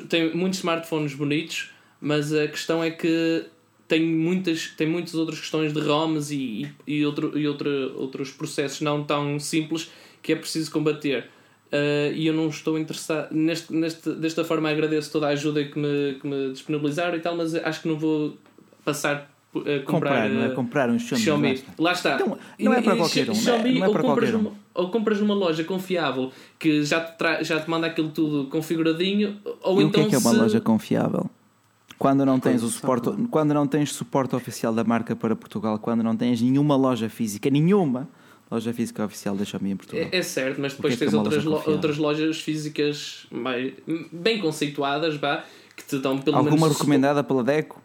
tem 0.08 0.34
muitos 0.34 0.58
smartphones 0.58 1.14
bonitos, 1.14 1.70
mas 2.00 2.32
a 2.32 2.48
questão 2.48 2.82
é 2.82 2.90
que 2.90 3.46
tem 3.86 4.02
muitas, 4.02 4.68
tem 4.76 4.88
muitas 4.88 5.14
outras 5.14 5.38
questões 5.38 5.72
de 5.72 5.80
ROMs 5.80 6.34
e, 6.34 6.68
e, 6.86 7.06
outro, 7.06 7.38
e 7.38 7.46
outro, 7.46 7.94
outros 7.96 8.32
processos 8.32 8.80
não 8.80 9.04
tão 9.04 9.38
simples 9.38 9.88
que 10.20 10.32
é 10.32 10.36
preciso 10.36 10.70
combater. 10.72 11.28
Uh, 11.66 12.12
e 12.14 12.26
eu 12.26 12.34
não 12.34 12.48
estou 12.48 12.78
interessado 12.78 13.32
neste, 13.32 13.72
neste, 13.72 14.10
desta 14.10 14.44
forma 14.44 14.70
agradeço 14.70 15.10
toda 15.10 15.26
a 15.26 15.30
ajuda 15.30 15.64
que 15.64 15.78
me, 15.78 16.14
que 16.20 16.26
me 16.26 16.52
disponibilizaram 16.52 17.16
e 17.16 17.20
tal, 17.20 17.36
mas 17.36 17.54
acho 17.54 17.82
que 17.82 17.88
não 17.88 17.98
vou 17.98 18.36
passar 18.84 19.36
comprar, 19.61 19.84
comprar, 19.84 20.28
não 20.28 20.44
é? 20.44 20.48
comprar 20.50 20.90
um 20.90 20.98
Xiaomi. 20.98 21.24
Xiaomi. 21.24 21.64
Lá 21.78 21.92
está. 21.92 22.14
Então, 22.14 22.38
não 22.59 22.72
é 22.72 22.82
para 22.82 22.96
qualquer 22.96 23.30
um. 23.30 23.34
Xiaomi, 23.34 23.78
não 23.78 23.86
é 23.86 23.90
para 23.90 24.02
qualquer 24.02 24.34
um. 24.34 24.52
ou 24.74 24.90
compras 24.90 25.20
numa 25.20 25.34
loja 25.34 25.64
confiável 25.64 26.32
que 26.59 26.82
já 26.82 27.00
te, 27.00 27.18
tra... 27.18 27.42
já 27.42 27.61
te 27.61 27.68
manda 27.68 27.86
aquilo 27.86 28.11
tudo 28.11 28.48
configuradinho, 28.48 29.38
ou 29.62 29.80
e 29.80 29.84
então. 29.84 30.02
O 30.02 30.09
que 30.09 30.09
é, 30.09 30.09
que 30.11 30.14
é 30.14 30.18
uma 30.18 30.30
se... 30.30 30.36
loja 30.36 30.61
confiável? 30.61 31.30
Quando 31.98 32.26
não 32.26 32.38
tens 32.38 32.62
o 32.62 32.68
suporte, 32.68 33.11
quando 33.30 33.54
não 33.54 33.66
tens 33.66 33.92
suporte 33.92 34.36
oficial 34.36 34.74
da 34.74 34.84
marca 34.84 35.16
para 35.16 35.34
Portugal, 35.34 35.78
quando 35.78 36.02
não 36.02 36.14
tens 36.14 36.42
nenhuma 36.42 36.76
loja 36.76 37.09
física, 37.09 37.48
nenhuma 37.48 38.09
loja 38.50 38.72
física 38.72 39.04
oficial 39.04 39.34
da 39.34 39.44
Xiaomi 39.44 39.70
em 39.70 39.76
Portugal. 39.76 40.09
É, 40.12 40.16
é 40.16 40.22
certo, 40.22 40.61
mas 40.61 40.74
depois 40.74 40.94
é 40.94 40.96
tens 40.96 41.14
é 41.14 41.16
outras, 41.16 41.44
lo, 41.44 41.62
outras 41.66 41.96
lojas 41.96 42.40
físicas 42.40 43.26
mais, 43.30 43.72
bem 44.12 44.38
conceituadas, 44.40 45.16
vá, 45.16 45.44
que 45.74 45.84
te 45.84 45.98
dão 45.98 46.18
pelo 46.18 46.36
Alguma 46.36 46.57
menos. 46.57 46.74
recomendada 46.74 47.24
pela 47.24 47.42
Deco? 47.42 47.82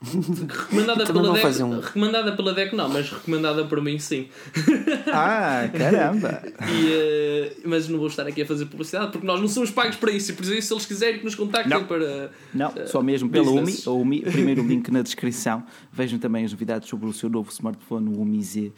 recomendada, 0.48 1.04
pela 1.04 1.32
Deco, 1.32 1.64
um... 1.64 1.80
recomendada 1.80 2.36
pela 2.36 2.54
Deco 2.54 2.76
não, 2.76 2.88
mas 2.88 3.10
recomendada 3.10 3.64
por 3.64 3.82
mim 3.82 3.98
sim. 3.98 4.28
Ah, 5.12 5.68
caramba! 5.76 6.42
e, 6.70 7.56
uh, 7.56 7.68
mas 7.68 7.88
não 7.88 7.98
vou 7.98 8.06
estar 8.06 8.24
aqui 8.24 8.42
a 8.42 8.46
fazer 8.46 8.66
publicidade 8.66 9.10
porque 9.10 9.26
nós 9.26 9.40
não 9.40 9.48
somos 9.48 9.72
pagos 9.72 9.96
para 9.96 10.12
isso 10.12 10.30
e 10.30 10.34
por 10.34 10.44
isso 10.44 10.68
se 10.68 10.72
eles 10.72 10.86
quiserem 10.86 11.18
que 11.18 11.24
nos 11.24 11.34
contactem 11.34 11.78
não. 11.78 11.84
para. 11.84 12.30
Não, 12.54 12.68
uh, 12.68 12.86
só 12.86 13.02
mesmo 13.02 13.28
pelo 13.28 13.56
Umi, 13.56 13.74
o 13.86 14.00
Umi, 14.00 14.20
primeiro 14.22 14.62
link 14.66 14.88
na 14.90 15.02
descrição. 15.02 15.64
Vejam 15.92 16.18
também 16.18 16.44
as 16.44 16.52
novidades 16.52 16.88
sobre 16.88 17.08
o 17.08 17.12
seu 17.12 17.28
novo 17.28 17.50
smartphone, 17.50 18.08
o 18.08 18.20
Umi 18.20 18.40
Z. 18.40 18.60
Uh, 18.60 18.72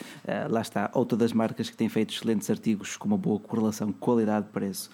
lá 0.48 0.62
está, 0.62 0.90
outra 0.94 1.18
das 1.18 1.34
marcas 1.34 1.68
que 1.68 1.76
tem 1.76 1.90
feito 1.90 2.14
excelentes 2.14 2.48
artigos 2.48 2.96
com 2.96 3.06
uma 3.06 3.18
boa 3.18 3.38
correlação 3.38 3.92
qualidade-preço. 3.92 4.88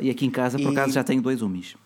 e 0.00 0.08
aqui 0.08 0.24
em 0.24 0.30
casa, 0.30 0.58
por 0.58 0.72
e... 0.72 0.72
acaso, 0.72 0.94
já 0.94 1.04
tenho 1.04 1.20
dois 1.20 1.42
Umis. 1.42 1.76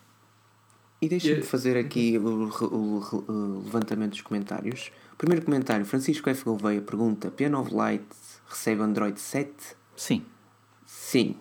E 1.01 1.09
deixem-me 1.09 1.41
fazer 1.41 1.77
aqui 1.77 2.17
o, 2.17 2.49
o, 2.49 3.23
o, 3.27 3.63
levantamento 3.63 4.11
dos 4.11 4.21
comentários. 4.21 4.91
Primeiro 5.17 5.45
comentário, 5.45 5.85
Francisco 5.85 6.29
F. 6.29 6.43
Gouveia 6.45 6.81
pergunta: 6.81 7.29
Piano 7.29 7.59
of 7.59 7.73
Light 7.73 8.05
recebe 8.47 8.81
Android 8.81 9.19
7? 9.19 9.51
Sim. 9.95 10.25
Sim. 10.85 11.35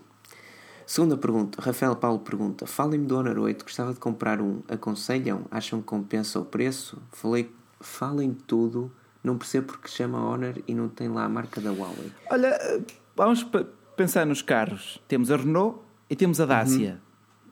Segunda 0.86 1.16
pergunta, 1.16 1.62
Rafael 1.62 1.96
Paulo 1.96 2.18
pergunta: 2.18 2.66
Falem-me 2.66 3.06
do 3.06 3.16
Honor 3.16 3.38
8, 3.38 3.64
gostava 3.64 3.94
de 3.94 4.00
comprar 4.00 4.40
um. 4.40 4.62
Aconselham? 4.68 5.46
Acham 5.50 5.80
que 5.80 5.86
compensa 5.86 6.38
o 6.38 6.44
preço? 6.44 7.00
Falei, 7.10 7.50
falem 7.80 8.34
tudo, 8.34 8.92
não 9.22 9.38
percebo 9.38 9.68
porque 9.68 9.88
chama 9.88 10.18
Honor 10.18 10.54
e 10.68 10.74
não 10.74 10.88
tem 10.88 11.08
lá 11.08 11.24
a 11.24 11.28
marca 11.28 11.60
da 11.60 11.70
Huawei. 11.70 12.12
Olha, 12.30 12.58
vamos 13.16 13.46
pensar 13.96 14.26
nos 14.26 14.42
carros. 14.42 15.00
Temos 15.08 15.30
a 15.30 15.36
Renault 15.36 15.78
e 16.10 16.16
temos 16.16 16.40
a 16.40 16.44
Dacia. 16.44 17.00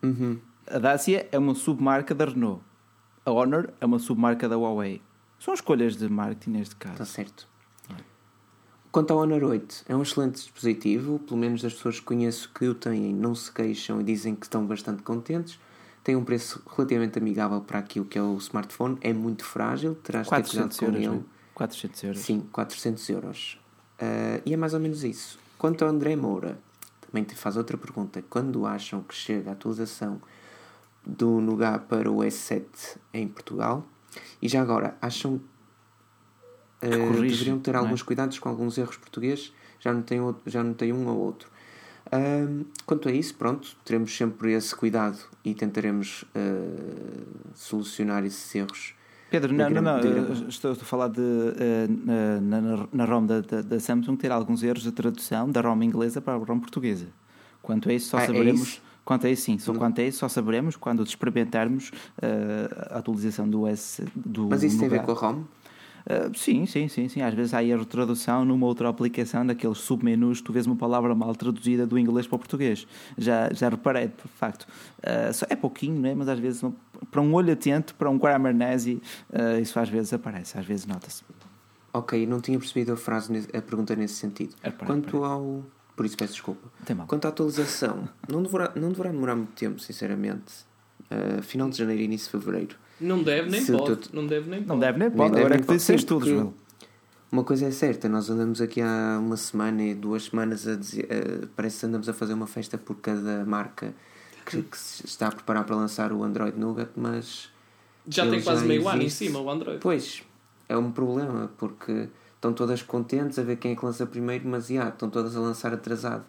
Uhum. 0.02 0.10
Uhum. 0.10 0.38
A 0.66 0.78
Dacia 0.78 1.28
é 1.32 1.38
uma 1.38 1.54
submarca 1.54 2.14
da 2.14 2.24
Renault. 2.24 2.62
A 3.24 3.30
Honor 3.30 3.72
é 3.80 3.86
uma 3.86 3.98
submarca 3.98 4.48
da 4.48 4.56
Huawei. 4.56 5.02
São 5.38 5.52
escolhas 5.52 5.96
de 5.96 6.08
marketing 6.08 6.50
neste 6.50 6.76
caso. 6.76 6.94
Está 6.94 7.04
certo. 7.04 7.48
Quanto 8.92 9.10
ao 9.10 9.20
Honor 9.20 9.42
8, 9.42 9.86
é 9.88 9.96
um 9.96 10.02
excelente 10.02 10.34
dispositivo, 10.34 11.18
pelo 11.20 11.40
menos 11.40 11.64
as 11.64 11.72
pessoas 11.72 11.98
que 11.98 12.04
conheço 12.04 12.50
que 12.54 12.66
o 12.68 12.74
têm 12.74 13.14
não 13.14 13.34
se 13.34 13.50
queixam 13.50 13.98
e 14.02 14.04
dizem 14.04 14.34
que 14.34 14.44
estão 14.44 14.66
bastante 14.66 15.02
contentes. 15.02 15.58
Tem 16.04 16.14
um 16.14 16.22
preço 16.22 16.62
relativamente 16.76 17.18
amigável 17.18 17.62
para 17.62 17.78
aquilo 17.78 18.04
que 18.04 18.18
é 18.18 18.22
o 18.22 18.36
smartphone, 18.36 18.98
é 19.00 19.12
muito 19.12 19.46
frágil, 19.46 19.94
terás 19.94 20.26
de 20.26 20.30
ter 20.30 20.46
cuidado 20.46 20.76
com 20.76 20.84
euros, 20.84 21.00
ele. 21.00 21.24
400 21.54 22.04
euros. 22.04 22.20
Sim, 22.20 22.40
400 22.52 23.08
euros. 23.08 23.60
Uh, 23.94 24.42
e 24.44 24.52
é 24.52 24.56
mais 24.58 24.74
ou 24.74 24.80
menos 24.80 25.02
isso. 25.04 25.38
Quanto 25.56 25.84
ao 25.84 25.90
André 25.90 26.14
Moura, 26.14 26.58
também 27.00 27.24
te 27.24 27.34
faz 27.34 27.56
outra 27.56 27.78
pergunta. 27.78 28.22
Quando 28.28 28.66
acham 28.66 29.02
que 29.02 29.14
chega 29.14 29.50
a 29.50 29.52
atualização 29.54 30.20
do 31.06 31.40
Nougat 31.40 31.86
para 31.86 32.10
o 32.10 32.18
S7 32.18 32.96
em 33.12 33.28
Portugal. 33.28 33.86
E 34.40 34.48
já 34.48 34.60
agora, 34.60 34.96
acham 35.00 35.40
que 36.80 36.86
uh, 36.88 37.20
deveriam 37.20 37.58
ter 37.58 37.76
alguns 37.76 38.02
é? 38.02 38.04
cuidados 38.04 38.38
com 38.38 38.48
alguns 38.48 38.78
erros 38.78 38.96
portugueses? 38.96 39.52
Já 39.80 39.92
não 39.92 40.02
tem, 40.02 40.20
outro, 40.20 40.42
já 40.46 40.62
não 40.62 40.74
tem 40.74 40.92
um 40.92 41.08
ou 41.08 41.18
outro. 41.18 41.50
Uh, 42.06 42.64
quanto 42.84 43.08
a 43.08 43.12
isso, 43.12 43.34
pronto, 43.34 43.76
teremos 43.84 44.14
sempre 44.14 44.52
esse 44.52 44.74
cuidado 44.74 45.18
e 45.44 45.54
tentaremos 45.54 46.24
uh, 46.36 47.26
solucionar 47.54 48.24
esses 48.24 48.54
erros. 48.54 48.94
Pedro, 49.30 49.54
não, 49.54 49.70
não, 49.70 49.80
não, 49.80 50.48
estou, 50.48 50.72
a 50.72 50.74
falar 50.74 51.08
de 51.08 51.22
na, 52.04 52.60
na, 52.60 52.88
na 52.92 53.04
ROM 53.06 53.24
da, 53.24 53.40
da, 53.40 53.62
da, 53.62 53.80
Samsung 53.80 54.14
ter 54.14 54.30
alguns 54.30 54.62
erros 54.62 54.82
de 54.82 54.92
tradução 54.92 55.50
da 55.50 55.62
ROM 55.62 55.82
inglesa 55.82 56.20
para 56.20 56.34
a 56.34 56.36
ROM 56.36 56.60
portuguesa. 56.60 57.06
Quanto 57.62 57.88
a 57.88 57.94
isso, 57.94 58.10
só 58.10 58.18
ah, 58.18 58.24
é 58.24 58.26
saberemos. 58.26 58.60
É 58.60 58.64
isso? 58.64 58.82
Quanto 59.04 59.26
a 59.26 59.30
isso, 59.30 59.42
sim. 59.42 59.58
Só 59.58 59.74
quanto 59.74 60.00
a 60.00 60.04
isso, 60.04 60.18
só 60.18 60.28
saberemos 60.28 60.76
quando 60.76 61.02
experimentarmos 61.02 61.88
uh, 61.88 62.94
a 62.94 62.98
atualização 62.98 63.48
do 63.48 63.66
S. 63.66 64.04
Do 64.14 64.48
Mas 64.48 64.62
isso 64.62 64.78
tem 64.78 64.86
a 64.86 64.90
ver 64.90 65.02
com 65.02 65.10
a 65.10 65.14
ROM? 65.14 65.44
Uh, 66.04 66.36
sim, 66.36 66.66
sim, 66.66 66.88
sim, 66.88 67.08
sim. 67.08 67.20
Às 67.20 67.34
vezes 67.34 67.54
há 67.54 67.62
erro 67.62 67.80
de 67.80 67.88
tradução 67.88 68.44
numa 68.44 68.66
outra 68.66 68.88
aplicação, 68.88 69.44
daqueles 69.44 69.78
submenus, 69.78 70.40
tu 70.40 70.52
vês 70.52 70.66
uma 70.66 70.76
palavra 70.76 71.14
mal 71.14 71.34
traduzida 71.34 71.86
do 71.86 71.98
inglês 71.98 72.26
para 72.26 72.36
o 72.36 72.38
português. 72.38 72.86
Já, 73.18 73.52
já 73.52 73.68
reparei, 73.68 74.08
de 74.08 74.28
facto. 74.36 74.66
Uh, 74.98 75.46
é 75.48 75.56
pouquinho, 75.56 76.00
não 76.00 76.08
é? 76.08 76.14
mas 76.14 76.28
às 76.28 76.38
vezes, 76.38 76.64
para 77.10 77.20
um 77.20 77.34
olho 77.34 77.52
atento, 77.52 77.94
para 77.94 78.08
um 78.08 78.18
grammar 78.18 78.54
nazi, 78.54 79.02
uh, 79.30 79.60
isso 79.60 79.78
às 79.78 79.88
vezes 79.88 80.12
aparece, 80.12 80.58
às 80.58 80.64
vezes 80.64 80.86
nota-se. 80.86 81.24
Ok, 81.92 82.26
não 82.26 82.40
tinha 82.40 82.58
percebido 82.58 82.92
a 82.92 82.96
frase, 82.96 83.46
a 83.48 83.60
pergunta 83.60 83.94
nesse 83.94 84.14
sentido. 84.14 84.54
Quanto 84.86 85.24
ao 85.24 85.62
por 85.96 86.06
isso 86.06 86.16
peço 86.16 86.32
desculpa. 86.32 86.68
Quanto 87.06 87.26
à 87.26 87.28
atualização, 87.28 88.08
não 88.28 88.42
deverá, 88.42 88.72
não 88.74 88.90
deverá 88.90 89.10
demorar 89.10 89.36
muito 89.36 89.52
tempo, 89.52 89.78
sinceramente. 89.80 90.52
Uh, 91.10 91.42
final 91.42 91.68
de 91.68 91.76
janeiro, 91.76 92.02
início 92.02 92.26
de 92.26 92.44
fevereiro. 92.44 92.76
Não 93.00 93.22
deve 93.22 93.50
nem 93.50 93.60
Se 93.60 93.72
pode. 93.72 94.08
Não 94.12 94.26
deve 94.26 94.48
nem 94.48 94.60
não 94.60 94.68
pode. 94.68 94.80
Deve 94.80 94.98
nem 94.98 95.10
pode. 95.10 95.38
Agora 95.38 95.54
é 95.56 95.58
que 95.58 95.74
disseste 95.74 96.06
tudo, 96.06 96.26
João. 96.26 96.54
Uma 97.30 97.44
coisa 97.44 97.66
é 97.66 97.70
certa, 97.70 98.10
nós 98.10 98.28
andamos 98.28 98.60
aqui 98.60 98.82
há 98.82 99.18
uma 99.18 99.38
semana 99.38 99.82
e 99.82 99.94
duas 99.94 100.24
semanas 100.24 100.66
a 100.68 100.76
dizer. 100.76 101.04
Uh, 101.04 101.46
parece 101.56 101.80
que 101.80 101.86
andamos 101.86 102.08
a 102.08 102.12
fazer 102.12 102.34
uma 102.34 102.46
festa 102.46 102.76
por 102.76 102.96
cada 102.96 103.44
marca 103.44 103.94
que, 104.44 104.62
que 104.62 104.78
se 104.78 105.06
está 105.06 105.28
a 105.28 105.32
preparar 105.32 105.64
para 105.64 105.76
lançar 105.76 106.12
o 106.12 106.22
Android 106.22 106.58
Nougat, 106.58 106.90
mas. 106.96 107.50
Já 108.06 108.28
tem 108.28 108.42
quase 108.42 108.62
já 108.62 108.66
meio 108.66 108.88
ano 108.88 109.02
em 109.02 109.08
cima 109.08 109.40
o 109.40 109.50
Android. 109.50 109.78
Pois, 109.80 110.22
é 110.68 110.76
um 110.76 110.90
problema, 110.90 111.50
porque 111.56 112.08
estão 112.42 112.52
todas 112.52 112.82
contentes 112.82 113.38
a 113.38 113.42
ver 113.44 113.56
quem 113.56 113.70
é 113.70 113.76
que 113.76 113.84
lança 113.84 114.04
primeiro, 114.04 114.48
mas 114.48 114.66
já, 114.66 114.88
estão 114.88 115.08
todas 115.08 115.36
a 115.36 115.40
lançar 115.40 115.72
atrasado. 115.72 116.24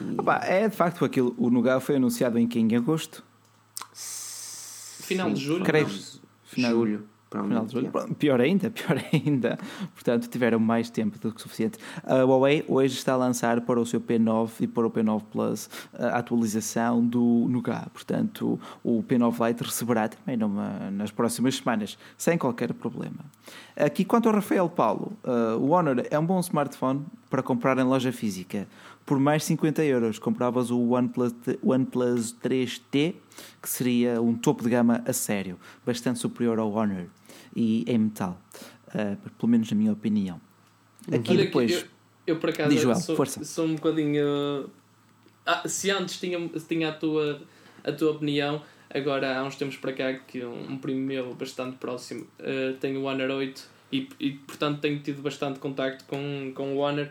E... 0.00 0.14
Opa, 0.20 0.36
é 0.44 0.68
de 0.68 0.76
facto 0.76 1.04
aquilo. 1.04 1.34
O 1.36 1.50
Nougat 1.50 1.82
foi 1.82 1.96
anunciado 1.96 2.38
em 2.38 2.46
que? 2.46 2.60
Em 2.60 2.76
agosto? 2.76 3.24
Final 3.92 5.28
Sim, 5.28 5.34
de 5.34 5.40
julho? 5.40 5.64
Creio. 5.64 5.88
Final, 6.44 6.70
julho. 6.70 7.08
Final 7.44 7.66
de 7.66 7.72
julho. 7.72 7.92
Pior 8.18 8.40
ainda, 8.40 8.70
pior 8.70 9.02
ainda. 9.12 9.58
Portanto, 9.94 10.28
tiveram 10.28 10.58
mais 10.58 10.90
tempo 10.90 11.18
do 11.18 11.32
que 11.32 11.40
suficiente. 11.40 11.78
A 12.04 12.24
Huawei 12.24 12.64
hoje 12.68 12.94
está 12.94 13.14
a 13.14 13.16
lançar 13.16 13.60
para 13.60 13.80
o 13.80 13.86
seu 13.86 14.00
P9 14.00 14.50
e 14.60 14.66
para 14.66 14.86
o 14.86 14.90
P9 14.90 15.22
Plus 15.30 15.70
a 15.98 16.18
atualização 16.18 17.04
do 17.04 17.46
Nougat. 17.48 17.88
Portanto, 17.90 18.58
o 18.82 19.02
P9 19.02 19.46
Lite 19.46 19.64
receberá 19.64 20.08
também 20.08 20.36
numa, 20.36 20.90
nas 20.90 21.10
próximas 21.10 21.56
semanas, 21.56 21.98
sem 22.16 22.38
qualquer 22.38 22.72
problema. 22.72 23.24
Aqui, 23.76 24.04
quanto 24.04 24.28
ao 24.28 24.34
Rafael 24.34 24.68
Paulo, 24.68 25.12
uh, 25.24 25.58
o 25.58 25.70
Honor 25.70 26.02
é 26.10 26.18
um 26.18 26.24
bom 26.24 26.40
smartphone 26.40 27.04
para 27.28 27.42
comprar 27.42 27.76
em 27.78 27.82
loja 27.82 28.12
física. 28.12 28.66
Por 29.04 29.20
mais 29.20 29.44
50 29.44 29.84
euros 29.84 30.18
compravas 30.18 30.70
o 30.70 30.90
OnePlus, 30.90 31.34
OnePlus 31.62 32.34
3T, 32.42 33.14
que 33.62 33.68
seria 33.68 34.20
um 34.20 34.34
topo 34.34 34.64
de 34.64 34.70
gama 34.70 35.02
a 35.06 35.12
sério, 35.12 35.58
bastante 35.84 36.18
superior 36.18 36.58
ao 36.58 36.72
Honor 36.72 37.06
e 37.56 37.84
em 37.88 37.98
metal, 37.98 38.40
uh, 38.88 39.30
pelo 39.30 39.50
menos 39.50 39.70
na 39.70 39.76
minha 39.76 39.92
opinião. 39.92 40.40
Aqui 41.12 41.32
Olha 41.32 41.44
depois. 41.44 41.72
eu, 41.72 41.84
eu, 42.26 42.36
por 42.38 42.50
acaso 42.50 42.70
diz, 42.70 42.82
Joel, 42.82 42.96
sou, 42.96 43.16
força. 43.16 43.44
sou 43.44 43.66
um 43.66 43.74
bocadinho. 43.74 44.70
Ah, 45.44 45.66
se 45.66 45.90
antes 45.90 46.20
tinha, 46.20 46.38
tinha 46.68 46.90
a, 46.90 46.92
tua, 46.92 47.40
a 47.82 47.92
tua 47.92 48.12
opinião, 48.12 48.62
Agora, 48.92 49.38
há 49.38 49.44
uns 49.44 49.56
tempos 49.56 49.76
para 49.76 49.92
cá, 49.92 50.14
que 50.14 50.44
um, 50.44 50.72
um 50.72 50.78
primo 50.78 51.00
meu 51.00 51.34
bastante 51.34 51.76
próximo 51.76 52.26
uh, 52.40 52.74
tem 52.78 52.96
o 52.96 53.04
Honor 53.04 53.30
8 53.30 53.68
e, 53.92 54.08
e, 54.20 54.30
portanto, 54.32 54.80
tenho 54.80 55.00
tido 55.00 55.22
bastante 55.22 55.58
contacto 55.58 56.04
com, 56.04 56.52
com 56.54 56.76
o 56.76 56.78
Honor. 56.78 57.08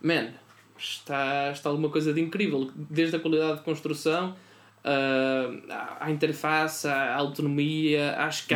Man, 0.00 0.32
está, 0.76 1.50
está 1.52 1.70
alguma 1.70 1.88
coisa 1.88 2.12
de 2.12 2.20
incrível, 2.20 2.70
desde 2.74 3.16
a 3.16 3.20
qualidade 3.20 3.58
de 3.58 3.64
construção 3.64 4.30
uh, 4.84 5.72
à 6.00 6.10
interface, 6.10 6.88
à 6.88 7.14
autonomia, 7.14 8.16
às 8.16 8.40
uhum. 8.40 8.46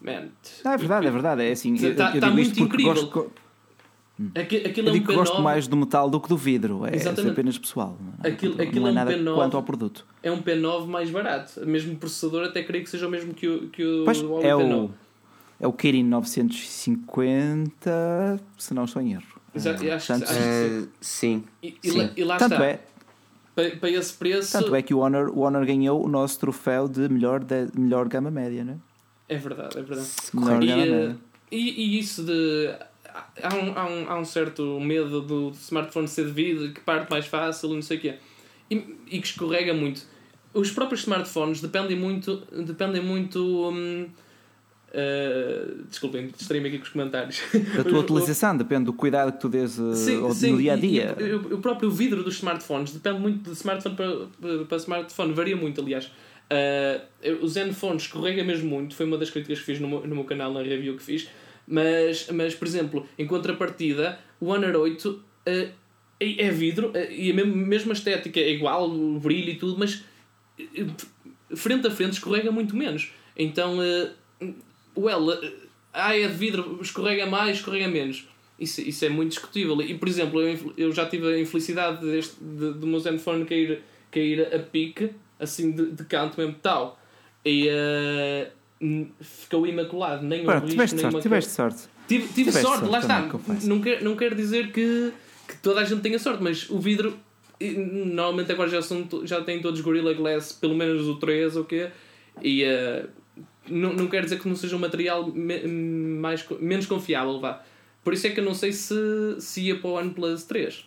Man, 0.00 0.28
não, 0.64 0.72
é 0.72 0.76
verdade, 0.76 1.06
é 1.06 1.10
verdade. 1.10 1.42
É 1.42 1.52
assim, 1.52 1.74
está, 1.74 2.14
está 2.14 2.30
muito 2.30 2.58
incrível. 2.58 2.94
Gosto, 2.94 3.30
Aquilo, 4.34 4.66
aquilo 4.66 4.88
eu 4.88 4.88
é 4.88 4.90
um 4.90 4.94
digo 4.98 5.06
que 5.06 5.14
gosto 5.14 5.40
mais 5.40 5.66
do 5.66 5.78
metal 5.78 6.10
do 6.10 6.20
que 6.20 6.28
do 6.28 6.36
vidro, 6.36 6.84
é, 6.84 6.90
é 6.94 6.98
apenas 7.30 7.56
pessoal. 7.56 7.96
Não, 7.98 8.12
é? 8.22 8.28
aquilo, 8.28 8.60
aquilo 8.60 8.82
não 8.82 8.88
é, 8.88 8.90
é 8.90 8.92
um 8.92 8.94
nada 8.94 9.16
P9, 9.16 9.34
quanto 9.34 9.56
ao 9.56 9.62
produto. 9.62 10.04
É 10.22 10.30
um 10.30 10.42
P9 10.42 10.86
mais 10.86 11.10
barato. 11.10 11.66
Mesmo 11.66 11.96
processador, 11.96 12.44
até 12.44 12.62
creio 12.62 12.84
que 12.84 12.90
seja 12.90 13.08
o 13.08 13.10
mesmo 13.10 13.32
que 13.32 13.48
o, 13.48 13.70
que 13.70 13.82
o, 13.82 14.04
pois, 14.04 14.18
é 14.18 14.22
P9. 14.22 14.74
O, 14.74 14.90
é 15.58 15.66
o 15.66 15.72
Kirin 15.72 16.04
950, 16.04 18.38
se 18.58 18.74
não 18.74 18.84
estou 18.84 19.00
em 19.00 19.12
erro. 19.12 19.40
Exato, 19.54 19.90
acho, 19.90 20.06
Portanto, 20.06 20.28
que, 20.28 20.34
acho 20.34 20.84
uh, 20.84 20.88
sim. 21.00 21.42
E, 21.62 21.78
sim. 21.82 21.98
Lá, 21.98 22.10
e 22.14 22.24
lá 22.24 22.36
Tanto 22.36 22.52
está. 22.52 22.66
É, 22.66 22.80
para, 23.54 23.70
para 23.76 23.90
esse 23.90 24.12
preço. 24.12 24.52
Tanto 24.52 24.74
é 24.74 24.82
que 24.82 24.92
o 24.92 24.98
Honor, 24.98 25.30
o 25.30 25.40
Honor 25.40 25.64
ganhou 25.64 26.04
o 26.04 26.08
nosso 26.08 26.38
troféu 26.38 26.86
de 26.88 27.08
melhor, 27.08 27.42
de, 27.42 27.68
melhor 27.74 28.06
gama 28.06 28.30
média, 28.30 28.62
não 28.64 28.74
é? 28.74 28.89
É 29.30 29.36
verdade, 29.36 29.78
é 29.78 29.82
verdade. 29.82 30.08
Melhor 30.34 30.62
e, 30.62 30.66
gama 30.66 30.86
média. 30.86 31.16
E, 31.52 31.56
e 31.56 31.98
isso 32.00 32.24
de. 32.24 32.74
Há 33.42 33.54
um, 33.54 33.78
há, 33.78 33.86
um, 33.86 34.10
há 34.10 34.18
um 34.18 34.24
certo 34.24 34.80
medo 34.80 35.20
do 35.20 35.50
smartphone 35.50 36.08
ser 36.08 36.26
de 36.26 36.32
vidro, 36.32 36.72
que 36.72 36.80
parte 36.80 37.08
mais 37.08 37.26
fácil 37.26 37.70
e 37.70 37.74
não 37.74 37.82
sei 37.82 37.96
o 37.96 38.00
quê. 38.00 38.14
E, 38.68 38.74
e 39.06 39.20
que 39.20 39.26
escorrega 39.26 39.72
muito. 39.72 40.02
Os 40.52 40.72
próprios 40.72 41.02
smartphones 41.02 41.60
dependem 41.60 41.96
muito. 41.96 42.42
Dependem 42.66 43.00
muito 43.02 43.70
hum, 43.70 44.08
Uh, 44.90 45.84
desculpem, 45.88 46.32
distraí-me 46.36 46.66
aqui 46.66 46.78
com 46.78 46.82
os 46.82 46.88
comentários. 46.90 47.40
Da 47.76 47.84
tua 47.84 48.00
utilização, 48.02 48.56
depende 48.56 48.86
do 48.86 48.92
cuidado 48.92 49.30
que 49.32 49.38
tu 49.38 49.48
dês 49.48 49.78
uh, 49.78 49.94
sim, 49.94 50.16
no 50.16 50.34
sim, 50.34 50.56
dia 50.56 50.72
a 50.72 50.76
dia. 50.76 51.16
E, 51.20 51.22
e, 51.22 51.34
o 51.34 51.58
próprio 51.58 51.88
vidro 51.92 52.24
dos 52.24 52.34
smartphones 52.34 52.90
depende 52.90 53.20
muito 53.20 53.50
de 53.50 53.56
smartphone 53.56 53.94
para, 53.94 54.64
para 54.64 54.76
smartphone, 54.78 55.32
varia 55.32 55.56
muito, 55.56 55.80
aliás. 55.80 56.10
Uh, 56.52 57.44
o 57.44 57.48
Zenfone 57.48 57.96
escorrega 57.96 58.42
mesmo 58.42 58.68
muito, 58.68 58.94
foi 58.94 59.06
uma 59.06 59.16
das 59.16 59.30
críticas 59.30 59.60
que 59.60 59.66
fiz 59.66 59.80
no 59.80 59.88
meu, 59.88 60.06
no 60.06 60.14
meu 60.16 60.24
canal, 60.24 60.52
na 60.52 60.62
review 60.62 60.96
que 60.96 61.02
fiz. 61.02 61.28
Mas, 61.66 62.28
mas 62.32 62.54
por 62.54 62.66
exemplo, 62.66 63.06
em 63.16 63.26
contrapartida, 63.26 64.18
o 64.40 64.46
Honor 64.46 64.74
8 64.76 65.08
uh, 65.08 65.22
é, 65.46 65.72
é 66.18 66.50
vidro 66.50 66.92
e 67.10 67.30
a 67.30 67.34
mesma, 67.34 67.92
estética 67.92 68.40
é 68.40 68.50
igual, 68.50 68.90
o 68.90 69.18
brilho 69.20 69.50
e 69.50 69.56
tudo, 69.56 69.78
mas 69.78 70.04
frente 71.54 71.86
a 71.86 71.90
frente 71.90 72.14
escorrega 72.14 72.50
muito 72.50 72.76
menos. 72.76 73.12
Então 73.36 73.78
well, 74.96 75.28
ah, 75.92 76.16
é 76.16 76.26
de 76.26 76.34
vidro, 76.34 76.78
escorrega 76.80 77.26
mais, 77.26 77.58
escorrega 77.58 77.88
menos. 77.88 78.26
Isso, 78.58 78.80
isso 78.80 79.04
é 79.04 79.08
muito 79.08 79.30
discutível. 79.30 79.80
E, 79.80 79.94
por 79.94 80.08
exemplo, 80.08 80.40
eu, 80.40 80.74
eu 80.76 80.92
já 80.92 81.06
tive 81.06 81.26
a 81.26 81.38
infelicidade 81.38 82.04
deste, 82.04 82.36
de, 82.40 82.74
do 82.74 82.86
meu 82.86 83.00
Zenfone 83.00 83.44
cair, 83.44 83.82
cair 84.10 84.54
a 84.54 84.58
pique, 84.58 85.10
assim, 85.40 85.72
de, 85.72 85.92
de 85.92 86.04
canto 86.04 86.38
mesmo 86.38 86.56
tal. 86.62 86.98
E 87.44 87.68
uh, 87.68 89.06
ficou 89.20 89.66
imaculado. 89.66 90.24
Nem 90.24 90.44
Pronto, 90.44 90.64
o 90.64 90.66
risco, 90.66 90.70
tiveste, 90.70 90.96
nem 90.96 91.10
sorte, 91.10 91.22
tiveste 91.22 91.50
sorte. 91.50 91.82
Tive, 92.06 92.24
tive 92.28 92.50
tiveste 92.50 92.62
sorte, 92.62 92.78
sorte, 92.80 92.92
lá 92.92 92.98
está. 92.98 93.20
Não 93.66 93.80
não 94.02 94.16
quer 94.16 94.34
dizer 94.34 94.72
que, 94.72 95.12
que 95.48 95.56
toda 95.58 95.80
a 95.80 95.84
gente 95.84 96.00
tenha 96.00 96.18
sorte, 96.18 96.42
mas 96.42 96.68
o 96.68 96.78
vidro... 96.78 97.18
Normalmente 97.62 98.50
agora 98.50 98.70
já, 98.70 98.80
são, 98.80 99.06
já 99.24 99.42
têm 99.42 99.60
todos 99.60 99.82
Gorilla 99.82 100.14
Glass, 100.14 100.50
pelo 100.50 100.74
menos 100.74 101.06
o 101.06 101.16
3 101.16 101.56
ou 101.56 101.62
o 101.62 101.66
quê. 101.66 101.90
E 102.40 102.64
uh, 102.64 103.06
não, 103.68 103.92
não 103.92 104.06
quer 104.08 104.24
dizer 104.24 104.40
que 104.40 104.48
não 104.48 104.56
seja 104.56 104.76
um 104.76 104.78
material 104.78 105.26
me, 105.26 105.66
mais, 105.66 106.44
menos 106.58 106.86
confiável, 106.86 107.38
vá. 107.38 107.62
Por 108.02 108.14
isso 108.14 108.26
é 108.26 108.30
que 108.30 108.40
eu 108.40 108.44
não 108.44 108.54
sei 108.54 108.72
se, 108.72 108.94
se 109.38 109.62
ia 109.62 109.78
para 109.78 109.90
o 109.90 109.92
OnePlus 109.94 110.44
3. 110.44 110.86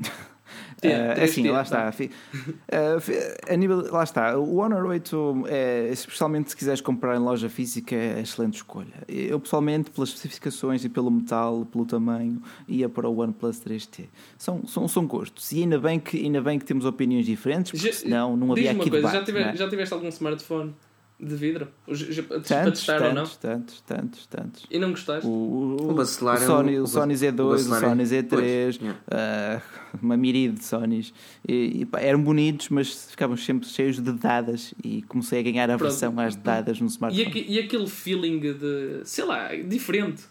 Uh, 0.84 1.24
assim, 1.24 1.48
lá 1.48 1.62
está. 1.62 1.90
Uh, 1.90 3.52
a 3.52 3.56
nível, 3.56 3.90
lá 3.90 4.04
está. 4.04 4.38
O 4.38 4.58
Honor 4.58 4.86
8, 4.86 5.44
é, 5.48 5.88
especialmente 5.90 6.50
se 6.50 6.56
quiseres 6.56 6.80
comprar 6.80 7.16
em 7.16 7.18
loja 7.18 7.48
física, 7.48 7.96
é 7.96 8.20
excelente 8.20 8.56
escolha. 8.56 8.94
Eu, 9.08 9.40
pessoalmente, 9.40 9.90
pelas 9.90 10.10
especificações 10.10 10.84
e 10.84 10.88
pelo 10.88 11.10
metal, 11.10 11.66
pelo 11.66 11.84
tamanho, 11.84 12.40
ia 12.68 12.88
para 12.88 13.08
o 13.08 13.18
OnePlus 13.18 13.60
3T. 13.60 14.06
São, 14.36 14.64
são, 14.66 14.86
são 14.86 15.06
gostos. 15.06 15.50
E 15.52 15.62
ainda 15.62 15.78
bem, 15.78 15.98
que, 15.98 16.16
ainda 16.16 16.40
bem 16.40 16.58
que 16.58 16.64
temos 16.64 16.84
opiniões 16.84 17.26
diferentes, 17.26 17.72
porque 17.72 17.86
já, 17.86 17.92
senão 17.92 18.36
não 18.36 18.52
havia 18.52 18.70
aqui 18.70 18.90
coisa, 18.90 18.96
debate. 18.96 19.14
Já, 19.14 19.24
tive, 19.24 19.38
é? 19.40 19.56
já 19.56 19.68
tiveste 19.68 19.94
algum 19.94 20.08
smartphone 20.08 20.74
de 21.20 21.34
vidro? 21.34 21.68
Tantos, 21.86 22.22
para 22.22 22.70
testar 22.70 22.98
tantos, 22.98 23.08
ou 23.08 23.14
não? 23.14 23.26
Tantos, 23.26 23.80
tantos, 23.80 24.26
tantos. 24.26 24.66
E 24.70 24.78
não 24.78 24.90
gostaste? 24.90 25.26
O, 25.26 25.30
o, 25.30 25.92
o, 25.92 26.00
o 26.00 26.06
Sony, 26.06 26.78
o, 26.78 26.86
Sony 26.86 27.14
Z2, 27.14 27.40
o, 27.40 27.58
Sony 27.58 28.04
Z3, 28.04 28.80
uh, 28.80 29.62
uma 30.00 30.16
miríade 30.16 30.58
de 30.58 30.64
Sonys. 30.64 31.12
E, 31.46 31.80
e, 31.80 31.84
pá, 31.84 32.00
eram 32.00 32.22
bonitos, 32.22 32.68
mas 32.68 33.10
ficavam 33.10 33.36
sempre 33.36 33.66
cheios 33.66 34.00
de 34.00 34.12
dadas 34.12 34.72
e 34.84 35.02
comecei 35.02 35.40
a 35.40 35.42
ganhar 35.42 35.68
a 35.70 35.76
versão 35.76 36.18
às 36.20 36.36
dadas 36.36 36.80
no 36.80 36.86
smartphone. 36.86 37.36
E, 37.36 37.54
e, 37.54 37.58
aquele 37.58 37.88
feeling 37.88 38.38
de, 38.38 39.00
sei 39.04 39.24
lá, 39.24 39.48
diferente, 39.56 40.22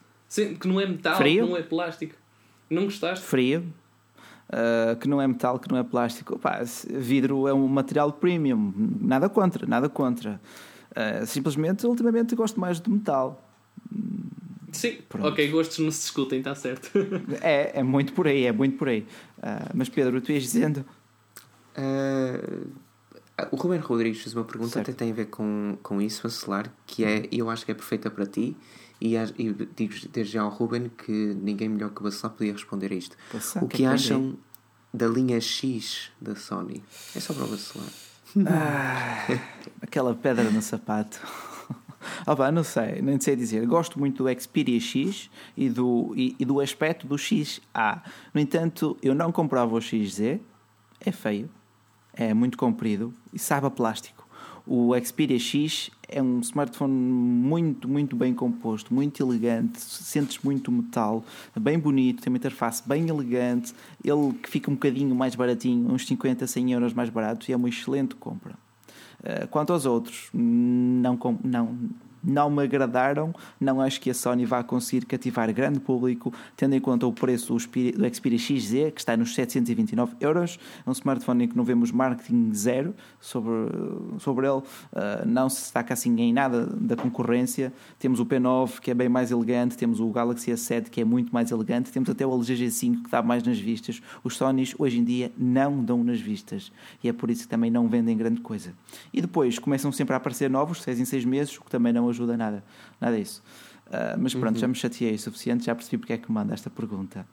que 0.59 0.67
não 0.67 0.79
é 0.79 0.85
metal, 0.85 1.17
Frio? 1.17 1.47
não 1.47 1.57
é 1.57 1.63
plástico. 1.63 2.15
Não 2.69 2.85
gostaste? 2.85 3.25
Frio. 3.25 3.65
Uh, 4.49 4.95
que 4.95 5.09
não 5.09 5.21
é 5.21 5.27
metal, 5.27 5.59
que 5.59 5.69
não 5.69 5.77
é 5.77 5.83
plástico. 5.83 6.39
Pá, 6.39 6.61
vidro 6.89 7.49
é 7.49 7.53
um 7.53 7.67
material 7.67 8.13
premium, 8.13 8.73
nada 9.01 9.27
contra, 9.27 9.67
nada 9.67 9.89
contra. 9.89 10.39
Uh, 10.97 11.25
simplesmente, 11.27 11.85
ultimamente, 11.85 12.35
gosto 12.35 12.59
mais 12.59 12.81
de 12.81 12.89
metal. 12.89 13.43
Sim, 14.71 14.97
Pronto. 15.07 15.27
ok, 15.27 15.49
gostos 15.49 15.77
não 15.79 15.91
se 15.91 15.99
discutem, 16.01 16.39
está 16.39 16.55
certo. 16.55 16.89
é, 17.41 17.79
é 17.79 17.83
muito 17.83 18.13
por 18.13 18.27
aí, 18.27 18.45
é 18.45 18.51
muito 18.51 18.77
por 18.77 18.89
aí. 18.89 19.05
Uh, 19.37 19.69
mas 19.75 19.89
Pedro, 19.89 20.19
tu 20.19 20.31
ias 20.31 20.43
dizendo. 20.43 20.85
Uh, 21.77 22.67
o 23.51 23.55
Ruben 23.55 23.79
Rodrigues 23.79 24.21
fez 24.21 24.33
uma 24.33 24.43
pergunta 24.43 24.73
certo. 24.73 24.89
até 24.89 24.97
tem 24.97 25.11
a 25.11 25.13
ver 25.13 25.27
com, 25.27 25.77
com 25.83 26.01
isso, 26.01 26.25
Acelar, 26.25 26.71
que 26.87 27.05
é, 27.05 27.27
eu 27.31 27.49
acho 27.49 27.63
que 27.63 27.71
é 27.71 27.75
perfeita 27.75 28.09
para 28.09 28.25
ti, 28.25 28.57
e, 28.99 29.15
e 29.15 29.67
digo 29.75 29.93
desde 30.11 30.33
já 30.33 30.41
ao 30.41 30.49
Ruben 30.49 30.89
que 30.89 31.11
ninguém 31.11 31.69
melhor 31.69 31.91
que 31.91 32.01
o 32.01 32.03
Bacelar 32.03 32.35
podia 32.35 32.53
responder 32.53 32.91
a 32.91 32.95
isto. 32.95 33.15
o 33.61 33.67
que, 33.67 33.77
que 33.77 33.85
acham 33.85 34.37
da 34.91 35.07
linha 35.07 35.39
X 35.39 36.11
da 36.19 36.35
Sony? 36.35 36.83
É 37.15 37.19
só 37.19 37.33
para 37.33 37.45
o 37.45 37.47
Bacelar. 37.47 37.89
Ah, 38.45 39.25
aquela 39.81 40.13
pedra 40.15 40.49
no 40.49 40.61
sapato. 40.61 41.19
Ah, 42.25 42.35
pá, 42.35 42.51
não 42.51 42.63
sei, 42.63 43.01
nem 43.01 43.19
sei 43.19 43.35
dizer. 43.35 43.65
Gosto 43.65 43.99
muito 43.99 44.23
do 44.23 44.41
Xperia 44.41 44.79
X 44.79 45.29
e 45.57 45.67
do, 45.67 46.13
e, 46.15 46.35
e, 46.39 46.45
do 46.45 46.61
aspecto 46.61 47.05
do 47.05 47.17
XA. 47.17 48.01
No 48.33 48.39
entanto, 48.39 48.95
eu 49.01 49.13
não 49.13 49.31
comprava 49.31 49.75
o 49.75 49.81
XZ, 49.81 50.39
é 51.01 51.11
feio, 51.11 51.49
é 52.13 52.33
muito 52.33 52.57
comprido 52.57 53.13
e 53.33 53.39
sabe 53.39 53.67
a 53.67 53.69
plástico. 53.69 54.27
O 54.65 54.93
Xperia 54.99 55.39
X 55.39 55.89
é 56.09 56.21
um 56.21 56.39
smartphone 56.41 56.93
muito, 56.93 57.87
muito 57.87 58.15
bem 58.15 58.33
composto, 58.33 58.93
muito 58.93 59.21
elegante, 59.23 59.79
sentes 59.79 60.39
muito 60.43 60.71
metal, 60.71 61.23
bem 61.57 61.79
bonito, 61.79 62.21
tem 62.21 62.31
uma 62.31 62.37
interface 62.37 62.87
bem 62.87 63.07
elegante, 63.07 63.73
ele 64.03 64.33
que 64.33 64.49
fica 64.49 64.69
um 64.69 64.73
bocadinho 64.73 65.15
mais 65.15 65.35
baratinho, 65.35 65.89
uns 65.91 66.05
50, 66.05 66.45
100 66.45 66.73
euros 66.73 66.93
mais 66.93 67.09
barato 67.09 67.49
e 67.49 67.53
é 67.53 67.55
uma 67.55 67.69
excelente 67.69 68.15
compra. 68.15 68.55
Eh, 69.23 69.47
quanto 69.47 69.73
aos 69.73 69.85
outros, 69.85 70.29
não, 70.33 71.17
não, 71.43 71.77
não 72.27 72.49
me 72.49 72.61
agradaram. 72.61 73.33
Não 73.59 73.79
acho 73.79 74.01
que 74.01 74.09
a 74.09 74.13
Sony 74.13 74.45
vá 74.45 74.61
conseguir 74.61 75.05
cativar 75.05 75.51
grande 75.53 75.79
público, 75.79 76.33
tendo 76.57 76.75
em 76.75 76.81
conta 76.81 77.07
o 77.07 77.13
preço 77.13 77.53
do 77.53 77.59
Xperia 77.59 78.37
XZ, 78.37 78.91
que 78.93 78.99
está 78.99 79.15
nos 79.15 79.33
729 79.33 80.15
euros. 80.19 80.59
É 80.85 80.89
um 80.89 80.91
smartphone 80.91 81.45
em 81.45 81.47
que 81.47 81.55
não 81.55 81.63
vemos 81.63 81.91
marketing 81.91 82.53
zero 82.53 82.93
sobre, 83.21 83.51
sobre 84.19 84.45
ele, 84.45 84.57
uh, 84.57 85.25
não 85.25 85.49
se 85.49 85.61
destaca 85.61 85.93
assim 85.93 86.19
em 86.19 86.33
nada 86.33 86.65
da 86.65 86.97
concorrência. 86.97 87.71
Temos 87.97 88.19
o 88.19 88.25
P9, 88.25 88.79
que 88.81 88.91
é 88.91 88.93
bem 88.93 89.07
mais 89.07 89.31
elegante, 89.31 89.77
temos 89.77 90.01
o 90.01 90.09
Galaxy 90.09 90.51
S7, 90.51 90.89
que 90.89 90.99
é 90.99 91.05
muito 91.05 91.33
mais 91.33 91.51
elegante, 91.51 91.91
temos 91.91 92.09
até 92.09 92.25
o 92.25 92.33
LG 92.35 92.55
G5, 92.55 93.03
que 93.03 93.09
dá 93.09 93.21
mais 93.21 93.43
nas 93.43 93.57
vistas. 93.57 94.01
Os 94.23 94.35
Sonys, 94.35 94.75
hoje 94.77 94.99
em 94.99 95.03
dia, 95.03 95.31
não 95.37 95.83
dão 95.83 96.03
nas 96.03 96.19
vistas, 96.19 96.71
e 97.01 97.07
é 97.07 97.13
por 97.13 97.31
isso 97.31 97.43
que 97.43 97.47
também 97.47 97.71
não 97.71 97.87
vendem 97.87 98.17
grande 98.17 98.41
coisa. 98.41 98.73
E 99.13 99.21
depois 99.21 99.57
começam 99.57 99.91
sempre 99.91 100.13
a 100.13 100.17
aparecer 100.17 100.49
novos, 100.49 100.81
6 100.81 100.99
em 100.99 101.05
6 101.05 101.25
meses, 101.25 101.57
o 101.57 101.63
que 101.63 101.69
também 101.69 101.93
não 101.93 102.09
ajuda 102.09 102.16
nada, 102.25 102.63
nada 102.99 103.17
disso. 103.17 103.43
Uh, 103.87 104.19
mas 104.19 104.33
pronto, 104.33 104.55
uhum. 104.55 104.59
já 104.59 104.67
me 104.67 104.75
chateei 104.75 105.15
o 105.15 105.19
suficiente, 105.19 105.65
já 105.65 105.73
percebi 105.73 105.97
porque 105.97 106.13
é 106.13 106.17
que 106.17 106.29
manda 106.29 106.53
esta 106.53 106.69
pergunta. 106.69 107.25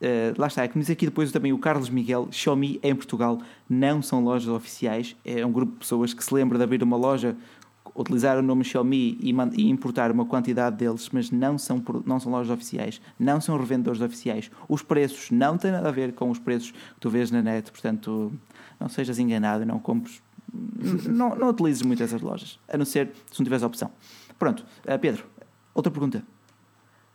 Uh, 0.00 0.34
lá 0.36 0.48
está, 0.48 0.64
é 0.64 0.68
que 0.68 0.76
me 0.76 0.82
diz 0.82 0.90
aqui 0.90 1.06
depois 1.06 1.30
também 1.30 1.52
o 1.52 1.58
Carlos 1.58 1.88
Miguel, 1.88 2.28
Xiaomi 2.32 2.80
em 2.82 2.94
Portugal 2.94 3.40
não 3.68 4.02
são 4.02 4.24
lojas 4.24 4.48
oficiais, 4.48 5.16
é 5.24 5.46
um 5.46 5.52
grupo 5.52 5.72
de 5.72 5.78
pessoas 5.78 6.12
que 6.12 6.24
se 6.24 6.34
lembra 6.34 6.58
de 6.58 6.64
abrir 6.64 6.82
uma 6.82 6.96
loja, 6.96 7.36
utilizar 7.94 8.36
o 8.38 8.42
nome 8.42 8.64
Xiaomi 8.64 9.18
e, 9.20 9.32
e 9.56 9.70
importar 9.70 10.10
uma 10.10 10.24
quantidade 10.24 10.76
deles, 10.76 11.08
mas 11.12 11.30
não 11.30 11.56
são, 11.56 11.82
não 12.04 12.18
são 12.18 12.32
lojas 12.32 12.50
oficiais, 12.50 13.00
não 13.16 13.40
são 13.40 13.56
revendedores 13.56 14.00
oficiais. 14.00 14.50
Os 14.68 14.82
preços 14.82 15.30
não 15.30 15.56
têm 15.56 15.70
nada 15.70 15.88
a 15.88 15.92
ver 15.92 16.12
com 16.12 16.28
os 16.28 16.40
preços 16.40 16.72
que 16.72 17.00
tu 17.00 17.08
vês 17.08 17.30
na 17.30 17.40
net, 17.40 17.70
portanto, 17.70 18.32
não 18.80 18.88
sejas 18.88 19.18
enganado, 19.20 19.64
não 19.64 19.78
compres 19.78 20.20
não, 21.08 21.36
não 21.36 21.50
utilizes 21.50 21.82
muito 21.82 22.02
essas 22.02 22.20
lojas, 22.20 22.58
a 22.68 22.76
não 22.76 22.84
ser 22.84 23.10
se 23.30 23.38
não 23.38 23.44
tiveres 23.44 23.62
a 23.62 23.66
opção. 23.66 23.90
Pronto, 24.40 24.64
uh, 24.88 24.98
Pedro, 24.98 25.26
outra 25.74 25.92
pergunta. 25.92 26.24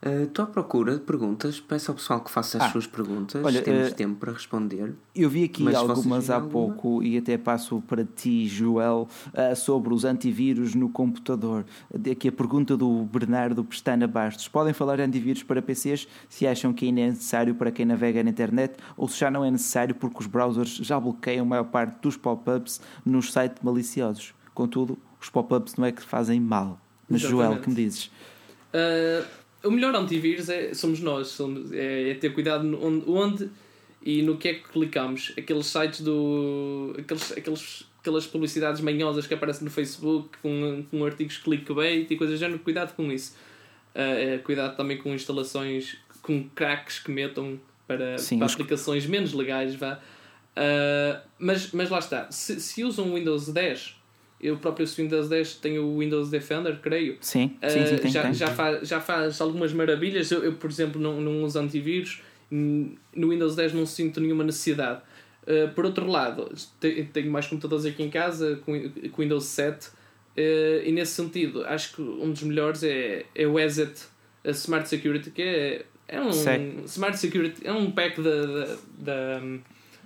Estou 0.05 0.45
uh, 0.45 0.47
à 0.47 0.51
procura 0.51 0.93
de 0.93 0.99
perguntas. 0.99 1.59
Peço 1.59 1.89
ao 1.89 1.95
pessoal 1.95 2.21
que 2.21 2.29
faça 2.29 2.59
as 2.59 2.65
ah, 2.65 2.71
suas 2.71 2.85
perguntas. 2.85 3.43
Olha, 3.43 3.63
Temos 3.63 3.89
uh, 3.89 3.95
tempo 3.95 4.19
para 4.19 4.31
responder. 4.31 4.93
Eu 5.15 5.27
vi 5.27 5.43
aqui 5.43 5.75
algumas 5.75 6.29
há 6.29 6.35
alguma? 6.35 6.51
pouco 6.51 7.01
e 7.01 7.17
até 7.17 7.35
passo 7.35 7.81
para 7.87 8.05
ti, 8.05 8.45
Joel, 8.45 9.07
uh, 9.33 9.55
sobre 9.55 9.91
os 9.91 10.05
antivírus 10.05 10.75
no 10.75 10.87
computador. 10.87 11.65
Aqui 12.11 12.27
a 12.27 12.31
pergunta 12.31 12.77
do 12.77 13.05
Bernardo 13.05 13.63
Pestana 13.63 14.05
Bastos. 14.05 14.47
Podem 14.47 14.71
falar 14.71 14.97
de 14.97 15.01
antivírus 15.01 15.41
para 15.41 15.63
PCs 15.63 16.07
se 16.29 16.45
acham 16.45 16.71
que 16.71 16.85
ainda 16.85 17.01
é 17.01 17.07
necessário 17.07 17.55
para 17.55 17.71
quem 17.71 17.87
navega 17.87 18.23
na 18.23 18.29
internet 18.29 18.75
ou 18.95 19.07
se 19.07 19.19
já 19.19 19.31
não 19.31 19.43
é 19.43 19.49
necessário 19.49 19.95
porque 19.95 20.19
os 20.19 20.27
browsers 20.27 20.75
já 20.75 20.99
bloqueiam 20.99 21.43
a 21.43 21.49
maior 21.49 21.63
parte 21.63 21.99
dos 22.03 22.15
pop-ups 22.15 22.79
nos 23.03 23.33
sites 23.33 23.63
maliciosos? 23.63 24.35
Contudo, 24.53 24.99
os 25.19 25.31
pop-ups 25.31 25.75
não 25.77 25.85
é 25.85 25.91
que 25.91 26.03
fazem 26.03 26.39
mal. 26.39 26.79
Mas, 27.09 27.21
Exatamente. 27.21 27.47
Joel, 27.47 27.61
que 27.61 27.69
me 27.69 27.75
dizes? 27.75 28.05
Uh 28.73 29.45
o 29.65 29.71
melhor 29.71 29.95
antivírus 29.95 30.47
é, 30.47 30.73
somos 30.73 30.99
nós, 30.99 31.29
somos, 31.29 31.71
é, 31.73 32.11
é, 32.11 32.13
ter 32.13 32.31
cuidado 32.33 32.79
onde, 32.81 33.09
onde, 33.09 33.49
e 34.01 34.21
no 34.21 34.37
que 34.37 34.47
é 34.47 34.53
que 34.53 34.69
clicamos. 34.69 35.33
Aqueles 35.37 35.65
sites 35.65 36.01
do. 36.01 36.95
aqueles, 36.97 37.31
aqueles, 37.31 37.87
aquelas 37.99 38.27
publicidades 38.27 38.81
manhosas 38.81 39.25
que 39.25 39.33
aparecem 39.33 39.65
no 39.65 39.71
Facebook 39.71 40.37
com, 40.41 40.85
com 40.89 41.03
artigos 41.03 41.37
clickbait 41.37 42.09
e 42.09 42.15
coisas 42.15 42.37
do 42.37 42.39
género, 42.39 42.59
cuidado 42.59 42.95
com 42.95 43.11
isso. 43.11 43.35
Uh, 43.95 44.41
cuidado 44.43 44.75
também 44.75 44.97
com 44.97 45.13
instalações 45.13 45.97
com 46.21 46.47
cracks 46.49 46.99
que 46.99 47.09
metam 47.09 47.59
para, 47.87 48.17
Sim, 48.17 48.39
para 48.39 48.51
aplicações 48.51 49.05
menos 49.05 49.33
legais, 49.33 49.73
vá. 49.73 49.99
Uh, 50.55 51.27
mas, 51.39 51.71
mas 51.71 51.89
lá 51.89 51.99
está, 51.99 52.29
se, 52.31 52.59
se 52.59 52.83
usam 52.83 53.13
Windows 53.13 53.49
10 53.49 53.95
eu 54.39 54.57
próprio 54.57 54.85
Windows 54.85 55.29
10 55.29 55.55
tenho 55.55 55.83
o 55.83 55.99
Windows 55.99 56.29
Defender, 56.29 56.79
creio. 56.81 57.17
Sim, 57.21 57.57
sim, 57.67 57.85
sim, 57.85 57.97
tem, 57.97 58.11
já, 58.11 58.21
tem. 58.23 58.33
Já, 58.33 58.47
faz, 58.47 58.87
já 58.87 59.01
faz 59.01 59.39
algumas 59.41 59.73
maravilhas. 59.73 60.29
Eu, 60.31 60.43
eu 60.43 60.53
por 60.53 60.69
exemplo, 60.69 61.01
não, 61.01 61.19
não 61.21 61.43
uso 61.43 61.59
antivírus. 61.59 62.21
No 62.51 63.29
Windows 63.29 63.55
10 63.55 63.73
não 63.73 63.85
sinto 63.85 64.19
nenhuma 64.19 64.43
necessidade. 64.43 65.01
Uh, 65.43 65.73
por 65.73 65.85
outro 65.85 66.07
lado, 66.07 66.51
tenho 66.79 67.31
mais 67.31 67.47
computadores 67.47 67.85
aqui 67.85 68.01
em 68.03 68.09
casa 68.09 68.59
com, 68.65 68.89
com 69.11 69.21
Windows 69.21 69.45
7 69.45 69.87
uh, 69.87 69.91
e 70.83 70.91
nesse 70.91 71.13
sentido 71.13 71.63
acho 71.65 71.95
que 71.95 72.01
um 72.01 72.31
dos 72.31 72.41
melhores 72.41 72.81
é, 72.81 73.25
é 73.35 73.45
o 73.45 73.59
ESET 73.59 74.07
a 74.45 74.51
Smart 74.51 74.87
Security, 74.87 75.31
que 75.31 75.41
é, 75.41 75.85
é 76.07 76.21
um 76.21 76.31
Sei. 76.31 76.79
Smart 76.85 77.17
Security, 77.17 77.65
é 77.65 77.73
um 77.73 77.91
pack 77.91 78.21
da, 78.21 78.45
da, 78.45 78.77
da 78.99 79.41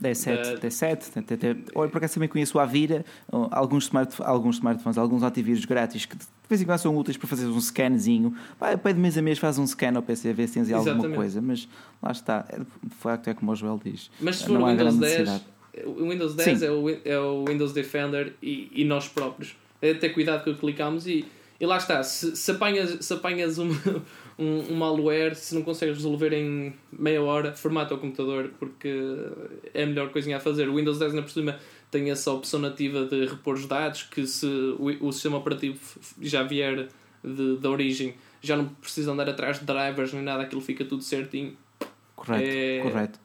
D7, 0.01 0.59
D7, 0.59 1.57
olha, 1.75 1.89
por 1.89 1.97
acaso 1.97 2.15
também 2.15 2.29
conheço 2.29 2.57
o 2.57 2.61
Avira, 2.61 3.05
alguns, 3.51 3.85
smart, 3.85 4.15
alguns 4.19 4.55
smartphones, 4.55 4.97
alguns 4.97 5.23
antivírus 5.23 5.65
grátis 5.65 6.05
que 6.05 6.15
de 6.15 6.25
vez 6.49 6.61
em 6.61 6.65
quando 6.65 6.79
são 6.79 6.97
úteis 6.97 7.15
para 7.15 7.27
fazer 7.27 7.45
um 7.45 7.61
scanzinho. 7.61 8.35
Vai, 8.59 8.75
de 8.75 8.99
mês 8.99 9.17
a 9.17 9.21
mês 9.21 9.37
faz 9.37 9.59
um 9.59 9.67
scan 9.67 9.95
ao 9.95 10.01
PC 10.01 10.29
a 10.29 10.33
ver 10.33 10.47
se 10.47 10.55
tens 10.55 10.71
alguma 10.71 10.93
Exatamente. 10.93 11.15
coisa, 11.15 11.41
mas 11.41 11.67
lá 12.01 12.11
está, 12.11 12.45
é, 12.49 12.57
de 12.59 12.95
facto 12.99 13.27
é 13.27 13.33
como 13.33 13.51
o 13.51 13.55
Joel 13.55 13.79
diz. 13.83 14.09
Mas 14.19 14.37
se 14.37 14.45
for 14.45 14.53
não 14.53 14.63
o 14.63 14.69
Windows 14.69 14.97
10, 14.97 15.41
o 15.85 16.09
Windows 16.09 16.35
10 16.35 16.63
é 16.63 16.71
o, 16.71 16.89
é 16.89 17.19
o 17.19 17.45
Windows 17.45 17.73
Defender 17.73 18.33
e, 18.41 18.71
e 18.73 18.83
nós 18.83 19.07
próprios. 19.07 19.55
É 19.81 19.93
ter 19.93 20.09
cuidado 20.09 20.43
que 20.43 20.53
clicamos 20.55 21.05
e, 21.07 21.25
e 21.59 21.65
lá 21.65 21.77
está, 21.77 22.01
se, 22.03 22.35
se 22.35 22.51
apanhas, 22.51 23.05
se 23.05 23.13
apanhas 23.13 23.57
um, 23.59 23.69
um, 24.39 24.73
um 24.73 24.75
malware, 24.77 25.35
se 25.35 25.53
não 25.53 25.61
consegues 25.61 25.97
resolver 25.97 26.31
em 26.31 26.73
meia 26.91 27.21
hora, 27.21 27.53
formata 27.53 27.93
o 27.93 27.97
computador 27.97 28.51
porque 28.57 28.89
é 29.73 29.83
a 29.83 29.85
melhor 29.85 30.09
coisinha 30.09 30.37
a 30.37 30.39
fazer. 30.39 30.69
O 30.69 30.75
Windows 30.75 30.97
10 30.97 31.13
na 31.13 31.21
por 31.21 31.29
cima 31.29 31.59
tem 31.91 32.09
essa 32.09 32.31
opção 32.31 32.59
nativa 32.59 33.05
de 33.05 33.25
repor 33.25 33.55
os 33.55 33.65
dados 33.65 34.03
que 34.03 34.25
se 34.25 34.45
o, 34.45 35.07
o 35.07 35.11
sistema 35.11 35.37
operativo 35.37 35.79
já 36.21 36.41
vier 36.43 36.87
de, 37.21 37.57
da 37.57 37.69
origem 37.69 38.15
já 38.41 38.55
não 38.55 38.65
precisa 38.65 39.11
andar 39.11 39.27
atrás 39.27 39.59
de 39.59 39.65
drivers 39.65 40.13
nem 40.13 40.23
nada, 40.23 40.43
aquilo 40.43 40.61
fica 40.61 40.85
tudo 40.85 41.03
certinho. 41.03 41.57
Correto, 42.15 42.47
é... 42.47 42.79
correto. 42.81 43.19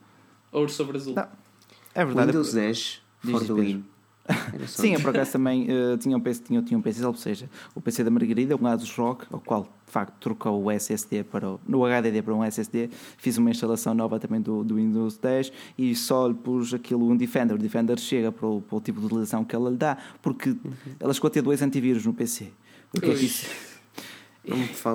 Ouro 0.51 0.71
sobre 0.71 0.97
azul. 0.97 1.15
Não. 1.15 1.29
É 1.95 2.05
verdade. 2.05 2.33
Windows 2.33 2.53
10 2.53 3.03
for 3.31 3.47
the 3.47 3.53
win. 3.53 3.85
Sim, 4.67 4.95
eu 4.95 5.01
por 5.01 5.11
acaso 5.11 5.33
também 5.33 5.67
uh, 5.71 5.99
tinha, 5.99 6.17
um 6.17 6.21
PC, 6.21 6.43
tinha, 6.45 6.63
tinha 6.63 6.79
um 6.79 6.83
PC, 6.83 7.05
ou 7.05 7.15
seja, 7.15 7.49
o 7.75 7.81
PC 7.81 8.03
da 8.03 8.11
Margarida, 8.11 8.57
um 8.57 8.67
Asus 8.67 8.95
ROG, 8.97 9.25
ao 9.31 9.41
qual 9.41 9.63
de 9.65 9.93
facto 9.93 10.15
trocou 10.19 10.63
o 10.63 10.71
SSD 10.71 11.25
para 11.25 11.51
o, 11.51 11.61
no 11.67 11.85
HDD 11.85 12.23
para 12.23 12.35
um 12.35 12.43
SSD, 12.43 12.89
fiz 13.19 13.37
uma 13.37 13.51
instalação 13.51 13.95
nova 13.95 14.19
também 14.19 14.41
do, 14.41 14.65
do 14.65 14.77
Windows 14.77 15.19
10 15.19 15.53
e 15.77 15.95
só 15.95 16.27
lhe 16.27 16.35
pus 16.35 16.73
aquilo 16.73 17.09
um 17.09 17.17
Defender. 17.17 17.55
O 17.55 17.59
Defender 17.59 17.99
chega 17.99 18.33
para 18.33 18.47
o, 18.47 18.63
para 18.63 18.77
o 18.77 18.81
tipo 18.81 18.99
de 18.99 19.07
utilização 19.07 19.45
que 19.45 19.55
ela 19.55 19.71
lhe 19.71 19.77
dá, 19.77 19.99
porque 20.23 20.51
uhum. 20.51 20.73
ela 20.99 21.13
chegou 21.13 21.29
a 21.29 21.31
ter 21.31 21.43
dois 21.43 21.61
antivírus 21.61 22.07
no 22.07 22.15
PC. 22.15 22.49
O 22.97 23.01
que 23.01 23.11
é 23.11 23.15
que 23.15 23.27
isso? 23.27 23.74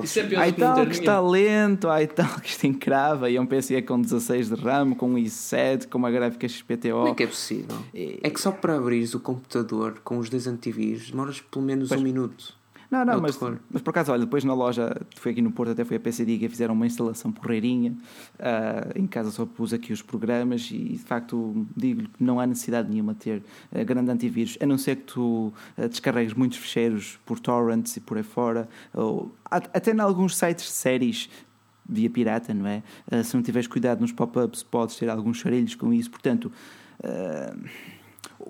Isso 0.03 0.19
é 0.19 0.23
pior 0.23 0.41
ai 0.41 0.53
tal 0.53 0.85
que 0.85 0.93
está 0.93 1.19
lento, 1.19 1.89
ai 1.89 2.05
tal 2.05 2.39
que 2.39 2.49
isto 2.49 2.67
encrava. 2.67 3.29
E 3.29 3.35
é 3.35 3.41
um 3.41 3.45
PC 3.45 3.81
com 3.81 3.99
16 3.99 4.49
de 4.49 4.55
RAM, 4.55 4.93
com 4.93 5.11
um 5.11 5.15
i7, 5.15 5.87
com 5.87 5.97
uma 5.97 6.11
gráfica 6.11 6.47
XPTO. 6.47 6.91
Como 6.91 7.07
é 7.07 7.15
que 7.15 7.23
é 7.23 7.27
possível? 7.27 7.77
E... 7.93 8.19
É 8.21 8.29
que 8.29 8.39
só 8.39 8.51
para 8.51 8.75
abrir 8.75 9.03
o 9.15 9.19
computador 9.19 10.01
com 10.03 10.17
os 10.17 10.29
dois 10.29 10.45
antivírus 10.45 11.09
demoras 11.09 11.41
pelo 11.41 11.65
menos 11.65 11.89
pois... 11.89 11.99
um 11.99 12.03
minuto. 12.03 12.58
Não, 12.89 13.05
não, 13.05 13.21
mas, 13.21 13.39
mas 13.69 13.83
por 13.83 13.91
acaso, 13.91 14.11
olha, 14.11 14.21
depois 14.21 14.43
na 14.43 14.53
loja, 14.53 14.99
foi 15.15 15.31
aqui 15.31 15.43
no 15.43 15.51
Porto, 15.51 15.71
até 15.71 15.85
foi 15.85 15.97
a 15.97 15.99
PC 15.99 16.25
Diga, 16.25 16.49
fizeram 16.49 16.73
uma 16.73 16.87
instalação 16.87 17.31
porreirinha. 17.31 17.91
Uh, 18.39 18.99
em 18.99 19.05
casa 19.05 19.29
só 19.29 19.45
pus 19.45 19.73
aqui 19.73 19.93
os 19.93 20.01
programas 20.01 20.69
e 20.71 20.93
de 20.93 21.03
facto 21.03 21.67
digo-lhe 21.77 22.07
que 22.07 22.23
não 22.23 22.39
há 22.39 22.47
necessidade 22.47 22.89
nenhuma 22.89 23.13
de 23.13 23.19
ter 23.19 23.43
uh, 23.71 23.85
grande 23.85 24.09
antivírus, 24.09 24.57
a 24.59 24.65
não 24.65 24.77
ser 24.77 24.95
que 24.95 25.03
tu 25.03 25.53
uh, 25.77 25.87
descarregues 25.87 26.33
muitos 26.33 26.57
ficheiros 26.57 27.19
por 27.27 27.39
torrents 27.39 27.95
e 27.95 27.99
por 27.99 28.17
aí 28.17 28.23
fora. 28.23 28.67
Ou, 28.91 29.31
até 29.45 29.91
em 29.91 29.99
alguns 29.99 30.35
sites 30.35 30.65
de 30.65 30.71
séries 30.71 31.29
via 31.87 32.09
pirata, 32.09 32.53
não 32.53 32.67
é? 32.67 32.83
se 33.23 33.35
não 33.35 33.41
tiveres 33.41 33.67
cuidado 33.67 34.01
nos 34.01 34.11
pop-ups, 34.11 34.61
podes 34.61 34.95
ter 34.95 35.09
alguns 35.09 35.37
charilhos 35.37 35.75
com 35.75 35.93
isso. 35.93 36.09
Portanto. 36.09 36.51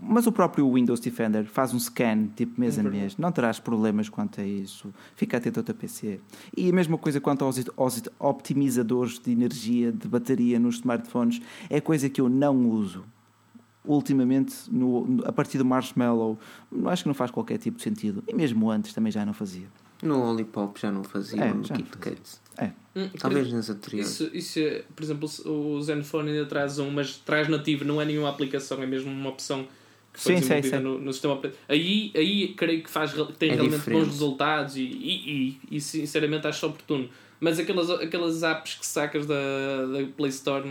Mas 0.01 0.25
o 0.27 0.31
próprio 0.31 0.71
Windows 0.71 0.99
Defender 0.99 1.45
faz 1.45 1.73
um 1.73 1.79
scan 1.79 2.27
tipo 2.35 2.59
mês 2.59 2.79
a 2.79 2.83
mês, 2.83 3.17
não 3.17 3.31
terás 3.31 3.59
problemas 3.59 4.07
quanto 4.07 4.39
a 4.39 4.45
isso. 4.45 4.93
Fica 5.15 5.37
atento 5.37 5.59
ao 5.59 5.63
teu 5.63 5.75
PC. 5.75 6.19
E 6.55 6.69
a 6.69 6.73
mesma 6.73 6.97
coisa 6.97 7.19
quanto 7.19 7.43
aos, 7.43 7.63
aos 7.75 8.03
optimizadores 8.17 9.19
de 9.19 9.31
energia, 9.31 9.91
de 9.91 10.07
bateria 10.07 10.59
nos 10.59 10.75
smartphones, 10.75 11.41
é 11.69 11.81
coisa 11.81 12.09
que 12.09 12.21
eu 12.21 12.29
não 12.29 12.69
uso 12.69 13.03
ultimamente, 13.85 14.55
no, 14.71 15.21
a 15.25 15.31
partir 15.31 15.57
do 15.57 15.65
Marshmallow, 15.65 16.37
acho 16.87 17.03
que 17.03 17.07
não 17.07 17.13
faz 17.13 17.31
qualquer 17.31 17.57
tipo 17.57 17.77
de 17.77 17.83
sentido. 17.83 18.23
E 18.27 18.33
mesmo 18.33 18.69
antes 18.69 18.93
também 18.93 19.11
já 19.11 19.25
não 19.25 19.33
fazia. 19.33 19.67
No 20.01 20.17
Lollipop 20.17 20.79
já 20.79 20.91
não 20.91 21.03
fazia, 21.03 21.43
é, 21.43 21.53
no 21.53 21.63
KitKat. 21.63 22.21
É. 22.57 22.71
Hum, 22.95 23.09
Talvez 23.19 23.51
nas 23.51 23.69
anteriores. 23.69 24.11
Isso, 24.11 24.29
isso, 24.33 24.59
é, 24.59 24.83
por 24.95 25.03
exemplo, 25.03 25.29
o 25.45 25.81
Zenfone 25.81 26.31
ainda 26.31 26.45
traz 26.45 26.79
um, 26.79 26.89
mas 26.89 27.17
traz 27.17 27.47
nativo, 27.47 27.83
não 27.83 28.01
é 28.01 28.05
nenhuma 28.05 28.29
aplicação, 28.29 28.81
é 28.81 28.85
mesmo 28.85 29.11
uma 29.11 29.29
opção 29.29 29.67
que 30.13 30.19
foi 30.19 30.35
sim, 30.35 30.41
desenvolvida 30.41 30.77
sim, 30.77 30.83
no, 30.83 30.99
no, 30.99 31.13
sistema 31.13 31.39
Aí, 31.67 32.11
aí 32.15 32.53
creio 32.55 32.83
que 32.83 32.89
faz, 32.89 33.13
tem 33.37 33.51
é 33.51 33.53
realmente 33.53 33.77
diferente. 33.77 33.99
bons 33.99 34.07
resultados 34.11 34.75
e, 34.75 34.81
e, 34.81 35.59
e, 35.71 35.77
e, 35.77 35.81
sinceramente 35.81 36.47
acho 36.47 36.65
oportuno. 36.65 37.09
Mas 37.39 37.59
aquelas, 37.59 37.89
aquelas 37.89 38.43
apps 38.43 38.75
que 38.75 38.85
sacas 38.85 39.25
da, 39.25 39.35
da 39.85 40.05
Play 40.17 40.29
Store 40.29 40.67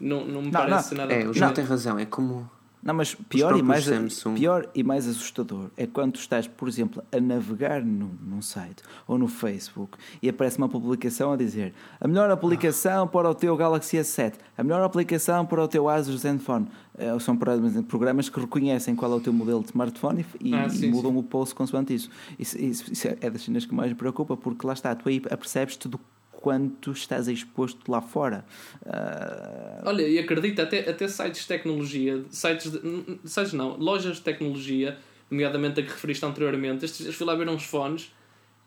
não, 0.00 0.24
não 0.26 0.42
me 0.42 0.50
não, 0.50 0.60
parece 0.60 0.94
não. 0.94 1.06
nada. 1.06 1.14
É, 1.14 1.28
o 1.28 1.32
João 1.32 1.52
tem 1.52 1.64
razão, 1.64 1.98
é 1.98 2.04
como 2.04 2.50
não, 2.82 2.94
mas 2.94 3.14
pior 3.14 3.58
e, 3.58 3.62
mais, 3.62 3.88
pior 4.36 4.68
e 4.72 4.84
mais 4.84 5.08
assustador 5.08 5.70
é 5.76 5.86
quando 5.86 6.12
tu 6.12 6.20
estás, 6.20 6.46
por 6.46 6.68
exemplo, 6.68 7.02
a 7.10 7.20
navegar 7.20 7.82
num, 7.82 8.10
num 8.22 8.40
site 8.40 8.82
ou 9.08 9.18
no 9.18 9.26
Facebook 9.26 9.98
e 10.22 10.28
aparece 10.28 10.58
uma 10.58 10.68
publicação 10.68 11.32
a 11.32 11.36
dizer 11.36 11.74
a 12.00 12.06
melhor 12.06 12.30
aplicação 12.30 13.04
ah. 13.04 13.06
para 13.06 13.28
o 13.28 13.34
teu 13.34 13.56
Galaxy 13.56 13.96
S7, 13.96 14.34
a 14.56 14.62
melhor 14.62 14.82
aplicação 14.82 15.44
para 15.44 15.64
o 15.64 15.68
teu 15.68 15.88
Asus 15.88 16.20
Zenfone. 16.20 16.68
Uh, 16.94 17.20
são 17.20 17.36
programas 17.36 18.28
que 18.28 18.40
reconhecem 18.40 18.94
qual 18.94 19.12
é 19.12 19.16
o 19.16 19.20
teu 19.20 19.32
modelo 19.32 19.60
de 19.60 19.66
smartphone 19.66 20.24
e, 20.40 20.54
ah, 20.54 20.68
sim, 20.70 20.86
e 20.86 20.90
mudam 20.90 21.10
sim. 21.10 21.18
o 21.18 21.22
post 21.22 21.54
consoante 21.54 21.94
isso. 21.94 22.08
Isso, 22.38 22.56
isso. 22.58 22.92
isso, 22.92 23.08
é 23.20 23.28
das 23.28 23.42
cenas 23.42 23.66
que 23.66 23.74
mais 23.74 23.90
me 23.90 23.96
preocupa 23.96 24.36
porque 24.36 24.66
lá 24.66 24.72
está, 24.72 24.94
tu 24.94 25.08
aí 25.08 25.20
apercebes-te 25.28 25.88
do 25.88 26.00
quanto 26.46 26.92
estás 26.92 27.26
exposto 27.26 27.90
lá 27.90 28.00
fora. 28.00 28.44
Uh... 28.82 29.82
Olha, 29.84 30.02
e 30.06 30.16
acredita, 30.16 30.62
até, 30.62 30.88
até 30.88 31.08
sites 31.08 31.40
de 31.40 31.48
tecnologia, 31.48 32.24
sites, 32.30 32.70
de, 32.70 33.18
sites 33.24 33.52
não, 33.52 33.76
lojas 33.76 34.18
de 34.18 34.22
tecnologia, 34.22 34.96
nomeadamente 35.28 35.80
a 35.80 35.82
que 35.82 35.90
referiste 35.90 36.24
anteriormente, 36.24 36.84
estes, 36.84 37.12
fui 37.16 37.26
lá 37.26 37.34
ver 37.34 37.48
uns 37.48 37.64
fones 37.64 38.12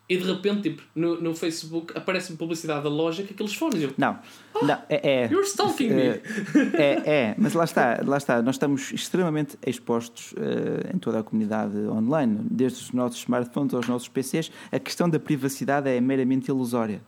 e 0.09 0.17
de 0.17 0.25
repente, 0.25 0.63
tipo, 0.63 0.83
no, 0.93 1.21
no 1.21 1.33
Facebook 1.33 1.97
aparece 1.97 2.33
publicidade 2.33 2.83
da 2.83 2.89
loja 2.89 3.23
que 3.23 3.31
aqueles 3.31 3.55
fones. 3.55 3.81
Eu, 3.81 3.93
não, 3.97 4.19
oh, 4.55 4.65
não, 4.65 4.77
é, 4.89 5.21
é. 5.21 5.31
You're 5.31 5.47
stalking 5.47 5.87
me! 5.87 6.21
É, 6.73 7.01
é, 7.05 7.35
mas 7.37 7.53
lá 7.53 7.63
está, 7.63 8.01
lá 8.05 8.17
está, 8.17 8.41
nós 8.41 8.55
estamos 8.55 8.91
extremamente 8.91 9.57
expostos 9.65 10.33
uh, 10.33 10.93
em 10.93 10.97
toda 10.97 11.19
a 11.19 11.23
comunidade 11.23 11.77
online, 11.87 12.39
desde 12.51 12.83
os 12.83 12.91
nossos 12.91 13.19
smartphones 13.19 13.73
aos 13.73 13.87
nossos 13.87 14.09
PCs. 14.09 14.51
A 14.69 14.79
questão 14.79 15.09
da 15.09 15.17
privacidade 15.17 15.87
é 15.87 16.01
meramente 16.01 16.49
ilusória. 16.49 17.01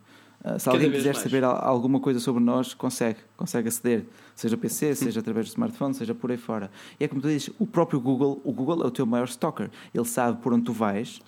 Uh, 0.43 0.57
se 0.59 0.65
Cada 0.65 0.77
alguém 0.77 0.91
quiser 0.91 1.13
mais. 1.13 1.23
saber 1.23 1.43
al- 1.43 1.63
alguma 1.63 1.99
coisa 1.99 2.19
sobre 2.19 2.43
nós, 2.43 2.73
consegue, 2.73 3.19
consegue 3.37 3.67
aceder, 3.67 4.05
seja 4.35 4.57
PC, 4.57 4.95
seja 4.95 5.19
através 5.19 5.45
do 5.45 5.49
smartphone, 5.49 5.93
seja 5.93 6.15
por 6.15 6.31
aí 6.31 6.37
fora. 6.37 6.71
E 6.99 7.03
é 7.03 7.07
como 7.07 7.21
tu 7.21 7.27
dizes, 7.27 7.51
o 7.59 7.67
próprio 7.67 7.99
Google, 7.99 8.41
o 8.43 8.51
Google 8.51 8.81
é 8.83 8.87
o 8.87 8.91
teu 8.91 9.05
maior 9.05 9.25
stalker. 9.27 9.69
Ele 9.93 10.05
sabe 10.05 10.41
por 10.41 10.51
onde 10.51 10.63
tu 10.65 10.73
vais, 10.73 11.21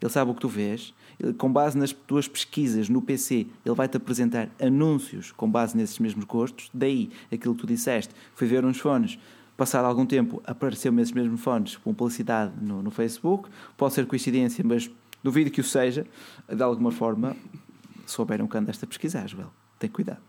ele 0.00 0.10
sabe 0.12 0.30
o 0.30 0.34
que 0.34 0.40
tu 0.40 0.48
vês, 0.48 0.94
ele- 1.18 1.32
com 1.34 1.52
base 1.52 1.76
nas 1.76 1.92
tuas 1.92 2.28
pesquisas 2.28 2.88
no 2.88 3.02
PC, 3.02 3.46
ele 3.66 3.74
vai-te 3.74 3.96
apresentar 3.96 4.48
anúncios 4.60 5.32
com 5.32 5.50
base 5.50 5.76
nesses 5.76 5.98
mesmos 5.98 6.24
gostos. 6.24 6.70
Daí, 6.72 7.10
aquilo 7.32 7.54
que 7.56 7.62
tu 7.62 7.66
disseste, 7.66 8.14
fui 8.34 8.46
ver 8.46 8.64
uns 8.64 8.78
fones. 8.78 9.18
Passado 9.56 9.84
algum 9.86 10.06
tempo, 10.06 10.40
apareceu-me 10.46 11.02
esses 11.02 11.12
mesmos 11.12 11.40
fones 11.40 11.76
com 11.76 11.92
publicidade 11.92 12.52
no, 12.60 12.80
no 12.82 12.90
Facebook. 12.92 13.48
Pode 13.76 13.92
ser 13.94 14.06
coincidência, 14.06 14.64
mas 14.66 14.88
duvido 15.22 15.50
que 15.50 15.60
o 15.60 15.64
seja, 15.64 16.06
de 16.48 16.62
alguma 16.62 16.90
forma. 16.90 17.36
Souberam 18.06 18.46
que 18.46 18.56
andaste 18.56 18.84
a 18.84 18.88
pesquisar, 18.88 19.26
Joel. 19.28 19.52
Tem 19.78 19.90
cuidado. 19.90 20.20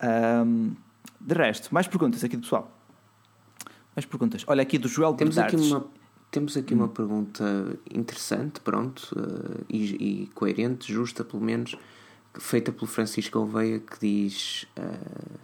Ahm, 0.00 0.72
de 1.20 1.34
resto, 1.34 1.72
mais 1.72 1.86
perguntas 1.86 2.22
aqui 2.24 2.36
do 2.36 2.42
pessoal. 2.42 2.70
Mais 3.96 4.04
perguntas. 4.04 4.44
Olha, 4.46 4.62
aqui 4.62 4.78
do 4.78 4.88
Joel 4.88 5.14
Temos 5.14 5.38
aqui 5.38 5.56
uma, 5.56 5.86
temos 6.30 6.56
aqui 6.56 6.74
uma 6.74 6.88
pergunta 6.88 7.44
interessante, 7.94 8.60
pronto, 8.60 9.14
eh, 9.16 9.64
e, 9.68 10.22
e 10.22 10.26
coerente, 10.34 10.92
justa 10.92 11.22
pelo 11.24 11.42
menos, 11.42 11.76
feita 12.34 12.72
pelo 12.72 12.86
Francisco 12.88 13.38
Gouveia, 13.38 13.78
que 13.78 14.00
diz: 14.00 14.66
eh, 14.74 15.38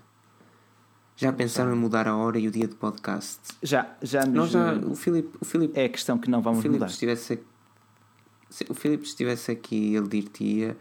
Já 1.17 1.33
pensaram 1.33 1.73
em 1.73 1.77
mudar 1.79 2.09
a 2.09 2.17
hora 2.17 2.39
e 2.41 2.49
o 2.49 2.51
dia 2.51 2.67
de 2.67 2.75
podcast? 2.75 3.39
Já, 3.63 3.95
já. 4.03 4.27
Nós 4.27 4.51
já, 4.51 4.75
o 4.75 4.97
Filipe, 4.97 5.39
o 5.41 5.45
Filipe 5.45 5.79
É 5.79 5.85
a 5.85 5.89
questão 5.89 6.19
que 6.19 6.29
não 6.29 6.43
vamos 6.43 6.61
Filipe 6.61 6.81
mudar. 6.81 6.91
estivesse 6.91 7.35
aqui, 7.35 7.45
se 8.51 8.67
o 8.69 8.75
Filipe 8.75 9.05
estivesse 9.05 9.53
aqui, 9.53 9.95
ele 9.95 10.09
dir-te-ia 10.09 10.77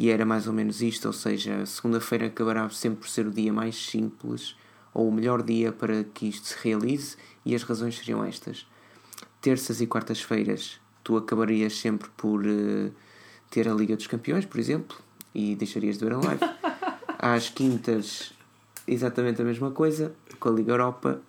e 0.00 0.08
era 0.08 0.24
mais 0.24 0.46
ou 0.46 0.54
menos 0.54 0.80
isto, 0.80 1.04
ou 1.04 1.12
seja, 1.12 1.66
segunda-feira 1.66 2.24
acabará 2.24 2.70
sempre 2.70 3.00
por 3.00 3.08
ser 3.10 3.26
o 3.26 3.30
dia 3.30 3.52
mais 3.52 3.76
simples 3.76 4.56
ou 4.94 5.06
o 5.06 5.12
melhor 5.12 5.42
dia 5.42 5.72
para 5.72 6.04
que 6.04 6.26
isto 6.26 6.46
se 6.46 6.56
realize 6.62 7.18
e 7.44 7.54
as 7.54 7.62
razões 7.62 7.98
seriam 7.98 8.24
estas. 8.24 8.66
Terças 9.42 9.78
e 9.82 9.86
quartas-feiras 9.86 10.80
tu 11.04 11.18
acabarias 11.18 11.76
sempre 11.76 12.08
por 12.16 12.42
eh, 12.46 12.90
ter 13.50 13.68
a 13.68 13.74
Liga 13.74 13.94
dos 13.94 14.06
Campeões, 14.06 14.46
por 14.46 14.58
exemplo, 14.58 14.96
e 15.34 15.54
deixarias 15.54 15.98
de 15.98 16.04
ver 16.06 16.14
a 16.14 16.18
live. 16.18 16.44
Às 17.18 17.50
quintas, 17.50 18.32
exatamente 18.88 19.42
a 19.42 19.44
mesma 19.44 19.70
coisa, 19.70 20.14
com 20.38 20.48
a 20.48 20.52
Liga 20.52 20.72
Europa. 20.72 21.20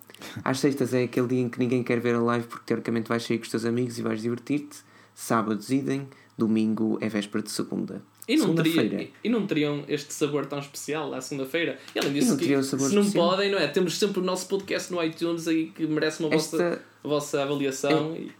Às 0.42 0.60
sextas 0.60 0.94
é 0.94 1.02
aquele 1.02 1.26
dia 1.26 1.40
em 1.42 1.50
que 1.50 1.58
ninguém 1.58 1.82
quer 1.82 2.00
ver 2.00 2.14
a 2.14 2.22
live 2.22 2.46
porque 2.46 2.64
teoricamente 2.64 3.10
vais 3.10 3.22
sair 3.22 3.36
com 3.36 3.44
os 3.44 3.50
teus 3.50 3.66
amigos 3.66 3.98
e 3.98 4.02
vais 4.02 4.22
divertir-te. 4.22 4.78
Sábados 5.14 5.68
idem, 5.68 6.08
domingo 6.38 6.96
é 7.02 7.08
véspera 7.10 7.42
de 7.42 7.50
segunda. 7.50 8.02
E 8.28 8.36
não, 8.36 8.54
teria, 8.54 9.10
e 9.24 9.28
não 9.28 9.46
teriam 9.46 9.84
este 9.88 10.14
sabor 10.14 10.46
tão 10.46 10.60
especial 10.60 11.12
à 11.12 11.20
segunda-feira? 11.20 11.78
E 11.94 11.98
além 11.98 12.12
E 12.12 12.14
disso, 12.14 12.30
não 12.30 12.36
que, 12.36 12.62
sabor 12.62 12.88
se 12.88 12.94
não 12.94 13.02
especial. 13.02 13.30
podem, 13.30 13.50
não 13.50 13.58
é? 13.58 13.66
Temos 13.66 13.98
sempre 13.98 14.20
o 14.20 14.22
nosso 14.22 14.46
podcast 14.46 14.92
no 14.92 15.02
iTunes 15.02 15.48
aí 15.48 15.66
que 15.72 15.84
merece 15.86 16.20
uma 16.20 16.28
vossa, 16.30 16.56
Esta, 16.62 16.82
vossa 17.02 17.42
avaliação 17.42 18.14
e, 18.16 18.30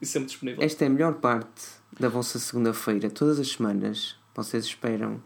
e 0.00 0.06
sempre 0.06 0.28
disponível. 0.28 0.62
esta 0.64 0.84
é 0.84 0.86
a 0.86 0.90
melhor 0.90 1.14
parte 1.14 1.62
da 2.00 2.08
vossa 2.08 2.38
segunda-feira. 2.38 3.10
Todas 3.10 3.38
as 3.38 3.48
semanas 3.48 4.16
vocês 4.34 4.64
esperam 4.64 5.22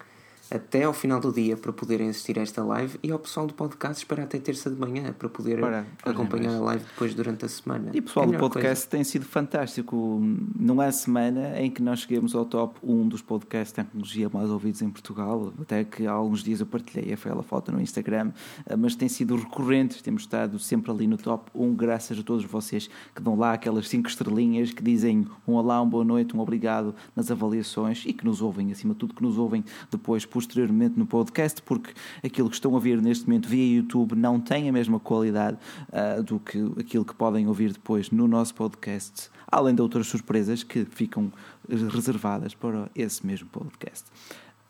até 0.51 0.85
ao 0.85 0.93
final 0.93 1.20
do 1.20 1.32
dia 1.32 1.56
para 1.56 1.73
poderem 1.73 2.09
assistir 2.09 2.39
a 2.39 2.43
esta 2.43 2.62
live 2.62 2.98
e 3.02 3.10
ao 3.10 3.18
pessoal 3.18 3.47
do 3.47 3.55
podcast 3.55 3.98
espera 3.98 4.23
até 4.23 4.39
terça 4.39 4.70
de 4.70 4.77
manhã 4.78 5.12
para 5.12 5.28
poder 5.28 5.62
Ora, 5.62 5.86
ora, 6.05 6.12
acompanhar 6.14 6.52
mas- 6.52 6.60
a 6.60 6.64
live 6.64 6.85
depois 6.85 7.14
durante 7.14 7.44
a 7.44 7.48
semana. 7.48 7.90
E 7.93 7.98
o 7.98 8.02
pessoal 8.02 8.27
É 8.27 8.28
a 8.28 8.32
do 8.32 8.39
podcast 8.39 8.89
tem 8.89 9.02
sido 9.02 9.24
fantástico. 9.24 10.20
Não 10.59 10.81
há 10.81 10.90
semana 10.93 11.60
em 11.60 11.70
que 11.70 11.82
nós 11.82 12.01
cheguemos 12.01 12.35
ao 12.35 12.44
top 12.44 12.78
1 12.82 13.09
dos 13.09 13.23
podcasts 13.23 13.70
de 13.73 13.82
tecnologia 13.82 14.28
mais 14.32 14.51
ouvidos 14.51 14.82
em 14.82 14.90
Portugal. 14.90 15.52
Até 15.60 15.85
que 15.85 16.06
há 16.06 16.12
alguns 16.12 16.43
dias 16.43 16.60
eu 16.60 16.66
partilhei 16.66 17.12
aquela 17.12 17.43
foto 17.43 17.73
no 17.73 17.81
Instagram, 17.81 18.32
eh, 18.66 18.77
mas 18.77 18.94
tem 18.94 19.09
sido 19.09 19.35
recorrente. 19.36 20.02
Temos 20.02 20.23
estado 20.23 20.59
sempre 20.59 20.90
ali 20.90 21.06
no 21.06 21.16
top 21.16 21.51
1, 21.55 21.74
graças 21.74 22.18
a 22.18 22.23
todos 22.23 22.44
vocês 22.44 22.89
que 23.14 23.20
dão 23.23 23.36
lá 23.36 23.52
aquelas 23.55 23.89
5 23.89 24.09
estrelinhas 24.09 24.73
que 24.73 24.82
dizem 24.82 25.27
um 25.47 25.55
olá, 25.55 25.81
uma 25.81 25.90
boa 25.90 26.05
noite, 26.05 26.36
um 26.36 26.40
obrigado 26.40 26.94
nas 27.14 27.31
avaliações 27.31 28.05
e 28.06 28.12
que 28.12 28.24
nos 28.24 28.40
ouvem, 28.40 28.70
acima 28.70 28.94
de 28.94 29.01
tudo, 29.01 29.14
que 29.14 29.23
nos 29.23 29.39
ouvem 29.39 29.64
depois, 29.90 30.24
posteriormente, 30.36 30.98
no 30.98 31.06
podcast, 31.06 31.62
porque 31.62 31.94
aquilo 32.22 32.50
que 32.50 32.56
estão 32.56 32.72
a 32.72 32.74
ouvir 32.74 33.00
neste 33.00 33.26
momento 33.26 33.48
via 33.48 33.76
YouTube 33.76 34.14
não 34.14 34.38
tem 34.38 34.68
a 34.68 34.72
mesma 34.72 35.00
qualidade 35.00 35.56
ah, 35.90 36.20
do 36.20 36.38
que 36.38 36.58
aquilo 36.78 37.06
que 37.06 37.14
podem 37.14 37.48
ouvir 37.48 37.72
depois 37.72 38.10
no 38.10 38.28
nosso 38.28 38.54
podcast, 38.54 39.30
além 39.50 39.74
de 39.74 39.80
outras 39.80 40.06
surpresas 40.08 40.62
que 40.62 40.84
ficam 40.84 41.32
eh, 41.70 41.74
reservadas 41.90 42.54
para 42.54 42.90
esse 42.94 43.26
mesmo 43.26 43.48
podcast. 43.48 44.04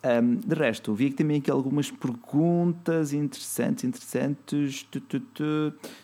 Ahm, 0.05 0.37
de 0.37 0.55
resto, 0.55 0.95
vi 0.95 1.11
que 1.11 1.17
também 1.17 1.39
aqui 1.39 1.51
algumas 1.51 1.91
perguntas 1.91 3.13
interessantes, 3.13 3.83
interessantes. 3.83 4.87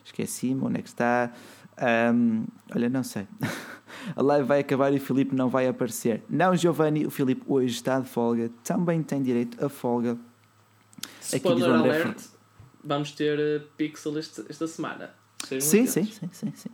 Esqueci-me, 0.04 0.60
onde 0.60 0.80
é 0.80 0.82
que 0.82 0.88
está? 0.88 1.32
Ahm, 1.78 2.44
olha, 2.74 2.88
não 2.88 3.02
sei. 3.02 3.26
A 4.16 4.22
live 4.22 4.46
vai 4.48 4.60
acabar 4.60 4.92
e 4.92 4.96
o 4.96 5.00
Filipe 5.00 5.34
não 5.34 5.48
vai 5.48 5.68
aparecer. 5.68 6.22
Não, 6.28 6.56
Giovanni, 6.56 7.06
o 7.06 7.10
Filipe 7.10 7.42
hoje 7.46 7.74
está 7.74 8.00
de 8.00 8.08
folga. 8.08 8.50
Também 8.64 9.02
tem 9.02 9.22
direito 9.22 9.64
a 9.64 9.68
folga. 9.68 10.16
Aqui 11.26 11.36
Spoiler 11.36 11.70
André 11.70 12.02
alert, 12.02 12.18
vamos 12.82 13.12
ter 13.12 13.38
eh, 13.38 13.62
Pixel 13.76 14.18
este- 14.18 14.44
esta 14.48 14.66
semana. 14.66 15.10
Sim, 15.60 15.86
sim, 15.86 16.04
sim, 16.04 16.28
sim, 16.32 16.52
sim, 16.54 16.70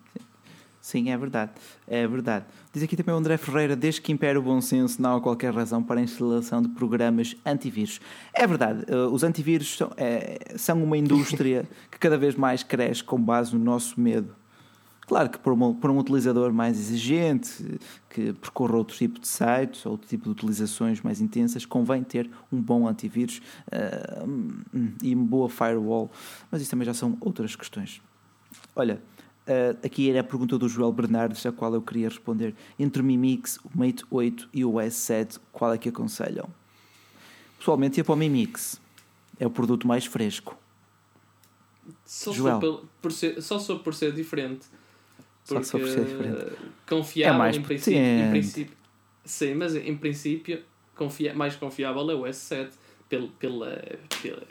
sim. 0.81 1.11
É 1.11 1.17
verdade. 1.19 1.53
É 1.87 2.07
verdade. 2.07 2.47
Diz 2.73 2.83
aqui 2.83 2.97
também 2.97 3.15
o 3.15 3.19
André 3.19 3.37
Ferreira, 3.37 3.75
desde 3.77 4.01
que 4.01 4.13
impera 4.13 4.39
o 4.39 4.43
bom 4.43 4.61
senso, 4.61 5.01
não 5.03 5.17
há 5.17 5.21
qualquer 5.21 5.53
razão 5.53 5.83
para 5.83 6.01
a 6.01 6.03
instalação 6.03 6.63
de 6.63 6.69
programas 6.69 7.37
antivírus. 7.45 8.01
É 8.33 8.47
verdade, 8.47 8.85
eh, 8.89 8.95
os 8.97 9.23
antivírus 9.23 9.77
são, 9.77 9.91
é, 9.97 10.55
são 10.57 10.83
uma 10.83 10.97
indústria 10.97 11.69
que 11.91 11.99
cada 11.99 12.17
vez 12.17 12.35
mais 12.37 12.63
cresce 12.63 13.03
com 13.05 13.21
base 13.21 13.55
no 13.57 13.63
nosso 13.63 14.01
medo. 14.01 14.35
Claro 15.09 15.31
que 15.31 15.39
para 15.39 15.55
um, 15.55 15.75
para 15.75 15.91
um 15.91 15.99
utilizador 15.99 16.53
mais 16.53 16.79
exigente, 16.79 17.81
que 18.11 18.35
percorra 18.35 18.77
outro 18.77 18.95
tipo 18.95 19.19
de 19.19 19.27
sites, 19.27 19.87
outro 19.87 20.07
tipo 20.07 20.25
de 20.25 20.31
utilizações 20.31 21.01
mais 21.01 21.19
intensas, 21.19 21.65
convém 21.65 22.05
ter 22.05 22.31
um 22.53 22.61
bom 22.61 22.87
antivírus 22.87 23.41
hum, 24.27 24.93
e 25.03 25.15
uma 25.15 25.25
boa 25.25 25.49
firewall. 25.49 26.11
Mas 26.51 26.61
isso 26.61 26.71
também 26.71 26.85
já 26.85 26.93
são 26.93 27.17
outras 27.23 27.57
questões. 27.57 28.03
Olha, 28.77 29.03
eh, 29.47 29.75
aqui 29.83 30.11
era 30.11 30.21
a 30.21 30.25
pergunta 30.25 30.59
do 30.59 30.69
Joel 30.69 30.93
Bernardes, 30.93 31.47
a 31.47 31.53
qual 31.53 31.73
eu 31.73 31.81
queria 31.81 32.11
responder. 32.11 32.55
Entre 32.79 33.01
o 33.01 33.05
Mi 33.05 33.17
Mix, 33.17 33.57
o 33.65 33.71
Mate 33.75 34.05
8 34.11 34.51
e 34.53 34.63
o 34.63 34.75
S7, 34.75 35.41
qual 35.51 35.73
é 35.73 35.79
que 35.79 35.89
aconselham? 35.89 36.51
Pessoalmente 37.59 37.99
ia 37.99 38.05
para 38.05 38.13
o 38.13 38.17
Mi 38.17 38.29
Mix. 38.29 38.79
É 39.41 39.47
o 39.47 39.51
produto 39.51 39.89
mais 39.89 40.05
fresco. 40.05 40.55
Só 42.05 42.31
Joel. 42.31 42.61
só, 42.61 42.85
por, 43.01 43.11
ser, 43.11 43.43
só 43.43 43.59
só 43.59 43.79
por 43.79 43.95
ser 43.95 44.13
diferente. 44.13 44.67
Porque 45.49 45.65
só 45.65 45.79
por 45.79 45.89
ser 45.89 46.05
diferente. 46.05 46.47
confiável 46.87 47.35
É 47.35 47.39
mais 47.39 47.57
em, 47.57 47.63
princípio, 47.63 48.01
em 48.01 48.31
princípio. 48.31 48.77
Sim, 49.25 49.55
mas 49.55 49.75
em 49.75 49.97
princípio 49.97 50.63
confia, 50.95 51.35
mais 51.35 51.57
confiável 51.57 52.11
é 52.11 52.15
o 52.15 52.23
S7 52.23 52.71
pelo, 53.09 53.29
pela, 53.29 53.83
pela, 54.23 54.43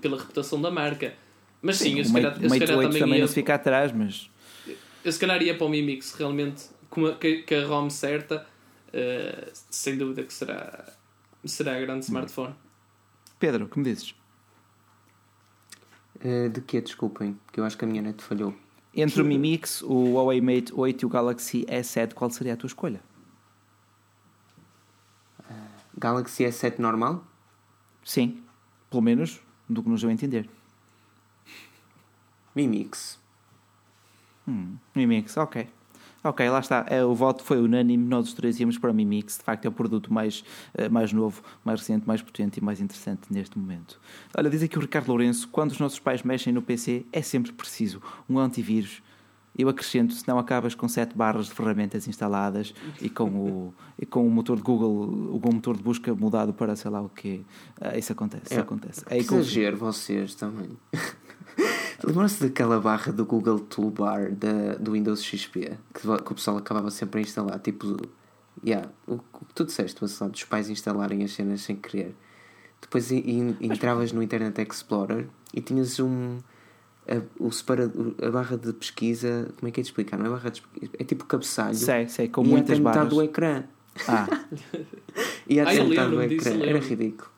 pela 0.00 0.18
reputação 0.18 0.60
da 0.60 0.70
marca. 0.70 1.14
Mas 1.60 1.78
sim, 1.78 1.96
eu 1.96 2.02
o 2.02 2.04
se 2.04 2.12
Mate, 2.12 2.22
calhar, 2.24 2.38
o 2.38 2.42
eu 2.42 2.48
se 2.48 2.48
Mate 2.48 2.60
calhar 2.60 2.78
8 2.78 2.86
também 2.88 3.02
também 3.02 3.18
ia, 3.18 3.24
não 3.24 3.32
fica 3.32 3.54
atrás, 3.54 3.92
mas 3.92 4.30
eu 5.04 5.12
se 5.12 5.18
calhar 5.18 5.42
ia 5.42 5.56
para 5.56 5.66
o 5.66 5.70
Mi 5.70 5.82
Mix 5.82 6.14
realmente 6.14 6.64
com 6.90 7.06
a, 7.06 7.14
que 7.14 7.54
a 7.54 7.66
ROM 7.66 7.88
certa, 7.88 8.46
eh, 8.92 9.50
sem 9.70 9.96
dúvida 9.96 10.22
que 10.24 10.32
será, 10.32 10.92
será 11.44 11.80
grande 11.80 12.04
smartphone. 12.04 12.54
Pedro, 13.38 13.68
que 13.68 13.78
me 13.78 13.84
dizes? 13.84 14.14
Eh, 16.20 16.48
de 16.48 16.60
que 16.60 16.80
Desculpem, 16.80 17.38
que 17.52 17.58
eu 17.60 17.64
acho 17.64 17.76
que 17.78 17.84
a 17.84 17.88
minha 17.88 18.02
net 18.02 18.22
falhou. 18.22 18.54
Entre 18.94 19.22
o 19.22 19.24
Mi 19.24 19.38
Mix, 19.38 19.82
o 19.82 20.12
Huawei 20.12 20.40
Mate 20.40 20.72
8 20.74 21.02
e 21.02 21.06
o 21.06 21.08
Galaxy 21.08 21.64
S7, 21.64 22.12
qual 22.12 22.30
seria 22.30 22.52
a 22.52 22.56
tua 22.56 22.66
escolha? 22.66 23.00
Galaxy 25.96 26.44
S7 26.44 26.78
normal? 26.78 27.24
Sim, 28.04 28.42
pelo 28.90 29.02
menos 29.02 29.40
do 29.68 29.82
que 29.82 29.88
nos 29.88 30.00
deu 30.00 30.10
a 30.10 30.12
entender. 30.12 30.48
Mi 32.54 32.66
Mix. 32.68 33.18
Hum, 34.46 34.76
Mi 34.94 35.06
Mix, 35.06 35.36
ok. 35.36 35.68
Ok, 36.24 36.48
lá 36.48 36.60
está. 36.60 36.86
É, 36.88 37.04
o 37.04 37.14
voto 37.14 37.42
foi 37.42 37.60
unânime. 37.60 38.06
Nós 38.06 38.28
os 38.28 38.34
três 38.34 38.58
íamos 38.60 38.78
para 38.78 38.90
o 38.90 38.94
Mi 38.94 39.04
Mix. 39.04 39.38
De 39.38 39.42
facto, 39.44 39.64
é 39.64 39.68
o 39.68 39.72
produto 39.72 40.12
mais, 40.12 40.44
eh, 40.74 40.88
mais 40.88 41.12
novo, 41.12 41.42
mais 41.64 41.80
recente, 41.80 42.06
mais 42.06 42.22
potente 42.22 42.58
e 42.58 42.64
mais 42.64 42.80
interessante 42.80 43.22
neste 43.30 43.58
momento. 43.58 44.00
Olha, 44.36 44.48
diz 44.48 44.62
aqui 44.62 44.78
o 44.78 44.80
Ricardo 44.80 45.08
Lourenço: 45.08 45.48
quando 45.48 45.72
os 45.72 45.78
nossos 45.78 45.98
pais 45.98 46.22
mexem 46.22 46.52
no 46.52 46.62
PC, 46.62 47.04
é 47.12 47.22
sempre 47.22 47.52
preciso 47.52 48.00
um 48.28 48.38
antivírus. 48.38 49.02
Eu 49.58 49.68
acrescento, 49.68 50.14
senão 50.14 50.38
acabas 50.38 50.74
com 50.74 50.88
7 50.88 51.14
barras 51.14 51.46
de 51.46 51.52
ferramentas 51.52 52.08
instaladas 52.08 52.72
e 53.02 53.10
com 53.10 53.28
o, 53.28 53.74
e 53.98 54.06
com 54.06 54.26
o 54.26 54.30
motor 54.30 54.56
de 54.56 54.62
Google, 54.62 54.90
o 55.30 55.52
motor 55.52 55.76
de 55.76 55.82
busca 55.82 56.14
mudado 56.14 56.54
para 56.54 56.74
sei 56.74 56.90
lá 56.90 57.02
o 57.02 57.08
quê. 57.10 57.42
Ah, 57.78 57.98
isso 57.98 58.12
acontece, 58.12 58.44
isso 58.46 58.54
É, 58.54 58.60
acontece. 58.60 59.04
É 59.10 59.18
exagero 59.18 59.76
vocês 59.76 60.34
também. 60.34 60.70
Lembram-se 62.04 62.42
daquela 62.42 62.80
barra 62.80 63.12
do 63.12 63.24
Google 63.24 63.60
Toolbar 63.60 64.32
da, 64.32 64.74
do 64.78 64.92
Windows 64.92 65.22
XP 65.22 65.78
que, 65.94 66.00
que 66.00 66.32
o 66.32 66.34
pessoal 66.34 66.56
acabava 66.56 66.90
sempre 66.90 67.20
a 67.20 67.22
instalar? 67.22 67.58
Tipo, 67.60 67.96
Yeah, 68.64 68.88
o, 69.06 69.14
o 69.14 69.44
que 69.46 69.54
tu 69.54 69.64
disseste, 69.64 70.02
o 70.02 70.04
assunto 70.04 70.32
dos 70.32 70.44
pais 70.44 70.68
instalarem 70.68 71.24
as 71.24 71.32
cenas 71.32 71.62
sem 71.62 71.74
querer. 71.74 72.14
Depois 72.80 73.10
in, 73.10 73.18
in, 73.18 73.56
entravas 73.60 74.12
no 74.12 74.22
Internet 74.22 74.60
Explorer 74.60 75.26
e 75.54 75.60
tinhas 75.60 75.98
um. 75.98 76.38
A, 77.08 77.20
o 77.40 77.50
separador, 77.50 78.14
a 78.22 78.30
barra 78.30 78.56
de 78.56 78.72
pesquisa. 78.74 79.48
Como 79.58 79.68
é 79.68 79.70
que 79.72 79.80
é 79.80 79.82
de 79.82 79.88
explicar? 79.88 80.18
Não 80.18 80.26
é 80.26 80.28
barra 80.28 80.50
de 80.50 80.60
pesquisa, 80.60 80.92
é 80.98 81.04
tipo 81.04 81.24
cabeçalho. 81.24 81.74
Sei, 81.74 82.08
sei, 82.08 82.28
com 82.28 82.44
e 82.44 82.48
muitas 82.48 82.78
até 82.78 82.78
metade 82.78 82.96
barras. 82.96 83.14
do 83.14 83.22
ecrã. 83.22 83.64
Ah, 84.06 84.26
E 85.48 85.58
até 85.58 85.82
metade 85.82 86.10
do 86.10 86.22
ecrã. 86.22 86.50
Era 86.62 86.78
ridículo. 86.78 87.30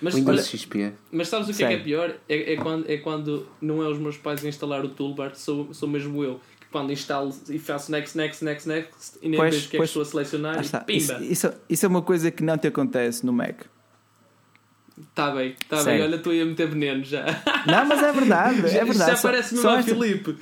Mas, 0.00 0.14
Windows 0.14 0.38
olha, 0.38 0.46
XP. 0.46 0.92
mas 1.10 1.28
sabes 1.28 1.48
o 1.48 1.52
que 1.56 1.64
é, 1.64 1.68
que 1.68 1.74
é 1.74 1.78
pior? 1.78 2.14
É, 2.28 2.52
é, 2.52 2.56
quando, 2.56 2.88
é 2.88 2.96
quando 2.98 3.46
não 3.60 3.82
é 3.82 3.88
os 3.88 3.98
meus 3.98 4.16
pais 4.16 4.44
a 4.44 4.48
instalar 4.48 4.84
o 4.84 4.88
toolbar, 4.88 5.34
sou, 5.34 5.72
sou 5.74 5.88
mesmo 5.88 6.22
eu. 6.22 6.40
Que 6.60 6.66
quando 6.70 6.92
instalo 6.92 7.34
e 7.48 7.58
faço 7.58 7.90
next, 7.90 8.16
next, 8.16 8.44
next, 8.44 8.68
next, 8.68 9.18
e 9.22 9.28
nem 9.28 9.38
Pois, 9.38 9.54
vejo 9.54 9.66
o 9.66 9.70
que 9.70 9.76
é 9.76 9.80
que 9.80 9.84
estou 9.86 10.02
a 10.02 10.04
selecionar 10.04 10.54
lá 10.56 10.60
e. 10.62 10.64
Isso, 10.64 10.84
pimba! 11.08 11.24
isso, 11.24 11.52
isso 11.68 11.86
é 11.86 11.88
uma 11.88 12.02
coisa 12.02 12.30
que 12.30 12.42
não 12.44 12.56
te 12.56 12.68
acontece 12.68 13.24
no 13.26 13.32
Mac. 13.32 13.62
Está 15.10 15.30
bem, 15.30 15.54
está 15.60 15.84
bem, 15.84 16.02
olha, 16.02 16.16
estou 16.16 16.32
aí 16.32 16.40
a 16.40 16.44
meter 16.44 16.68
veneno 16.68 17.04
já. 17.04 17.24
Não, 17.66 17.84
mas 17.86 18.02
é 18.02 18.12
verdade, 18.12 18.66
é 18.66 18.68
Já- 18.68 18.84
verdade. 18.84 19.10
Já 19.12 19.16
parece 19.22 19.54
mesmo 19.54 19.68
só 19.68 19.76
a 19.76 19.78
esta- 19.78 19.94
Filipe. 19.94 20.36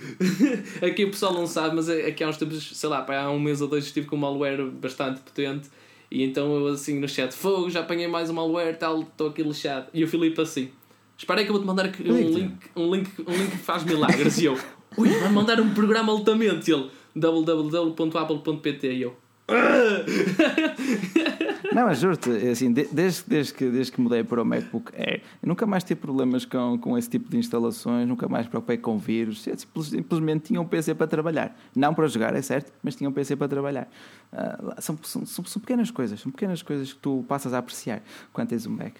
Aqui 0.85 1.05
o 1.05 1.11
pessoal 1.11 1.35
não 1.35 1.47
sabe, 1.47 1.77
mas 1.77 1.89
aqui 1.91 2.25
há 2.25 2.29
uns 2.29 2.39
tempos, 2.39 2.71
sei 2.79 2.89
lá, 2.89 3.03
pá, 3.03 3.19
há 3.19 3.31
um 3.31 3.39
mês 3.39 3.61
ou 3.61 3.69
dois 3.69 3.85
estive 3.85 4.07
com 4.07 4.17
um 4.17 4.21
malware 4.21 4.65
bastante 4.71 5.21
potente 5.21 5.69
e 6.11 6.23
então 6.23 6.55
eu 6.55 6.69
assim 6.69 6.99
no 6.99 7.09
chat, 7.09 7.33
fogo, 7.33 7.71
já 7.71 7.81
apanhei 7.81 8.07
mais 8.07 8.31
um 8.31 8.35
malware, 8.35 8.77
tal, 8.79 9.03
estou 9.03 9.29
aqui 9.29 9.43
lixado. 9.43 9.87
E 9.93 10.05
o 10.05 10.09
Filipe 10.09 10.41
assim, 10.41 10.71
espera 11.17 11.41
aí 11.41 11.45
que 11.45 11.51
eu 11.51 11.55
vou-te 11.55 11.67
mandar 11.67 11.87
um 11.87 12.13
link, 12.13 12.71
um, 12.77 12.95
link, 12.95 13.11
um 13.27 13.33
link 13.33 13.51
que 13.51 13.59
faz 13.59 13.85
milagres. 13.85 14.39
E 14.39 14.45
eu, 14.47 14.59
ui, 14.97 15.09
vai 15.09 15.31
mandar 15.31 15.61
um 15.61 15.75
programa 15.75 16.13
altamente. 16.13 16.71
E 16.71 16.75
ele, 16.75 16.91
www.apple.pt 17.15 18.93
e 18.93 19.03
eu, 19.03 19.17
Não, 21.73 21.85
mas 21.87 21.99
juro-te, 22.01 22.31
é 22.31 22.51
assim, 22.51 22.73
de- 22.73 22.89
desde, 22.91 23.25
desde, 23.29 23.55
que, 23.55 23.69
desde 23.71 23.93
que 23.93 24.01
mudei 24.01 24.25
para 24.25 24.41
o 24.43 24.45
MacBook 24.45 24.93
Air, 24.97 25.23
nunca 25.43 25.67
mais 25.67 25.85
tive 25.85 26.01
problemas 26.01 26.45
com, 26.45 26.79
com 26.79 26.97
esse 26.97 27.09
tipo 27.11 27.29
de 27.31 27.37
instalações, 27.37 28.09
nunca 28.09 28.29
mais 28.29 28.47
preocupei 28.47 28.77
com 28.79 28.99
vírus, 28.99 29.47
simplesmente 29.85 30.45
tinha 30.47 30.61
um 30.61 30.67
PC 30.67 30.95
para 30.95 31.07
trabalhar. 31.07 31.57
Não 31.75 31.93
para 31.95 32.07
jogar, 32.09 32.35
é 32.35 32.43
certo, 32.43 32.73
mas 32.83 32.97
tinha 32.97 33.09
um 33.09 33.13
PC 33.13 33.37
para 33.37 33.49
trabalhar. 33.49 33.89
Lá- 34.33 34.77
são, 34.81 34.99
são, 35.03 35.27
são, 35.27 35.45
são 35.45 35.61
pequenas 35.61 35.91
coisas, 35.91 36.21
são 36.21 36.33
pequenas 36.33 36.63
coisas 36.63 36.93
que 36.93 36.99
tu 37.01 37.25
passas 37.29 37.53
a 37.55 37.59
apreciar 37.59 38.03
quando 38.33 38.49
tens 38.49 38.67
um 38.67 38.71
Mac. 38.71 38.95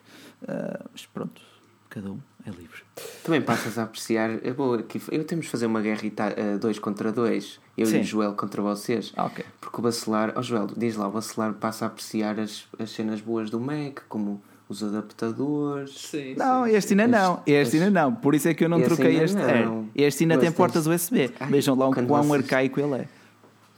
Ah, 0.47 0.85
mas 0.93 1.07
pronto, 1.07 1.41
cada 1.89 2.11
um 2.13 2.19
é 2.47 2.51
livre. 2.51 2.83
Também 3.25 3.43
passas 3.43 3.79
a 3.79 3.83
apreciar. 3.85 4.31
Eu, 4.45 4.55
vou 4.55 4.75
aqui, 4.75 5.01
eu 5.11 5.25
temos 5.25 5.47
de 5.47 5.51
fazer 5.51 5.67
uma 5.67 5.81
guerra 5.81 6.05
ita- 6.07 6.35
eh, 6.37 6.57
dois 6.59 6.79
contra 6.79 7.11
dois. 7.13 7.59
Eu 7.77 7.87
Sim. 7.87 7.99
e 7.99 8.01
o 8.01 8.05
Joel 8.05 8.33
contra 8.35 8.63
vocês. 8.63 9.13
Ah, 9.17 9.27
ok. 9.27 9.45
Porque 9.61 9.79
o 9.79 9.83
Bacelar, 9.83 10.33
ó 10.37 10.43
Joel, 10.43 10.69
diz 10.77 10.97
lá, 10.97 11.09
o 11.09 11.11
Bacelar 11.11 11.53
passa 11.55 11.85
a 11.85 11.89
apreciar 11.89 12.39
as, 12.41 12.65
as 12.79 12.91
cenas 12.91 13.21
boas 13.21 13.51
do 13.51 13.61
Mac, 13.61 14.01
como 14.09 14.41
os 14.69 14.83
adaptadores. 14.83 15.91
sim, 16.11 16.35
Não, 16.37 16.65
sim. 16.65 16.73
este 16.75 16.93
ainda 16.95 17.07
não, 17.07 17.43
este 17.47 17.77
ainda 17.77 17.91
não, 17.91 18.15
por 18.15 18.35
isso 18.35 18.49
é 18.49 18.55
que 18.55 18.65
eu 18.65 18.69
não 18.69 18.81
troquei 18.83 19.07
ainda 19.13 19.25
este 19.25 19.37
não. 19.37 19.45
Air. 19.45 19.85
Este 19.95 20.25
ainda 20.25 20.39
tem 20.39 20.51
portas 20.51 20.87
USB. 20.87 21.31
Ai, 21.39 21.49
Vejam 21.51 21.77
lá 21.77 21.89
o 21.89 21.93
quão 21.95 22.23
vocês- 22.25 22.43
arcaico 22.43 22.81
ele 22.81 22.95
é. 23.03 23.09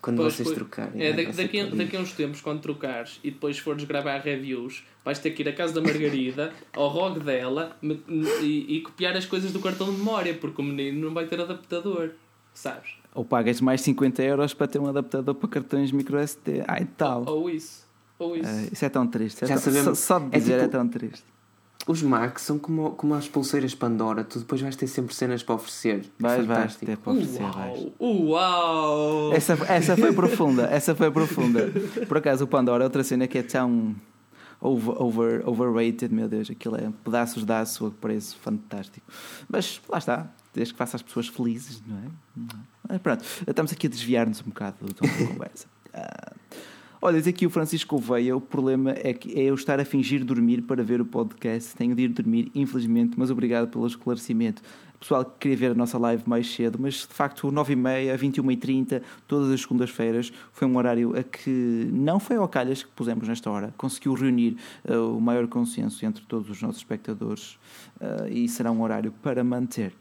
Quando 0.00 0.18
Pois, 0.18 0.34
vocês 0.34 0.46
pois. 0.48 0.56
trocarem. 0.58 1.02
É, 1.02 1.12
vai 1.12 1.24
daqui, 1.26 1.64
daqui, 1.64 1.96
a 1.96 2.00
uns 2.00 2.12
tempos, 2.12 2.40
quando 2.40 2.60
trocares 2.60 3.18
e 3.24 3.30
depois 3.32 3.58
fores 3.58 3.82
gravar 3.84 4.18
reviews, 4.20 4.84
vais 5.04 5.18
ter 5.18 5.32
que 5.32 5.42
ir 5.42 5.48
à 5.48 5.52
casa 5.52 5.74
da 5.74 5.80
Margarida, 5.80 6.52
ao 6.72 6.88
ROG 6.88 7.18
dela 7.20 7.76
me- 7.82 8.00
e, 8.40 8.76
e 8.76 8.80
copiar 8.80 9.16
as 9.16 9.26
coisas 9.26 9.52
do 9.52 9.58
cartão 9.60 9.90
de 9.92 9.98
memória, 9.98 10.34
porque 10.34 10.62
o 10.62 10.64
menino 10.64 11.06
não 11.08 11.12
vai 11.14 11.26
ter 11.26 11.40
adaptador, 11.40 12.10
sabes? 12.54 12.90
Ou 13.14 13.24
pagas 13.24 13.60
mais 13.60 13.80
50 13.80 14.22
euros 14.22 14.54
para 14.54 14.68
ter 14.68 14.78
um 14.78 14.86
adaptador 14.86 15.34
para 15.34 15.48
cartões 15.48 15.90
micro 15.90 16.16
SD. 16.18 16.62
Ai 16.68 16.86
tal. 16.96 17.24
Ou 17.26 17.50
isso. 17.50 17.84
Ou 18.20 18.36
isso. 18.36 18.48
Ah, 18.48 18.68
isso 18.72 18.84
é 18.84 18.88
tão 18.88 19.06
triste. 19.06 19.42
é 19.44 19.46
Já 19.48 19.54
tão- 19.54 19.62
sabemos- 19.64 19.98
Só, 19.98 20.18
só 20.20 20.24
de 20.28 20.36
é 20.36 20.38
dizer 20.38 20.52
é, 20.54 20.58
tipo- 20.60 20.70
tão 20.72 20.88
triste. 20.88 21.24
Os 21.88 22.02
Macs 22.02 22.42
são 22.42 22.58
como, 22.58 22.90
como 22.90 23.14
as 23.14 23.26
pulseiras 23.26 23.74
Pandora, 23.74 24.22
tu 24.22 24.38
depois 24.38 24.60
vais 24.60 24.76
ter 24.76 24.86
sempre 24.86 25.14
cenas 25.14 25.42
para 25.42 25.54
oferecer. 25.54 26.04
Vais, 26.18 26.44
vais 26.44 26.46
fantástico. 26.46 26.86
ter 26.86 26.98
para 26.98 27.12
oferecer. 27.12 27.42
vais. 27.42 27.86
Uau! 27.98 28.26
Uau! 28.26 29.32
Essa, 29.32 29.54
essa 29.66 29.96
foi 29.96 30.12
profunda, 30.12 30.64
essa 30.70 30.94
foi 30.94 31.10
profunda. 31.10 31.72
Por 32.06 32.18
acaso 32.18 32.44
o 32.44 32.46
Pandora 32.46 32.84
é 32.84 32.86
outra 32.86 33.02
cena 33.02 33.26
que 33.26 33.38
é 33.38 33.42
tão 33.42 33.96
over, 34.60 35.02
over, 35.02 35.48
overrated, 35.48 36.12
meu 36.12 36.28
Deus, 36.28 36.50
aquilo 36.50 36.76
é 36.76 36.92
pedaços 37.02 37.44
de 37.44 37.52
aço 37.52 37.86
a 37.86 37.90
preço 37.90 38.36
fantástico. 38.36 39.06
Mas 39.48 39.80
lá 39.88 39.98
está, 39.98 40.30
desde 40.52 40.74
que 40.74 40.78
faça 40.78 40.96
as 40.96 41.02
pessoas 41.02 41.28
felizes, 41.28 41.82
não 41.86 41.96
é? 41.96 42.02
Não 42.36 42.96
é? 42.96 42.98
Pronto, 42.98 43.24
estamos 43.46 43.72
aqui 43.72 43.86
a 43.86 43.90
desviar-nos 43.90 44.40
um 44.42 44.50
bocado 44.50 44.76
do 44.84 44.92
tom 44.92 45.06
da 45.06 45.26
conversa. 45.26 45.66
Ah, 45.94 46.32
Olha, 47.00 47.18
diz 47.18 47.28
aqui 47.28 47.46
o 47.46 47.50
Francisco 47.50 47.94
Gouveia, 47.94 48.36
o 48.36 48.40
problema 48.40 48.90
é 48.90 49.12
que 49.12 49.38
é 49.38 49.44
eu 49.44 49.54
estar 49.54 49.78
a 49.78 49.84
fingir 49.84 50.24
dormir 50.24 50.62
para 50.62 50.82
ver 50.82 51.00
o 51.00 51.04
podcast. 51.04 51.76
Tenho 51.76 51.94
de 51.94 52.02
ir 52.02 52.08
dormir, 52.08 52.50
infelizmente, 52.56 53.14
mas 53.16 53.30
obrigado 53.30 53.68
pelo 53.68 53.86
esclarecimento. 53.86 54.60
Pessoal 54.98 55.24
que 55.24 55.30
queria 55.38 55.56
ver 55.56 55.70
a 55.70 55.74
nossa 55.76 55.96
live 55.96 56.24
mais 56.26 56.52
cedo, 56.52 56.76
mas 56.80 57.06
de 57.06 57.14
facto 57.14 57.52
9h30, 57.52 58.18
21h30, 58.18 59.02
todas 59.28 59.48
as 59.52 59.60
segundas-feiras, 59.60 60.32
foi 60.52 60.66
um 60.66 60.76
horário 60.76 61.16
a 61.16 61.22
que 61.22 61.88
não 61.92 62.18
foi 62.18 62.34
ao 62.34 62.48
calhas 62.48 62.82
que 62.82 62.90
pusemos 62.96 63.28
nesta 63.28 63.48
hora. 63.48 63.72
Conseguiu 63.76 64.14
reunir 64.14 64.56
uh, 64.88 65.16
o 65.16 65.20
maior 65.20 65.46
consenso 65.46 66.04
entre 66.04 66.24
todos 66.24 66.50
os 66.50 66.60
nossos 66.60 66.78
espectadores 66.78 67.60
uh, 68.00 68.26
e 68.28 68.48
será 68.48 68.72
um 68.72 68.82
horário 68.82 69.12
para 69.22 69.44
manter. 69.44 69.92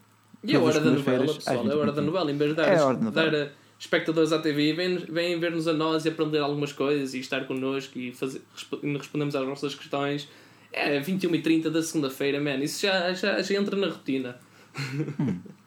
E 0.44 0.56
a 0.56 0.60
hora 0.60 0.80
da 0.80 0.90
novela, 0.90 1.26
pessoal, 1.26 1.68
é 1.68 1.72
a 1.72 1.78
hora 1.78 1.92
da 1.92 2.02
20h30. 2.02 2.06
novela. 2.06 2.32
Em 2.32 2.38
vez 2.38 2.50
de 2.50 2.56
dar, 2.56 2.68
É 2.68 2.78
a 2.80 2.86
hora 2.88 2.98
da 2.98 3.04
novela. 3.04 3.52
Espectadores 3.80 4.32
à 4.32 4.40
TV, 4.40 4.74
vêm, 4.74 4.98
vêm 4.98 5.40
ver-nos 5.40 5.68
a 5.68 5.74
nós 5.74 6.06
e 6.06 6.10
aprender 6.10 6.40
algumas 6.40 6.72
coisas 6.74 7.14
e 7.14 7.20
estar 7.20 7.46
connosco 7.46 7.98
e 8.00 8.12
fazer, 8.12 8.42
respo- 8.54 8.80
e 8.84 8.98
respondemos 8.98 9.36
às 9.36 9.46
vossas 9.46 9.76
questões. 9.76 10.28
É 10.72 11.00
21h30 11.00 11.70
da 11.70 11.82
segunda-feira, 11.82 12.40
man. 12.42 12.58
Isso 12.64 12.82
já, 12.86 13.14
já, 13.14 13.42
já 13.42 13.56
entra 13.56 13.76
na 13.76 13.88
rotina. 13.88 14.38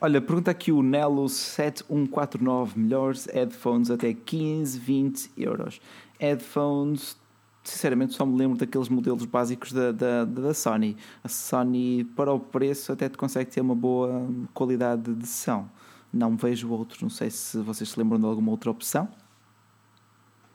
Olha, 0.00 0.20
pergunta 0.20 0.50
aqui 0.50 0.70
o 0.70 0.80
Nelo 0.80 1.28
7149 1.28 2.78
melhores 2.78 3.26
headphones 3.26 3.90
até 3.90 4.12
15, 4.14 4.78
20 4.78 5.30
euros. 5.36 5.80
Headphones, 6.20 7.16
sinceramente, 7.64 8.14
só 8.14 8.24
me 8.24 8.38
lembro 8.38 8.56
daqueles 8.56 8.88
modelos 8.88 9.24
básicos 9.24 9.72
da, 9.72 9.90
da, 9.90 10.24
da 10.24 10.54
Sony. 10.54 10.96
A 11.24 11.28
Sony, 11.28 12.04
para 12.14 12.32
o 12.32 12.38
preço, 12.38 12.92
até 12.92 13.08
te 13.08 13.18
consegue 13.18 13.50
ter 13.50 13.60
uma 13.60 13.74
boa 13.74 14.28
qualidade 14.54 15.12
de 15.12 15.26
som. 15.26 15.68
Não 16.12 16.36
vejo 16.36 16.70
outros, 16.70 17.00
não 17.02 17.10
sei 17.10 17.30
se 17.30 17.58
vocês 17.58 17.90
se 17.90 17.98
lembram 17.98 18.18
de 18.18 18.26
alguma 18.26 18.50
outra 18.50 18.70
opção. 18.70 19.08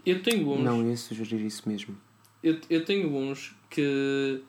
Eu 0.05 0.21
tenho 0.21 0.49
uns. 0.51 0.63
Não, 0.63 0.81
eu 0.81 0.89
ia 0.89 0.97
sugerir 0.97 1.45
isso 1.45 1.67
mesmo. 1.67 1.95
Eu, 2.43 2.59
eu 2.69 2.83
tenho 2.83 3.15
uns 3.15 3.55
que. 3.69 4.41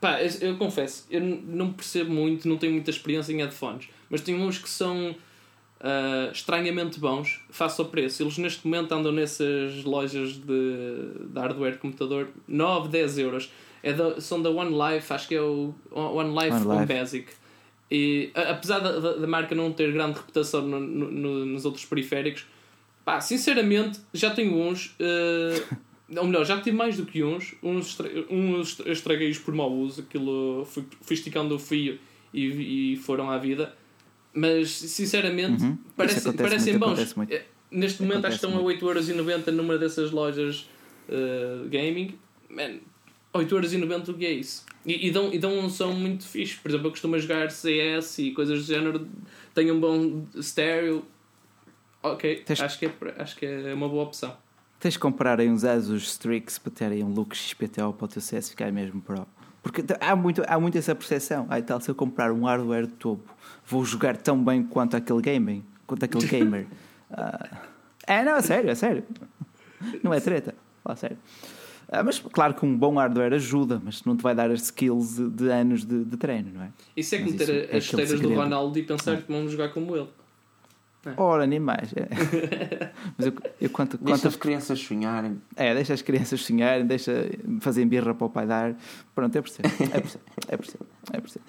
Pá, 0.00 0.20
eu, 0.22 0.30
eu 0.48 0.56
confesso, 0.56 1.06
eu 1.10 1.20
não 1.20 1.72
percebo 1.72 2.12
muito, 2.12 2.48
não 2.48 2.56
tenho 2.56 2.72
muita 2.72 2.90
experiência 2.90 3.32
em 3.32 3.36
headphones, 3.36 3.88
mas 4.10 4.20
tenho 4.20 4.38
uns 4.40 4.58
que 4.58 4.68
são 4.68 5.14
ah, 5.80 6.30
estranhamente 6.32 6.98
bons, 6.98 7.40
face 7.50 7.80
ao 7.80 7.86
preço. 7.88 8.22
Eles 8.22 8.36
neste 8.38 8.66
momento 8.66 8.90
andam 8.92 9.12
nessas 9.12 9.84
lojas 9.84 10.32
de, 10.32 10.44
de 11.28 11.38
hardware 11.38 11.72
de 11.72 11.78
computador 11.78 12.30
9, 12.48 12.88
10 12.88 13.18
euros. 13.18 13.50
É 13.82 13.92
da- 13.92 14.20
são 14.20 14.40
da 14.40 14.48
One 14.50 14.70
Life, 14.70 15.12
acho 15.12 15.28
que 15.28 15.34
é 15.34 15.42
o 15.42 15.74
One 15.90 16.30
Life 16.30 16.52
One 16.56 16.66
One 16.66 16.80
Life. 16.80 16.86
Basic. 16.94 17.28
E 17.94 18.30
apesar 18.34 18.78
da, 18.78 18.98
da, 19.16 19.26
marca 19.26 19.54
não 19.54 19.70
ter 19.72 19.92
grande 19.92 20.16
reputação 20.18 20.62
no- 20.66 20.80
no- 20.80 21.10
no- 21.10 21.44
nos 21.46 21.64
outros 21.66 21.84
periféricos, 21.84 22.46
pá, 23.04 23.20
sinceramente, 23.20 24.00
já 24.14 24.30
tenho 24.30 24.54
uns. 24.56 24.94
eh, 24.98 25.62
ou 26.16 26.24
melhor, 26.26 26.44
já 26.46 26.58
tive 26.60 26.76
mais 26.76 26.96
do 26.96 27.04
que 27.04 27.22
uns. 27.22 27.54
Uns, 27.62 27.88
estra 27.90 28.08
uns 28.30 28.80
estraguei-os 28.86 29.38
por 29.38 29.52
mau 29.54 29.70
uso. 29.70 30.00
Aquilo 30.02 30.64
fui, 30.64 30.84
fui 31.02 31.14
esticando 31.14 31.54
o 31.54 31.58
fio 31.58 31.98
e, 32.32 32.92
e 32.92 32.96
foram 32.96 33.30
à 33.30 33.36
vida. 33.36 33.74
Mas, 34.34 34.70
sinceramente, 34.70 35.62
Uhum. 35.62 35.72
Isso 35.72 35.92
parece, 35.96 36.18
acontece 36.28 36.48
parecem 36.48 36.72
muito, 36.78 36.86
bons. 36.86 37.10
acontece. 37.12 37.34
Eh, 37.42 37.44
Neste 37.70 38.02
momento, 38.02 38.26
acho 38.26 38.38
que 38.38 38.46
Acontece 38.46 38.84
estão 38.84 38.94
a 38.94 39.42
8,90€ 39.42 39.50
numa 39.52 39.76
dessas 39.78 40.10
lojas 40.10 40.68
eh, 41.08 41.62
gaming. 41.68 42.14
Man, 42.50 42.76
8,90€ 43.34 44.08
o 44.08 44.14
que 44.14 44.26
é 44.26 44.32
isso? 44.32 44.64
E, 44.84 45.08
e, 45.08 45.10
dão, 45.10 45.32
e 45.32 45.38
dão 45.38 45.58
um 45.58 45.70
som 45.70 45.92
muito 45.92 46.26
fixe. 46.26 46.56
Por 46.56 46.68
exemplo, 46.70 46.88
eu 46.88 46.90
costumo 46.90 47.18
jogar 47.18 47.50
CS 47.50 48.18
e 48.18 48.30
coisas 48.32 48.58
do 48.58 48.64
género. 48.64 49.06
Tenho 49.54 49.74
um 49.74 49.80
bom 49.80 50.24
stereo. 50.40 51.04
Ok, 52.02 52.42
Tens- 52.44 52.60
acho, 52.60 52.78
que 52.78 52.86
é, 52.86 52.92
acho 53.18 53.36
que 53.36 53.46
é 53.46 53.72
uma 53.72 53.88
boa 53.88 54.04
opção. 54.04 54.36
Tens 54.80 54.94
de 54.94 54.98
comprar 54.98 55.38
aí 55.40 55.48
uns 55.48 55.64
Asus 55.64 56.02
Strix 56.08 56.58
para 56.58 56.72
terem 56.72 57.04
um 57.04 57.08
look 57.14 57.36
XPTO 57.36 57.92
para 57.92 58.04
o 58.04 58.08
teu 58.08 58.20
CS 58.20 58.50
ficar 58.50 58.72
mesmo 58.72 59.00
pro. 59.00 59.24
Porque 59.62 59.84
há 60.00 60.16
muito, 60.16 60.42
há 60.48 60.58
muito 60.58 60.76
essa 60.76 60.92
percepção. 60.92 61.46
Ai 61.48 61.62
tal, 61.62 61.80
se 61.80 61.88
eu 61.88 61.94
comprar 61.94 62.32
um 62.32 62.42
hardware 62.44 62.88
de 62.88 62.94
topo, 62.94 63.32
vou 63.64 63.84
jogar 63.84 64.16
tão 64.16 64.42
bem 64.44 64.64
quanto 64.64 64.96
aquele 64.96 65.22
gaming, 65.22 65.64
quanto 65.86 66.04
aquele 66.04 66.26
gamer. 66.26 66.66
Ah, 67.08 67.60
é, 68.08 68.24
não, 68.24 68.32
é 68.34 68.42
sério, 68.42 68.68
é 68.70 68.74
sério. 68.74 69.04
Não 70.02 70.12
é 70.12 70.18
treta. 70.18 70.52
Fala 70.82 70.96
sério. 70.96 71.16
Ah, 71.94 72.02
mas 72.02 72.18
claro 72.18 72.54
que 72.54 72.64
um 72.64 72.74
bom 72.74 72.94
hardware 72.94 73.34
ajuda, 73.34 73.78
mas 73.84 74.02
não 74.04 74.16
te 74.16 74.22
vai 74.22 74.34
dar 74.34 74.50
as 74.50 74.62
skills 74.62 75.16
de, 75.16 75.28
de 75.28 75.50
anos 75.50 75.84
de, 75.84 76.04
de 76.04 76.16
treino, 76.16 76.50
não 76.54 76.62
é? 76.62 76.70
Isso 76.96 77.14
é 77.14 77.18
como 77.18 77.36
ter 77.36 77.68
é 77.70 77.76
as 77.76 77.84
esteiras 77.84 78.18
do. 78.18 78.34
Ronaldo 78.34 78.78
e 78.78 78.82
pensar 78.82 79.20
que 79.20 79.30
vamos 79.30 79.52
jogar 79.52 79.68
como 79.68 79.94
ele. 79.94 80.08
Ora, 81.18 81.46
nem 81.46 81.60
mais. 81.60 81.92
É. 81.92 82.08
Mas 83.18 83.26
eu, 83.26 83.34
eu 83.60 83.68
quanto, 83.68 83.98
Deixa 83.98 84.14
quanto 84.14 84.28
as 84.28 84.36
crianças 84.36 84.78
sonharem. 84.78 85.42
É, 85.54 85.74
deixa 85.74 85.92
as 85.92 86.00
crianças 86.00 86.40
sonharem, 86.40 86.86
deixa 86.86 87.28
fazer 87.60 87.84
birra 87.84 88.14
para 88.14 88.26
o 88.26 88.30
pai 88.30 88.46
dar. 88.46 88.74
Pronto, 89.14 89.36
é 89.36 89.42
percebo. 89.42 89.68
É 89.68 90.00
percebo. 90.00 90.24
É 90.48 90.56
percebo. 90.56 90.86
É 91.12 91.20
percebo. 91.20 91.44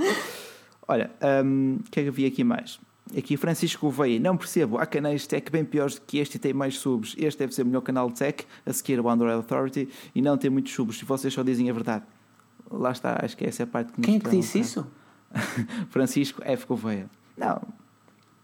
Olha, 0.87 1.09
hum, 1.45 1.77
o 1.79 1.89
que 1.89 2.01
é 2.01 2.03
que 2.03 2.09
havia 2.09 2.27
aqui 2.27 2.43
mais? 2.43 2.79
Aqui 3.17 3.35
Francisco 3.35 3.81
Gouveia, 3.81 4.19
não 4.19 4.37
percebo, 4.37 4.77
há 4.77 4.85
canais 4.85 5.21
de 5.21 5.27
tech 5.27 5.51
bem 5.51 5.65
piores 5.65 5.95
do 5.95 6.01
que 6.01 6.17
este 6.19 6.35
e 6.35 6.39
tem 6.39 6.53
mais 6.53 6.77
subs. 6.79 7.15
Este 7.17 7.39
deve 7.39 7.53
ser 7.53 7.63
o 7.63 7.65
melhor 7.65 7.81
canal 7.81 8.09
de 8.09 8.17
tech, 8.17 8.45
a 8.65 8.71
seguir 8.71 8.99
o 8.99 9.09
Android 9.09 9.35
Authority, 9.35 9.89
e 10.15 10.21
não 10.21 10.37
tem 10.37 10.49
muitos 10.49 10.73
subs. 10.73 11.01
E 11.01 11.05
vocês 11.05 11.33
só 11.33 11.43
dizem 11.43 11.69
a 11.69 11.73
verdade. 11.73 12.05
Lá 12.71 12.91
está, 12.91 13.19
acho 13.21 13.35
que 13.35 13.45
essa 13.45 13.63
é 13.63 13.65
a 13.65 13.67
parte 13.67 13.91
que 13.91 13.99
nos 13.99 14.05
Quem 14.05 14.15
é 14.15 14.19
que 14.19 14.29
disse 14.29 14.59
isso? 14.59 14.87
Francisco 15.91 16.41
F. 16.45 16.65
Gouveia. 16.65 17.09
Não, 17.37 17.61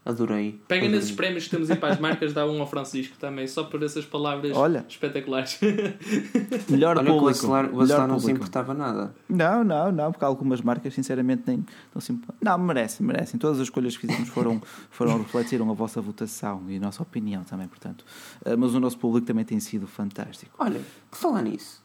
Adorei. 0.02 0.58
Pega 0.66 0.82
Adorei. 0.86 0.88
nesses 0.98 1.12
prémios 1.14 1.44
que 1.44 1.50
temos 1.50 1.70
aí 1.70 1.76
para 1.76 1.92
as 1.92 2.00
marcas, 2.00 2.32
dá 2.32 2.46
um 2.46 2.58
ao 2.60 2.66
Francisco 2.66 3.16
também, 3.18 3.46
só 3.46 3.64
por 3.64 3.82
essas 3.82 4.04
palavras 4.04 4.56
Olha. 4.56 4.84
espetaculares. 4.88 5.58
melhor 6.70 6.96
Olha 6.96 7.04
que 7.06 7.10
o 7.10 7.14
público. 7.14 7.28
Acelar, 7.30 7.64
o 7.66 7.68
melhor 7.68 7.82
Acelar 7.84 8.08
não 8.08 8.18
se 8.18 8.22
público. 8.22 8.38
importava 8.38 8.72
nada. 8.74 9.14
Não, 9.28 9.62
não, 9.62 9.92
não, 9.92 10.10
porque 10.10 10.24
algumas 10.24 10.62
marcas, 10.62 10.94
sinceramente, 10.94 11.42
nem 11.46 11.64
não 11.94 12.00
se 12.00 12.18
Não, 12.40 12.58
merecem, 12.58 13.06
merecem. 13.06 13.38
Todas 13.38 13.58
as 13.58 13.64
escolhas 13.64 13.96
que 13.96 14.06
fizemos 14.06 14.28
foram, 14.30 14.60
foram 14.90 15.18
refletiram 15.18 15.70
a 15.70 15.74
vossa 15.74 16.00
votação 16.00 16.64
e 16.68 16.76
a 16.76 16.80
nossa 16.80 17.02
opinião 17.02 17.44
também, 17.44 17.68
portanto. 17.68 18.04
Ah, 18.44 18.56
Mas 18.56 18.74
o 18.74 18.80
nosso 18.80 18.98
público 18.98 19.26
também 19.26 19.44
tem 19.44 19.60
sido 19.60 19.86
fantástico. 19.86 20.52
Olha, 20.58 20.80
por 21.10 21.18
falar 21.18 21.42
nisso, 21.42 21.82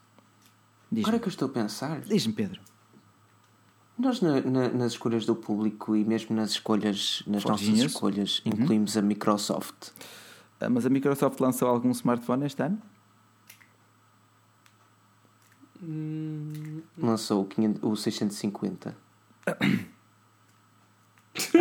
Diz-me, 0.89 1.09
agora 1.09 1.19
que 1.19 1.27
eu 1.27 1.31
estou 1.31 1.47
a 1.47 1.51
pensar, 1.51 1.99
diz-me, 2.01 2.31
Pedro. 2.31 2.61
Nós 3.97 4.21
na- 4.21 4.41
na- 4.41 4.69
nas 4.69 4.91
escolhas 4.93 5.25
do 5.25 5.35
público 5.35 5.95
e 5.95 6.03
mesmo 6.03 6.35
nas 6.35 6.51
escolhas, 6.51 7.23
nas 7.27 7.43
For 7.43 7.51
nossas 7.51 7.67
escolhas, 7.79 8.41
incluímos 8.45 8.97
a 8.97 9.01
Microsoft. 9.01 9.91
Ah, 10.59 10.69
Mas 10.69 10.85
a 10.85 10.89
Microsoft 10.89 11.39
lançou 11.39 11.67
algum 11.67 11.91
smartphone 11.91 12.45
este 12.45 12.61
ano? 12.63 12.81
Hum, 15.83 16.81
Lançou 16.97 17.41
o, 17.43 17.45
500 17.45 17.83
o 17.83 17.95
650. 17.95 18.95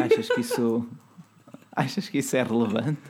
Achas 0.04 0.28
que 0.28 0.40
isso. 0.40 0.88
Achas 1.74 2.08
que 2.08 2.18
isso 2.18 2.36
é 2.36 2.42
relevante? 2.42 3.00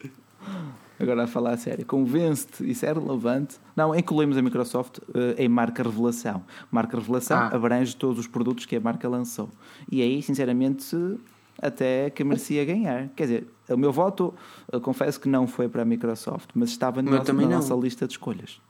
Agora 1.00 1.24
a 1.24 1.26
falar 1.26 1.52
a 1.52 1.56
sério, 1.56 1.86
convence-te, 1.86 2.68
isso 2.68 2.84
é 2.84 2.92
relevante? 2.92 3.56
Não, 3.76 3.94
incluímos 3.94 4.36
a 4.36 4.42
Microsoft 4.42 4.98
eh, 5.14 5.44
em 5.44 5.48
marca 5.48 5.82
revelação. 5.82 6.42
Marca 6.70 6.96
revelação 6.96 7.36
Ah. 7.38 7.48
abrange 7.54 7.94
todos 7.94 8.18
os 8.18 8.26
produtos 8.26 8.66
que 8.66 8.74
a 8.76 8.80
marca 8.80 9.08
lançou. 9.08 9.48
E 9.90 10.02
aí, 10.02 10.20
sinceramente, 10.22 10.96
até 11.60 12.10
que 12.10 12.24
merecia 12.24 12.64
ganhar. 12.64 13.08
Quer 13.10 13.22
dizer, 13.24 13.48
o 13.68 13.76
meu 13.76 13.92
voto, 13.92 14.34
eu 14.72 14.80
confesso 14.80 15.20
que 15.20 15.28
não 15.28 15.46
foi 15.46 15.68
para 15.68 15.82
a 15.82 15.84
Microsoft, 15.84 16.50
mas 16.54 16.70
estava 16.70 17.00
na, 17.00 17.12
nossa, 17.12 17.32
na 17.32 17.42
não. 17.42 17.48
nossa 17.50 17.74
lista 17.74 18.06
de 18.06 18.14
escolhas. 18.14 18.60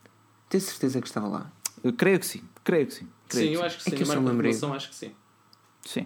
Tenho 0.49 0.61
certeza 0.61 1.01
que 1.01 1.07
estava 1.07 1.27
lá. 1.27 1.51
Eu 1.83 1.93
creio 1.93 2.19
que 2.19 2.25
sim, 2.27 2.41
creio 2.63 2.85
que 2.87 2.93
sim. 2.93 3.07
Creio 3.27 3.47
sim, 3.47 3.53
que 3.53 3.57
eu 3.59 3.65
acho 3.65 3.77
que 3.77 3.81
É 3.81 3.91
sim. 3.91 3.95
que 3.95 4.03
eu 4.03 4.11
a 4.11 4.13
só 4.15 4.21
marca 4.21 4.35
revelação, 4.37 4.73
acho 4.73 4.89
que 4.89 4.95
sim. 4.95 5.11
Sim. 5.85 6.05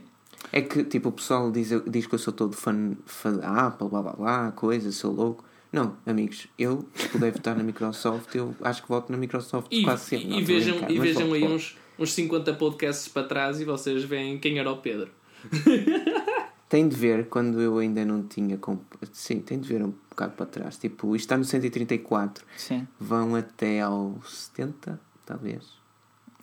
É 0.52 0.62
que, 0.62 0.84
tipo, 0.84 1.10
o 1.10 1.12
pessoal 1.12 1.50
diz, 1.52 1.70
diz 1.88 2.06
que 2.06 2.14
eu 2.16 2.20
sou 2.20 2.34
todo 2.34 2.56
fã, 2.56 2.96
fã 3.06 3.34
da 3.34 3.68
Apple, 3.68 3.88
blá 3.90 4.02
blá 4.02 4.14
blá, 4.14 4.52
coisa, 4.52 4.92
sou 4.92 5.12
louco. 5.14 5.44
Não, 5.74 5.98
amigos, 6.06 6.48
eu, 6.58 6.88
se 6.94 7.10
puder 7.10 7.32
votar 7.32 7.56
na 7.56 7.64
Microsoft, 7.64 8.36
eu 8.36 8.56
acho 8.62 8.84
que 8.84 8.88
voto 8.88 9.12
na 9.12 9.18
Microsoft 9.18 9.68
E, 9.72 9.82
quase 9.82 10.06
sempre. 10.06 10.28
Não, 10.28 10.40
e 10.40 10.44
a 10.44 10.46
vejam, 10.46 10.78
brincar, 10.78 10.92
e 10.92 11.00
mas 11.00 11.08
vejam 11.08 11.22
voto, 11.24 11.34
aí 11.34 11.42
voto. 11.42 11.54
uns, 11.56 11.78
uns 11.98 12.14
50 12.14 12.54
podcasts 12.54 13.08
para 13.08 13.28
trás 13.28 13.60
e 13.60 13.66
vocês 13.66 14.04
veem 14.04 14.38
quem 14.38 14.60
era 14.60 14.72
o 14.72 14.78
Pedro. 14.78 15.10
Tem 16.70 16.88
de 16.88 16.96
ver 16.96 17.28
quando 17.28 17.62
eu 17.62 17.78
ainda 17.78 18.04
não 18.04 18.24
tinha. 18.24 18.58
Comp... 18.58 18.82
Sim, 19.12 19.42
tem 19.42 19.60
de 19.60 19.70
ver 19.70 19.84
um 19.84 19.94
bocado 20.10 20.34
para 20.34 20.48
trás. 20.48 20.76
Tipo, 20.76 21.16
isto 21.16 21.26
está 21.26 21.38
no 21.38 21.46
134, 21.46 22.44
Sim. 22.58 22.88
vão 23.00 23.36
até 23.36 23.80
ao 23.82 24.20
70, 24.26 25.00
talvez. 25.24 25.68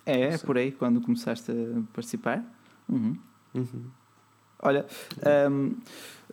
É, 0.05 0.33
é 0.33 0.37
por 0.37 0.57
aí, 0.57 0.71
quando 0.71 1.01
começaste 1.01 1.51
a 1.51 1.81
participar. 1.93 2.45
Uhum. 2.87 3.17
Uhum. 3.53 3.83
Olha, 4.63 4.85
hum, 5.49 5.73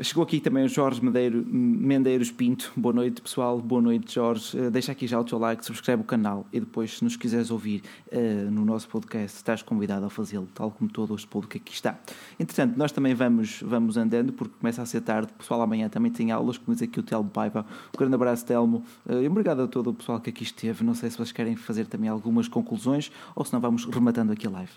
chegou 0.03 0.23
aqui 0.23 0.39
também 0.39 0.63
o 0.63 0.69
Jorge 0.69 1.03
Medeiro, 1.03 1.43
Mendeiros 1.47 2.31
Pinto. 2.31 2.71
Boa 2.77 2.95
noite, 2.95 3.23
pessoal. 3.23 3.59
Boa 3.59 3.81
noite, 3.81 4.15
Jorge. 4.15 4.55
Uh, 4.55 4.71
deixa 4.71 4.93
aqui 4.93 5.07
já 5.07 5.19
o 5.19 5.25
teu 5.25 5.39
like, 5.39 5.65
subscreve 5.65 6.03
o 6.03 6.05
canal 6.05 6.47
e 6.53 6.61
depois, 6.61 6.99
se 6.99 7.05
nos 7.05 7.17
quiseres 7.17 7.51
ouvir 7.51 7.83
uh, 8.13 8.51
no 8.51 8.67
nosso 8.67 8.87
podcast, 8.87 9.39
estás 9.39 9.63
convidado 9.63 10.05
a 10.05 10.11
fazê-lo, 10.11 10.47
tal 10.55 10.71
como 10.71 10.91
todo 10.91 11.15
este 11.15 11.27
público 11.27 11.57
aqui 11.57 11.73
está. 11.73 11.99
Entretanto, 12.39 12.77
nós 12.77 12.93
também 12.93 13.15
vamos, 13.15 13.63
vamos 13.63 13.97
andando, 13.97 14.31
porque 14.31 14.55
começa 14.61 14.83
a 14.83 14.87
ser 14.87 15.01
tarde. 15.01 15.33
O 15.35 15.39
pessoal 15.39 15.63
amanhã 15.63 15.89
também 15.89 16.13
tem 16.13 16.31
aulas, 16.31 16.59
como 16.59 16.75
diz 16.75 16.83
aqui 16.83 17.01
o 17.01 17.03
Telmo 17.03 17.31
Paiva. 17.31 17.65
Um 17.95 17.99
grande 17.99 18.15
abraço, 18.15 18.45
Telmo. 18.45 18.85
Uh, 19.07 19.25
obrigado 19.27 19.63
a 19.63 19.67
todo 19.67 19.89
o 19.89 19.95
pessoal 19.95 20.21
que 20.21 20.29
aqui 20.29 20.43
esteve. 20.43 20.85
Não 20.85 20.95
sei 20.95 21.09
se 21.09 21.17
vocês 21.17 21.33
querem 21.33 21.57
fazer 21.57 21.87
também 21.87 22.11
algumas 22.11 22.47
conclusões 22.47 23.11
ou 23.35 23.43
se 23.43 23.55
não 23.55 23.61
vamos 23.61 23.87
rematando 23.87 24.33
aqui 24.33 24.47
a 24.47 24.51
live. 24.51 24.73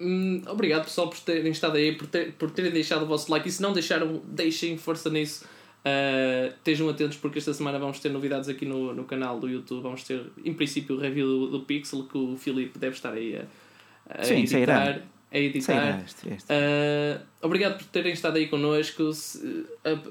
Hum, 0.00 0.42
obrigado 0.48 0.84
pessoal 0.84 1.08
por 1.10 1.18
terem 1.20 1.52
estado 1.52 1.76
aí, 1.76 1.92
por, 1.94 2.06
ter- 2.06 2.32
por 2.32 2.50
terem 2.50 2.70
deixado 2.70 3.02
o 3.02 3.06
vosso 3.06 3.30
like. 3.30 3.48
E 3.48 3.52
se 3.52 3.60
não 3.60 3.72
deixaram, 3.72 4.22
deixem 4.26 4.76
força 4.78 5.10
nisso. 5.10 5.44
Uh, 5.82 6.48
estejam 6.56 6.88
atentos 6.90 7.16
porque 7.16 7.38
esta 7.38 7.54
semana 7.54 7.78
vamos 7.78 8.00
ter 8.00 8.10
novidades 8.10 8.48
aqui 8.50 8.66
no, 8.66 8.94
no 8.94 9.04
canal 9.04 9.38
do 9.40 9.48
YouTube. 9.48 9.82
Vamos 9.82 10.02
ter, 10.04 10.22
em 10.44 10.52
princípio, 10.54 10.96
o 10.96 10.98
review 10.98 11.26
do, 11.26 11.46
do 11.48 11.60
Pixel 11.60 12.04
que 12.04 12.18
o 12.18 12.36
Filipe 12.36 12.78
deve 12.78 12.94
estar 12.96 13.12
aí 13.12 13.36
a, 13.36 14.20
a 14.20 14.24
Sim, 14.24 14.46
sairá. 14.46 14.86
editar. 14.90 15.06
A 15.32 15.38
editar. 15.38 16.04
Sairá. 16.08 16.40
Uh, 16.50 17.20
obrigado 17.42 17.78
por 17.78 17.86
terem 17.86 18.12
estado 18.12 18.36
aí 18.36 18.48
connosco. 18.48 19.12
Se- 19.12 19.64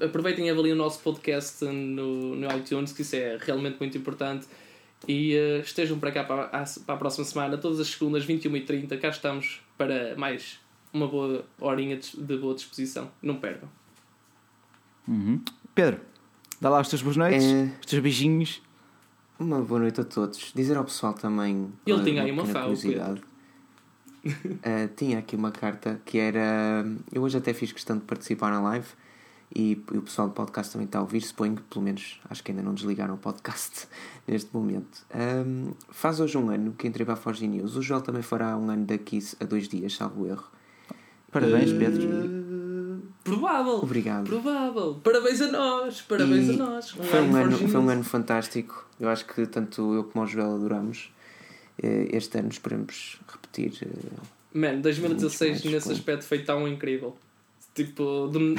aproveitem 0.04 0.46
e 0.46 0.50
avaliem 0.50 0.72
o 0.72 0.76
nosso 0.76 1.00
podcast 1.02 1.64
no, 1.64 2.34
no 2.36 2.56
iTunes, 2.56 2.92
que 2.92 3.02
isso 3.02 3.16
é 3.16 3.38
realmente 3.40 3.76
muito 3.78 3.96
importante. 3.98 4.46
E 5.08 5.34
uh, 5.36 5.60
estejam 5.60 5.98
para 5.98 6.12
cá 6.12 6.24
para 6.24 6.44
a, 6.44 6.64
para 6.84 6.94
a 6.94 6.98
próxima 6.98 7.24
semana, 7.24 7.56
todas 7.56 7.80
as 7.80 7.88
segundas, 7.88 8.26
21h30. 8.26 8.98
Cá 8.98 9.08
estamos 9.08 9.60
para 9.78 10.14
mais 10.16 10.60
uma 10.92 11.06
boa 11.08 11.44
horinha 11.58 11.96
de, 11.96 12.16
de 12.16 12.36
boa 12.36 12.54
disposição. 12.54 13.10
Não 13.22 13.36
percam. 13.36 13.68
Uhum. 15.08 15.40
Pedro, 15.74 16.00
dá 16.60 16.68
lá 16.68 16.80
os 16.80 16.88
teus 16.88 17.02
boas 17.02 17.16
noites, 17.16 17.44
É. 17.44 17.72
os 17.80 17.86
teus 17.86 18.02
beijinhos. 18.02 18.62
Uma 19.38 19.62
boa 19.62 19.80
noite 19.80 20.00
a 20.00 20.04
todos. 20.04 20.52
Dizer 20.54 20.76
ao 20.76 20.84
pessoal 20.84 21.14
também. 21.14 21.72
Ele 21.86 22.04
tinha 22.04 22.22
aí 22.22 22.30
uma 22.30 22.44
pequena 22.44 22.76
fala. 22.76 23.18
Uh, 24.22 24.88
tinha 24.94 25.18
aqui 25.18 25.34
uma 25.34 25.50
carta 25.50 25.98
que 26.04 26.18
era. 26.18 26.84
Eu 27.10 27.22
hoje 27.22 27.38
até 27.38 27.54
fiz 27.54 27.72
questão 27.72 27.96
de 27.96 28.04
participar 28.04 28.50
na 28.50 28.60
live 28.60 28.86
e, 29.54 29.72
e 29.92 29.98
o 29.98 30.02
pessoal 30.02 30.28
do 30.28 30.34
podcast 30.34 30.72
também 30.72 30.86
está 30.86 30.98
a 30.98 31.02
ouvir. 31.02 31.20
Suponho 31.22 31.56
que 31.56 31.62
pelo 31.62 31.84
menos 31.84 32.20
acho 32.30 32.42
que 32.42 32.52
ainda 32.52 32.62
não 32.62 32.72
desligaram 32.74 33.14
o 33.14 33.18
podcast 33.18 33.88
neste 34.26 34.54
momento. 34.54 35.04
Um, 35.14 35.72
faz 35.90 36.20
hoje 36.20 36.36
um 36.38 36.50
ano 36.50 36.72
que 36.78 36.86
entrei 36.86 37.04
para 37.04 37.14
a 37.14 37.16
Forge 37.16 37.46
News. 37.46 37.76
O 37.76 37.82
Joel 37.82 38.00
também 38.02 38.22
fará 38.22 38.56
um 38.56 38.70
ano 38.70 38.84
daqui 38.86 39.18
a 39.40 39.44
dois 39.44 39.68
dias, 39.68 39.94
salvo 39.94 40.26
erro. 40.26 40.44
Parabéns, 41.32 41.72
Pedro. 41.72 42.08
Uh, 42.08 43.02
provável. 43.22 43.74
Obrigado. 43.74 44.24
Provável. 44.24 45.00
Parabéns 45.02 45.40
a 45.40 45.50
nós. 45.52 46.02
Parabéns 46.02 46.48
E 46.48 46.54
a 46.54 46.56
nós. 46.56 46.94
Um 46.98 47.02
Foi 47.04 47.20
um, 47.20 47.36
ano, 47.36 47.68
foi 47.68 47.80
um 47.80 47.88
ano 47.88 48.02
fantástico. 48.04 48.86
Eu 48.98 49.08
acho 49.08 49.24
que 49.26 49.46
tanto 49.46 49.94
eu 49.94 50.04
como 50.04 50.24
o 50.24 50.28
Joel 50.28 50.54
adoramos. 50.56 51.12
Eh, 51.82 52.08
Este 52.12 52.38
ano 52.38 52.48
esperamos 52.48 53.20
repetir. 53.28 53.72
eh, 53.82 54.16
Man, 54.52 54.80
2016 54.80 55.50
Muitos 55.50 55.64
mais, 55.64 55.74
nesse 55.84 55.92
aspecto 55.92 56.24
foi 56.24 56.40
tão 56.42 56.66
incrível. 56.66 57.16
Tipo, 57.84 58.28
de- 58.32 58.54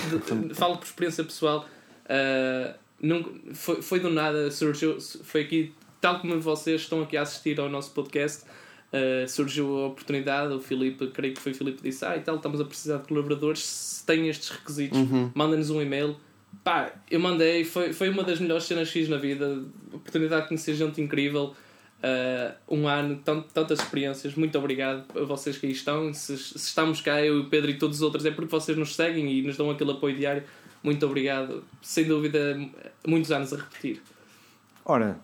de- 0.47 0.53
falo 0.55 0.77
por 0.77 0.85
experiência 0.85 1.23
pessoal, 1.23 1.65
ah, 2.09 2.75
nunca, 3.01 3.29
foi, 3.53 3.81
foi 3.81 3.99
do 3.99 4.09
nada, 4.09 4.49
surgiu, 4.51 4.97
foi 5.23 5.41
aqui, 5.41 5.73
tal 5.99 6.19
como 6.19 6.39
vocês 6.39 6.81
estão 6.81 7.01
aqui 7.01 7.17
a 7.17 7.21
assistir 7.21 7.59
ao 7.59 7.69
nosso 7.69 7.91
podcast, 7.91 8.43
ah, 8.93 9.27
surgiu 9.27 9.77
a 9.79 9.87
oportunidade, 9.87 10.53
o 10.53 10.59
Filipe, 10.59 11.07
creio 11.07 11.33
que 11.35 11.41
foi 11.41 11.51
o 11.51 11.55
Filipe 11.55 11.77
que 11.77 11.83
disse, 11.89 12.03
ah 12.05 12.15
e 12.17 12.21
tal, 12.21 12.35
estamos 12.37 12.59
a 12.59 12.65
precisar 12.65 12.97
de 12.97 13.07
colaboradores, 13.07 13.59
se 13.63 14.05
têm 14.05 14.27
estes 14.29 14.49
requisitos, 14.49 14.97
Uhum. 14.97 15.31
manda-nos 15.35 15.69
um 15.69 15.81
e-mail. 15.81 16.15
Pá, 16.63 16.91
eu 17.09 17.19
mandei, 17.19 17.63
foi, 17.63 17.93
foi 17.93 18.09
uma 18.09 18.23
das 18.23 18.39
melhores 18.39 18.65
cenas 18.65 18.87
que 18.87 18.99
fiz 18.99 19.07
na 19.09 19.17
vida, 19.17 19.63
oportunidade 19.93 20.41
de 20.43 20.47
conhecer 20.49 20.75
gente 20.75 20.99
incrível. 21.01 21.55
Uh, 22.03 22.55
um 22.77 22.87
ano, 22.87 23.17
tant- 23.23 23.45
tantas 23.53 23.79
experiências. 23.79 24.33
Muito 24.35 24.57
obrigado 24.57 25.03
a 25.15 25.23
vocês 25.23 25.57
que 25.57 25.67
aí 25.67 25.71
estão. 25.71 26.11
Se, 26.13 26.35
se 26.37 26.57
estamos 26.57 26.99
cá, 26.99 27.21
eu 27.23 27.37
e 27.37 27.41
o 27.41 27.45
Pedro 27.49 27.69
e 27.69 27.77
todos 27.77 27.97
os 27.97 28.01
outros, 28.01 28.25
é 28.25 28.31
porque 28.31 28.49
vocês 28.49 28.75
nos 28.77 28.95
seguem 28.95 29.31
e 29.31 29.41
nos 29.43 29.55
dão 29.55 29.69
aquele 29.69 29.91
apoio 29.91 30.15
diário. 30.15 30.43
Muito 30.83 31.05
obrigado. 31.05 31.63
Sem 31.81 32.05
dúvida, 32.05 32.59
muitos 33.05 33.31
anos 33.31 33.53
a 33.53 33.57
repetir. 33.57 34.01
Ora, 34.83 35.19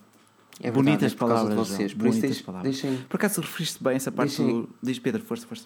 É 0.60 0.64
verdade, 0.72 0.74
Bonitas 0.86 1.14
é 1.14 1.16
por 1.16 1.28
causa 1.28 1.44
de 1.46 1.50
palavras, 1.50 1.68
vocês. 1.68 1.92
João, 1.92 2.00
Por 2.00 2.08
isso 2.10 2.20
bonitas 2.20 2.22
deixem, 2.30 2.44
palavras. 2.46 2.82
deixem- 2.82 2.98
por 3.10 3.16
acaso 3.16 3.42
referiste 3.42 3.84
bem 3.84 3.96
essa 3.96 4.12
parte 4.12 4.38
Deixem- 4.38 4.62
do. 4.62 4.70
Diz 4.82 5.00
Pedro, 5.00 5.24
força, 5.24 5.48
força. 5.48 5.66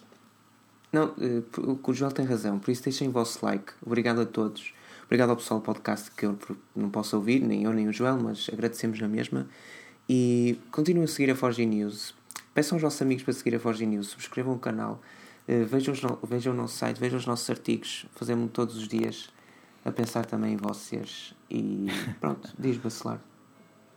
Não, 0.90 1.14
o 1.58 1.78
o 1.90 1.94
Joel 1.94 2.12
tem 2.12 2.24
razão. 2.24 2.58
Por 2.58 2.70
isso 2.70 2.82
deixem 2.84 3.08
o 3.08 3.10
vosso 3.12 3.44
like. 3.44 3.72
Obrigado 3.84 4.20
a 4.22 4.26
todos. 4.26 4.72
Obrigado 5.04 5.28
ao 5.30 5.36
pessoal 5.36 5.60
do 5.60 5.64
podcast 5.66 6.10
que 6.10 6.24
eu 6.24 6.38
não 6.74 6.88
posso 6.88 7.16
ouvir, 7.16 7.40
nem 7.40 7.64
eu 7.64 7.72
nem 7.74 7.86
o 7.86 7.92
Joel, 7.92 8.18
mas 8.18 8.48
agradecemos 8.50 8.98
na 8.98 9.08
mesma. 9.08 9.46
E 10.08 10.58
continuem 10.70 11.04
a 11.04 11.08
seguir 11.08 11.30
a 11.30 11.36
Forge 11.36 11.64
News. 11.64 12.14
Peçam 12.54 12.76
aos 12.76 12.82
vossos 12.82 13.00
amigos 13.02 13.24
para 13.24 13.32
seguir 13.32 13.54
a 13.56 13.60
Forge 13.60 13.86
News. 13.86 14.08
Subscrevam 14.08 14.54
o 14.54 14.58
canal. 14.58 15.00
eh, 15.48 15.64
Vejam, 15.64 15.92
os 15.94 16.00
vejam 16.28 16.52
o 16.52 16.56
nosso 16.56 16.76
site, 16.76 16.98
vejam 16.98 17.18
os 17.18 17.26
nossos 17.26 17.48
artigos. 17.48 18.06
Fazemos 18.14 18.50
todos 18.52 18.76
os 18.76 18.88
dias. 18.88 19.30
a 19.84 19.90
pensar 19.90 20.24
também 20.26 20.54
em 20.54 20.56
vocês. 20.56 21.34
E 21.50 21.86
pronto, 22.20 22.52
diz 22.58 22.76
Bacelar. 22.76 23.20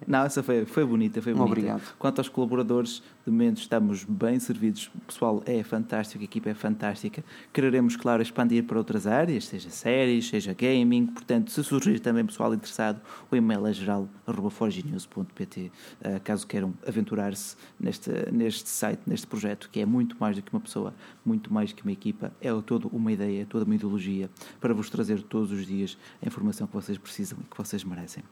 Não, 0.08 0.24
essa 0.24 0.44
foi, 0.44 0.66
foi 0.66 0.86
bonita, 0.86 1.22
foi 1.22 1.34
bonita. 1.34 1.52
Obrigado. 1.52 1.82
Quanto 1.98 2.20
aos 2.20 2.30
colaboradores, 2.30 3.02
de 3.26 3.32
momento 3.32 3.58
estamos 3.58 4.04
bem 4.04 4.40
servidos. 4.40 4.92
O 4.94 5.00
pessoal 5.02 5.42
é 5.46 5.64
fantástico, 5.64 6.22
a 6.22 6.26
equipa 6.26 6.50
é 6.50 6.54
fantástica. 6.54 7.24
Quereremos, 7.52 7.96
claro, 7.96 8.22
expandir 8.22 8.64
para 8.66 8.78
outras 8.78 9.08
áreas, 9.08 9.46
seja 9.46 9.70
séries, 9.72 10.28
seja 10.28 10.54
gaming. 10.54 11.08
Portanto, 11.08 11.50
se 11.50 11.64
surgir 11.64 12.00
também 12.00 12.24
pessoal 12.26 12.54
interessado, 12.54 13.02
o 13.32 13.36
e-mail 13.36 13.66
é 13.66 13.74
geral.forginews.pt 13.74 15.72
uh, 16.02 16.20
caso 16.24 16.46
queiram 16.46 16.74
aventurar-se 16.88 17.56
neste, 17.80 18.12
neste 18.32 18.70
site, 18.70 19.02
neste 19.08 19.26
projeto, 19.26 19.70
que 19.72 19.80
é 19.80 19.86
muito 19.86 20.16
mais 20.20 20.36
do 20.36 20.44
que 20.44 20.54
uma 20.54 20.62
pessoa, 20.62 20.94
muito 21.26 21.52
mais 21.52 21.74
que 21.74 21.82
uma 21.82 21.92
equipa. 21.92 22.32
É 22.40 22.52
toda 22.62 22.88
uma 22.90 23.12
ideia, 23.12 23.42
é 23.42 23.46
toda 23.46 23.66
uma 23.66 23.74
ideologia 23.74 24.30
para 24.62 24.74
vos 24.74 24.90
trazer 24.90 25.24
todos 25.24 25.52
os 25.52 25.66
dias 25.66 25.98
a 26.22 26.28
informação 26.28 26.68
que 26.68 26.74
vocês 26.74 26.98
precisam 26.98 27.40
e 27.42 27.44
que 27.50 27.58
vocês 27.58 27.84
merecem. 27.84 28.24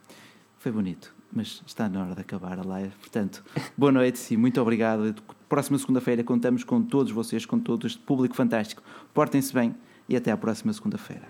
Foi 0.59 0.71
bonito, 0.71 1.13
mas 1.35 1.61
está 1.65 1.89
na 1.89 2.01
hora 2.01 2.15
de 2.15 2.21
acabar 2.21 2.59
a 2.59 2.63
live. 2.63 2.93
Portanto, 2.99 3.43
boa 3.77 3.91
noite 3.91 4.33
e 4.33 4.37
muito 4.37 4.61
obrigado. 4.61 5.15
Próxima 5.49 5.77
segunda-feira 5.77 6.23
contamos 6.23 6.63
com 6.63 6.81
todos 6.81 7.11
vocês, 7.11 7.45
com 7.45 7.59
todo 7.59 7.87
este 7.87 7.99
público 7.99 8.35
fantástico. 8.35 8.81
Portem-se 9.13 9.53
bem 9.53 9.75
e 10.07 10.15
até 10.15 10.31
à 10.31 10.37
próxima 10.37 10.73
segunda-feira. 10.73 11.23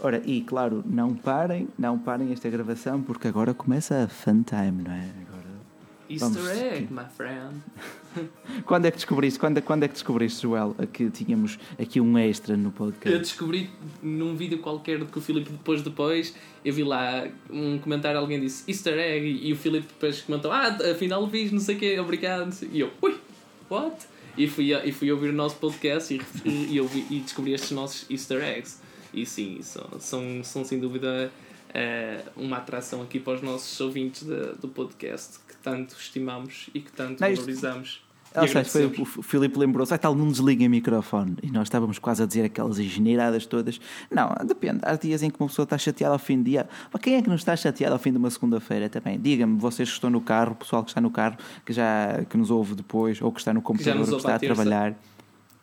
Ora, 0.00 0.22
e 0.24 0.42
claro, 0.42 0.84
não 0.86 1.14
parem, 1.14 1.68
não 1.78 1.98
parem 1.98 2.32
esta 2.32 2.48
gravação 2.48 3.02
porque 3.02 3.28
agora 3.28 3.52
começa 3.52 4.04
a 4.04 4.08
fun 4.08 4.42
time, 4.42 4.82
não 4.82 4.92
é? 4.92 5.27
Easter 6.08 6.30
vamos... 6.30 6.48
egg, 6.48 6.88
my 6.92 7.04
friend. 7.14 7.62
quando 8.64 8.86
é 8.86 8.90
que 8.90 8.96
descobriste, 8.96 9.38
quando, 9.38 9.60
quando 9.60 9.82
é 9.82 9.88
que 9.88 9.94
descobriste, 9.94 10.42
Joel, 10.42 10.74
que 10.92 11.10
tínhamos 11.10 11.58
aqui 11.78 12.00
um 12.00 12.16
extra 12.16 12.56
no 12.56 12.70
podcast? 12.70 13.12
Eu 13.12 13.18
descobri 13.18 13.70
num 14.02 14.34
vídeo 14.34 14.58
qualquer 14.58 15.04
que 15.04 15.18
o 15.18 15.20
Filipe 15.20 15.50
depois 15.50 15.82
depois, 15.82 16.34
eu 16.64 16.72
vi 16.72 16.82
lá 16.82 17.28
um 17.50 17.78
comentário, 17.78 18.18
alguém 18.18 18.40
disse 18.40 18.64
Easter 18.66 18.98
egg 18.98 19.40
e 19.42 19.52
o 19.52 19.56
Filipe 19.56 19.86
depois 19.86 20.22
comentou, 20.22 20.50
ah, 20.50 20.76
afinal 20.90 21.26
vi, 21.26 21.50
não 21.50 21.60
sei 21.60 21.76
o 21.76 21.78
quê, 21.78 21.98
obrigado. 22.00 22.56
E 22.72 22.80
eu, 22.80 22.90
ui, 23.02 23.16
what? 23.70 24.06
E 24.36 24.46
fui, 24.46 24.72
e 24.72 24.92
fui 24.92 25.12
ouvir 25.12 25.30
o 25.30 25.32
nosso 25.32 25.56
podcast 25.56 26.14
e, 26.14 26.48
e, 26.48 26.76
eu 26.76 26.86
vi, 26.86 27.04
e 27.10 27.20
descobri 27.20 27.52
estes 27.52 27.72
nossos 27.72 28.08
Easter 28.10 28.42
eggs. 28.42 28.80
E 29.12 29.26
sim, 29.26 29.58
são, 29.62 29.86
são, 29.98 30.44
são 30.44 30.64
sem 30.64 30.78
dúvida 30.78 31.30
é, 31.74 32.22
uma 32.36 32.58
atração 32.58 33.02
aqui 33.02 33.18
para 33.18 33.34
os 33.34 33.42
nossos 33.42 33.78
ouvintes 33.80 34.22
de, 34.22 34.54
do 34.60 34.68
podcast 34.68 35.38
tanto 35.68 35.96
estimamos 35.98 36.70
e 36.74 36.80
que 36.80 36.92
tanto 36.92 37.20
Não, 37.20 37.34
valorizamos. 37.34 38.02
Ah, 38.34 38.46
foi, 38.64 38.86
o 38.86 39.22
Filipe 39.22 39.58
lembrou-se, 39.58 39.92
ah, 39.94 39.98
tal, 39.98 40.14
não 40.14 40.28
desliguem 40.28 40.66
o 40.66 40.70
microfone. 40.70 41.36
E 41.42 41.50
nós 41.50 41.66
estávamos 41.66 41.98
quase 41.98 42.22
a 42.22 42.26
dizer 42.26 42.44
aquelas 42.44 42.78
engenheiradas 42.78 43.46
todas. 43.46 43.80
Não, 44.10 44.30
depende. 44.46 44.80
Há 44.82 44.96
dias 44.96 45.22
em 45.22 45.30
que 45.30 45.40
uma 45.40 45.48
pessoa 45.48 45.64
está 45.64 45.78
chateada 45.78 46.14
ao 46.14 46.18
fim 46.18 46.36
de 46.38 46.50
dia. 46.50 46.68
Mas 46.92 47.02
quem 47.02 47.14
é 47.14 47.22
que 47.22 47.28
não 47.28 47.36
está 47.36 47.56
chateado 47.56 47.94
ao 47.94 47.98
fim 47.98 48.12
de 48.12 48.18
uma 48.18 48.30
segunda-feira 48.30 48.88
também? 48.88 49.18
Diga-me, 49.18 49.58
vocês 49.58 49.88
que 49.88 49.94
estão 49.94 50.10
no 50.10 50.20
carro, 50.20 50.52
o 50.52 50.56
pessoal 50.56 50.84
que 50.84 50.90
está 50.90 51.00
no 51.00 51.10
carro, 51.10 51.36
que 51.64 51.72
já 51.72 52.22
que 52.28 52.36
nos 52.36 52.50
ouve 52.50 52.74
depois, 52.74 53.20
ou 53.22 53.32
que 53.32 53.40
está 53.40 53.52
no 53.52 53.62
computador, 53.62 54.04
que, 54.04 54.10
que 54.10 54.16
está 54.16 54.34
a 54.34 54.38
trabalhar. 54.38 54.94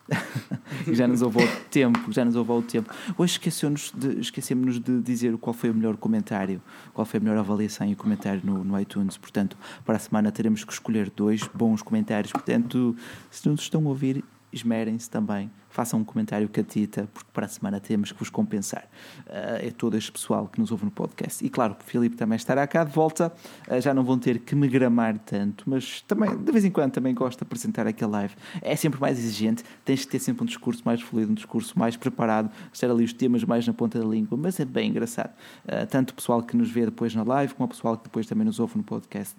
já 0.93 1.07
nos 1.07 1.21
houve 1.21 1.43
o 1.43 1.47
tempo, 1.69 2.11
já 2.11 2.23
nos 2.23 2.35
houve 2.35 2.51
o 2.51 2.61
tempo. 2.61 2.93
Hoje 3.17 3.33
esquecemos 3.33 3.91
de, 3.95 4.19
esquecemos 4.19 4.79
de 4.79 5.01
dizer 5.01 5.35
qual 5.37 5.53
foi 5.53 5.69
o 5.69 5.73
melhor 5.73 5.97
comentário, 5.97 6.61
qual 6.93 7.05
foi 7.05 7.19
a 7.19 7.21
melhor 7.21 7.37
avaliação 7.37 7.89
e 7.89 7.95
comentário 7.95 8.41
no, 8.43 8.63
no 8.63 8.79
iTunes. 8.79 9.17
Portanto, 9.17 9.57
para 9.83 9.95
a 9.95 9.99
semana 9.99 10.31
teremos 10.31 10.63
que 10.63 10.71
escolher 10.71 11.09
dois 11.09 11.41
bons 11.53 11.81
comentários. 11.81 12.31
Portanto, 12.31 12.95
se 13.31 13.47
nos 13.49 13.61
estão 13.61 13.85
a 13.85 13.89
ouvir, 13.89 14.23
esmerem-se 14.57 15.09
também 15.09 15.49
façam 15.75 15.99
um 15.99 16.03
comentário 16.05 16.47
catita, 16.47 17.07
porque 17.13 17.29
para 17.33 17.45
a 17.45 17.49
semana 17.49 17.81
temos 17.81 18.11
que 18.11 18.17
vos 18.17 18.29
compensar. 18.29 18.87
Uh, 19.27 19.67
é 19.67 19.71
todo 19.71 19.97
este 19.97 20.09
pessoal 20.09 20.47
que 20.47 20.57
nos 20.57 20.71
ouve 20.71 20.85
no 20.85 20.91
podcast. 20.91 21.45
E 21.45 21.49
claro, 21.49 21.75
o 21.77 21.83
Filipe 21.83 22.15
também 22.15 22.37
estará 22.37 22.65
cá 22.65 22.85
de 22.85 22.93
volta. 22.93 23.31
Uh, 23.67 23.81
já 23.81 23.93
não 23.93 24.03
vão 24.03 24.17
ter 24.17 24.39
que 24.39 24.55
me 24.55 24.69
gramar 24.69 25.17
tanto, 25.19 25.69
mas 25.69 26.01
também, 26.01 26.35
de 26.37 26.51
vez 26.51 26.63
em 26.63 26.71
quando, 26.71 26.93
também 26.93 27.13
gosto 27.13 27.39
de 27.39 27.43
apresentar 27.43 27.85
aquele 27.85 28.11
live. 28.11 28.33
É 28.61 28.73
sempre 28.77 29.01
mais 29.01 29.19
exigente, 29.19 29.65
tens 29.83 30.05
que 30.05 30.11
ter 30.11 30.19
sempre 30.19 30.43
um 30.43 30.45
discurso 30.45 30.81
mais 30.85 31.01
fluido, 31.01 31.31
um 31.31 31.35
discurso 31.35 31.77
mais 31.77 31.97
preparado, 31.97 32.49
estar 32.71 32.89
ali 32.89 33.03
os 33.03 33.11
temas 33.11 33.43
mais 33.43 33.67
na 33.67 33.73
ponta 33.73 33.99
da 33.99 34.05
língua, 34.05 34.37
mas 34.37 34.57
é 34.61 34.65
bem 34.65 34.89
engraçado. 34.89 35.33
Uh, 35.65 35.85
tanto 35.87 36.11
o 36.11 36.13
pessoal 36.13 36.41
que 36.41 36.55
nos 36.55 36.71
vê 36.71 36.85
depois 36.85 37.13
na 37.13 37.23
live, 37.23 37.53
como 37.53 37.65
o 37.65 37.69
pessoal 37.69 37.97
que 37.97 38.05
depois 38.05 38.25
também 38.25 38.45
nos 38.45 38.61
ouve 38.61 38.77
no 38.77 38.83
podcast. 38.83 39.35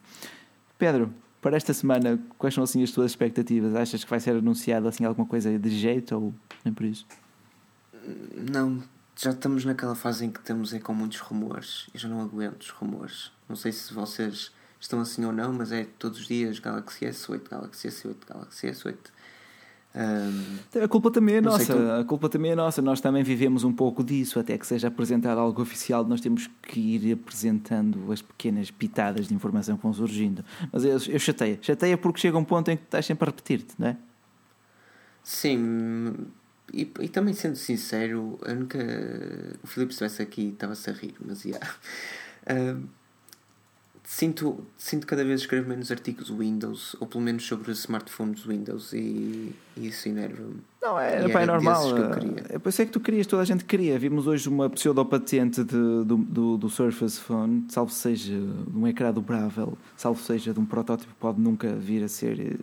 Pedro, 0.79 1.11
para 1.41 1.57
esta 1.57 1.73
semana, 1.73 2.19
quais 2.39 2.55
são 2.55 2.65
assim 2.65 2.83
as 2.83 2.91
tuas 2.91 3.13
expectativas? 3.13 3.75
Achas 3.75 4.03
que 4.03 4.11
vai 4.11 4.21
ser 4.21 4.31
anunciado 4.31 4.89
assim 4.89 5.05
alguma 5.05 5.27
coisa 5.27 5.59
de 5.59 5.71
jeito 5.71 6.15
ou 6.17 6.35
nem 6.65 6.73
por 6.73 6.85
isso? 6.85 7.07
Não, 8.51 8.83
já 9.17 9.31
estamos 9.31 9.65
naquela 9.65 9.95
fase 9.95 10.25
em 10.25 10.31
que 10.31 10.41
estamos 10.41 10.73
aí 10.75 10.81
com 10.81 10.95
muitos 10.95 11.19
rumores. 11.21 11.89
Eu 11.93 12.01
já 12.01 12.09
não 12.09 12.21
aguento 12.21 12.63
os 12.63 12.71
rumores. 12.71 13.33
Não 13.49 13.57
sei 13.57 13.73
se 13.73 13.93
vocês 13.93 14.53
estão 14.79 15.01
assim 15.01 15.25
ou 15.25 15.33
não, 15.33 15.53
mas 15.53 15.73
é 15.73 15.87
todos 15.99 16.21
os 16.21 16.27
dias 16.27 16.59
Galaxy 16.59 17.07
S8, 17.07 17.49
Galaxy 17.49 17.89
S8, 17.89 18.17
Galaxy 18.29 18.67
S8. 18.69 18.97
Um, 19.97 20.83
a 20.83 20.87
culpa 20.87 21.11
também 21.11 21.37
é 21.37 21.41
nossa, 21.41 21.73
tu... 21.75 21.91
a 21.91 22.05
culpa 22.05 22.29
também 22.29 22.51
é 22.51 22.55
nossa. 22.55 22.83
Nós 22.83 23.01
também 23.01 23.23
vivemos 23.23 23.65
um 23.65 23.73
pouco 23.73 24.05
disso, 24.05 24.39
até 24.39 24.59
que 24.59 24.67
seja 24.67 24.89
apresentado 24.89 25.39
algo 25.39 25.63
oficial, 25.63 26.05
nós 26.05 26.21
temos 26.21 26.51
que 26.63 26.79
ir 26.79 27.13
apresentando 27.15 28.13
as 28.13 28.21
pequenas 28.21 28.71
pitadas 28.71 29.27
de 29.27 29.35
informação 29.35 29.77
que 29.77 29.83
vão 29.83 29.95
surgindo. 29.95 30.45
Mas 30.71 30.85
eu, 30.85 30.99
eu 31.09 31.19
chateia, 31.19 31.59
chateia 31.63 31.97
porque 31.97 32.21
chega 32.21 32.37
um 32.37 32.45
ponto 32.45 32.71
em 32.71 32.77
que 32.77 32.83
estás 32.85 33.07
sempre 33.07 33.25
a 33.25 33.31
repetir-te, 33.31 33.75
não 33.79 33.89
é? 33.89 33.97
Sim, 35.23 36.15
e, 36.73 36.83
e 37.01 37.09
também 37.09 37.33
sendo 37.33 37.57
sincero, 37.57 38.39
a 38.47 38.53
única. 38.53 38.79
O 39.63 39.67
Filipe 39.67 39.93
estivesse 39.93 40.21
aqui 40.21 40.49
estava-se 40.49 40.91
a 40.91 40.93
rir, 40.93 41.15
mas 41.25 41.45
ia. 41.47 41.59
Yeah. 42.49 42.75
Uh, 42.75 42.83
sinto, 44.07 44.65
sinto 44.79 45.05
cada 45.05 45.25
vez 45.25 45.41
escrever 45.41 45.69
menos 45.69 45.91
artigos 45.91 46.31
Windows, 46.31 46.95
ou 47.01 47.09
pelo 47.09 47.23
menos 47.23 47.45
sobre 47.45 47.73
smartphones 47.73 48.45
Windows, 48.45 48.93
e, 48.93 49.53
e 49.77 49.89
isso 49.89 50.09
enerva-me. 50.09 50.63
Não, 50.81 50.99
é, 50.99 51.29
pá, 51.29 51.43
é 51.43 51.47
normal. 51.47 51.83
É 52.49 52.59
por 52.59 52.69
isso 52.69 52.81
é 52.81 52.87
que 52.87 52.93
tu 52.93 53.01
querias, 53.01 53.27
toda 53.27 53.43
a 53.43 53.45
gente 53.45 53.65
queria. 53.65 53.99
Vimos 53.99 54.29
hoje 54.29 54.49
uma 54.49 54.71
pseudo-patente 54.71 55.65
do, 55.65 56.05
do, 56.05 56.57
do 56.57 56.71
Surface 56.71 57.19
Phone, 57.19 57.67
salvo 57.69 57.91
seja 57.91 58.33
de 58.33 58.79
um 58.79 58.87
ecrã 58.87 59.13
dobrável, 59.13 59.77
salvo 59.97 60.23
seja 60.23 60.55
de 60.55 60.61
um 60.61 60.65
protótipo 60.65 61.13
que 61.13 61.19
pode 61.19 61.41
nunca 61.41 61.75
vir 61.75 62.05
a 62.05 62.09
ser 62.09 62.39
eh, 62.39 62.57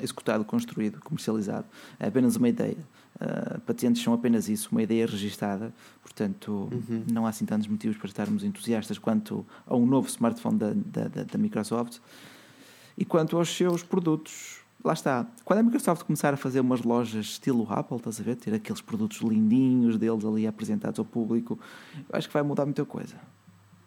executado, 0.00 0.44
construído, 0.44 1.00
comercializado. 1.00 1.66
É 1.98 2.06
apenas 2.06 2.36
uma 2.36 2.48
ideia. 2.48 2.78
Uh, 3.16 3.58
patentes 3.60 4.02
são 4.02 4.12
apenas 4.12 4.46
isso, 4.46 4.68
uma 4.70 4.82
ideia 4.82 5.06
registada, 5.06 5.72
portanto 6.02 6.68
uhum. 6.70 7.02
não 7.10 7.24
há 7.24 7.30
assim 7.30 7.46
tantos 7.46 7.66
motivos 7.66 7.96
para 7.96 8.08
estarmos 8.08 8.44
entusiastas 8.44 8.98
quanto 8.98 9.44
a 9.66 9.74
um 9.74 9.86
novo 9.86 10.06
smartphone 10.06 10.58
da, 10.58 10.72
da, 10.74 11.24
da, 11.24 11.38
Microsoft. 11.38 11.98
E 12.98 13.06
quanto 13.06 13.38
aos 13.38 13.48
seus 13.48 13.82
produtos, 13.82 14.58
lá 14.84 14.92
está. 14.92 15.26
Quando 15.46 15.60
a 15.60 15.62
Microsoft 15.62 16.04
começar 16.04 16.34
a 16.34 16.36
fazer 16.36 16.60
umas 16.60 16.82
lojas 16.82 17.24
estilo 17.24 17.66
Apple, 17.70 17.96
estás 17.96 18.20
a 18.20 18.22
ver? 18.22 18.36
Ter 18.36 18.52
aqueles 18.52 18.82
produtos 18.82 19.22
lindinhos 19.22 19.96
deles 19.96 20.24
ali 20.24 20.46
apresentados 20.46 20.98
ao 20.98 21.04
público, 21.04 21.58
eu 21.94 22.18
acho 22.18 22.28
que 22.28 22.34
vai 22.34 22.42
mudar 22.42 22.66
muita 22.66 22.84
coisa. 22.84 23.16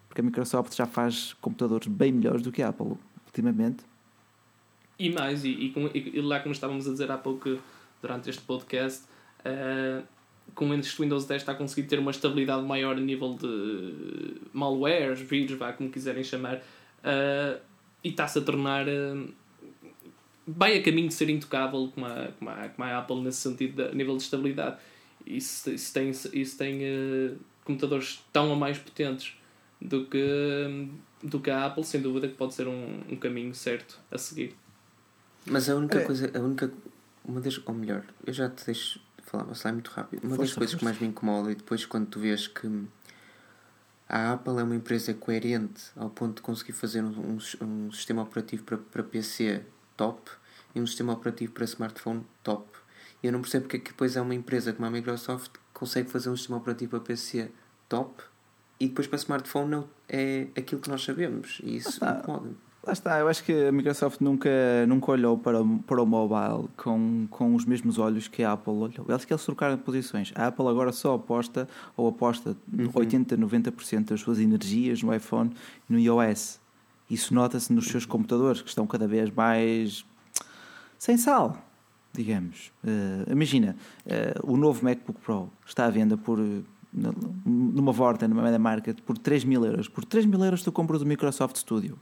Porque 0.08 0.20
a 0.22 0.24
Microsoft 0.24 0.74
já 0.74 0.86
faz 0.86 1.34
computadores 1.34 1.86
bem 1.86 2.10
melhores 2.10 2.42
do 2.42 2.50
que 2.50 2.62
a 2.62 2.70
Apple, 2.70 2.94
ultimamente. 3.26 3.84
E 4.98 5.08
mais, 5.10 5.44
e, 5.44 5.50
e, 5.50 6.18
e 6.18 6.20
lá 6.20 6.40
como 6.40 6.52
estávamos 6.52 6.88
a 6.88 6.90
dizer 6.90 7.10
há 7.12 7.16
pouco 7.16 7.58
durante 8.02 8.28
este 8.28 8.42
podcast, 8.42 9.04
Uh, 9.40 10.04
com 10.54 10.72
este 10.74 11.00
Windows 11.00 11.26
10 11.26 11.42
está 11.42 11.52
a 11.52 11.54
conseguir 11.54 11.88
ter 11.88 11.98
uma 11.98 12.10
estabilidade 12.10 12.62
maior 12.62 12.96
a 12.96 13.00
nível 13.00 13.34
de 13.34 14.34
malwares, 14.52 15.20
vírus, 15.20 15.58
vá 15.58 15.72
como 15.72 15.90
quiserem 15.90 16.24
chamar, 16.24 16.56
uh, 16.56 17.60
e 18.02 18.08
está-se 18.08 18.38
a 18.38 18.42
tornar. 18.42 18.86
Uh, 18.86 19.32
vai 20.46 20.76
a 20.76 20.82
caminho 20.82 21.08
de 21.08 21.14
ser 21.14 21.30
intocável 21.30 21.90
como 21.94 22.06
a, 22.06 22.28
como 22.38 22.50
a, 22.50 22.68
como 22.68 22.88
a 22.88 22.98
Apple 22.98 23.20
nesse 23.20 23.38
sentido, 23.38 23.76
de, 23.76 23.90
a 23.90 23.92
nível 23.92 24.16
de 24.16 24.22
estabilidade. 24.22 24.76
Isso, 25.26 25.70
isso 25.70 25.92
tem, 25.92 26.10
isso 26.10 26.58
tem 26.58 26.80
uh, 26.82 27.36
computadores 27.64 28.24
tão 28.32 28.50
ou 28.50 28.56
mais 28.56 28.78
potentes 28.78 29.36
do 29.80 30.06
que, 30.06 30.88
do 31.22 31.40
que 31.40 31.50
a 31.50 31.66
Apple, 31.66 31.84
sem 31.84 32.00
dúvida 32.00 32.28
que 32.28 32.34
pode 32.34 32.54
ser 32.54 32.66
um, 32.66 33.00
um 33.08 33.16
caminho 33.16 33.54
certo 33.54 33.98
a 34.10 34.18
seguir. 34.18 34.54
Mas 35.46 35.68
a 35.70 35.76
única 35.76 35.98
é. 35.98 36.04
coisa, 36.04 36.30
a 36.34 36.40
única, 36.40 36.70
uma 37.24 37.40
das, 37.40 37.60
ou 37.64 37.74
melhor, 37.74 38.04
eu 38.26 38.32
já 38.32 38.48
te 38.48 38.66
deixo 38.66 39.00
falava 39.30 39.54
sai 39.54 39.72
muito 39.72 39.90
rápido. 39.90 40.24
Uma 40.24 40.36
força, 40.36 40.42
das 40.42 40.54
coisas 40.54 40.72
força. 40.72 40.78
que 40.78 40.84
mais 40.84 40.98
me 40.98 41.06
incomoda 41.06 41.52
e 41.52 41.54
depois 41.54 41.86
quando 41.86 42.06
tu 42.06 42.18
vês 42.18 42.48
que 42.48 42.66
a 44.08 44.32
Apple 44.32 44.58
é 44.58 44.62
uma 44.62 44.74
empresa 44.74 45.14
coerente 45.14 45.84
ao 45.96 46.10
ponto 46.10 46.36
de 46.36 46.42
conseguir 46.42 46.72
fazer 46.72 47.02
um, 47.02 47.36
um, 47.36 47.38
um 47.64 47.92
sistema 47.92 48.22
operativo 48.22 48.64
para, 48.64 48.76
para 48.76 49.02
PC 49.04 49.62
top 49.96 50.30
e 50.74 50.80
um 50.80 50.86
sistema 50.86 51.12
operativo 51.12 51.52
para 51.52 51.64
smartphone 51.64 52.26
top. 52.42 52.68
E 53.22 53.26
eu 53.26 53.32
não 53.32 53.40
percebo 53.40 53.64
porque 53.64 53.76
é 53.76 53.80
que 53.80 53.90
depois 53.90 54.16
é 54.16 54.20
uma 54.20 54.34
empresa 54.34 54.72
como 54.72 54.86
a 54.86 54.90
Microsoft 54.90 55.52
consegue 55.72 56.10
fazer 56.10 56.28
um 56.28 56.36
sistema 56.36 56.58
operativo 56.58 56.90
para 56.90 57.00
PC 57.00 57.52
top 57.88 58.22
e 58.80 58.88
depois 58.88 59.06
para 59.06 59.18
smartphone 59.18 59.70
não 59.70 59.88
é 60.08 60.48
aquilo 60.56 60.80
que 60.80 60.88
nós 60.88 61.04
sabemos. 61.04 61.60
E 61.62 61.76
isso 61.76 62.04
incomoda-me. 62.04 62.56
Lá 62.82 62.94
está, 62.94 63.18
eu 63.18 63.28
acho 63.28 63.44
que 63.44 63.52
a 63.52 63.70
Microsoft 63.70 64.22
nunca, 64.22 64.48
nunca 64.88 65.12
olhou 65.12 65.36
para, 65.36 65.60
o- 65.62 65.78
para 65.80 66.02
o 66.02 66.06
mobile 66.06 66.66
com, 66.78 67.26
com 67.28 67.54
os 67.54 67.66
mesmos 67.66 67.98
olhos 67.98 68.26
que 68.26 68.42
a 68.42 68.52
Apple 68.52 68.72
olhou. 68.72 69.04
Eles 69.06 69.24
que 69.26 69.32
eles 69.34 69.44
trocaram 69.44 69.76
posições. 69.76 70.32
A 70.34 70.46
Apple 70.46 70.66
agora 70.66 70.90
só 70.90 71.14
aposta 71.14 71.68
ou 71.94 72.08
aposta 72.08 72.56
80, 72.94 73.36
90% 73.36 74.04
das 74.08 74.20
suas 74.22 74.38
energias 74.38 75.02
no 75.02 75.14
iPhone 75.14 75.50
e 75.88 75.92
no 75.92 75.98
iOS. 75.98 76.58
Isso 77.10 77.34
nota-se 77.34 77.70
nos 77.70 77.86
seus 77.86 78.06
computadores, 78.06 78.62
que 78.62 78.68
estão 78.68 78.86
cada 78.86 79.06
vez 79.06 79.30
mais 79.30 80.02
sem 80.98 81.18
sal, 81.18 81.58
digamos. 82.14 82.72
Eh, 82.86 83.30
imagina, 83.32 83.76
eh, 84.06 84.32
o 84.42 84.56
novo 84.56 84.82
MacBook 84.84 85.20
Pro 85.20 85.50
está 85.66 85.84
à 85.84 85.90
venda 85.90 86.16
por 86.16 86.38
numa 87.44 87.92
Vorta, 87.92 88.26
numa 88.26 88.58
Market, 88.58 89.00
por 89.02 89.18
3 89.18 89.44
mil 89.44 89.64
euros. 89.66 89.86
Por 89.88 90.04
3 90.04 90.24
mil 90.24 90.42
euros 90.42 90.62
tu 90.62 90.72
compras 90.72 91.02
o 91.02 91.06
Microsoft 91.06 91.56
Studio. 91.58 91.98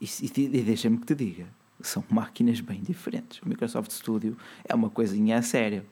E, 0.00 0.04
e, 0.04 0.30
e 0.44 0.62
deixa-me 0.62 0.98
que 0.98 1.06
te 1.06 1.14
diga, 1.14 1.46
são 1.80 2.04
máquinas 2.10 2.60
bem 2.60 2.80
diferentes. 2.82 3.40
O 3.42 3.48
Microsoft 3.48 3.90
Studio 3.90 4.36
é 4.68 4.74
uma 4.74 4.90
coisinha 4.90 5.38
a 5.38 5.42
sério. 5.42 5.82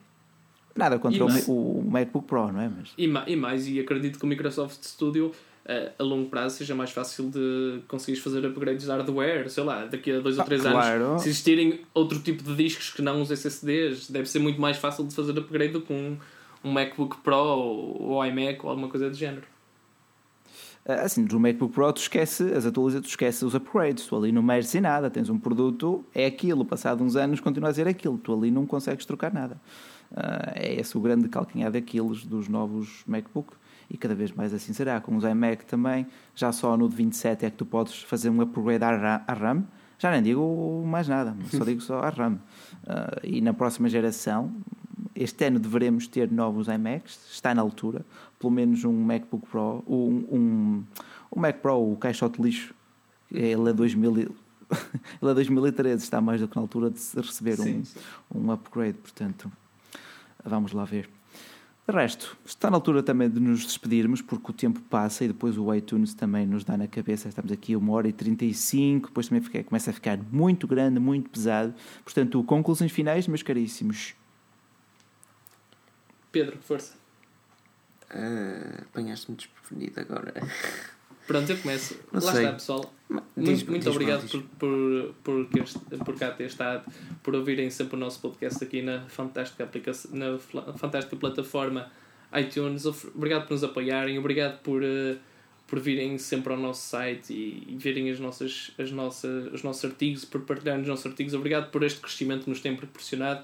Nada 0.75 0.99
contra 0.99 1.23
o, 1.23 1.29
mais- 1.29 1.45
o 1.47 1.81
MacBook 1.89 2.27
Pro, 2.27 2.51
não 2.51 2.59
é? 2.61 2.69
Mas 2.69 2.89
E, 2.97 3.07
ma- 3.07 3.23
e 3.27 3.35
mais, 3.35 3.67
e 3.67 3.79
acredito 3.79 4.19
que 4.19 4.25
o 4.25 4.27
Microsoft 4.27 4.83
Studio 4.83 5.31
eh, 5.65 5.93
a 5.97 6.03
longo 6.03 6.29
prazo 6.29 6.57
seja 6.57 6.75
mais 6.75 6.91
fácil 6.91 7.29
de 7.29 7.79
conseguires 7.87 8.21
fazer 8.21 8.45
upgrades 8.45 8.83
de 8.83 8.91
hardware, 8.91 9.49
sei 9.49 9.63
lá, 9.63 9.85
daqui 9.85 10.11
a 10.11 10.19
dois 10.19 10.35
ou 10.37 10.41
Ah, 10.43 10.45
três 10.45 10.61
claro. 10.61 11.03
anos, 11.05 11.21
se 11.23 11.29
existirem 11.29 11.79
outro 11.93 12.19
tipo 12.19 12.43
de 12.43 12.53
discos 12.55 12.89
que 12.89 13.01
não 13.01 13.21
os 13.21 13.31
SSDs, 13.31 14.09
deve 14.09 14.27
ser 14.29 14.39
muito 14.39 14.59
mais 14.59 14.75
fácil 14.77 15.05
de 15.07 15.15
fazer 15.15 15.31
upgrade 15.37 15.71
do 15.73 15.81
que 15.81 15.93
um, 15.93 16.17
um 16.63 16.71
MacBook 16.73 17.17
Pro 17.23 17.35
ou, 17.37 18.01
ou 18.01 18.25
iMac 18.25 18.59
ou 18.63 18.69
alguma 18.69 18.89
coisa 18.89 19.09
do 19.09 19.15
género. 19.15 19.43
Ah, 20.87 21.01
Assim, 21.05 21.23
no 21.29 21.39
MacBook 21.39 21.73
Pro 21.73 21.91
tu 21.93 21.97
esquece 22.01 22.43
as 22.53 22.65
atualizações, 22.65 23.05
tu 23.07 23.09
esquece 23.09 23.43
os 23.45 23.55
upgrades, 23.55 24.05
tu 24.05 24.15
ali 24.15 24.31
não 24.31 24.41
mexes 24.43 24.75
em 24.75 24.81
nada, 24.81 25.09
tens 25.09 25.29
um 25.29 25.37
produto, 25.39 26.05
é 26.13 26.25
aquilo, 26.25 26.63
passado 26.63 27.03
uns 27.03 27.15
anos 27.15 27.39
continua 27.39 27.69
a 27.69 27.73
ser 27.73 27.87
aquilo, 27.87 28.17
tu 28.17 28.33
ali 28.33 28.51
não 28.51 28.65
consegues 28.65 29.05
trocar 29.05 29.33
nada. 29.33 29.59
Ah, 30.15 30.51
é 30.55 30.75
esse 30.79 30.95
o 30.97 31.01
grande 31.01 31.27
calcanhar 31.27 31.71
daqueles 31.71 32.23
dos 32.25 32.47
novos 32.47 33.03
MacBook. 33.07 33.53
E 33.89 33.97
cada 33.97 34.15
vez 34.15 34.31
mais 34.31 34.51
assim 34.51 34.73
será. 34.73 34.99
Com 34.99 35.15
os 35.15 35.23
iMac 35.23 35.63
também, 35.65 36.07
já 36.35 36.51
só 36.51 36.75
no 36.75 36.89
de 36.89 36.95
27 36.95 37.45
é 37.45 37.49
que 37.51 37.55
tu 37.57 37.65
podes 37.67 38.01
fazer 38.01 38.31
um 38.31 38.41
upgrade 38.41 38.83
à 38.83 38.95
Ra- 38.97 39.23
à 39.27 39.33
RAM, 39.33 39.63
já 39.99 40.09
nem 40.09 40.23
digo 40.23 40.83
mais 40.87 41.07
nada, 41.07 41.35
só 41.51 41.63
digo 41.65 41.81
só 41.81 41.99
à 41.99 42.09
RAM. 42.09 42.39
Ah, 42.87 43.19
e 43.23 43.41
na 43.41 43.53
próxima 43.53 43.87
geração, 43.87 44.51
este 45.15 45.45
ano 45.45 45.59
deveremos 45.59 46.07
ter 46.07 46.31
novos 46.31 46.67
iMacs, 46.67 47.29
está 47.31 47.53
na 47.53 47.61
altura, 47.61 48.03
pelo 48.45 48.51
menos 48.51 48.83
um 48.85 48.93
MacBook 48.93 49.47
Pro, 49.47 49.83
um, 49.87 50.25
um, 50.31 50.83
um 51.35 51.39
Mac 51.39 51.57
Pro, 51.61 51.93
o 51.93 51.97
caixote 51.97 52.39
lixo, 52.39 52.75
ele 53.31 53.71
é 53.71 53.73
2000, 53.73 54.19
e- 54.19 54.21
ele 55.19 55.31
é 55.31 55.33
2013, 55.33 56.03
está 56.03 56.21
mais 56.21 56.39
do 56.41 56.47
que 56.47 56.55
na 56.55 56.61
altura 56.61 56.91
de 56.91 56.99
receber 57.15 57.57
Sim, 57.57 57.79
um, 57.79 57.85
sim. 57.85 57.99
um 58.35 58.51
upgrade, 58.51 58.99
portanto, 58.99 59.51
vamos 60.45 60.73
lá 60.73 60.85
ver. 60.85 61.09
De 61.87 61.93
resto, 61.95 62.37
está 62.45 62.69
na 62.69 62.77
altura 62.77 63.01
também 63.01 63.27
de 63.29 63.39
nos 63.39 63.65
despedirmos, 63.65 64.21
porque 64.21 64.51
o 64.51 64.53
tempo 64.53 64.79
passa 64.81 65.23
e 65.25 65.27
depois 65.27 65.57
o 65.57 65.73
iTunes 65.73 66.13
também 66.13 66.45
nos 66.45 66.63
dá 66.63 66.77
na 66.77 66.87
cabeça. 66.87 67.27
Estamos 67.27 67.51
aqui 67.51 67.73
a 67.73 67.77
uma 67.79 67.93
hora 67.93 68.07
e 68.07 68.13
35, 68.13 69.07
depois 69.07 69.27
também 69.27 69.41
fica, 69.41 69.63
começa 69.63 69.89
a 69.89 69.93
ficar 69.93 70.19
muito 70.31 70.67
grande, 70.67 70.99
muito 70.99 71.31
pesado. 71.31 71.73
Portanto, 72.03 72.43
conclusões 72.43 72.91
finais, 72.91 73.27
meus 73.27 73.41
caríssimos. 73.43 74.13
Pedro, 76.31 76.57
força. 76.59 77.04
Ah, 78.15 78.81
Apanhaste-me 78.83 79.35
desprevenido 79.37 79.99
agora. 79.99 80.33
Pronto, 81.27 81.51
eu 81.51 81.57
começo. 81.57 81.97
Não 82.13 82.21
Lá 82.23 82.31
sei. 82.31 82.41
está, 82.43 82.53
pessoal. 82.53 82.93
Diz- 83.35 83.63
Muito, 83.63 83.71
muito 83.71 83.89
obrigado 83.89 84.27
por, 84.29 85.13
por, 85.23 85.45
por, 85.47 85.59
este- 85.61 85.79
por 86.05 86.17
cá 86.17 86.31
ter 86.31 86.45
estado, 86.45 86.89
por 87.23 87.35
ouvirem 87.35 87.69
sempre 87.69 87.95
o 87.95 87.99
nosso 87.99 88.19
podcast 88.19 88.63
aqui 88.63 88.81
na 88.81 89.01
fantástica, 89.07 89.63
aplicação, 89.63 90.11
na 90.13 90.37
fantástica 90.77 91.15
plataforma 91.15 91.91
iTunes. 92.33 92.85
Obrigado 92.85 93.47
por 93.47 93.53
nos 93.53 93.63
apoiarem, 93.63 94.17
obrigado 94.19 94.59
por, 94.61 94.83
eh, 94.83 95.17
por 95.67 95.79
virem 95.79 96.17
sempre 96.19 96.53
ao 96.53 96.59
nosso 96.59 96.87
site 96.87 97.33
e, 97.33 97.73
e 97.73 97.77
verem 97.77 98.09
as 98.11 98.19
nossas, 98.19 98.71
as 98.77 98.91
nossas, 98.91 99.51
os 99.53 99.63
nossos 99.63 99.83
artigos, 99.85 100.25
por 100.25 100.41
partilharem 100.41 100.83
os 100.83 100.87
nossos 100.87 101.05
artigos. 101.07 101.33
Obrigado 101.33 101.71
por 101.71 101.81
este 101.83 101.99
crescimento 101.99 102.43
que 102.43 102.49
nos 102.51 102.61
tem 102.61 102.75
proporcionado. 102.75 103.43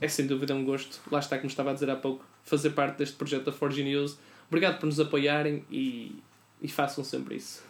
É 0.00 0.08
sem 0.08 0.26
dúvida 0.26 0.54
um 0.54 0.64
gosto, 0.64 1.00
lá 1.10 1.18
está, 1.18 1.36
como 1.38 1.48
estava 1.48 1.70
a 1.70 1.74
dizer 1.74 1.90
há 1.90 1.96
pouco, 1.96 2.24
fazer 2.46 2.70
parte 2.70 2.96
deste 2.98 3.16
projeto 3.16 3.44
da 3.44 3.52
Forge 3.52 3.82
News. 3.84 4.16
Obrigado 4.48 4.78
por 4.78 4.86
nos 4.86 4.98
apoiarem 4.98 5.64
e, 5.70 6.16
e 6.62 6.68
façam 6.68 7.04
sempre 7.04 7.36
isso. 7.36 7.62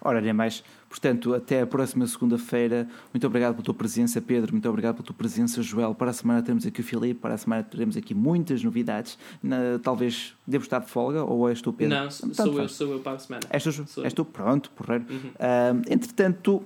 Ora, 0.00 0.20
nem 0.20 0.32
mais. 0.32 0.62
Portanto, 0.88 1.34
até 1.34 1.60
a 1.60 1.66
próxima 1.66 2.06
segunda-feira. 2.06 2.88
Muito 3.12 3.26
obrigado 3.26 3.54
pela 3.54 3.64
tua 3.64 3.74
presença, 3.74 4.20
Pedro. 4.22 4.52
Muito 4.52 4.68
obrigado 4.68 4.94
pela 4.94 5.04
tua 5.04 5.14
presença, 5.14 5.60
Joel. 5.60 5.92
Para 5.92 6.10
a 6.10 6.14
semana 6.14 6.40
teremos 6.40 6.64
aqui 6.64 6.80
o 6.80 6.84
Filipe. 6.84 7.20
Para 7.20 7.34
a 7.34 7.36
semana 7.36 7.64
teremos 7.64 7.96
aqui 7.96 8.14
muitas 8.14 8.62
novidades. 8.62 9.18
Na- 9.42 9.80
talvez 9.82 10.34
devo 10.46 10.62
estar 10.62 10.78
de 10.78 10.88
folga 10.88 11.24
ou 11.24 11.48
és 11.48 11.60
tu, 11.60 11.72
Pedro? 11.72 11.96
Não, 11.96 12.08
Tanto 12.08 12.34
sou 12.36 12.60
eu, 12.60 12.68
sou 12.68 12.92
eu 12.92 13.00
para 13.00 13.12
a 13.14 13.18
semana. 13.18 13.42
És 13.50 13.64
tu, 13.64 14.02
és 14.04 14.12
tu? 14.12 14.24
Pronto, 14.24 14.70
porreiro. 14.70 15.04
Uhum. 15.10 15.30
Ah, 15.38 15.72
entretanto, 15.90 16.62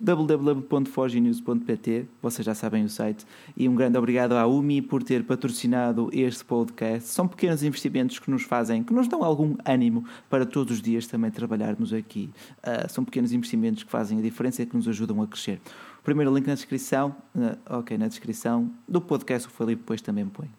www.forgenews.pt, 0.00 2.06
vocês 2.20 2.44
já 2.44 2.54
sabem 2.54 2.84
o 2.84 2.88
site. 2.88 3.24
E 3.56 3.68
um 3.68 3.74
grande 3.74 3.96
obrigado 3.96 4.32
à 4.32 4.46
UMI 4.46 4.82
por 4.82 5.02
ter 5.02 5.24
patrocinado 5.24 6.10
este 6.12 6.44
podcast. 6.44 7.08
São 7.08 7.26
pequenos 7.26 7.62
investimentos 7.62 8.18
que 8.18 8.30
nos 8.30 8.42
fazem, 8.42 8.84
que 8.84 8.92
nos 8.92 9.08
dão 9.08 9.24
algum 9.24 9.56
ânimo 9.64 10.04
para 10.28 10.44
todos 10.44 10.76
os 10.76 10.82
dias 10.82 11.06
também 11.06 11.30
trabalharmos 11.30 11.92
aqui. 11.92 12.30
Ah, 12.62 12.88
são 12.88 13.04
pequenos 13.04 13.32
investimentos 13.32 13.82
que 13.82 13.90
fazem 13.90 14.18
a 14.18 14.22
diferença 14.22 14.62
e 14.62 14.66
que 14.66 14.76
nos 14.76 14.86
ajudam 14.88 15.22
a 15.22 15.26
crescer. 15.26 15.60
O 15.98 16.02
primeiro 16.02 16.34
link 16.34 16.46
na 16.46 16.54
descrição, 16.54 17.16
ah, 17.36 17.78
ok, 17.78 17.96
na 17.96 18.08
descrição 18.08 18.70
do 18.86 19.00
podcast, 19.00 19.48
o 19.48 19.50
Felipe 19.50 19.82
depois 19.82 20.02
também 20.02 20.26
põe. 20.26 20.50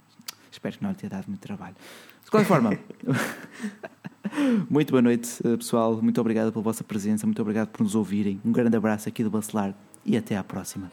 Espero 0.51 0.77
que 0.77 0.84
não 0.84 0.89
lhe 0.89 0.95
tenha 0.95 1.09
dado 1.09 1.27
muito 1.27 1.41
trabalho. 1.41 1.76
De 2.28 2.32
qualquer 2.32 2.45
forma, 2.45 2.78
muito 4.70 4.91
boa 4.91 5.02
noite, 5.02 5.40
eh, 5.45 5.56
pessoal. 5.56 6.02
Muito 6.02 6.20
obrigado 6.20 6.52
pela 6.52 6.62
vossa 6.62 6.84
presença. 6.84 7.26
Muito 7.26 7.41
obrigado 7.41 7.70
por 7.70 7.84
nos 7.84 7.95
ouvirem. 7.95 8.41
Um 8.44 8.52
grande 8.52 8.76
abraço 8.76 9.08
aqui 9.08 9.24
do 9.24 9.30
Bacelar 9.30 9.74
e 10.06 10.18
até 10.18 10.36
à 10.36 10.44
próxima. 10.44 10.91